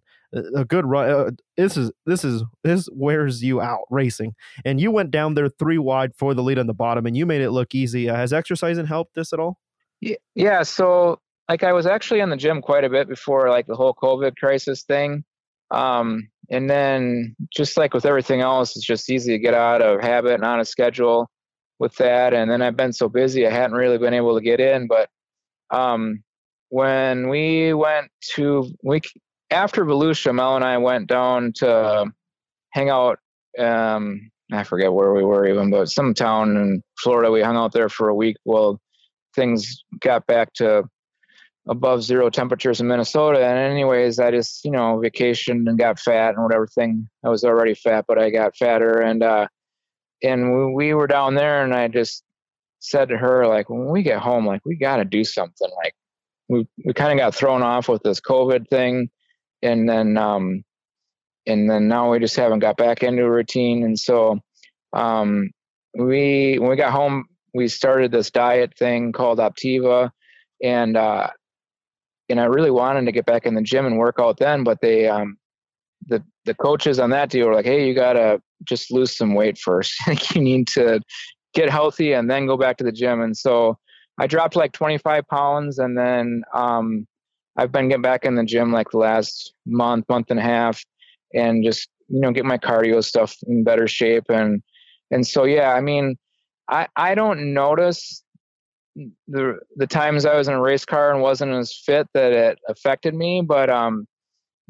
a 0.56 0.66
good 0.66 0.86
run. 0.86 1.10
Uh, 1.10 1.32
this 1.58 1.78
is 1.78 1.92
this 2.06 2.24
is 2.24 2.44
this 2.64 2.88
wears 2.92 3.44
you 3.44 3.62
out 3.62 3.86
racing, 3.90 4.36
and 4.66 4.80
you 4.80 4.92
went 4.92 5.12
down 5.12 5.34
there 5.34 5.50
three 5.50 5.78
wide 5.78 6.16
for 6.16 6.34
the 6.34 6.44
lead 6.44 6.60
on 6.60 6.68
the 6.68 6.74
bottom, 6.74 7.06
and 7.06 7.18
you 7.18 7.26
made 7.26 7.42
it 7.42 7.52
look 7.52 7.74
easy. 7.74 8.10
Uh, 8.10 8.16
has 8.16 8.34
exercising 8.34 8.86
helped 8.86 9.16
this 9.16 9.34
at 9.34 9.40
all? 9.40 9.58
Yeah. 10.36 10.64
So 10.64 11.20
like 11.54 11.64
I 11.64 11.72
was 11.72 11.86
actually 11.86 12.20
in 12.20 12.32
the 12.32 12.36
gym 12.36 12.64
quite 12.64 12.84
a 12.84 12.90
bit 12.90 13.08
before 13.08 13.48
like 13.52 13.68
the 13.68 13.76
whole 13.76 13.94
COVID 13.94 14.36
crisis 14.38 14.82
thing. 14.82 15.24
Um, 15.70 16.28
and 16.50 16.68
then 16.68 17.36
just 17.56 17.78
like 17.78 17.94
with 17.94 18.08
everything 18.08 18.42
else, 18.42 18.76
it's 18.76 18.84
just 18.84 19.08
easy 19.08 19.34
to 19.34 19.38
get 19.38 19.54
out 19.54 19.80
of 19.84 20.02
habit 20.02 20.34
and 20.34 20.46
on 20.46 20.60
a 20.60 20.66
schedule 20.66 21.30
with 21.78 21.96
that. 21.98 22.34
And 22.34 22.50
then 22.50 22.64
I've 22.64 22.76
been 22.76 22.92
so 22.92 23.08
busy, 23.08 23.46
I 23.46 23.52
hadn't 23.52 23.78
really 23.78 24.00
been 24.00 24.16
able 24.16 24.34
to 24.34 24.44
get 24.44 24.60
in. 24.60 24.88
But 24.88 25.10
um, 25.70 26.24
when 26.70 27.30
we 27.30 27.76
went 27.76 28.10
to 28.34 28.68
we 28.84 29.02
after 29.52 29.86
Volusia, 29.86 30.34
Mel 30.34 30.56
and 30.56 30.66
I 30.66 30.80
went 30.80 31.08
down 31.08 31.54
to 31.58 32.12
hang 32.72 32.90
out. 32.90 33.20
Um, 33.60 34.32
I 34.52 34.64
forget 34.64 34.92
where 34.92 35.14
we 35.14 35.24
were 35.24 35.46
even, 35.48 35.70
but 35.70 35.88
some 35.90 36.16
town 36.16 36.58
in 36.58 36.82
Florida. 36.98 37.30
We 37.30 37.44
hung 37.44 37.58
out 37.58 37.74
there 37.74 37.90
for 37.90 38.10
a 38.10 38.16
week. 38.16 38.38
Well, 38.44 38.82
things 39.36 39.84
got 40.02 40.26
back 40.26 40.52
to 40.56 40.86
above 41.68 42.04
zero 42.04 42.30
temperatures 42.30 42.82
in 42.82 42.88
Minnesota. 42.88 43.40
And 43.40 43.58
anyways, 43.58 44.20
I 44.20 44.32
just, 44.32 44.66
you 44.66 44.72
know, 44.72 45.02
vacationed 45.04 45.70
and 45.70 45.78
got 45.78 46.00
fat 46.00 46.36
and 46.36 46.44
whatever 46.44 46.68
thing. 46.68 47.08
I 47.24 47.30
was 47.30 47.44
already 47.44 47.74
fat, 47.74 48.06
but 48.08 48.20
I 48.20 48.30
got 48.32 48.58
fatter. 48.58 49.00
And, 49.00 49.24
uh, 49.24 49.48
and 50.22 50.74
we 50.76 50.94
were 50.94 51.08
down 51.08 51.36
there 51.36 51.64
and 51.64 51.74
I 51.74 51.88
just 51.88 52.24
said 52.80 53.10
to 53.10 53.18
her, 53.18 53.48
like, 53.48 53.70
when 53.70 53.86
we 53.86 54.04
get 54.04 54.20
home, 54.20 54.46
like, 54.46 54.62
we 54.66 54.76
got 54.76 54.98
to 54.98 55.06
do 55.06 55.24
something. 55.24 55.70
Like, 55.78 55.94
we, 56.50 56.68
we 56.86 56.94
kind 56.94 57.14
of 57.14 57.18
got 57.18 57.34
thrown 57.34 57.64
off 57.64 57.88
with 57.88 58.04
this 58.04 58.20
COVID 58.20 58.68
thing. 58.70 59.10
And 59.62 59.88
then, 59.88 60.18
um, 60.18 60.64
and 61.48 61.70
then 61.70 61.88
now 61.88 62.12
we 62.12 62.20
just 62.20 62.36
haven't 62.36 62.60
got 62.60 62.76
back 62.76 63.04
into 63.04 63.24
a 63.24 63.32
routine. 63.32 63.84
And 63.84 63.98
so, 63.98 64.40
um, 64.92 65.50
we, 65.98 66.58
when 66.60 66.70
we 66.70 66.76
got 66.76 66.92
home, 66.92 67.26
we 67.54 67.70
started 67.70 68.12
this 68.12 68.32
diet 68.32 68.74
thing 68.78 69.14
called 69.14 69.40
Optavia. 69.40 70.10
And, 70.62 70.98
uh, 70.98 71.30
and 72.34 72.42
I 72.42 72.46
really 72.46 72.72
wanted 72.72 73.06
to 73.06 73.12
get 73.12 73.28
back 73.28 73.46
in 73.46 73.54
the 73.54 73.62
gym 73.62 73.86
and 73.86 74.00
work 74.00 74.16
out 74.20 74.40
then, 74.40 74.64
but 74.64 74.82
they 74.82 75.08
um 75.08 75.38
the 76.08 76.24
the 76.46 76.56
coaches 76.56 77.00
on 77.00 77.12
that 77.12 77.30
deal 77.30 77.46
were 77.46 77.54
like, 77.54 77.66
hey, 77.66 77.88
you 77.88 77.94
gotta 77.94 78.42
just 78.64 78.92
lose 78.92 79.16
some 79.16 79.36
weight 79.36 79.60
first. 79.60 79.94
you 80.34 80.42
need 80.42 80.68
to 80.70 81.00
get 81.54 81.70
healthy 81.70 82.12
and 82.14 82.32
then 82.32 82.48
go 82.48 82.58
back 82.58 82.78
to 82.78 82.84
the 82.84 82.92
gym. 82.92 83.22
And 83.22 83.38
so 83.38 83.78
I 84.20 84.26
dropped 84.26 84.56
like 84.56 84.72
25 84.72 85.28
pounds, 85.28 85.78
and 85.78 85.96
then 85.96 86.42
um, 86.56 87.06
I've 87.56 87.72
been 87.72 87.90
getting 87.90 88.02
back 88.02 88.26
in 88.26 88.34
the 88.34 88.44
gym 88.44 88.72
like 88.72 88.90
the 88.90 88.98
last 88.98 89.54
month, 89.68 90.06
month 90.10 90.32
and 90.32 90.40
a 90.40 90.44
half, 90.44 90.84
and 91.36 91.64
just 91.64 91.88
you 92.08 92.20
know 92.20 92.32
get 92.32 92.46
my 92.46 92.58
cardio 92.58 93.04
stuff 93.04 93.36
in 93.46 93.64
better 93.64 93.88
shape. 93.88 94.26
And 94.30 94.64
and 95.12 95.28
so 95.28 95.44
yeah, 95.44 95.74
I 95.74 95.82
mean, 95.82 96.18
I 96.68 96.88
I 96.96 97.14
don't 97.14 97.54
notice 97.54 98.23
the 99.28 99.60
the 99.76 99.88
times 99.88 100.26
I 100.26 100.36
was 100.36 100.48
in 100.48 100.54
a 100.54 100.62
race 100.62 100.86
car 100.86 101.12
and 101.12 101.22
wasn't 101.22 101.52
as 101.54 101.74
fit 101.74 102.08
that 102.14 102.32
it 102.32 102.60
affected 102.68 103.14
me, 103.14 103.42
but 103.42 103.70
um, 103.70 104.08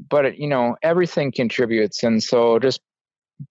but 0.09 0.26
it, 0.26 0.38
you 0.38 0.47
know 0.47 0.76
everything 0.82 1.32
contributes, 1.32 2.03
and 2.03 2.21
so 2.21 2.59
just 2.59 2.82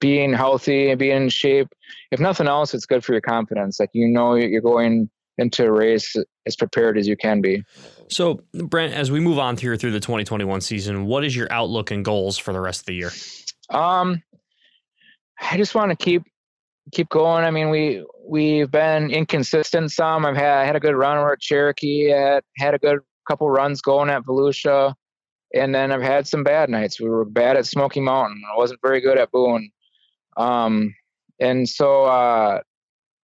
being 0.00 0.32
healthy 0.32 0.90
and 0.90 0.98
being 0.98 1.24
in 1.24 1.28
shape, 1.28 1.68
if 2.10 2.20
nothing 2.20 2.46
else, 2.46 2.72
it's 2.72 2.86
good 2.86 3.04
for 3.04 3.12
your 3.12 3.20
confidence. 3.20 3.78
Like 3.78 3.90
you 3.92 4.08
know 4.08 4.34
you're 4.34 4.60
going 4.60 5.10
into 5.38 5.64
a 5.64 5.72
race 5.72 6.14
as 6.46 6.56
prepared 6.56 6.98
as 6.98 7.06
you 7.06 7.16
can 7.16 7.40
be. 7.40 7.62
So, 8.08 8.42
Brent, 8.52 8.94
as 8.94 9.10
we 9.10 9.20
move 9.20 9.38
on 9.38 9.56
here 9.56 9.76
through 9.76 9.92
the 9.92 10.00
2021 10.00 10.60
season, 10.60 11.06
what 11.06 11.24
is 11.24 11.34
your 11.34 11.50
outlook 11.50 11.90
and 11.90 12.04
goals 12.04 12.36
for 12.36 12.52
the 12.52 12.60
rest 12.60 12.80
of 12.80 12.86
the 12.86 12.94
year? 12.94 13.10
Um, 13.70 14.22
I 15.40 15.56
just 15.56 15.74
want 15.74 15.90
to 15.90 15.96
keep 15.96 16.24
keep 16.90 17.08
going. 17.08 17.44
I 17.44 17.50
mean, 17.50 17.70
we 17.70 18.04
we've 18.26 18.70
been 18.70 19.10
inconsistent 19.10 19.92
some. 19.92 20.26
I've 20.26 20.36
had 20.36 20.58
I 20.58 20.64
had 20.64 20.76
a 20.76 20.80
good 20.80 20.96
run 20.96 21.18
at 21.18 21.40
Cherokee, 21.40 22.10
had 22.10 22.42
had 22.58 22.74
a 22.74 22.78
good 22.78 23.00
couple 23.28 23.48
runs 23.50 23.80
going 23.80 24.10
at 24.10 24.24
Volusia, 24.24 24.94
and 25.54 25.74
then 25.74 25.92
I've 25.92 26.02
had 26.02 26.26
some 26.26 26.42
bad 26.42 26.70
nights. 26.70 27.00
We 27.00 27.08
were 27.08 27.24
bad 27.24 27.56
at 27.56 27.66
Smoky 27.66 28.00
Mountain. 28.00 28.42
I 28.52 28.56
wasn't 28.56 28.80
very 28.82 29.00
good 29.00 29.18
at 29.18 29.30
Boone, 29.30 29.70
um, 30.36 30.94
and 31.40 31.68
so 31.68 32.04
uh, 32.04 32.60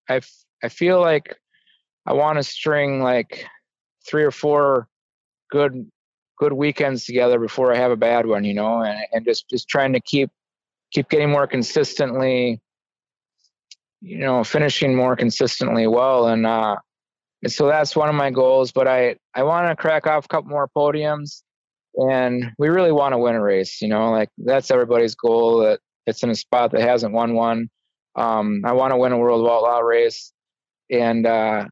I 0.10 0.22
I 0.64 0.70
feel 0.70 1.02
like 1.02 1.36
I 2.06 2.14
want 2.14 2.38
to 2.38 2.44
string 2.44 3.02
like 3.02 3.46
three 4.08 4.24
or 4.24 4.32
four 4.32 4.88
good 5.50 5.90
good 6.38 6.54
weekends 6.54 7.06
together 7.06 7.40
before 7.40 7.74
I 7.74 7.78
have 7.78 7.92
a 7.92 7.98
bad 7.98 8.28
one, 8.28 8.44
you 8.44 8.54
know, 8.54 8.82
and, 8.84 9.00
and 9.12 9.26
just 9.26 9.50
just 9.50 9.68
trying 9.68 9.94
to 9.94 10.00
keep 10.00 10.30
keep 10.92 11.10
getting 11.10 11.30
more 11.30 11.48
consistently 11.48 12.62
you 14.02 14.20
know, 14.20 14.44
finishing 14.44 14.96
more 14.96 15.16
consistently 15.16 15.88
well. 15.88 16.28
And, 16.28 16.46
uh, 16.46 16.78
so 17.48 17.68
that's 17.68 17.96
one 17.96 18.10
of 18.10 18.16
my 18.16 18.32
goals, 18.32 18.72
but 18.72 18.88
I, 18.88 19.16
I 19.36 19.44
want 19.44 19.68
to 19.68 19.76
crack 19.76 20.08
off 20.08 20.26
a 20.26 20.28
couple 20.28 20.50
more 20.50 20.70
podiums 20.76 21.44
and 21.96 22.52
we 22.58 22.70
really 22.70 22.92
want 22.92 23.14
to 23.14 23.18
win 23.18 23.36
a 23.36 23.42
race, 23.42 23.82
you 23.82 23.88
know, 23.88 24.12
like 24.12 24.30
that's 24.38 24.72
everybody's 24.72 25.16
goal 25.16 25.60
that 25.60 25.80
it's 26.06 26.24
in 26.24 26.30
a 26.30 26.36
spot 26.36 26.72
that 26.72 26.82
hasn't 26.82 27.14
won 27.14 27.34
one. 27.34 27.70
Um, 28.16 28.64
I 28.66 28.74
want 28.74 28.92
to 28.92 28.98
win 28.98 29.12
a 29.12 29.18
world 29.18 29.48
outlaw 29.48 29.80
race 29.80 30.34
and, 30.90 31.26
uh, 31.26 31.66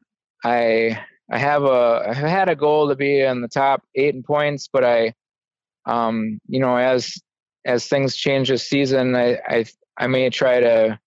I, 0.44 1.00
I 1.30 1.38
have 1.38 1.64
a, 1.64 2.06
I 2.08 2.14
had 2.14 2.48
a 2.48 2.54
goal 2.54 2.88
to 2.88 2.94
be 2.94 3.20
in 3.20 3.40
the 3.40 3.48
top 3.48 3.82
eight 3.96 4.14
in 4.14 4.22
points, 4.22 4.68
but 4.72 4.84
I, 4.84 5.14
um, 5.84 6.40
you 6.46 6.60
know, 6.60 6.76
as, 6.76 7.20
as 7.64 7.88
things 7.88 8.14
change 8.14 8.48
this 8.48 8.68
season, 8.68 9.16
I, 9.16 9.38
I, 9.48 9.64
I 9.98 10.06
may 10.06 10.30
try 10.30 10.60
to 10.60 11.00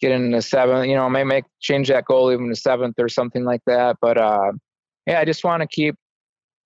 get 0.00 0.12
into 0.12 0.40
seventh. 0.42 0.86
You 0.86 0.96
know, 0.96 1.08
may 1.08 1.24
make 1.24 1.44
change 1.60 1.88
that 1.88 2.04
goal 2.04 2.32
even 2.32 2.48
to 2.48 2.56
seventh 2.56 2.96
or 2.98 3.08
something 3.08 3.44
like 3.44 3.62
that. 3.66 3.96
But 4.00 4.18
uh, 4.18 4.52
yeah, 5.06 5.20
I 5.20 5.24
just 5.24 5.44
want 5.44 5.62
to 5.62 5.68
keep 5.68 5.96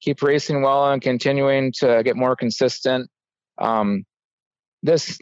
keep 0.01 0.23
racing 0.23 0.63
well 0.63 0.91
and 0.91 1.03
continuing 1.03 1.73
to 1.73 2.03
get 2.05 2.17
more 2.17 2.35
consistent. 2.35 3.09
Um, 3.59 4.05
this 4.83 5.19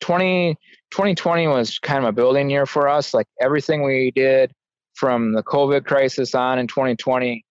20, 0.00 0.54
2020 0.90 1.46
was 1.48 1.78
kind 1.78 1.98
of 1.98 2.08
a 2.08 2.12
building 2.12 2.48
year 2.48 2.64
for 2.64 2.88
us. 2.88 3.12
Like 3.12 3.26
everything 3.40 3.82
we 3.82 4.10
did 4.14 4.52
from 4.94 5.32
the 5.32 5.42
COVID 5.42 5.84
crisis 5.84 6.34
on 6.34 6.58
in 6.58 6.66
2020 6.66 7.44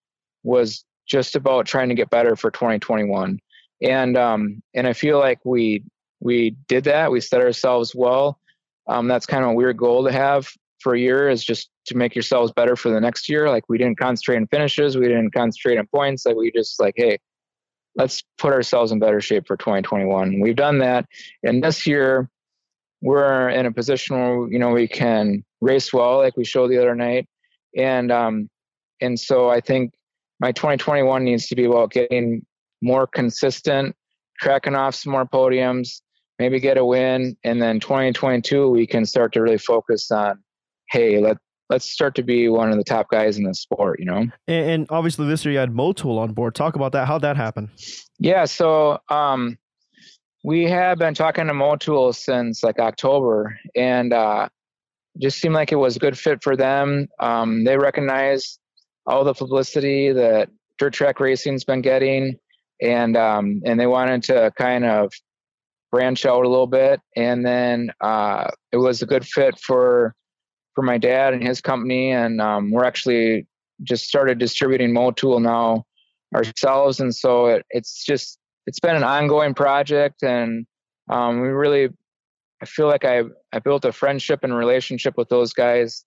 was 0.43 0.83
just 1.07 1.35
about 1.35 1.65
trying 1.65 1.89
to 1.89 1.95
get 1.95 2.09
better 2.09 2.35
for 2.35 2.51
2021. 2.51 3.39
And 3.83 4.17
um, 4.17 4.61
and 4.75 4.87
I 4.87 4.93
feel 4.93 5.19
like 5.19 5.39
we 5.43 5.83
we 6.19 6.51
did 6.67 6.83
that. 6.83 7.11
We 7.11 7.19
set 7.19 7.41
ourselves 7.41 7.95
well 7.95 8.39
um, 8.87 9.07
that's 9.07 9.25
kind 9.25 9.43
of 9.43 9.51
a 9.51 9.53
weird 9.53 9.77
goal 9.77 10.03
to 10.05 10.11
have 10.11 10.49
for 10.79 10.95
a 10.95 10.99
year 10.99 11.29
is 11.29 11.43
just 11.43 11.69
to 11.85 11.95
make 11.95 12.15
yourselves 12.15 12.51
better 12.51 12.75
for 12.75 12.89
the 12.89 12.99
next 12.99 13.29
year. 13.29 13.49
Like 13.49 13.69
we 13.69 13.77
didn't 13.77 13.99
concentrate 13.99 14.37
on 14.37 14.47
finishes, 14.47 14.97
we 14.97 15.07
didn't 15.07 15.31
concentrate 15.31 15.77
on 15.77 15.87
points. 15.87 16.25
Like 16.25 16.35
we 16.35 16.51
just 16.51 16.79
like, 16.79 16.95
hey, 16.97 17.19
let's 17.95 18.23
put 18.37 18.53
ourselves 18.53 18.91
in 18.91 18.99
better 18.99 19.21
shape 19.21 19.45
for 19.47 19.57
2021. 19.57 20.39
We've 20.39 20.55
done 20.55 20.79
that, 20.79 21.05
and 21.43 21.63
this 21.63 21.85
year 21.85 22.29
we're 23.01 23.49
in 23.49 23.65
a 23.65 23.71
position 23.71 24.15
where 24.15 24.51
you 24.51 24.59
know 24.59 24.69
we 24.69 24.87
can 24.87 25.43
race 25.59 25.93
well, 25.93 26.17
like 26.17 26.37
we 26.37 26.45
showed 26.45 26.71
the 26.71 26.77
other 26.77 26.95
night, 26.95 27.27
and 27.77 28.11
um, 28.11 28.49
and 29.01 29.19
so 29.19 29.49
I 29.49 29.61
think 29.61 29.93
my 30.39 30.51
2021 30.51 31.23
needs 31.23 31.47
to 31.47 31.55
be 31.55 31.65
about 31.65 31.91
getting 31.91 32.45
more 32.81 33.05
consistent, 33.05 33.95
tracking 34.39 34.75
off 34.75 34.95
some 34.95 35.11
more 35.11 35.25
podiums, 35.25 36.01
maybe 36.41 36.59
get 36.59 36.75
a 36.75 36.83
win, 36.83 37.37
and 37.43 37.61
then 37.61 37.79
2022 37.79 38.67
we 38.67 38.87
can 38.87 39.05
start 39.05 39.31
to 39.31 39.41
really 39.41 39.59
focus 39.59 40.09
on, 40.09 40.43
hey, 40.89 41.19
let 41.19 41.37
let's 41.69 41.89
start 41.89 42.15
to 42.15 42.23
be 42.23 42.49
one 42.49 42.71
of 42.71 42.77
the 42.77 42.83
top 42.83 43.09
guys 43.11 43.37
in 43.37 43.43
the 43.43 43.53
sport, 43.53 43.99
you 43.99 44.05
know. 44.05 44.25
And, 44.47 44.69
and 44.71 44.87
obviously 44.89 45.27
this 45.27 45.45
year 45.45 45.53
you 45.53 45.59
had 45.59 45.71
Motul 45.71 46.17
on 46.17 46.33
board. 46.33 46.55
Talk 46.55 46.75
about 46.75 46.93
that. 46.93 47.07
How'd 47.07 47.21
that 47.21 47.37
happen? 47.37 47.69
Yeah, 48.17 48.45
so 48.45 48.97
um, 49.09 49.57
we 50.43 50.63
have 50.63 50.97
been 50.97 51.13
talking 51.13 51.45
to 51.45 51.53
Motul 51.53 52.13
since 52.15 52.63
like 52.63 52.79
October, 52.79 53.55
and 53.75 54.11
uh, 54.11 54.49
just 55.19 55.39
seemed 55.39 55.53
like 55.53 55.71
it 55.71 55.75
was 55.75 55.95
a 55.95 55.99
good 55.99 56.17
fit 56.17 56.41
for 56.41 56.57
them. 56.57 57.07
Um, 57.19 57.65
they 57.65 57.77
recognize 57.77 58.57
all 59.05 59.23
the 59.23 59.35
publicity 59.35 60.11
that 60.11 60.49
dirt 60.79 60.93
track 60.93 61.19
racing's 61.19 61.65
been 61.65 61.81
getting, 61.81 62.39
and 62.81 63.15
um, 63.15 63.61
and 63.63 63.79
they 63.79 63.87
wanted 63.87 64.23
to 64.23 64.51
kind 64.57 64.85
of 64.85 65.13
branch 65.91 66.25
out 66.25 66.45
a 66.45 66.49
little 66.49 66.67
bit. 66.67 67.01
And 67.15 67.45
then 67.45 67.91
uh, 68.01 68.49
it 68.71 68.77
was 68.77 69.01
a 69.01 69.05
good 69.05 69.25
fit 69.25 69.59
for 69.59 70.15
for 70.73 70.83
my 70.83 70.97
dad 70.97 71.33
and 71.33 71.43
his 71.43 71.59
company, 71.59 72.11
and 72.11 72.39
um, 72.39 72.71
we're 72.71 72.85
actually 72.85 73.45
just 73.83 74.05
started 74.05 74.37
distributing 74.37 74.93
Motul 74.93 75.41
now 75.41 75.83
ourselves, 76.33 77.01
and 77.01 77.13
so 77.13 77.47
it, 77.47 77.65
it's 77.71 78.05
just 78.05 78.39
it's 78.67 78.79
been 78.79 78.95
an 78.95 79.03
ongoing 79.03 79.53
project, 79.53 80.23
and 80.23 80.65
um, 81.09 81.41
we 81.41 81.49
really 81.49 81.89
I 82.61 82.65
feel 82.65 82.87
like 82.87 83.03
I 83.03 83.23
I 83.51 83.59
built 83.59 83.83
a 83.83 83.91
friendship 83.91 84.43
and 84.43 84.55
relationship 84.55 85.17
with 85.17 85.27
those 85.27 85.51
guys 85.51 86.05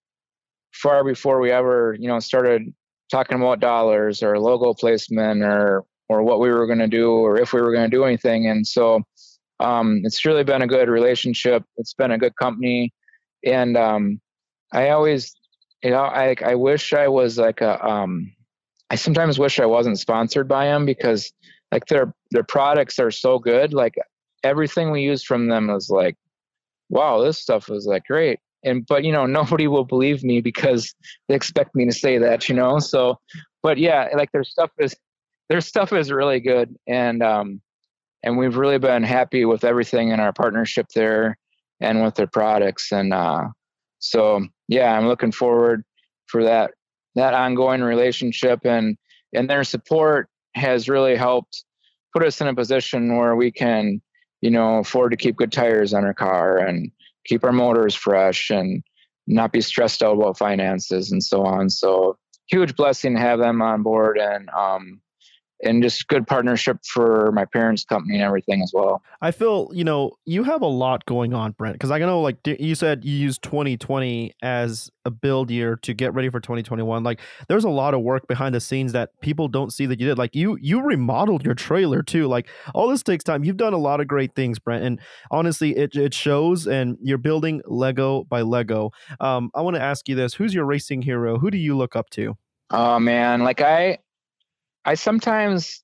far 0.73 1.05
before 1.05 1.41
we 1.41 1.51
ever 1.51 1.95
you 2.01 2.09
know 2.09 2.19
started 2.21 2.73
talking 3.11 3.37
about 3.37 3.61
dollars 3.61 4.23
or 4.23 4.39
logo 4.39 4.73
placement 4.73 5.43
or 5.43 5.85
or 6.09 6.23
what 6.23 6.41
we 6.41 6.51
were 6.51 6.67
going 6.67 6.79
to 6.79 6.89
do 6.89 7.11
or 7.11 7.39
if 7.41 7.53
we 7.53 7.61
were 7.61 7.73
going 7.73 7.89
to 7.89 7.97
do 7.97 8.05
anything. 8.05 8.47
And 8.47 8.67
so 8.67 9.03
um, 9.65 10.03
it's 10.05 10.25
really 10.25 10.45
been 10.45 10.63
a 10.63 10.67
good 10.67 10.89
relationship. 10.89 11.65
It's 11.77 11.95
been 11.95 12.11
a 12.11 12.19
good 12.19 12.37
company. 12.37 12.93
And 13.45 13.77
um, 13.77 14.21
i 14.73 14.89
always 14.89 15.35
you 15.83 15.91
know 15.91 16.03
i 16.03 16.35
i 16.45 16.55
wish 16.55 16.93
i 16.93 17.07
was 17.07 17.37
like 17.39 17.61
a 17.61 17.73
um, 17.87 18.33
i 18.91 18.95
sometimes 18.95 19.39
wish 19.39 19.61
i 19.61 19.67
wasn't 19.67 19.99
sponsored 19.99 20.49
by 20.49 20.65
them 20.65 20.87
because 20.87 21.31
like 21.75 21.87
their 21.87 22.15
their 22.31 22.45
products 22.45 22.99
are 22.99 23.11
so 23.11 23.39
good. 23.39 23.75
Like 23.75 23.97
everything 24.45 24.91
we 24.91 25.03
use 25.03 25.25
from 25.25 25.49
them 25.49 25.69
is 25.71 25.91
like 25.91 26.17
wow 26.89 27.21
this 27.21 27.39
stuff 27.39 27.69
is 27.69 27.87
like 27.87 28.05
great. 28.05 28.39
And 28.65 28.87
but 28.87 29.05
you 29.05 29.13
know 29.13 29.27
nobody 29.41 29.67
will 29.67 29.85
believe 29.85 30.23
me 30.23 30.41
because 30.41 30.95
they 31.29 31.35
expect 31.35 31.75
me 31.75 31.85
to 31.87 31.93
say 31.93 32.17
that 32.19 32.49
you 32.49 32.55
know? 32.55 32.79
So 32.79 33.19
but 33.63 33.77
yeah 33.77 34.09
like 34.17 34.31
their 34.33 34.45
stuff 34.45 34.71
is 34.79 34.95
their 35.49 35.61
stuff 35.61 35.93
is 35.93 36.13
really 36.13 36.41
good. 36.41 36.75
And 36.87 37.23
um 37.23 37.61
and 38.25 38.37
we've 38.37 38.57
really 38.57 38.79
been 38.79 39.03
happy 39.03 39.45
with 39.45 39.65
everything 39.65 40.09
in 40.09 40.19
our 40.19 40.33
partnership 40.33 40.87
there 40.95 41.39
and 41.81 42.03
with 42.03 42.15
their 42.17 42.27
products. 42.27 42.91
And 42.91 43.13
uh 43.15 43.49
so 44.01 44.47
yeah 44.69 44.93
i'm 44.93 45.07
looking 45.07 45.33
forward 45.33 45.83
for 46.27 46.45
that 46.45 46.73
that 47.15 47.35
ongoing 47.35 47.83
relationship. 47.83 48.61
And 48.65 48.97
and 49.33 49.49
their 49.49 49.65
support 49.65 50.29
has 50.55 50.89
really 50.89 51.17
helped 51.17 51.65
put 52.13 52.25
us 52.25 52.41
in 52.41 52.49
a 52.49 52.55
position 52.55 53.17
where 53.17 53.37
we 53.37 53.51
can 53.53 54.01
you 54.41 54.51
know 54.51 54.79
afford 54.79 55.13
to 55.13 55.17
keep 55.17 55.37
good 55.37 55.53
tires 55.53 55.95
on 55.95 56.05
our 56.05 56.15
car 56.15 56.59
and 56.59 56.91
keep 57.25 57.45
our 57.45 57.53
motors 57.53 57.95
fresh 57.95 58.51
and 58.51 58.83
not 59.27 59.53
be 59.53 59.61
stressed 59.61 60.03
out 60.03 60.17
about 60.17 60.39
finances 60.39 61.11
and 61.11 61.23
so 61.23 61.45
on. 61.45 61.71
So 61.71 62.19
huge 62.47 62.77
blessing 62.77 63.15
to 63.15 63.21
have 63.21 63.39
them 63.39 63.63
on 63.63 63.83
board. 63.83 64.19
And 64.19 64.51
um, 64.51 65.01
and 65.65 65.83
just 65.83 66.07
good 66.09 66.27
partnership 66.27 66.79
for 66.85 67.33
my 67.33 67.45
parents' 67.45 67.85
company 67.85 68.17
and 68.17 68.25
everything 68.25 68.63
as 68.63 68.73
well. 68.75 69.03
I 69.21 69.31
feel, 69.31 69.71
you 69.73 69.85
know, 69.85 70.13
you 70.25 70.45
have 70.45 70.63
a 70.63 70.67
lot 70.67 71.05
going 71.07 71.35
on, 71.35 71.53
Brent, 71.53 71.75
because 71.75 71.91
I 71.91 71.99
know, 71.99 72.21
like 72.21 72.37
you 72.47 72.75
said, 72.75 73.05
you 73.05 73.17
use 73.17 73.39
2020 73.39 74.33
as 74.43 74.91
a 75.05 75.11
build 75.11 75.51
year 75.51 75.77
to 75.77 75.95
get 75.95 76.15
ready 76.15 76.29
for 76.29 76.41
2021. 76.41 77.03
Like, 77.03 77.21
there's 77.49 77.65
a 77.65 77.71
lot 77.71 77.95
of 77.95 78.03
work 78.03 78.27
behind 78.27 78.55
the 78.55 78.61
scenes 78.61 78.93
that 78.93 79.19
people 79.21 79.49
don't 79.49 79.73
see 79.73 79.87
that 79.87 80.01
you 80.01 80.07
did. 80.07 80.19
Like, 80.19 80.35
you 80.35 80.57
you 80.61 80.83
remodeled 80.83 81.45
your 81.45 81.55
trailer 81.55 82.03
too. 82.03 82.27
Like, 82.27 82.49
all 82.75 82.89
this 82.89 83.03
takes 83.03 83.25
time. 83.25 83.45
You've 83.45 83.57
done 83.57 83.73
a 83.73 83.79
lot 83.79 84.01
of 84.01 84.07
great 84.07 84.35
things, 84.35 84.59
Brent, 84.59 84.85
and 84.85 85.01
honestly, 85.31 85.77
it 85.77 85.95
it 85.95 86.15
shows. 86.15 86.67
And 86.67 86.97
you're 87.03 87.19
building 87.19 87.63
Lego 87.67 88.25
by 88.25 88.43
Lego. 88.43 88.91
Um, 89.21 89.51
I 89.55 89.63
want 89.63 89.77
to 89.77 89.83
ask 89.83 90.09
you 90.09 90.15
this: 90.15 90.35
Who's 90.35 90.55
your 90.55 90.65
racing 90.65 91.03
hero? 91.03 91.39
Who 91.39 91.51
do 91.51 91.59
you 91.59 91.77
look 91.77 91.97
up 91.97 92.11
to? 92.11 92.37
Oh 92.71 92.99
man, 92.99 93.43
like 93.43 93.61
I 93.61 93.99
I 94.85 94.95
sometimes 94.95 95.83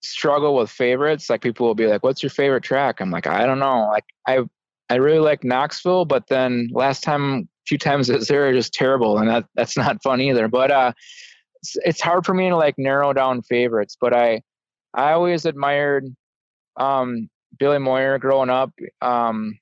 struggle 0.00 0.54
with 0.54 0.70
favorites. 0.70 1.28
Like 1.28 1.42
people 1.42 1.66
will 1.66 1.74
be 1.74 1.86
like, 1.86 2.02
"What's 2.02 2.22
your 2.22 2.30
favorite 2.30 2.62
track?" 2.62 3.00
I'm 3.00 3.10
like, 3.10 3.26
I 3.26 3.46
don't 3.46 3.58
know. 3.58 3.88
Like 3.90 4.04
I 4.26 4.40
I 4.90 4.96
really 4.96 5.18
like 5.18 5.44
Knoxville, 5.44 6.04
but 6.06 6.28
then 6.28 6.68
last 6.72 7.02
time, 7.02 7.48
few 7.66 7.78
times 7.78 8.08
it's 8.08 8.28
there 8.28 8.52
just 8.52 8.72
terrible, 8.72 9.18
and 9.18 9.28
that 9.28 9.44
that's 9.54 9.76
not 9.76 10.02
fun 10.02 10.20
either. 10.20 10.48
But 10.48 10.70
uh, 10.70 10.92
it's, 11.62 11.76
it's 11.84 12.00
hard 12.00 12.24
for 12.24 12.34
me 12.34 12.48
to 12.48 12.56
like 12.56 12.74
narrow 12.78 13.12
down 13.12 13.42
favorites. 13.42 13.96
But 14.00 14.14
I 14.14 14.42
I 14.94 15.12
always 15.12 15.44
admired 15.44 16.06
um, 16.76 17.28
Billy 17.58 17.78
Moyer 17.78 18.18
growing 18.18 18.50
up. 18.50 18.72
Um, 19.02 19.58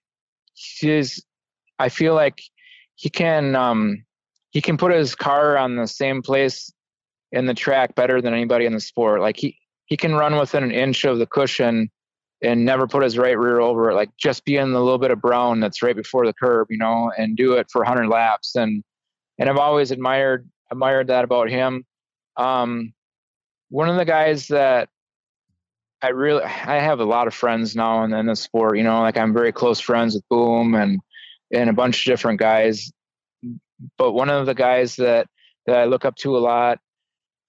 he's 0.55 1.25
I 1.79 1.89
feel 1.89 2.15
like 2.15 2.41
he 2.95 3.11
can 3.11 3.57
um, 3.57 4.05
he 4.51 4.61
can 4.61 4.77
put 4.77 4.93
his 4.93 5.15
car 5.15 5.59
on 5.59 5.77
the 5.77 5.87
same 5.87 6.23
place 6.23 6.73
in 7.37 7.45
the 7.45 7.55
track 7.55 7.95
better 7.95 8.23
than 8.23 8.33
anybody 8.33 8.65
in 8.65 8.73
the 8.73 8.81
sport. 8.81 9.21
Like 9.21 9.37
he 9.37 9.59
he 9.85 9.97
can 9.97 10.15
run 10.15 10.37
within 10.37 10.65
an 10.65 10.73
inch 10.73 11.05
of 11.05 11.19
the 11.19 11.27
cushion 11.27 11.91
and 12.43 12.65
never 12.65 12.87
put 12.87 13.03
his 13.03 13.19
right 13.19 13.39
rear 13.39 13.61
over 13.61 13.91
it. 13.91 13.95
Like 13.95 14.11
just 14.17 14.45
be 14.45 14.57
in 14.57 14.73
the 14.73 14.81
little 14.81 14.99
bit 14.99 15.11
of 15.11 15.21
brown 15.21 15.61
that's 15.61 15.83
right 15.83 15.95
before 15.95 16.27
the 16.27 16.33
curb, 16.33 16.69
you 16.71 16.79
know, 16.79 17.13
and 17.17 17.37
do 17.37 17.53
it 17.53 17.69
for 17.71 17.81
100 17.81 18.09
laps. 18.09 18.57
And 18.57 18.83
and 19.39 19.51
I've 19.51 19.59
always 19.59 19.91
admired 19.91 20.49
admired 20.71 21.09
that 21.09 21.25
about 21.25 21.51
him. 21.51 21.85
Um, 22.39 22.95
one 23.69 23.91
of 23.91 23.97
the 23.97 24.05
guys 24.07 24.49
that 24.49 24.89
I 26.01 26.09
really 26.09 26.43
I 26.43 26.79
have 26.79 27.01
a 27.01 27.05
lot 27.05 27.27
of 27.27 27.35
friends 27.35 27.77
now 27.77 28.03
in, 28.05 28.15
in 28.15 28.27
the 28.27 28.37
sport. 28.37 28.79
You 28.79 28.85
know, 28.85 29.01
like 29.01 29.19
I'm 29.19 29.35
very 29.35 29.53
close 29.53 29.79
friends 29.79 30.15
with 30.15 30.27
Boom 30.31 30.75
and 30.75 31.01
and 31.53 31.69
a 31.69 31.75
bunch 31.75 32.07
of 32.07 32.11
different 32.11 32.41
guys. 32.41 32.91
But 33.99 34.13
one 34.13 34.31
of 34.31 34.47
the 34.47 34.55
guys 34.55 34.97
that 34.97 35.29
that 35.67 35.77
I 35.77 35.85
look 35.85 36.07
up 36.07 36.17
to 36.17 36.35
a 36.37 36.39
lot 36.39 36.79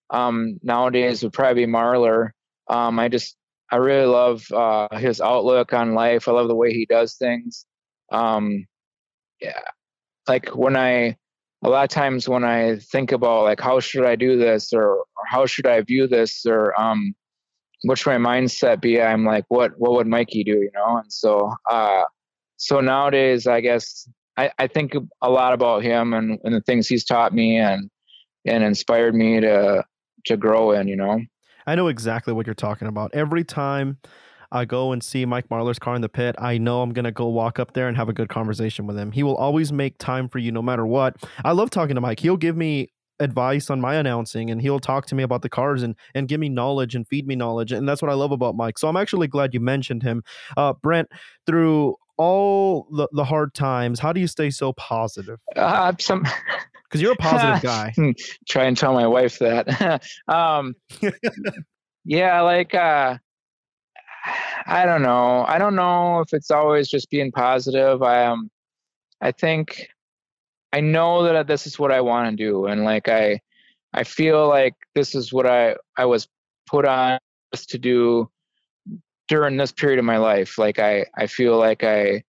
um, 0.10 0.60
nowadays 0.64 1.24
would 1.24 1.34
probably 1.34 1.66
be 1.66 1.72
Marlar. 1.72 2.30
Um, 2.70 3.00
I 3.00 3.08
just 3.08 3.36
I 3.72 3.78
really 3.78 4.06
love 4.06 4.50
uh, 4.52 4.96
his 4.98 5.20
outlook 5.20 5.74
on 5.74 5.94
life. 5.94 6.28
I 6.28 6.32
love 6.32 6.48
the 6.48 6.56
way 6.56 6.72
he 6.72 6.86
does 6.86 7.16
things. 7.16 7.66
Um, 8.12 8.66
yeah, 9.42 9.62
like 10.28 10.56
when 10.56 10.78
I 10.78 11.18
a 11.64 11.70
lot 11.70 11.84
of 11.84 11.90
times 11.90 12.30
when 12.30 12.44
I 12.44 12.78
think 12.78 13.12
about 13.12 13.44
like 13.44 13.60
how 13.60 13.80
should 13.80 14.06
I 14.06 14.16
do 14.16 14.38
this 14.38 14.72
or, 14.74 14.98
or 14.98 15.06
how 15.28 15.46
should 15.46 15.68
I 15.68 15.82
view 15.82 16.08
this 16.08 16.46
or 16.46 16.80
um, 16.80 17.14
what 17.84 17.98
should 17.98 18.18
my 18.18 18.40
mindset 18.40 18.82
be? 18.82 19.02
I'm 19.02 19.26
like, 19.26 19.46
what 19.50 19.72
what 19.78 19.94
would 19.94 20.08
Mikey 20.08 20.44
do? 20.44 20.52
You 20.52 20.72
know, 20.74 20.98
and 20.98 21.12
so 21.12 21.52
uh, 21.70 22.04
so 22.58 22.80
nowadays 22.80 23.48
I 23.48 23.62
guess 23.62 24.08
I, 24.38 24.52
I 24.60 24.68
think 24.68 24.96
a 25.22 25.30
lot 25.30 25.54
about 25.54 25.84
him 25.84 26.14
and, 26.14 26.40
and 26.44 26.54
the 26.54 26.62
things 26.62 26.88
he's 26.88 27.06
taught 27.06 27.34
me 27.34 27.58
and 27.58 27.90
and 28.46 28.64
inspired 28.64 29.16
me 29.16 29.42
to 29.42 29.84
to 30.28 30.38
grow 30.38 30.72
in, 30.72 30.88
you 30.88 30.96
know. 30.96 31.22
I 31.66 31.76
know 31.76 31.88
exactly 31.88 32.34
what 32.34 32.46
you're 32.46 32.56
talking 32.56 32.88
about. 32.88 33.12
Every 33.14 33.44
time 33.44 33.98
I 34.52 34.66
go 34.66 34.94
and 34.94 35.04
see 35.04 35.26
Mike 35.26 35.50
Marlar's 35.50 35.80
car 35.80 35.96
in 35.96 36.02
the 36.02 36.10
pit, 36.10 36.36
I 36.40 36.58
know 36.58 36.82
I'm 36.82 36.94
gonna 36.94 37.12
go 37.12 37.28
walk 37.28 37.60
up 37.60 37.74
there 37.74 37.88
and 37.88 37.98
have 37.98 38.10
a 38.10 38.14
good 38.14 38.30
conversation 38.30 38.88
with 38.88 38.98
him. 38.98 39.12
He 39.12 39.24
will 39.24 39.36
always 39.36 39.74
make 39.74 39.98
time 39.98 40.30
for 40.30 40.40
you 40.40 40.52
no 40.52 40.62
matter 40.62 40.86
what. 40.86 41.16
I 41.44 41.52
love 41.52 41.70
talking 41.70 41.96
to 41.96 42.02
Mike. 42.02 42.20
He'll 42.20 42.38
give 42.38 42.56
me 42.56 42.90
advice 43.20 43.70
on 43.70 43.82
my 43.82 43.96
announcing 43.96 44.52
and 44.52 44.62
he'll 44.62 44.80
talk 44.80 45.08
to 45.08 45.16
me 45.16 45.24
about 45.24 45.42
the 45.42 45.50
cars 45.50 45.82
and 45.82 45.96
and 46.14 46.28
give 46.28 46.40
me 46.40 46.50
knowledge 46.50 46.94
and 46.94 47.08
feed 47.08 47.28
me 47.28 47.36
knowledge 47.36 47.72
and 47.72 47.90
that's 47.90 48.02
what 48.02 48.12
I 48.12 48.14
love 48.14 48.32
about 48.32 48.56
Mike. 48.56 48.78
So 48.78 48.88
I'm 48.88 48.96
actually 48.96 49.28
glad 49.28 49.54
you 49.54 49.60
mentioned 49.60 50.04
him. 50.04 50.24
Uh, 50.56 50.74
Brent, 50.82 51.10
through 51.46 51.96
all 52.18 52.88
the, 52.92 53.08
the 53.12 53.24
hard 53.24 53.54
times, 53.54 54.00
how 54.00 54.12
do 54.12 54.20
you 54.20 54.28
stay 54.28 54.50
so 54.50 54.74
positive? 54.74 55.40
Uh, 55.56 55.94
some 56.00 56.26
because 56.84 57.02
you're 57.02 57.14
a 57.14 57.16
positive 57.16 57.62
guy. 57.64 57.94
Try 58.48 58.66
and 58.66 58.78
tell 58.78 58.94
my 58.94 59.08
wife 59.08 59.40
that. 59.40 60.02
um, 60.28 60.76
yeah, 62.06 62.42
like 62.42 62.74
uh, 62.74 63.18
I 64.66 64.86
don't 64.86 65.02
know. 65.02 65.46
I 65.48 65.58
don't 65.58 65.76
know 65.76 66.20
if 66.20 66.34
it's 66.34 66.52
always 66.52 66.90
just 66.90 67.10
being 67.10 67.32
positive. 67.32 68.02
I 68.02 68.26
um, 68.26 68.50
I 69.22 69.32
think 69.32 69.90
I 70.74 70.82
know 70.82 71.24
that 71.24 71.48
this 71.48 71.68
is 71.68 71.80
what 71.80 71.92
I 71.92 72.02
want 72.02 72.30
to 72.30 72.36
do, 72.36 72.66
and 72.66 72.84
like 72.84 73.08
I, 73.08 73.40
I 73.94 74.04
feel 74.04 74.48
like 74.48 74.74
this 74.96 75.16
is 75.16 75.32
what 75.32 75.46
I 75.46 75.76
I 75.98 76.06
was 76.06 76.28
put 76.68 76.86
on 76.86 77.20
to 77.56 77.78
do 77.78 78.30
during 79.28 79.58
this 79.58 79.72
period 79.72 80.00
of 80.00 80.06
my 80.06 80.18
life. 80.18 80.58
Like 80.58 80.80
I 80.80 81.06
I 81.18 81.28
feel 81.28 81.58
like 81.58 81.84
I 81.84 82.24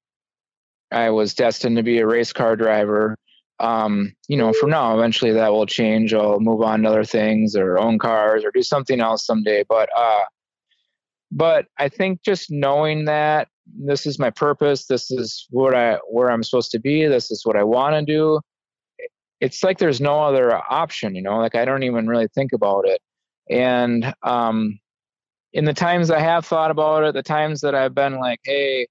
I 0.90 1.11
was 1.11 1.34
destined 1.34 1.76
to 1.76 1.82
be 1.82 1.99
a 1.99 2.07
race 2.07 2.32
car 2.32 2.57
driver 2.57 3.16
um, 3.61 4.12
you 4.28 4.36
know, 4.36 4.53
for 4.53 4.68
now, 4.68 4.96
eventually 4.96 5.32
that 5.32 5.53
will 5.53 5.66
change. 5.66 6.14
I'll 6.14 6.40
move 6.40 6.62
on 6.62 6.82
to 6.82 6.88
other 6.88 7.05
things 7.05 7.57
or 7.57 7.78
own 7.78 7.99
cars 7.99 8.44
or 8.44 8.51
do 8.53 8.62
something 8.62 9.01
else 9.01 9.26
someday. 9.26 9.64
But, 9.68 9.88
uh, 9.96 10.24
but 11.32 11.66
I 11.76 11.88
think 11.88 12.22
just 12.22 12.51
knowing 12.51 13.07
that 13.07 13.49
this 13.66 14.07
is 14.07 14.18
my 14.18 14.30
purpose, 14.30 14.86
this 14.86 15.11
is 15.11 15.46
what 15.51 15.74
I, 15.74 15.99
where 16.09 16.30
I'm 16.30 16.42
supposed 16.42 16.70
to 16.72 16.78
be, 16.78 17.07
this 17.07 17.30
is 17.30 17.44
what 17.44 17.57
I 17.57 17.64
want 17.64 17.94
to 17.94 18.03
do. 18.03 18.40
It's 19.40 19.62
like 19.62 19.78
there's 19.78 20.01
no 20.01 20.20
other 20.20 20.55
option, 20.55 21.14
you 21.14 21.22
know, 21.22 21.38
like 21.38 21.55
I 21.55 21.64
don't 21.64 21.82
even 21.82 22.07
really 22.07 22.28
think 22.34 22.53
about 22.53 22.86
it. 22.86 23.01
And, 23.51 24.14
um, 24.22 24.78
in 25.53 25.64
the 25.64 25.74
times 25.74 26.11
I 26.11 26.20
have 26.20 26.46
thought 26.46 26.70
about 26.70 27.05
it, 27.05 27.14
the 27.14 27.22
times 27.22 27.61
that 27.62 27.74
I've 27.74 27.94
been 27.94 28.18
like, 28.18 28.40
hey, 28.44 28.86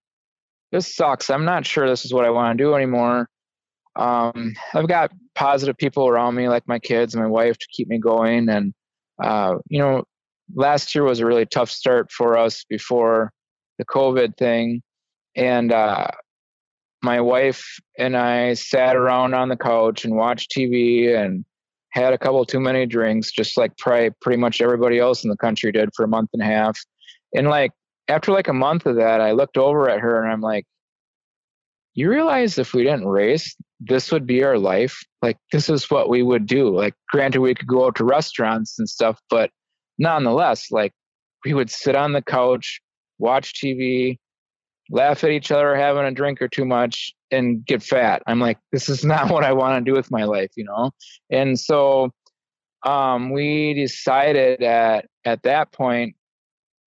this 0.72 0.96
sucks. 0.96 1.30
I'm 1.30 1.46
not 1.46 1.66
sure 1.66 1.88
this 1.88 2.06
is 2.06 2.14
what 2.14 2.26
I 2.26 2.30
want 2.30 2.58
to 2.58 2.64
do 2.64 2.74
anymore. 2.74 3.30
Um, 3.96 4.54
I've 4.74 4.88
got 4.88 5.12
positive 5.36 5.78
people 5.78 6.08
around 6.08 6.36
me, 6.36 6.50
like 6.50 6.68
my 6.68 6.80
kids, 6.80 7.16
my 7.16 7.28
wife, 7.28 7.58
to 7.58 7.68
keep 7.72 7.88
me 7.88 7.98
going. 8.00 8.50
And 8.50 8.74
uh, 9.22 9.58
you 9.70 9.80
know, 9.80 10.04
last 10.54 10.94
year 10.94 11.04
was 11.04 11.20
a 11.20 11.26
really 11.26 11.46
tough 11.46 11.70
start 11.70 12.12
for 12.12 12.38
us 12.38 12.64
before 12.70 13.32
the 13.78 13.86
COVID 13.86 14.38
thing, 14.38 14.82
and 15.36 15.72
uh, 15.72 16.08
my 17.02 17.22
wife 17.22 17.80
and 17.98 18.16
I 18.18 18.54
sat 18.54 18.96
around 18.96 19.34
on 19.34 19.50
the 19.50 19.58
couch 19.58 20.06
and 20.06 20.16
watched 20.16 20.52
TV 20.52 21.16
and 21.16 21.46
had 21.92 22.14
a 22.14 22.18
couple 22.18 22.44
too 22.46 22.60
many 22.60 22.86
drinks, 22.86 23.32
just 23.32 23.58
like 23.58 23.78
probably 23.78 24.12
pretty 24.22 24.40
much 24.40 24.62
everybody 24.62 25.00
else 25.00 25.24
in 25.24 25.30
the 25.30 25.38
country 25.38 25.72
did 25.72 25.90
for 25.96 26.04
a 26.04 26.08
month 26.08 26.30
and 26.34 26.42
a 26.42 26.46
half. 26.46 26.80
And 27.34 27.48
like 27.48 27.72
after 28.08 28.32
like 28.32 28.48
a 28.48 28.54
month 28.54 28.86
of 28.86 28.96
that, 28.98 29.22
I 29.22 29.32
looked 29.32 29.58
over 29.58 29.90
at 29.90 30.00
her 30.00 30.24
and 30.24 30.32
I'm 30.32 30.42
like, 30.42 30.66
you 31.94 32.10
realize 32.10 32.58
if 32.58 32.74
we 32.74 32.84
didn't 32.84 33.08
race, 33.08 33.56
this 33.80 34.12
would 34.12 34.28
be 34.28 34.44
our 34.44 34.58
life. 34.58 35.04
Like 35.22 35.38
this 35.52 35.70
is 35.70 35.90
what 35.90 36.10
we 36.10 36.22
would 36.22 36.46
do. 36.46 36.76
Like 36.76 36.94
granted, 37.10 37.42
we 37.42 37.56
could 37.56 37.68
go 37.68 37.88
out 37.88 37.96
to 37.96 38.06
restaurants 38.06 38.78
and 38.78 38.88
stuff, 38.88 39.20
but 39.30 39.50
nonetheless, 39.98 40.72
like 40.72 40.94
we 41.44 41.54
would 41.54 41.72
sit 41.72 41.96
on 41.96 42.14
the 42.14 42.22
couch, 42.22 42.82
watch 43.18 43.54
TV, 43.54 44.20
laugh 44.90 45.24
at 45.24 45.32
each 45.32 45.52
other 45.52 45.76
having 45.76 46.06
a 46.06 46.12
drink 46.12 46.42
or 46.42 46.48
too 46.48 46.66
much, 46.66 47.14
and 47.32 47.66
get 47.66 47.84
fat. 47.84 48.24
I'm 48.28 48.40
like, 48.40 48.58
this 48.72 48.90
is 48.90 49.04
not 49.04 49.30
what 49.32 49.44
I 49.44 49.54
want 49.54 49.84
to 49.84 49.92
do 49.92 49.96
with 49.96 50.12
my 50.12 50.24
life, 50.24 50.52
you 50.56 50.64
know? 50.64 50.92
And 51.30 51.60
so 51.60 52.12
um, 52.84 53.32
we 53.32 53.74
decided 53.74 54.64
at 54.64 55.08
at 55.26 55.44
that 55.44 55.72
point, 55.72 56.16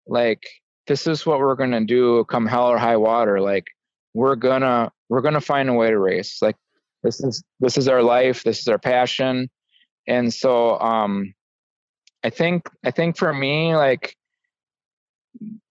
like, 0.06 0.42
this 0.86 1.06
is 1.06 1.26
what 1.26 1.38
we're 1.38 1.54
gonna 1.54 1.84
do 1.84 2.24
come 2.24 2.46
hell 2.46 2.68
or 2.68 2.78
high 2.78 2.96
water. 2.96 3.40
Like, 3.40 3.66
we're 4.14 4.36
gonna 4.36 4.90
we're 5.08 5.20
gonna 5.20 5.40
find 5.40 5.68
a 5.68 5.74
way 5.74 5.90
to 5.90 5.98
race. 5.98 6.40
Like, 6.40 6.56
this 7.02 7.20
is 7.20 7.42
this 7.60 7.76
is 7.76 7.88
our 7.88 8.02
life, 8.02 8.42
this 8.42 8.60
is 8.60 8.68
our 8.68 8.78
passion. 8.78 9.48
And 10.06 10.32
so 10.32 10.78
um 10.80 11.34
I 12.24 12.30
think 12.30 12.68
I 12.84 12.90
think 12.90 13.16
for 13.16 13.32
me, 13.32 13.76
like 13.76 14.16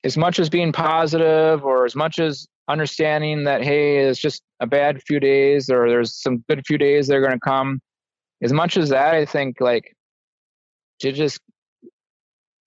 as 0.03 0.17
much 0.17 0.39
as 0.39 0.49
being 0.49 0.71
positive 0.71 1.63
or 1.63 1.85
as 1.85 1.95
much 1.95 2.19
as 2.19 2.47
understanding 2.67 3.43
that 3.43 3.63
hey 3.63 3.97
it's 3.97 4.19
just 4.19 4.43
a 4.59 4.67
bad 4.67 5.01
few 5.03 5.19
days 5.19 5.69
or 5.69 5.89
there's 5.89 6.15
some 6.21 6.43
good 6.49 6.65
few 6.65 6.77
days 6.77 7.07
that 7.07 7.15
are 7.15 7.21
going 7.21 7.33
to 7.33 7.39
come 7.39 7.79
as 8.43 8.53
much 8.53 8.77
as 8.77 8.89
that 8.89 9.15
i 9.15 9.25
think 9.25 9.59
like 9.59 9.95
to 10.99 11.11
just 11.11 11.39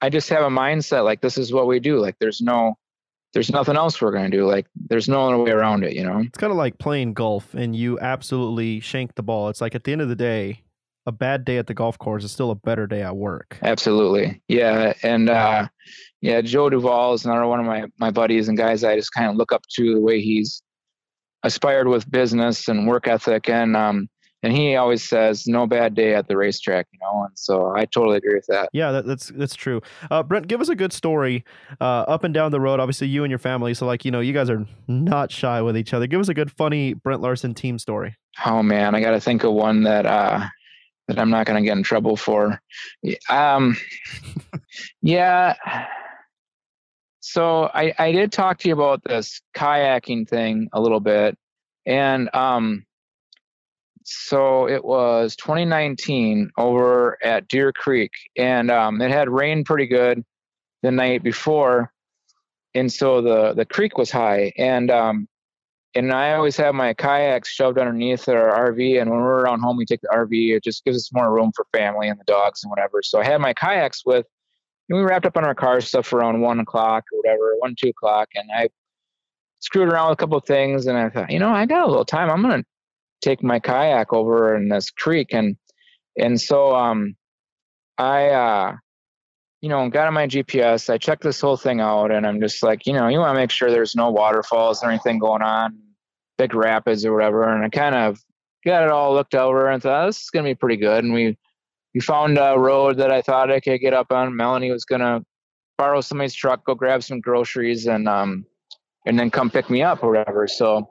i 0.01 0.09
just 0.09 0.29
have 0.29 0.43
a 0.43 0.49
mindset 0.49 1.05
like 1.05 1.21
this 1.21 1.39
is 1.39 1.53
what 1.53 1.67
we 1.67 1.79
do 1.79 1.99
like 1.99 2.17
there's 2.19 2.41
no 2.41 2.75
there's 3.33 3.51
nothing 3.51 3.77
else 3.77 4.01
we're 4.01 4.13
going 4.13 4.31
to 4.31 4.37
do 4.37 4.47
like 4.47 4.67
there's 4.89 5.09
no 5.09 5.27
other 5.27 5.39
way 5.39 5.51
around 5.51 5.85
it 5.85 5.95
you 5.95 6.05
know 6.05 6.19
It's 6.19 6.39
kind 6.39 6.51
of 6.51 6.57
like 6.57 6.79
playing 6.79 7.15
golf 7.15 7.55
and 7.55 7.75
you 7.75 7.99
absolutely 8.01 8.81
shank 8.81 9.15
the 9.15 9.23
ball. 9.23 9.49
It's 9.49 9.61
like 9.61 9.75
at 9.75 9.85
the 9.85 9.93
end 9.93 10.03
of 10.03 10.09
the 10.09 10.17
day, 10.17 10.63
a 11.07 11.13
bad 11.13 11.45
day 11.45 11.59
at 11.59 11.67
the 11.67 11.75
golf 11.75 11.99
course 11.99 12.25
is 12.25 12.33
still 12.33 12.51
a 12.51 12.55
better 12.55 12.87
day 12.87 13.03
at 13.03 13.17
work. 13.17 13.59
Absolutely. 13.63 14.43
Yeah. 14.49 14.93
And 15.03 15.31
uh 15.31 15.69
yeah, 16.23 16.41
Joe 16.41 16.71
Duvall 16.71 17.15
is 17.15 17.25
another 17.25 17.47
one 17.47 17.61
of 17.61 17.67
my 17.67 17.85
my 17.99 18.11
buddies 18.11 18.49
and 18.49 18.57
guys 18.57 18.85
I 18.85 18.97
just 18.97 19.13
kind 19.13 19.29
of 19.29 19.37
look 19.37 19.53
up 19.53 19.65
to 19.75 19.95
the 19.95 20.01
way 20.01 20.21
he's 20.21 20.63
aspired 21.43 21.89
with 21.89 22.11
business 22.11 22.69
and 22.69 22.87
work 22.87 23.09
ethic 23.09 23.49
and 23.49 23.77
um 23.77 24.09
and 24.45 24.53
he 24.53 24.75
always 24.75 25.09
says 25.09 25.47
no 25.47 25.67
bad 25.67 25.95
day 25.95 26.15
at 26.15 26.27
the 26.27 26.37
racetrack, 26.37 26.89
you 26.93 26.99
know, 27.01 27.25
and 27.25 27.39
so 27.39 27.73
I 27.77 27.85
totally 27.85 28.17
agree 28.17 28.35
with 28.35 28.47
that. 28.49 28.71
Yeah, 28.73 28.91
that, 28.91 29.07
that's 29.07 29.29
that's 29.29 29.55
true. 29.55 29.81
Uh, 30.11 30.23
Brent, 30.25 30.49
give 30.49 30.61
us 30.61 30.69
a 30.69 30.75
good 30.75 30.93
story 30.93 31.45
uh, 31.81 31.85
up 31.85 32.25
and 32.25 32.35
down 32.35 32.51
the 32.51 32.61
road. 32.61 32.81
Obviously, 32.81 33.07
you 33.07 33.23
and 33.23 33.31
your 33.31 33.39
family. 33.39 33.73
So, 33.73 33.87
like, 33.87 34.05
you 34.05 34.11
know, 34.11 34.19
you 34.19 34.33
guys 34.33 34.51
are 34.51 34.67
not 34.89 35.31
shy 35.31 35.63
with 35.63 35.77
each 35.77 35.95
other. 35.95 36.09
Give 36.09 36.21
us 36.21 36.29
a 36.29 36.35
good, 36.35 36.51
funny 36.51 36.93
Brent 36.93 37.21
Larson 37.21 37.55
team 37.55 37.79
story. 37.79 38.17
Oh 38.45 38.65
man, 38.65 38.97
I 38.97 39.01
got 39.01 39.13
to 39.13 39.21
think 39.21 39.45
of 39.45 39.53
one 39.53 39.85
that 39.85 40.07
uh 40.07 40.45
that 41.07 41.19
I'm 41.21 41.31
not 41.31 41.47
going 41.47 41.63
to 41.63 41.67
get 41.67 41.77
in 41.77 41.85
trouble 41.85 42.17
for. 42.17 42.61
Um 43.31 43.77
yeah. 45.03 45.55
So 47.33 47.71
I 47.73 47.95
I 47.99 48.13
did 48.13 48.31
talk 48.31 48.59
to 48.59 48.69
you 48.69 48.75
about 48.75 49.03
this 49.05 49.41
kayaking 49.57 50.29
thing 50.29 50.69
a 50.75 50.81
little 50.83 51.01
bit 51.01 51.39
and 51.87 52.29
um 52.35 52.85
so 54.05 54.69
it 54.69 54.85
was 54.85 55.35
2019 55.37 56.51
over 56.59 57.17
at 57.25 57.49
Deer 57.49 57.73
Creek 57.73 58.11
and 58.37 58.71
um 58.71 59.01
it 59.01 59.11
had 59.11 59.31
rained 59.31 59.65
pretty 59.65 59.87
good 59.87 60.23
the 60.83 60.91
night 60.91 61.23
before 61.23 61.91
and 62.75 62.93
so 62.93 63.23
the 63.23 63.55
the 63.55 63.65
creek 63.65 63.97
was 63.97 64.11
high 64.11 64.53
and 64.59 64.91
um 64.91 65.27
and 65.95 66.13
I 66.13 66.35
always 66.35 66.59
have 66.59 66.75
my 66.75 66.93
kayaks 66.93 67.49
shoved 67.51 67.79
underneath 67.79 68.29
our 68.29 68.71
RV. 68.71 69.01
And 69.01 69.11
when 69.11 69.21
we're 69.21 69.41
around 69.41 69.61
home, 69.61 69.77
we 69.77 69.85
take 69.85 70.01
the 70.01 70.09
RV. 70.09 70.57
It 70.57 70.65
just 70.65 70.85
gives 70.87 70.97
us 70.97 71.11
more 71.13 71.31
room 71.31 71.53
for 71.55 71.67
family 71.77 72.09
and 72.09 72.19
the 72.19 72.25
dogs 72.25 72.65
and 72.65 72.71
whatever. 72.71 73.03
So 73.03 73.21
I 73.21 73.25
had 73.25 73.43
my 73.43 73.53
kayaks 73.53 74.03
with, 74.07 74.25
and 74.93 75.01
we 75.01 75.07
wrapped 75.07 75.25
up 75.25 75.39
on 75.39 75.45
our 75.45 75.55
car 75.55 75.81
stuff 75.81 76.13
around 76.13 76.43
one 76.43 76.61
o'clock 76.61 77.05
or 77.11 77.21
whatever, 77.21 77.55
one, 77.61 77.75
two 77.75 77.89
o'clock. 77.89 78.29
And 78.35 78.51
I 78.55 78.69
screwed 79.61 79.89
around 79.89 80.11
with 80.11 80.19
a 80.19 80.21
couple 80.21 80.37
of 80.37 80.45
things. 80.45 80.87
And 80.87 80.99
I 80.99 81.09
thought, 81.09 81.31
you 81.31 81.39
know, 81.39 81.49
I 81.49 81.65
got 81.65 81.87
a 81.87 81.89
little 81.89 82.05
time. 82.05 82.29
I'm 82.29 82.43
to 82.43 82.63
take 83.23 83.43
my 83.43 83.59
kayak 83.59 84.13
over 84.13 84.55
in 84.55 84.69
this 84.69 84.91
creek. 84.91 85.29
And, 85.33 85.57
and 86.19 86.39
so, 86.39 86.77
um, 86.77 87.17
I, 87.97 88.29
uh, 88.29 88.77
you 89.63 89.71
know, 89.71 89.89
got 89.89 90.09
on 90.09 90.13
my 90.13 90.27
GPS. 90.27 90.91
I 90.91 90.99
checked 90.99 91.23
this 91.23 91.41
whole 91.41 91.57
thing 91.57 91.81
out, 91.81 92.11
and 92.11 92.27
I'm 92.27 92.41
just 92.41 92.63
like, 92.63 92.87
you 92.87 92.93
know, 92.93 93.09
you 93.09 93.19
want 93.19 93.35
to 93.35 93.41
make 93.41 93.51
sure 93.51 93.71
there's 93.71 93.95
no 93.95 94.11
waterfalls 94.11 94.83
or 94.83 94.91
anything 94.91 95.19
going 95.19 95.41
on, 95.41 95.79
big 96.37 96.55
rapids 96.55 97.07
or 97.07 97.15
whatever. 97.15 97.49
And 97.49 97.65
I 97.65 97.71
kind 97.71 97.95
of 97.95 98.21
got 98.63 98.83
it 98.83 98.91
all 98.91 99.15
looked 99.15 99.35
over 99.35 99.71
and 99.71 99.83
thought 99.83 100.07
this 100.07 100.21
is 100.21 100.31
gonna 100.31 100.49
be 100.49 100.55
pretty 100.55 100.77
good. 100.77 101.05
And 101.05 101.15
we 101.15 101.39
we 101.95 102.01
found 102.01 102.39
a 102.39 102.59
road 102.59 102.99
that 102.99 103.11
I 103.11 103.23
thought 103.23 103.51
I 103.51 103.61
could 103.61 103.81
get 103.81 103.95
up 103.95 104.13
on. 104.13 104.37
Melanie 104.37 104.71
was 104.71 104.85
gonna 104.85 105.23
borrow 105.79 106.01
somebody's 106.01 106.35
truck, 106.35 106.65
go 106.65 106.75
grab 106.75 107.03
some 107.03 107.21
groceries, 107.21 107.87
and 107.87 108.09
um, 108.09 108.47
and 109.07 109.19
then 109.19 109.31
come 109.31 109.51
pick 109.51 109.69
me 109.69 109.83
up 109.83 110.03
or 110.03 110.13
whatever. 110.13 110.47
So 110.49 110.89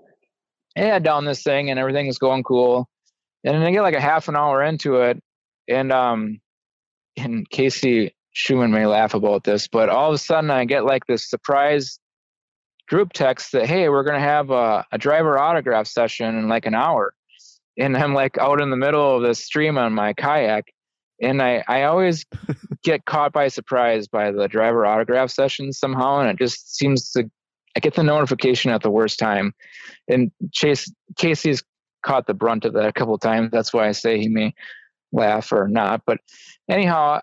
I 0.78 0.82
had 0.82 1.04
down 1.04 1.26
this 1.26 1.44
thing, 1.44 1.70
and 1.70 1.80
everything 1.80 2.08
was 2.08 2.18
going 2.18 2.44
cool. 2.44 2.88
And 3.44 3.56
then 3.56 3.64
I 3.64 3.72
get 3.72 3.82
like 3.82 3.96
a 3.96 4.02
half 4.02 4.28
an 4.28 4.36
hour 4.36 4.62
into 4.62 4.98
it, 4.98 5.22
and 5.68 5.92
um, 5.92 6.40
and 7.18 7.50
Casey 7.50 8.16
Schumann 8.32 8.72
may 8.72 8.86
laugh 8.86 9.14
about 9.14 9.44
this, 9.44 9.68
but 9.68 9.90
all 9.90 10.10
of 10.10 10.16
a 10.16 10.18
sudden 10.18 10.50
I 10.50 10.66
get 10.66 10.86
like 10.86 11.06
this 11.06 11.30
surprise 11.30 12.00
group 12.88 13.14
text 13.14 13.54
that, 13.54 13.68
hey, 13.68 13.90
we're 13.90 14.04
to 14.04 14.20
have 14.20 14.52
a, 14.52 14.86
a 14.92 14.98
driver 14.98 15.40
autograph 15.40 15.88
session 15.88 16.36
in 16.36 16.48
like 16.48 16.66
an 16.66 16.76
hour. 16.76 17.14
And 17.78 17.96
I'm 17.96 18.14
like 18.14 18.38
out 18.38 18.62
in 18.62 18.70
the 18.70 18.78
middle 18.78 19.16
of 19.16 19.24
this 19.24 19.44
stream 19.44 19.78
on 19.78 19.94
my 19.94 20.14
kayak. 20.14 20.66
And 21.22 21.42
I, 21.42 21.64
I 21.68 21.84
always 21.84 22.26
get 22.84 23.06
caught 23.06 23.32
by 23.32 23.48
surprise 23.48 24.08
by 24.08 24.32
the 24.32 24.48
driver 24.48 24.86
autograph 24.86 25.30
session 25.30 25.72
somehow. 25.72 26.20
And 26.20 26.30
it 26.30 26.38
just 26.38 26.76
seems 26.76 27.12
to, 27.12 27.30
I 27.76 27.80
get 27.80 27.94
the 27.94 28.04
notification 28.04 28.72
at 28.72 28.82
the 28.82 28.92
worst 28.92 29.20
time. 29.20 29.54
And 30.08 30.32
Chase, 30.52 30.92
Casey's 31.18 31.64
caught 32.04 32.28
the 32.28 32.34
brunt 32.34 32.66
of 32.66 32.74
that 32.74 32.88
a 32.88 32.94
couple 32.94 33.14
of 33.14 33.22
times. 33.22 33.50
That's 33.52 33.74
why 33.74 33.88
I 33.88 33.92
say 33.92 34.20
he 34.20 34.28
may 34.28 34.54
laugh 35.12 35.52
or 35.52 35.68
not. 35.68 36.02
But 36.06 36.20
anyhow, 36.70 37.22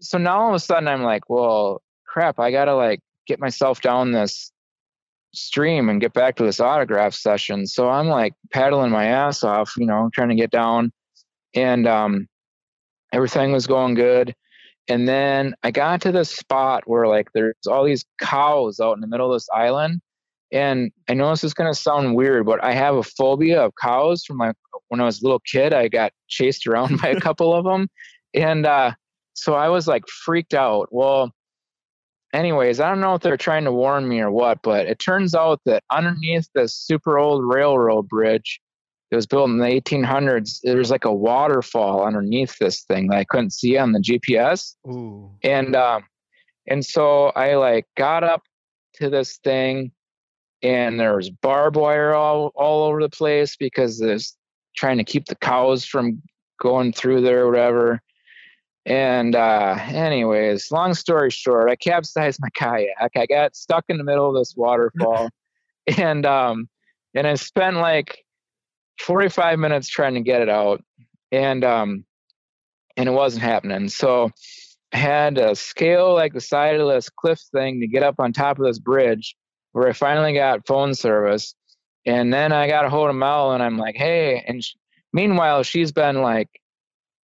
so 0.00 0.18
now 0.18 0.40
all 0.40 0.48
of 0.48 0.54
a 0.54 0.58
sudden 0.58 0.88
I'm 0.88 1.02
like, 1.02 1.28
well, 1.28 1.82
crap, 2.06 2.38
I 2.38 2.50
gotta 2.50 2.74
like 2.74 3.00
get 3.26 3.40
myself 3.40 3.80
down 3.80 4.12
this 4.12 4.52
stream 5.34 5.88
and 5.88 6.00
get 6.00 6.12
back 6.12 6.36
to 6.36 6.44
this 6.44 6.60
autograph 6.60 7.12
session. 7.12 7.66
So 7.66 7.88
I'm 7.88 8.06
like 8.06 8.34
paddling 8.52 8.90
my 8.90 9.06
ass 9.06 9.42
off, 9.42 9.74
you 9.76 9.86
know, 9.86 10.08
trying 10.12 10.28
to 10.28 10.34
get 10.34 10.50
down. 10.50 10.92
And 11.54 11.86
um 11.86 12.28
everything 13.14 13.52
was 13.52 13.66
going 13.66 13.94
good. 13.94 14.34
And 14.88 15.08
then 15.08 15.54
I 15.62 15.70
got 15.70 16.02
to 16.02 16.12
this 16.12 16.30
spot 16.30 16.82
where 16.86 17.06
like 17.06 17.28
there's 17.32 17.54
all 17.66 17.84
these 17.84 18.04
cows 18.20 18.80
out 18.80 18.96
in 18.96 19.00
the 19.00 19.06
middle 19.06 19.32
of 19.32 19.36
this 19.36 19.48
island. 19.54 20.00
And 20.52 20.90
I 21.08 21.14
know 21.14 21.30
this 21.30 21.44
is 21.44 21.54
gonna 21.54 21.74
sound 21.74 22.16
weird, 22.16 22.44
but 22.44 22.62
I 22.62 22.72
have 22.72 22.96
a 22.96 23.02
phobia 23.02 23.62
of 23.64 23.72
cows 23.80 24.24
from 24.24 24.38
my 24.38 24.52
when 24.88 25.00
I 25.00 25.04
was 25.04 25.22
a 25.22 25.24
little 25.24 25.40
kid. 25.40 25.72
I 25.72 25.88
got 25.88 26.12
chased 26.28 26.66
around 26.66 27.00
by 27.00 27.10
a 27.10 27.20
couple 27.28 27.54
of 27.54 27.64
them. 27.64 27.88
And 28.34 28.66
uh 28.66 28.92
so 29.32 29.54
I 29.54 29.68
was 29.68 29.86
like 29.86 30.06
freaked 30.08 30.54
out. 30.54 30.88
Well, 30.90 31.32
anyways, 32.32 32.80
I 32.80 32.88
don't 32.88 33.00
know 33.00 33.14
if 33.14 33.22
they're 33.22 33.36
trying 33.36 33.64
to 33.64 33.72
warn 33.72 34.08
me 34.08 34.20
or 34.20 34.30
what, 34.30 34.58
but 34.62 34.86
it 34.86 34.98
turns 34.98 35.34
out 35.34 35.60
that 35.66 35.82
underneath 35.90 36.48
this 36.54 36.76
super 36.76 37.18
old 37.18 37.42
railroad 37.44 38.08
bridge 38.08 38.60
it 39.10 39.16
was 39.16 39.26
built 39.26 39.50
in 39.50 39.58
the 39.58 39.66
1800s. 39.66 40.60
There 40.62 40.78
was 40.78 40.90
like 40.90 41.04
a 41.04 41.14
waterfall 41.14 42.04
underneath 42.04 42.58
this 42.58 42.82
thing 42.82 43.08
that 43.08 43.18
I 43.18 43.24
couldn't 43.24 43.52
see 43.52 43.76
on 43.76 43.92
the 43.92 44.00
GPS. 44.00 44.74
Ooh. 44.88 45.30
And 45.42 45.76
um, 45.76 46.04
and 46.66 46.84
so 46.84 47.26
I 47.26 47.54
like 47.56 47.86
got 47.96 48.24
up 48.24 48.42
to 48.94 49.10
this 49.10 49.38
thing, 49.44 49.92
and 50.62 50.98
there 50.98 51.16
was 51.16 51.30
barbed 51.30 51.76
wire 51.76 52.14
all 52.14 52.52
all 52.54 52.84
over 52.84 53.00
the 53.00 53.10
place 53.10 53.56
because 53.56 53.98
there's 53.98 54.36
trying 54.76 54.98
to 54.98 55.04
keep 55.04 55.26
the 55.26 55.36
cows 55.36 55.84
from 55.84 56.20
going 56.60 56.92
through 56.92 57.20
there 57.20 57.44
or 57.44 57.50
whatever. 57.50 58.00
And 58.86 59.34
uh, 59.34 59.78
anyways, 59.88 60.70
long 60.70 60.92
story 60.94 61.30
short, 61.30 61.70
I 61.70 61.76
capsized 61.76 62.38
my 62.40 62.48
kayak. 62.54 63.12
I 63.16 63.26
got 63.26 63.56
stuck 63.56 63.84
in 63.88 63.96
the 63.96 64.04
middle 64.04 64.28
of 64.28 64.34
this 64.34 64.54
waterfall, 64.56 65.30
and 65.98 66.26
um, 66.26 66.68
and 67.14 67.26
I 67.26 67.34
spent 67.34 67.76
like 67.76 68.23
45 69.00 69.58
minutes 69.58 69.88
trying 69.88 70.14
to 70.14 70.20
get 70.20 70.42
it 70.42 70.48
out, 70.48 70.82
and 71.32 71.64
um, 71.64 72.04
and 72.96 73.08
it 73.08 73.12
wasn't 73.12 73.42
happening. 73.42 73.88
So 73.88 74.30
I 74.92 74.98
had 74.98 75.36
to 75.36 75.54
scale 75.56 76.14
like 76.14 76.32
the 76.32 76.40
side 76.40 76.76
of 76.76 76.88
this 76.88 77.08
cliff 77.08 77.40
thing 77.52 77.80
to 77.80 77.86
get 77.86 78.02
up 78.02 78.16
on 78.18 78.32
top 78.32 78.58
of 78.58 78.64
this 78.64 78.78
bridge, 78.78 79.36
where 79.72 79.88
I 79.88 79.92
finally 79.92 80.34
got 80.34 80.66
phone 80.66 80.94
service. 80.94 81.54
And 82.06 82.32
then 82.32 82.52
I 82.52 82.68
got 82.68 82.84
a 82.84 82.90
hold 82.90 83.08
of 83.08 83.16
Mel, 83.16 83.52
and 83.52 83.62
I'm 83.62 83.78
like, 83.78 83.96
"Hey!" 83.96 84.44
And 84.46 84.62
meanwhile, 85.12 85.62
she's 85.62 85.90
been 85.90 86.20
like, 86.20 86.48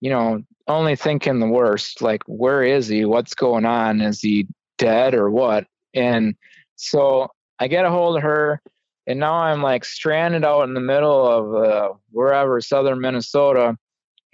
you 0.01 0.11
know, 0.11 0.43
only 0.69 0.97
thinking 0.97 1.39
the 1.39 1.47
worst. 1.47 2.01
Like, 2.01 2.23
where 2.27 2.63
is 2.63 2.89
he? 2.89 3.05
What's 3.05 3.35
going 3.35 3.67
on? 3.67 4.01
Is 4.01 4.21
he 4.21 4.47
dead 4.79 5.15
or 5.15 5.31
what? 5.31 5.67
And 5.93 6.35
so 6.77 7.29
I 7.59 7.69
get 7.69 7.85
a 7.85 7.91
hold 7.91 8.17
of 8.17 8.23
her, 8.23 8.63
and 9.11 9.19
now 9.19 9.35
I'm 9.35 9.61
like 9.61 9.85
stranded 9.85 10.45
out 10.45 10.63
in 10.63 10.75
the 10.75 10.81
middle 10.81 11.27
of 11.27 11.65
uh, 11.65 11.95
wherever, 12.13 12.61
southern 12.61 13.01
Minnesota, 13.01 13.77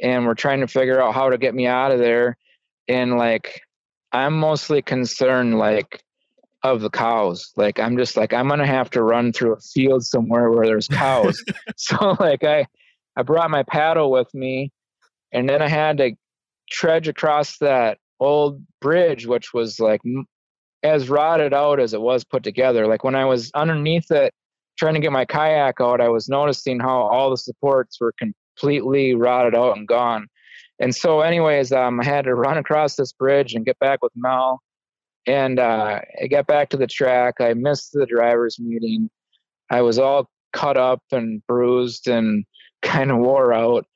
and 0.02 0.26
we're 0.26 0.34
trying 0.34 0.60
to 0.60 0.66
figure 0.66 1.00
out 1.00 1.14
how 1.14 1.30
to 1.30 1.38
get 1.38 1.54
me 1.54 1.66
out 1.66 1.92
of 1.92 1.98
there. 1.98 2.36
And 2.86 3.16
like, 3.16 3.62
I'm 4.12 4.38
mostly 4.38 4.82
concerned, 4.82 5.58
like, 5.58 6.02
of 6.62 6.82
the 6.82 6.90
cows. 6.90 7.52
Like, 7.56 7.80
I'm 7.80 7.96
just 7.96 8.18
like, 8.18 8.34
I'm 8.34 8.48
gonna 8.48 8.66
have 8.66 8.90
to 8.90 9.02
run 9.02 9.32
through 9.32 9.54
a 9.54 9.60
field 9.60 10.04
somewhere 10.04 10.50
where 10.50 10.66
there's 10.66 10.88
cows. 10.88 11.42
so 11.76 12.14
like, 12.20 12.44
I 12.44 12.66
I 13.16 13.22
brought 13.22 13.50
my 13.50 13.62
paddle 13.62 14.10
with 14.10 14.32
me, 14.34 14.72
and 15.32 15.48
then 15.48 15.62
I 15.62 15.68
had 15.68 15.96
to 15.98 16.12
trudge 16.70 17.08
across 17.08 17.56
that 17.58 17.96
old 18.20 18.62
bridge, 18.82 19.26
which 19.26 19.54
was 19.54 19.80
like 19.80 20.02
as 20.82 21.08
rotted 21.08 21.54
out 21.54 21.80
as 21.80 21.94
it 21.94 22.00
was 22.02 22.24
put 22.24 22.42
together. 22.42 22.86
Like 22.86 23.04
when 23.04 23.14
I 23.14 23.24
was 23.24 23.50
underneath 23.54 24.10
it, 24.10 24.34
trying 24.76 24.94
to 24.94 25.00
get 25.00 25.12
my 25.12 25.24
kayak 25.24 25.80
out, 25.80 26.00
I 26.00 26.08
was 26.08 26.28
noticing 26.28 26.80
how 26.80 27.02
all 27.02 27.30
the 27.30 27.36
supports 27.36 28.00
were 28.00 28.12
completely 28.18 29.14
rotted 29.14 29.54
out 29.54 29.76
and 29.76 29.86
gone. 29.86 30.26
And 30.78 30.94
so, 30.94 31.20
anyways, 31.20 31.72
um, 31.72 32.00
I 32.00 32.04
had 32.04 32.24
to 32.24 32.34
run 32.34 32.58
across 32.58 32.96
this 32.96 33.12
bridge 33.12 33.54
and 33.54 33.64
get 33.64 33.78
back 33.78 34.02
with 34.02 34.12
Mel. 34.14 34.60
And 35.26 35.58
uh, 35.58 36.00
I 36.22 36.26
got 36.28 36.46
back 36.46 36.68
to 36.70 36.76
the 36.76 36.86
track. 36.86 37.40
I 37.40 37.54
missed 37.54 37.90
the 37.92 38.06
driver's 38.06 38.58
meeting. 38.60 39.10
I 39.70 39.80
was 39.82 39.98
all 39.98 40.28
cut 40.52 40.76
up 40.76 41.02
and 41.10 41.42
bruised 41.46 42.08
and 42.08 42.44
kind 42.82 43.10
of 43.10 43.18
wore 43.18 43.52
out. 43.52 43.86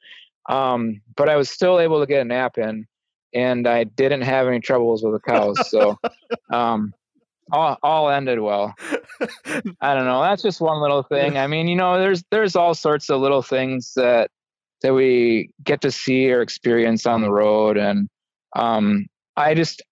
Um, 0.49 1.01
but 1.17 1.29
I 1.29 1.37
was 1.37 1.51
still 1.51 1.79
able 1.79 2.01
to 2.01 2.07
get 2.07 2.23
a 2.23 2.25
nap 2.25 2.59
in, 2.59 2.87
and 3.35 3.69
I 3.69 3.85
didn't 3.85 4.23
have 4.23 4.49
any 4.49 4.61
troubles 4.61 5.03
with 5.03 5.13
the 5.13 5.21
cows. 5.21 5.71
So 5.71 5.97
um, 6.53 6.93
all, 7.53 7.77
all 7.83 8.11
ended 8.11 8.41
well. 8.41 8.75
I 9.81 9.95
don't 9.95 10.05
know. 10.05 10.23
That's 10.23 10.43
just 10.43 10.61
one 10.61 10.81
little 10.81 11.03
thing. 11.03 11.37
I 11.39 11.47
mean, 11.47 11.69
you 11.69 11.77
know, 11.77 11.99
there's 11.99 12.23
there's 12.31 12.57
all 12.57 12.75
sorts 12.75 13.11
of 13.11 13.21
little 13.21 13.43
things 13.43 13.93
that 13.97 14.31
that 14.83 14.95
we 14.95 15.51
get 15.63 15.83
to 15.83 15.91
see 15.91 16.33
or 16.33 16.41
experience 16.41 17.07
on 17.07 17.21
the 17.21 17.31
road, 17.31 17.77
and 17.77 18.09
um, 18.57 19.07
I 19.37 19.55
just 19.55 19.83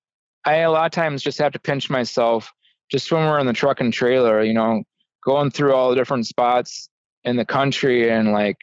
I 0.44 0.56
a 0.56 0.70
lot 0.70 0.86
of 0.86 0.92
times 0.92 1.22
just 1.22 1.38
have 1.38 1.52
to 1.52 1.58
pinch 1.58 1.90
myself 1.90 2.52
just 2.90 3.12
when 3.12 3.26
we're 3.26 3.38
in 3.38 3.46
the 3.46 3.52
truck 3.52 3.80
and 3.80 3.92
trailer, 3.92 4.42
you 4.42 4.54
know, 4.54 4.82
going 5.24 5.50
through 5.50 5.74
all 5.74 5.90
the 5.90 5.96
different 5.96 6.26
spots 6.26 6.88
in 7.24 7.36
the 7.36 7.44
country 7.44 8.10
and 8.10 8.32
like 8.32 8.56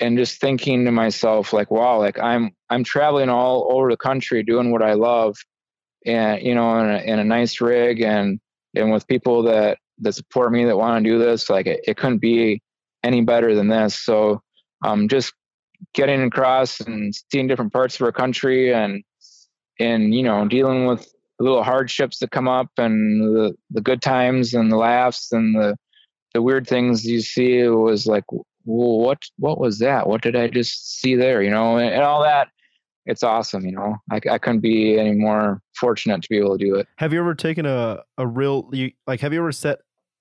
and 0.00 0.18
just 0.18 0.40
thinking 0.40 0.84
to 0.84 0.90
myself 0.90 1.52
like 1.52 1.70
wow 1.70 1.98
like 1.98 2.18
i'm 2.18 2.50
i'm 2.70 2.84
traveling 2.84 3.28
all 3.28 3.68
over 3.70 3.90
the 3.90 3.96
country 3.96 4.42
doing 4.42 4.70
what 4.70 4.82
i 4.82 4.94
love 4.94 5.36
and 6.06 6.42
you 6.42 6.54
know 6.54 6.78
in 6.78 6.90
a, 6.90 6.98
in 6.98 7.18
a 7.18 7.24
nice 7.24 7.60
rig 7.60 8.00
and 8.00 8.40
and 8.74 8.90
with 8.92 9.06
people 9.06 9.42
that 9.42 9.78
that 9.98 10.14
support 10.14 10.52
me 10.52 10.64
that 10.64 10.76
want 10.76 11.02
to 11.02 11.10
do 11.10 11.18
this 11.18 11.50
like 11.50 11.66
it, 11.66 11.80
it 11.86 11.96
couldn't 11.96 12.18
be 12.18 12.60
any 13.02 13.22
better 13.22 13.54
than 13.54 13.68
this. 13.68 13.98
So 13.98 14.40
um 14.84 15.08
just 15.08 15.32
getting 15.94 16.22
across 16.22 16.80
and 16.80 17.14
seeing 17.30 17.46
different 17.46 17.72
parts 17.72 17.96
of 17.96 18.02
our 18.02 18.12
country 18.12 18.72
and 18.72 19.02
and 19.78 20.14
you 20.14 20.22
know 20.22 20.46
dealing 20.46 20.86
with 20.86 21.10
little 21.38 21.62
hardships 21.62 22.18
that 22.18 22.30
come 22.30 22.48
up 22.48 22.68
and 22.78 23.20
the 23.20 23.54
the 23.70 23.80
good 23.80 24.00
times 24.00 24.54
and 24.54 24.72
the 24.72 24.76
laughs 24.76 25.32
and 25.32 25.54
the 25.54 25.76
the 26.34 26.42
weird 26.42 26.66
things 26.66 27.04
you 27.04 27.20
see 27.20 27.66
was 27.68 28.06
like 28.06 28.24
well, 28.68 28.98
what 28.98 29.22
what 29.38 29.60
was 29.60 29.78
that? 29.78 30.08
What 30.08 30.22
did 30.22 30.34
i 30.34 30.48
just 30.48 31.00
see 31.00 31.14
there? 31.14 31.42
You 31.42 31.50
know 31.50 31.78
and, 31.78 31.94
and 31.94 32.02
all 32.02 32.22
that 32.22 32.48
it's 33.06 33.22
awesome 33.22 33.64
you 33.64 33.72
know 33.72 33.96
I, 34.10 34.20
I 34.30 34.38
couldn't 34.38 34.60
be 34.60 34.98
any 34.98 35.12
more 35.12 35.62
fortunate 35.74 36.22
to 36.22 36.28
be 36.28 36.38
able 36.38 36.58
to 36.58 36.64
do 36.64 36.74
it 36.74 36.86
Have 36.96 37.12
you 37.12 37.20
ever 37.20 37.34
taken 37.34 37.66
a 37.66 38.02
a 38.18 38.26
real 38.26 38.68
you 38.72 38.92
like? 39.06 39.20
Have 39.20 39.32
you 39.32 39.40
ever 39.40 39.52
set 39.52 39.78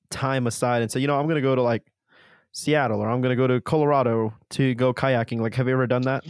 time 0.10 0.48
aside 0.48 0.82
and 0.82 0.92
say, 0.92 1.00
you 1.00 1.08
know, 1.08 1.20
I'm 1.20 1.26
going 1.26 1.36
to 1.36 1.42
go 1.42 1.56
to 1.56 1.62
like 1.62 1.84
Seattle 2.52 3.02
or 3.02 3.10
I'm 3.10 3.22
going 3.22 3.32
to 3.32 3.36
go 3.36 3.48
to 3.48 3.62
Colorado 3.62 4.34
to 4.52 4.74
go 4.76 4.94
kayaking? 4.94 5.40
Like, 5.40 5.56
have 5.56 5.68
you 5.68 5.74
ever 5.74 5.88
done 5.88 6.04
that? 6.04 6.24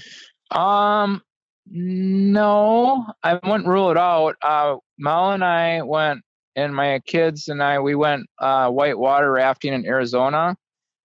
Um, 0.51 1.21
no, 1.67 3.05
I 3.23 3.33
wouldn't 3.33 3.67
rule 3.67 3.91
it 3.91 3.97
out. 3.97 4.35
Uh, 4.41 4.77
Mel 4.97 5.31
and 5.31 5.43
I 5.43 5.81
went, 5.81 6.21
and 6.55 6.75
my 6.75 6.99
kids 7.05 7.47
and 7.47 7.61
I, 7.61 7.79
we 7.79 7.95
went 7.95 8.27
uh, 8.39 8.69
whitewater 8.69 9.31
rafting 9.31 9.73
in 9.73 9.85
Arizona, 9.85 10.55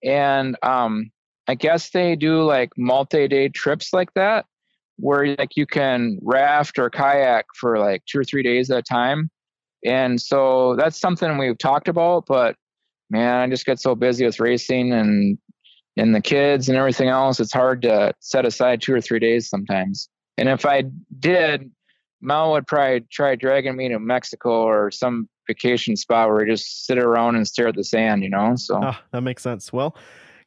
and 0.05 0.56
um, 0.62 1.10
I 1.48 1.55
guess 1.55 1.90
they 1.90 2.14
do 2.14 2.43
like 2.43 2.70
multi-day 2.77 3.48
trips 3.48 3.93
like 3.93 4.12
that, 4.14 4.47
where 5.01 5.35
like 5.39 5.56
you 5.56 5.66
can 5.66 6.18
raft 6.22 6.78
or 6.78 6.90
kayak 6.90 7.47
for 7.59 7.78
like 7.78 8.02
two 8.06 8.18
or 8.18 8.24
three 8.24 8.43
days 8.43 8.70
at 8.70 8.78
a 8.78 8.82
time, 8.82 9.31
and 9.85 10.20
so 10.20 10.77
that's 10.77 11.01
something 11.01 11.39
we've 11.39 11.59
talked 11.59 11.89
about. 11.89 12.27
But 12.27 12.56
man, 13.10 13.40
I 13.40 13.48
just 13.48 13.66
get 13.66 13.81
so 13.81 13.94
busy 13.94 14.24
with 14.24 14.40
racing 14.40 14.93
and 14.93 15.39
and 15.97 16.14
the 16.14 16.20
kids 16.20 16.68
and 16.68 16.78
everything 16.78 17.09
else. 17.09 17.40
It's 17.40 17.52
hard 17.52 17.82
to 17.82 18.12
set 18.20 18.47
aside 18.47 18.81
two 18.81 18.94
or 18.94 19.01
three 19.01 19.18
days 19.18 19.48
sometimes. 19.48 20.09
And 20.39 20.48
if 20.48 20.64
I 20.64 20.85
did, 21.18 21.70
Mel 22.22 22.52
would 22.52 22.66
probably 22.66 23.05
try 23.10 23.35
dragging 23.35 23.77
me 23.77 23.89
to 23.89 23.98
Mexico 23.98 24.62
or 24.62 24.90
some 24.90 25.28
vacation 25.47 25.97
spot 25.97 26.28
where 26.28 26.44
we 26.44 26.51
just 26.51 26.86
sit 26.86 26.98
around 26.98 27.36
and 27.36 27.47
stare 27.47 27.68
at 27.68 27.74
the 27.74 27.85
sand, 27.85 28.22
you 28.22 28.31
know? 28.31 28.55
So 28.56 28.81
Ah, 28.82 29.02
that 29.12 29.22
makes 29.22 29.43
sense. 29.43 29.72
Well, 29.72 29.97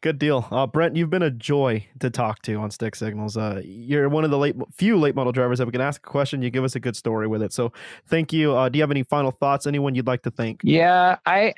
good 0.04 0.20
deal. 0.20 0.46
Uh, 0.52 0.68
Brent, 0.68 0.96
you've 0.98 1.10
been 1.10 1.24
a 1.24 1.32
joy 1.32 1.88
to 2.00 2.10
talk 2.10 2.42
to 2.44 2.56
on 2.56 2.70
Stick 2.70 2.94
Signals. 2.94 3.38
Uh, 3.38 3.62
you're 3.64 4.10
one 4.10 4.26
of 4.26 4.32
the 4.32 4.38
late 4.38 4.56
few 4.76 5.00
late 5.00 5.16
model 5.16 5.32
drivers 5.32 5.58
that 5.58 5.66
we 5.66 5.72
can 5.72 5.82
ask 5.82 6.06
a 6.06 6.10
question. 6.10 6.42
You 6.42 6.52
give 6.52 6.66
us 6.66 6.76
a 6.76 6.80
good 6.80 6.96
story 6.96 7.26
with 7.26 7.42
it. 7.42 7.54
So 7.54 7.72
thank 8.08 8.34
you. 8.34 8.56
Uh, 8.56 8.70
do 8.70 8.78
you 8.78 8.84
have 8.84 8.92
any 8.92 9.04
final 9.04 9.32
thoughts? 9.32 9.66
Anyone 9.66 9.96
you'd 9.96 10.06
like 10.06 10.22
to 10.24 10.32
thank? 10.32 10.60
yeah, 10.64 11.18
I 11.26 11.54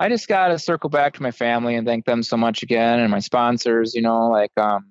I 0.00 0.08
just 0.08 0.26
gotta 0.26 0.58
circle 0.58 0.90
back 0.90 1.14
to 1.14 1.22
my 1.22 1.30
family 1.30 1.76
and 1.76 1.86
thank 1.86 2.06
them 2.06 2.22
so 2.22 2.36
much 2.36 2.62
again 2.62 2.98
and 2.98 3.10
my 3.10 3.20
sponsors, 3.20 3.94
you 3.94 4.02
know, 4.02 4.30
like 4.30 4.52
um 4.56 4.90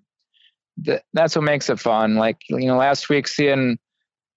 th- 0.86 1.02
that's 1.14 1.36
what 1.36 1.44
makes 1.44 1.70
it 1.70 1.80
fun. 1.80 2.16
Like, 2.16 2.38
you 2.50 2.68
know, 2.68 2.78
last 2.78 3.10
week 3.10 3.28
seeing 3.28 3.78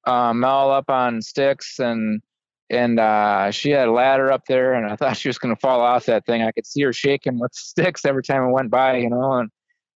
um 0.06 0.40
Mel 0.40 0.70
up 0.70 0.88
on 0.88 1.20
sticks 1.20 1.78
and 1.78 2.22
and 2.70 3.00
uh, 3.00 3.50
she 3.50 3.70
had 3.70 3.88
a 3.88 3.92
ladder 3.92 4.30
up 4.30 4.44
there, 4.46 4.74
and 4.74 4.90
I 4.90 4.96
thought 4.96 5.16
she 5.16 5.28
was 5.28 5.38
going 5.38 5.54
to 5.54 5.60
fall 5.60 5.80
off 5.80 6.06
that 6.06 6.26
thing. 6.26 6.42
I 6.42 6.52
could 6.52 6.66
see 6.66 6.82
her 6.82 6.92
shaking 6.92 7.38
with 7.38 7.52
sticks 7.54 8.04
every 8.04 8.22
time 8.22 8.42
I 8.42 8.50
went 8.50 8.70
by, 8.70 8.96
you 8.98 9.10
know. 9.10 9.32
And 9.34 9.50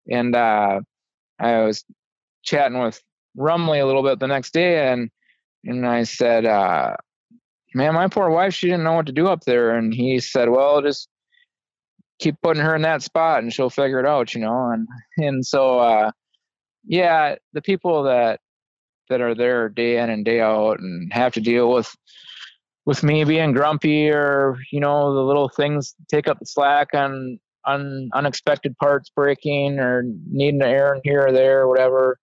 and 0.09 0.35
uh, 0.35 0.79
I 1.39 1.59
was 1.59 1.83
chatting 2.43 2.79
with 2.79 3.01
Rumley 3.37 3.81
a 3.81 3.85
little 3.85 4.03
bit 4.03 4.19
the 4.19 4.27
next 4.27 4.53
day, 4.53 4.91
and 4.91 5.09
and 5.65 5.85
I 5.85 6.03
said, 6.03 6.45
uh, 6.45 6.95
"Man, 7.73 7.93
my 7.93 8.07
poor 8.07 8.29
wife, 8.29 8.53
she 8.53 8.67
didn't 8.67 8.83
know 8.83 8.93
what 8.93 9.07
to 9.07 9.11
do 9.11 9.27
up 9.27 9.41
there." 9.41 9.75
And 9.75 9.93
he 9.93 10.19
said, 10.19 10.49
"Well, 10.49 10.81
just 10.81 11.09
keep 12.19 12.35
putting 12.41 12.63
her 12.63 12.75
in 12.75 12.83
that 12.83 13.01
spot, 13.01 13.43
and 13.43 13.51
she'll 13.51 13.69
figure 13.69 13.99
it 13.99 14.05
out, 14.05 14.33
you 14.33 14.41
know." 14.41 14.69
And 14.71 14.87
and 15.17 15.45
so, 15.45 15.79
uh, 15.79 16.11
yeah, 16.85 17.35
the 17.51 17.61
people 17.61 18.03
that 18.03 18.39
that 19.09 19.19
are 19.19 19.35
there 19.35 19.67
day 19.67 19.97
in 19.97 20.09
and 20.09 20.23
day 20.23 20.39
out 20.39 20.79
and 20.79 21.11
have 21.11 21.33
to 21.33 21.41
deal 21.41 21.69
with 21.69 21.93
with 22.85 23.03
me 23.03 23.23
being 23.23 23.53
grumpy 23.53 24.09
or 24.09 24.57
you 24.71 24.79
know 24.79 25.13
the 25.13 25.21
little 25.21 25.49
things 25.49 25.95
take 26.09 26.27
up 26.27 26.39
the 26.39 26.45
slack 26.45 26.89
on 26.93 27.39
on 27.65 28.09
unexpected 28.13 28.75
parts 28.77 29.11
breaking 29.15 29.79
or 29.79 30.03
needing 30.29 30.61
an 30.61 30.67
errand 30.67 31.01
here 31.03 31.27
or 31.27 31.31
there 31.31 31.61
or 31.61 31.67
whatever 31.67 32.17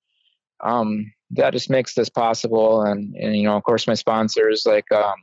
um 0.65 1.11
that 1.31 1.53
just 1.53 1.71
makes 1.71 1.95
this 1.95 2.09
possible 2.09 2.83
and 2.83 3.15
and 3.15 3.37
you 3.37 3.45
know 3.45 3.57
of 3.57 3.63
course 3.63 3.87
my 3.87 3.95
sponsors 3.95 4.65
like 4.67 4.91
um 4.93 5.15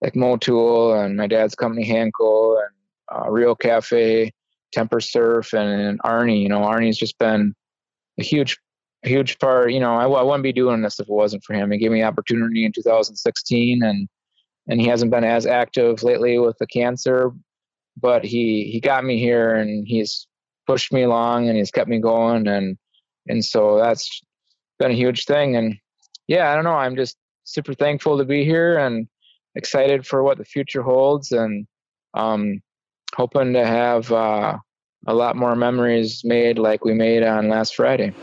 like 0.00 0.14
Motul 0.14 1.04
and 1.04 1.16
my 1.16 1.26
dad's 1.26 1.54
company 1.54 1.86
hankel 1.86 2.56
and 2.58 2.74
uh, 3.14 3.30
rio 3.30 3.54
cafe 3.54 4.32
Temper 4.72 5.00
Surf 5.00 5.52
and, 5.52 5.80
and 5.80 6.02
Arnie. 6.02 6.42
You 6.42 6.48
know, 6.48 6.60
Arnie's 6.60 6.98
just 6.98 7.18
been 7.18 7.54
a 8.18 8.22
huge, 8.22 8.58
huge 9.02 9.38
part. 9.38 9.72
You 9.72 9.80
know, 9.80 9.94
I, 9.94 10.04
I 10.04 10.22
wouldn't 10.22 10.42
be 10.42 10.52
doing 10.52 10.82
this 10.82 11.00
if 11.00 11.08
it 11.08 11.12
wasn't 11.12 11.44
for 11.44 11.54
him. 11.54 11.70
He 11.70 11.78
gave 11.78 11.90
me 11.90 12.02
opportunity 12.02 12.64
in 12.64 12.72
2016, 12.72 13.82
and 13.82 14.08
and 14.70 14.80
he 14.80 14.86
hasn't 14.86 15.10
been 15.10 15.24
as 15.24 15.46
active 15.46 16.02
lately 16.04 16.38
with 16.38 16.56
the 16.58 16.66
cancer, 16.66 17.32
but 18.00 18.24
he 18.24 18.70
he 18.72 18.80
got 18.80 19.04
me 19.04 19.18
here, 19.18 19.54
and 19.54 19.86
he's 19.86 20.28
pushed 20.66 20.92
me 20.92 21.02
along, 21.02 21.48
and 21.48 21.58
he's 21.58 21.72
kept 21.72 21.90
me 21.90 21.98
going, 21.98 22.46
and 22.46 22.78
and 23.26 23.44
so 23.44 23.78
that's 23.78 24.22
been 24.78 24.92
a 24.92 24.94
huge 24.94 25.24
thing. 25.24 25.56
And 25.56 25.76
yeah, 26.28 26.50
I 26.50 26.54
don't 26.54 26.64
know. 26.64 26.76
I'm 26.76 26.96
just 26.96 27.16
super 27.44 27.74
thankful 27.74 28.16
to 28.16 28.24
be 28.24 28.44
here 28.44 28.78
and 28.78 29.08
excited 29.56 30.06
for 30.06 30.22
what 30.22 30.38
the 30.38 30.44
future 30.44 30.82
holds, 30.82 31.32
and 31.32 31.66
um, 32.14 32.62
hoping 33.16 33.52
to 33.54 33.66
have 33.66 34.12
uh, 34.12 34.56
a 35.08 35.14
lot 35.14 35.34
more 35.34 35.56
memories 35.56 36.22
made 36.24 36.60
like 36.60 36.84
we 36.84 36.94
made 36.94 37.24
on 37.24 37.48
last 37.48 37.74
Friday. 37.74 38.14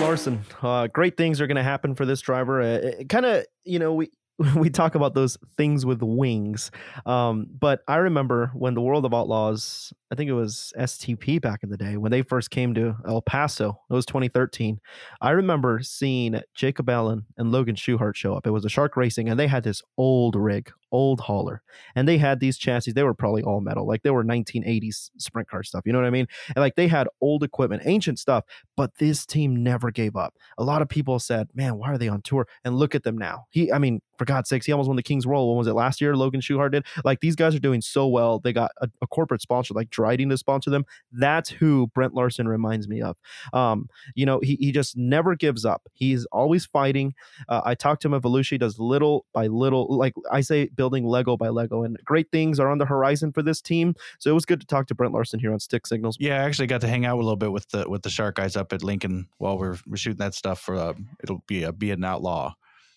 Larson, 0.00 0.44
uh, 0.60 0.88
great 0.88 1.16
things 1.16 1.40
are 1.40 1.46
going 1.46 1.56
to 1.56 1.62
happen 1.62 1.94
for 1.94 2.04
this 2.04 2.20
driver. 2.20 2.60
Uh, 2.60 3.04
kind 3.08 3.24
of, 3.24 3.46
you 3.64 3.78
know, 3.78 3.94
we 3.94 4.10
we 4.56 4.70
talk 4.70 4.94
about 4.94 5.14
those 5.14 5.36
things 5.56 5.84
with 5.84 6.02
wings. 6.02 6.70
Um, 7.04 7.46
but 7.58 7.82
I 7.86 7.96
remember 7.96 8.50
when 8.54 8.74
the 8.74 8.80
World 8.80 9.04
of 9.04 9.12
Outlaws, 9.12 9.92
I 10.10 10.14
think 10.14 10.30
it 10.30 10.34
was 10.34 10.72
STP 10.78 11.40
back 11.40 11.62
in 11.62 11.68
the 11.68 11.76
day, 11.76 11.96
when 11.96 12.10
they 12.10 12.22
first 12.22 12.50
came 12.50 12.74
to 12.74 12.96
El 13.06 13.20
Paso, 13.20 13.80
it 13.90 13.92
was 13.92 14.06
2013. 14.06 14.80
I 15.20 15.30
remember 15.30 15.80
seeing 15.82 16.40
Jacob 16.54 16.88
Allen 16.88 17.26
and 17.36 17.52
Logan 17.52 17.74
Schuchart 17.74 18.16
show 18.16 18.34
up. 18.34 18.46
It 18.46 18.50
was 18.50 18.64
a 18.64 18.70
Shark 18.70 18.96
Racing, 18.96 19.28
and 19.28 19.38
they 19.38 19.46
had 19.46 19.64
this 19.64 19.82
old 19.98 20.36
rig, 20.36 20.72
old 20.92 21.20
hauler, 21.20 21.62
and 21.94 22.08
they 22.08 22.18
had 22.18 22.40
these 22.40 22.58
chassis. 22.58 22.92
They 22.92 23.02
were 23.02 23.14
probably 23.14 23.42
all 23.42 23.60
metal, 23.60 23.86
like 23.86 24.02
they 24.02 24.10
were 24.10 24.24
1980s 24.24 25.10
sprint 25.18 25.48
car 25.48 25.62
stuff. 25.62 25.82
You 25.84 25.92
know 25.92 25.98
what 25.98 26.06
I 26.06 26.10
mean? 26.10 26.26
And 26.48 26.56
like 26.56 26.76
they 26.76 26.88
had 26.88 27.08
old 27.20 27.42
equipment, 27.42 27.82
ancient 27.84 28.18
stuff, 28.18 28.44
but 28.76 28.96
this 28.98 29.26
team 29.26 29.62
never 29.62 29.90
gave 29.90 30.16
up. 30.16 30.34
A 30.58 30.64
lot 30.64 30.82
of 30.82 30.88
people 30.88 31.18
said, 31.18 31.48
man, 31.54 31.76
why 31.76 31.90
are 31.90 31.98
they 31.98 32.08
on 32.08 32.22
tour? 32.22 32.46
And 32.64 32.76
look 32.76 32.94
at 32.94 33.02
them 33.02 33.16
now. 33.16 33.46
He, 33.50 33.72
I 33.72 33.78
mean, 33.78 34.00
for 34.20 34.26
God's 34.26 34.50
sakes, 34.50 34.66
he 34.66 34.72
almost 34.72 34.86
won 34.86 34.96
the 34.96 35.02
King's 35.02 35.24
Royal. 35.24 35.48
When 35.48 35.56
was 35.56 35.66
it 35.66 35.72
last 35.72 35.98
year? 35.98 36.14
Logan 36.14 36.42
Schuchart 36.42 36.72
did. 36.72 36.84
Like 37.04 37.20
these 37.20 37.34
guys 37.34 37.54
are 37.54 37.60
doing 37.60 37.80
so 37.80 38.06
well. 38.06 38.38
They 38.38 38.52
got 38.52 38.70
a, 38.82 38.88
a 39.00 39.06
corporate 39.06 39.40
sponsor 39.40 39.72
like 39.72 39.88
Drydene 39.88 40.28
to 40.28 40.36
sponsor 40.36 40.68
them. 40.68 40.84
That's 41.10 41.48
who 41.48 41.86
Brent 41.94 42.12
Larson 42.12 42.46
reminds 42.46 42.86
me 42.86 43.00
of. 43.00 43.16
Um, 43.54 43.88
you 44.14 44.26
know, 44.26 44.40
he, 44.40 44.56
he 44.56 44.72
just 44.72 44.94
never 44.94 45.34
gives 45.34 45.64
up. 45.64 45.88
He's 45.94 46.26
always 46.26 46.66
fighting. 46.66 47.14
Uh, 47.48 47.62
I 47.64 47.74
talked 47.74 48.02
to 48.02 48.08
him 48.08 48.14
at 48.14 48.20
Volusia. 48.20 48.58
Does 48.58 48.78
little 48.78 49.24
by 49.32 49.46
little, 49.46 49.86
like 49.96 50.12
I 50.30 50.42
say, 50.42 50.68
building 50.80 51.04
Lego 51.04 51.36
by 51.36 51.50
Lego, 51.50 51.82
and 51.82 51.98
great 52.06 52.30
things 52.32 52.58
are 52.58 52.70
on 52.70 52.78
the 52.78 52.86
horizon 52.86 53.32
for 53.32 53.42
this 53.42 53.60
team. 53.60 53.94
So 54.18 54.30
it 54.30 54.32
was 54.32 54.46
good 54.46 54.62
to 54.62 54.66
talk 54.66 54.86
to 54.86 54.94
Brent 54.94 55.12
Larson 55.12 55.38
here 55.38 55.52
on 55.52 55.60
Stick 55.60 55.86
Signals. 55.86 56.16
Yeah, 56.18 56.40
I 56.40 56.46
actually 56.46 56.68
got 56.68 56.80
to 56.80 56.88
hang 56.88 57.04
out 57.04 57.16
a 57.16 57.22
little 57.22 57.36
bit 57.36 57.52
with 57.52 57.68
the 57.68 57.86
with 57.86 58.00
the 58.00 58.08
Shark 58.08 58.36
guys 58.36 58.56
up 58.56 58.72
at 58.72 58.82
Lincoln 58.82 59.28
while 59.36 59.58
we're, 59.58 59.76
we're 59.86 59.98
shooting 59.98 60.16
that 60.20 60.32
stuff 60.32 60.58
for. 60.58 60.76
Uh, 60.76 60.94
it'll 61.22 61.44
be 61.46 61.64
a 61.64 61.72
be 61.72 61.90
an 61.90 62.02
outlaw 62.02 62.54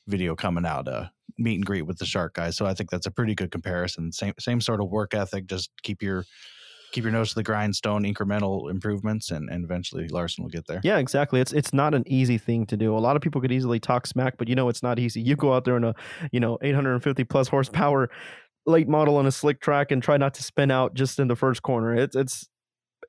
video 0.07 0.33
coming 0.33 0.65
out. 0.65 0.87
Uh, 0.87 1.07
meet 1.37 1.55
and 1.55 1.65
greet 1.65 1.81
with 1.81 1.97
the 1.97 2.05
Shark 2.05 2.35
guys. 2.35 2.55
So 2.55 2.65
I 2.65 2.73
think 2.73 2.89
that's 2.89 3.05
a 3.05 3.11
pretty 3.11 3.35
good 3.35 3.51
comparison. 3.51 4.13
Same 4.13 4.33
same 4.39 4.61
sort 4.61 4.79
of 4.79 4.89
work 4.89 5.13
ethic. 5.13 5.47
Just 5.47 5.69
keep 5.81 6.01
your 6.01 6.23
keep 6.93 7.03
your 7.03 7.11
nose 7.11 7.29
to 7.29 7.35
the 7.35 7.43
grindstone, 7.43 8.03
incremental 8.03 8.71
improvements, 8.71 9.31
and, 9.31 9.49
and 9.49 9.65
eventually 9.65 10.07
Larson 10.07 10.43
will 10.43 10.51
get 10.51 10.67
there. 10.67 10.79
Yeah, 10.83 10.99
exactly. 10.99 11.41
It's 11.41 11.51
it's 11.51 11.73
not 11.73 11.93
an 11.93 12.03
easy 12.07 12.37
thing 12.37 12.65
to 12.67 12.77
do. 12.77 12.95
A 12.95 12.99
lot 12.99 13.15
of 13.17 13.21
people 13.21 13.41
could 13.41 13.51
easily 13.51 13.79
talk 13.79 14.07
smack, 14.07 14.37
but 14.37 14.47
you 14.47 14.55
know 14.55 14.69
it's 14.69 14.83
not 14.83 14.99
easy. 14.99 15.19
You 15.19 15.35
go 15.35 15.53
out 15.53 15.65
there 15.65 15.75
in 15.75 15.83
a 15.83 15.95
you 16.31 16.39
know 16.39 16.57
850 16.61 17.23
plus 17.25 17.49
horsepower 17.49 18.09
late 18.65 18.87
model 18.87 19.17
on 19.17 19.25
a 19.25 19.31
slick 19.31 19.59
track 19.59 19.91
and 19.91 20.01
try 20.01 20.15
not 20.15 20.33
to 20.35 20.43
spin 20.43 20.71
out 20.71 20.93
just 20.93 21.19
in 21.19 21.27
the 21.27 21.35
first 21.35 21.63
corner. 21.63 21.95
It's 21.95 22.15
it's 22.15 22.47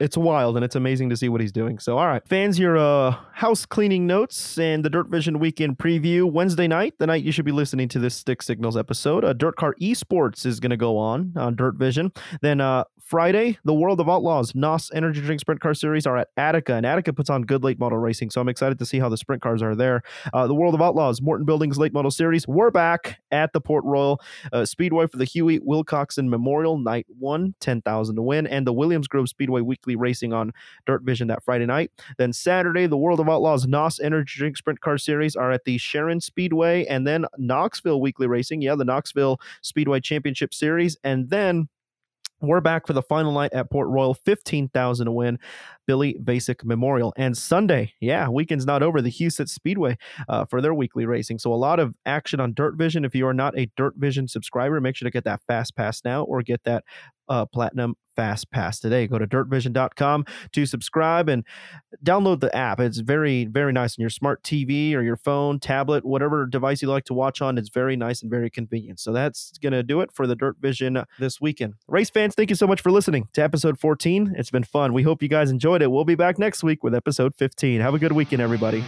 it's 0.01 0.17
wild 0.17 0.57
and 0.57 0.65
it's 0.65 0.77
amazing 0.77 1.11
to 1.11 1.17
see 1.17 1.29
what 1.29 1.41
he's 1.41 1.53
doing. 1.53 1.79
So, 1.79 1.99
all 1.99 2.07
right, 2.07 2.27
fans, 2.27 2.59
your 2.59 2.77
uh, 2.77 3.17
house 3.33 3.67
cleaning 3.67 4.07
notes 4.07 4.59
and 4.59 4.85
the 4.85 4.91
Dirt 4.91 5.09
Vision 5.09 5.39
weekend 5.39 5.79
preview 5.79 6.31
Wednesday 6.31 6.67
night, 6.67 6.95
the 6.99 7.07
night 7.07 7.23
you 7.23 7.33
should 7.33 7.45
be 7.45 7.53
listening 7.53 7.89
to 7.89 7.99
this 7.99 8.15
Stick 8.15 8.43
Signals 8.43 8.77
episode. 8.77 9.25
Uh, 9.25 9.33
Dirt 9.33 9.57
Car 9.57 9.75
Esports 9.81 10.47
is 10.47 10.61
going 10.61 10.71
to 10.71 10.77
go 10.77 10.97
on 10.97 11.33
on 11.37 11.57
Dirt 11.57 11.77
Vision. 11.77 12.13
Then 12.41 12.61
uh, 12.61 12.85
Friday, 13.05 13.59
the 13.65 13.75
World 13.75 14.01
of 14.01 14.09
Outlaws 14.09 14.55
NOS 14.55 14.91
Energy 14.95 15.21
Drink 15.21 15.39
Sprint 15.39 15.61
Car 15.61 15.75
Series 15.75 16.07
are 16.07 16.17
at 16.17 16.29
Attica, 16.39 16.73
and 16.73 16.87
Attica 16.87 17.13
puts 17.13 17.29
on 17.29 17.43
good 17.43 17.63
late 17.63 17.79
model 17.79 17.99
racing. 17.99 18.31
So 18.31 18.41
I'm 18.41 18.49
excited 18.49 18.79
to 18.79 18.87
see 18.87 18.99
how 18.99 19.11
the 19.11 19.19
sprint 19.19 19.43
cars 19.43 19.63
are 19.63 19.75
there. 19.75 20.03
Uh, 20.33 20.47
the 20.47 20.55
World 20.55 20.75
of 20.75 20.81
Outlaws 20.81 21.21
Morton 21.21 21.45
Buildings 21.45 21.77
Late 21.77 21.93
Model 21.93 22.11
Series, 22.11 22.49
we're 22.49 22.71
back 22.71 23.21
at 23.31 23.53
the 23.53 23.61
Port 23.61 23.85
Royal 23.85 24.23
uh, 24.55 24.65
Speedway 24.65 25.07
for 25.07 25.19
the 25.19 25.27
Huey 25.27 25.61
Wilcoxon 25.61 26.29
Memorial 26.29 26.79
Night 26.79 27.07
One, 27.19 27.55
ten 27.61 27.83
thousand 27.83 28.17
to 28.17 28.23
win, 28.23 28.47
and 28.47 28.67
the 28.67 28.73
Williams 28.73 29.07
Grove 29.07 29.29
Speedway 29.29 29.61
Weekly 29.85 29.97
Racing 29.97 30.33
on 30.33 30.53
Dirt 30.87 31.03
Vision 31.03 31.29
that 31.29 31.43
Friday 31.43 31.67
night. 31.67 31.91
Then 32.17 32.33
Saturday, 32.33 32.87
the 32.87 32.97
World 32.97 33.21
of 33.21 33.29
Outlaws 33.29 33.67
NOS 33.67 34.01
Energy 34.01 34.39
Drink 34.39 34.57
Sprint 34.57 34.81
Car 34.81 34.99
Series 34.99 35.37
are 35.37 35.53
at 35.53 35.65
the 35.65 35.79
Sharon 35.79 36.21
Speedway, 36.21 36.87
and 36.87 37.07
then 37.07 37.27
Knoxville 37.37 38.01
Weekly 38.01 38.27
Racing. 38.27 38.63
Yeah, 38.63 38.75
the 38.75 38.85
Knoxville 38.85 39.41
Speedway 39.63 40.01
Championship 40.01 40.55
Series, 40.55 40.97
and 41.05 41.29
then 41.29 41.69
we're 42.41 42.61
back 42.61 42.87
for 42.87 42.93
the 42.93 43.03
final 43.03 43.33
night 43.33 43.53
at 43.53 43.71
Port 43.71 43.89
Royal, 43.89 44.15
15,000 44.15 45.07
to 45.07 45.13
win. 45.13 45.39
Billy 45.87 46.15
Basic 46.23 46.65
Memorial. 46.65 47.13
And 47.17 47.37
Sunday, 47.37 47.93
yeah, 48.01 48.29
weekend's 48.29 48.67
not 48.67 48.83
over. 48.83 49.01
The 49.01 49.11
Huset's 49.11 49.53
Speedway 49.53 49.97
uh, 50.29 50.45
for 50.45 50.61
their 50.61 50.75
weekly 50.75 51.07
racing. 51.07 51.39
So 51.39 51.53
a 51.53 51.57
lot 51.57 51.81
of 51.81 51.95
action 52.07 52.41
on 52.41 52.55
Dirt 52.55 52.77
Vision. 52.77 53.05
If 53.05 53.15
you 53.15 53.27
are 53.27 53.35
not 53.35 53.59
a 53.59 53.71
Dirt 53.77 53.95
Vision 53.97 54.29
subscriber, 54.29 54.81
make 54.81 54.97
sure 54.97 55.07
to 55.07 55.13
get 55.13 55.25
that 55.25 55.43
Fast 55.47 55.77
Pass 55.77 56.03
now 56.05 56.25
or 56.25 56.43
get 56.43 56.65
that 56.65 56.85
uh, 57.29 57.47
Platinum 57.47 57.97
Fast 58.15 58.51
Pass 58.51 58.81
today. 58.81 59.07
Go 59.07 59.19
to 59.19 59.27
dirtvision.com 59.27 60.25
to 60.53 60.67
subscribe 60.67 61.29
and 61.29 61.45
download 62.05 62.41
the 62.41 62.55
app. 62.55 62.81
It's 62.81 62.99
very, 62.99 63.45
very 63.45 63.73
nice 63.73 63.99
on 63.99 64.03
your 64.03 64.11
smart 64.11 64.43
TV 64.43 64.95
or 64.95 65.03
your 65.03 65.17
phone, 65.17 65.59
tablet, 65.59 66.05
whatever 66.05 66.47
device 66.47 66.83
you 66.83 66.89
like 66.89 67.05
to 67.05 67.15
watch 67.15 67.43
on. 67.43 67.59
It's 67.59 67.69
very 67.69 67.97
nice 67.97 68.23
and 68.23 68.31
very 68.31 68.51
convenient. 68.51 69.01
So 69.01 69.13
that's 69.13 69.59
going 69.59 69.73
to 69.73 69.83
do 69.83 70.01
it 70.01 70.13
for 70.13 70.27
the 70.27 70.37
Dirt 70.37 70.57
Vision 70.61 71.03
this 71.19 71.41
weekend. 71.41 71.75
Race 71.89 72.11
fans, 72.11 72.35
thank 72.35 72.51
you 72.51 72.57
so 72.57 72.67
much 72.67 72.81
for 72.81 72.91
listening 72.91 73.29
to 73.33 73.43
episode 73.43 73.79
14. 73.79 74.35
It's 74.37 74.51
been 74.51 74.65
fun. 74.65 74.93
We 74.93 75.03
hope 75.03 75.23
you 75.23 75.29
guys 75.29 75.51
enjoyed 75.51 75.83
it. 75.83 75.91
We'll 75.91 76.05
be 76.05 76.15
back 76.15 76.39
next 76.39 76.63
week 76.63 76.85
with 76.85 76.95
episode 76.95 77.35
15. 77.35 77.81
Have 77.81 77.95
a 77.95 77.99
good 77.99 78.13
weekend, 78.13 78.43
everybody. 78.43 78.85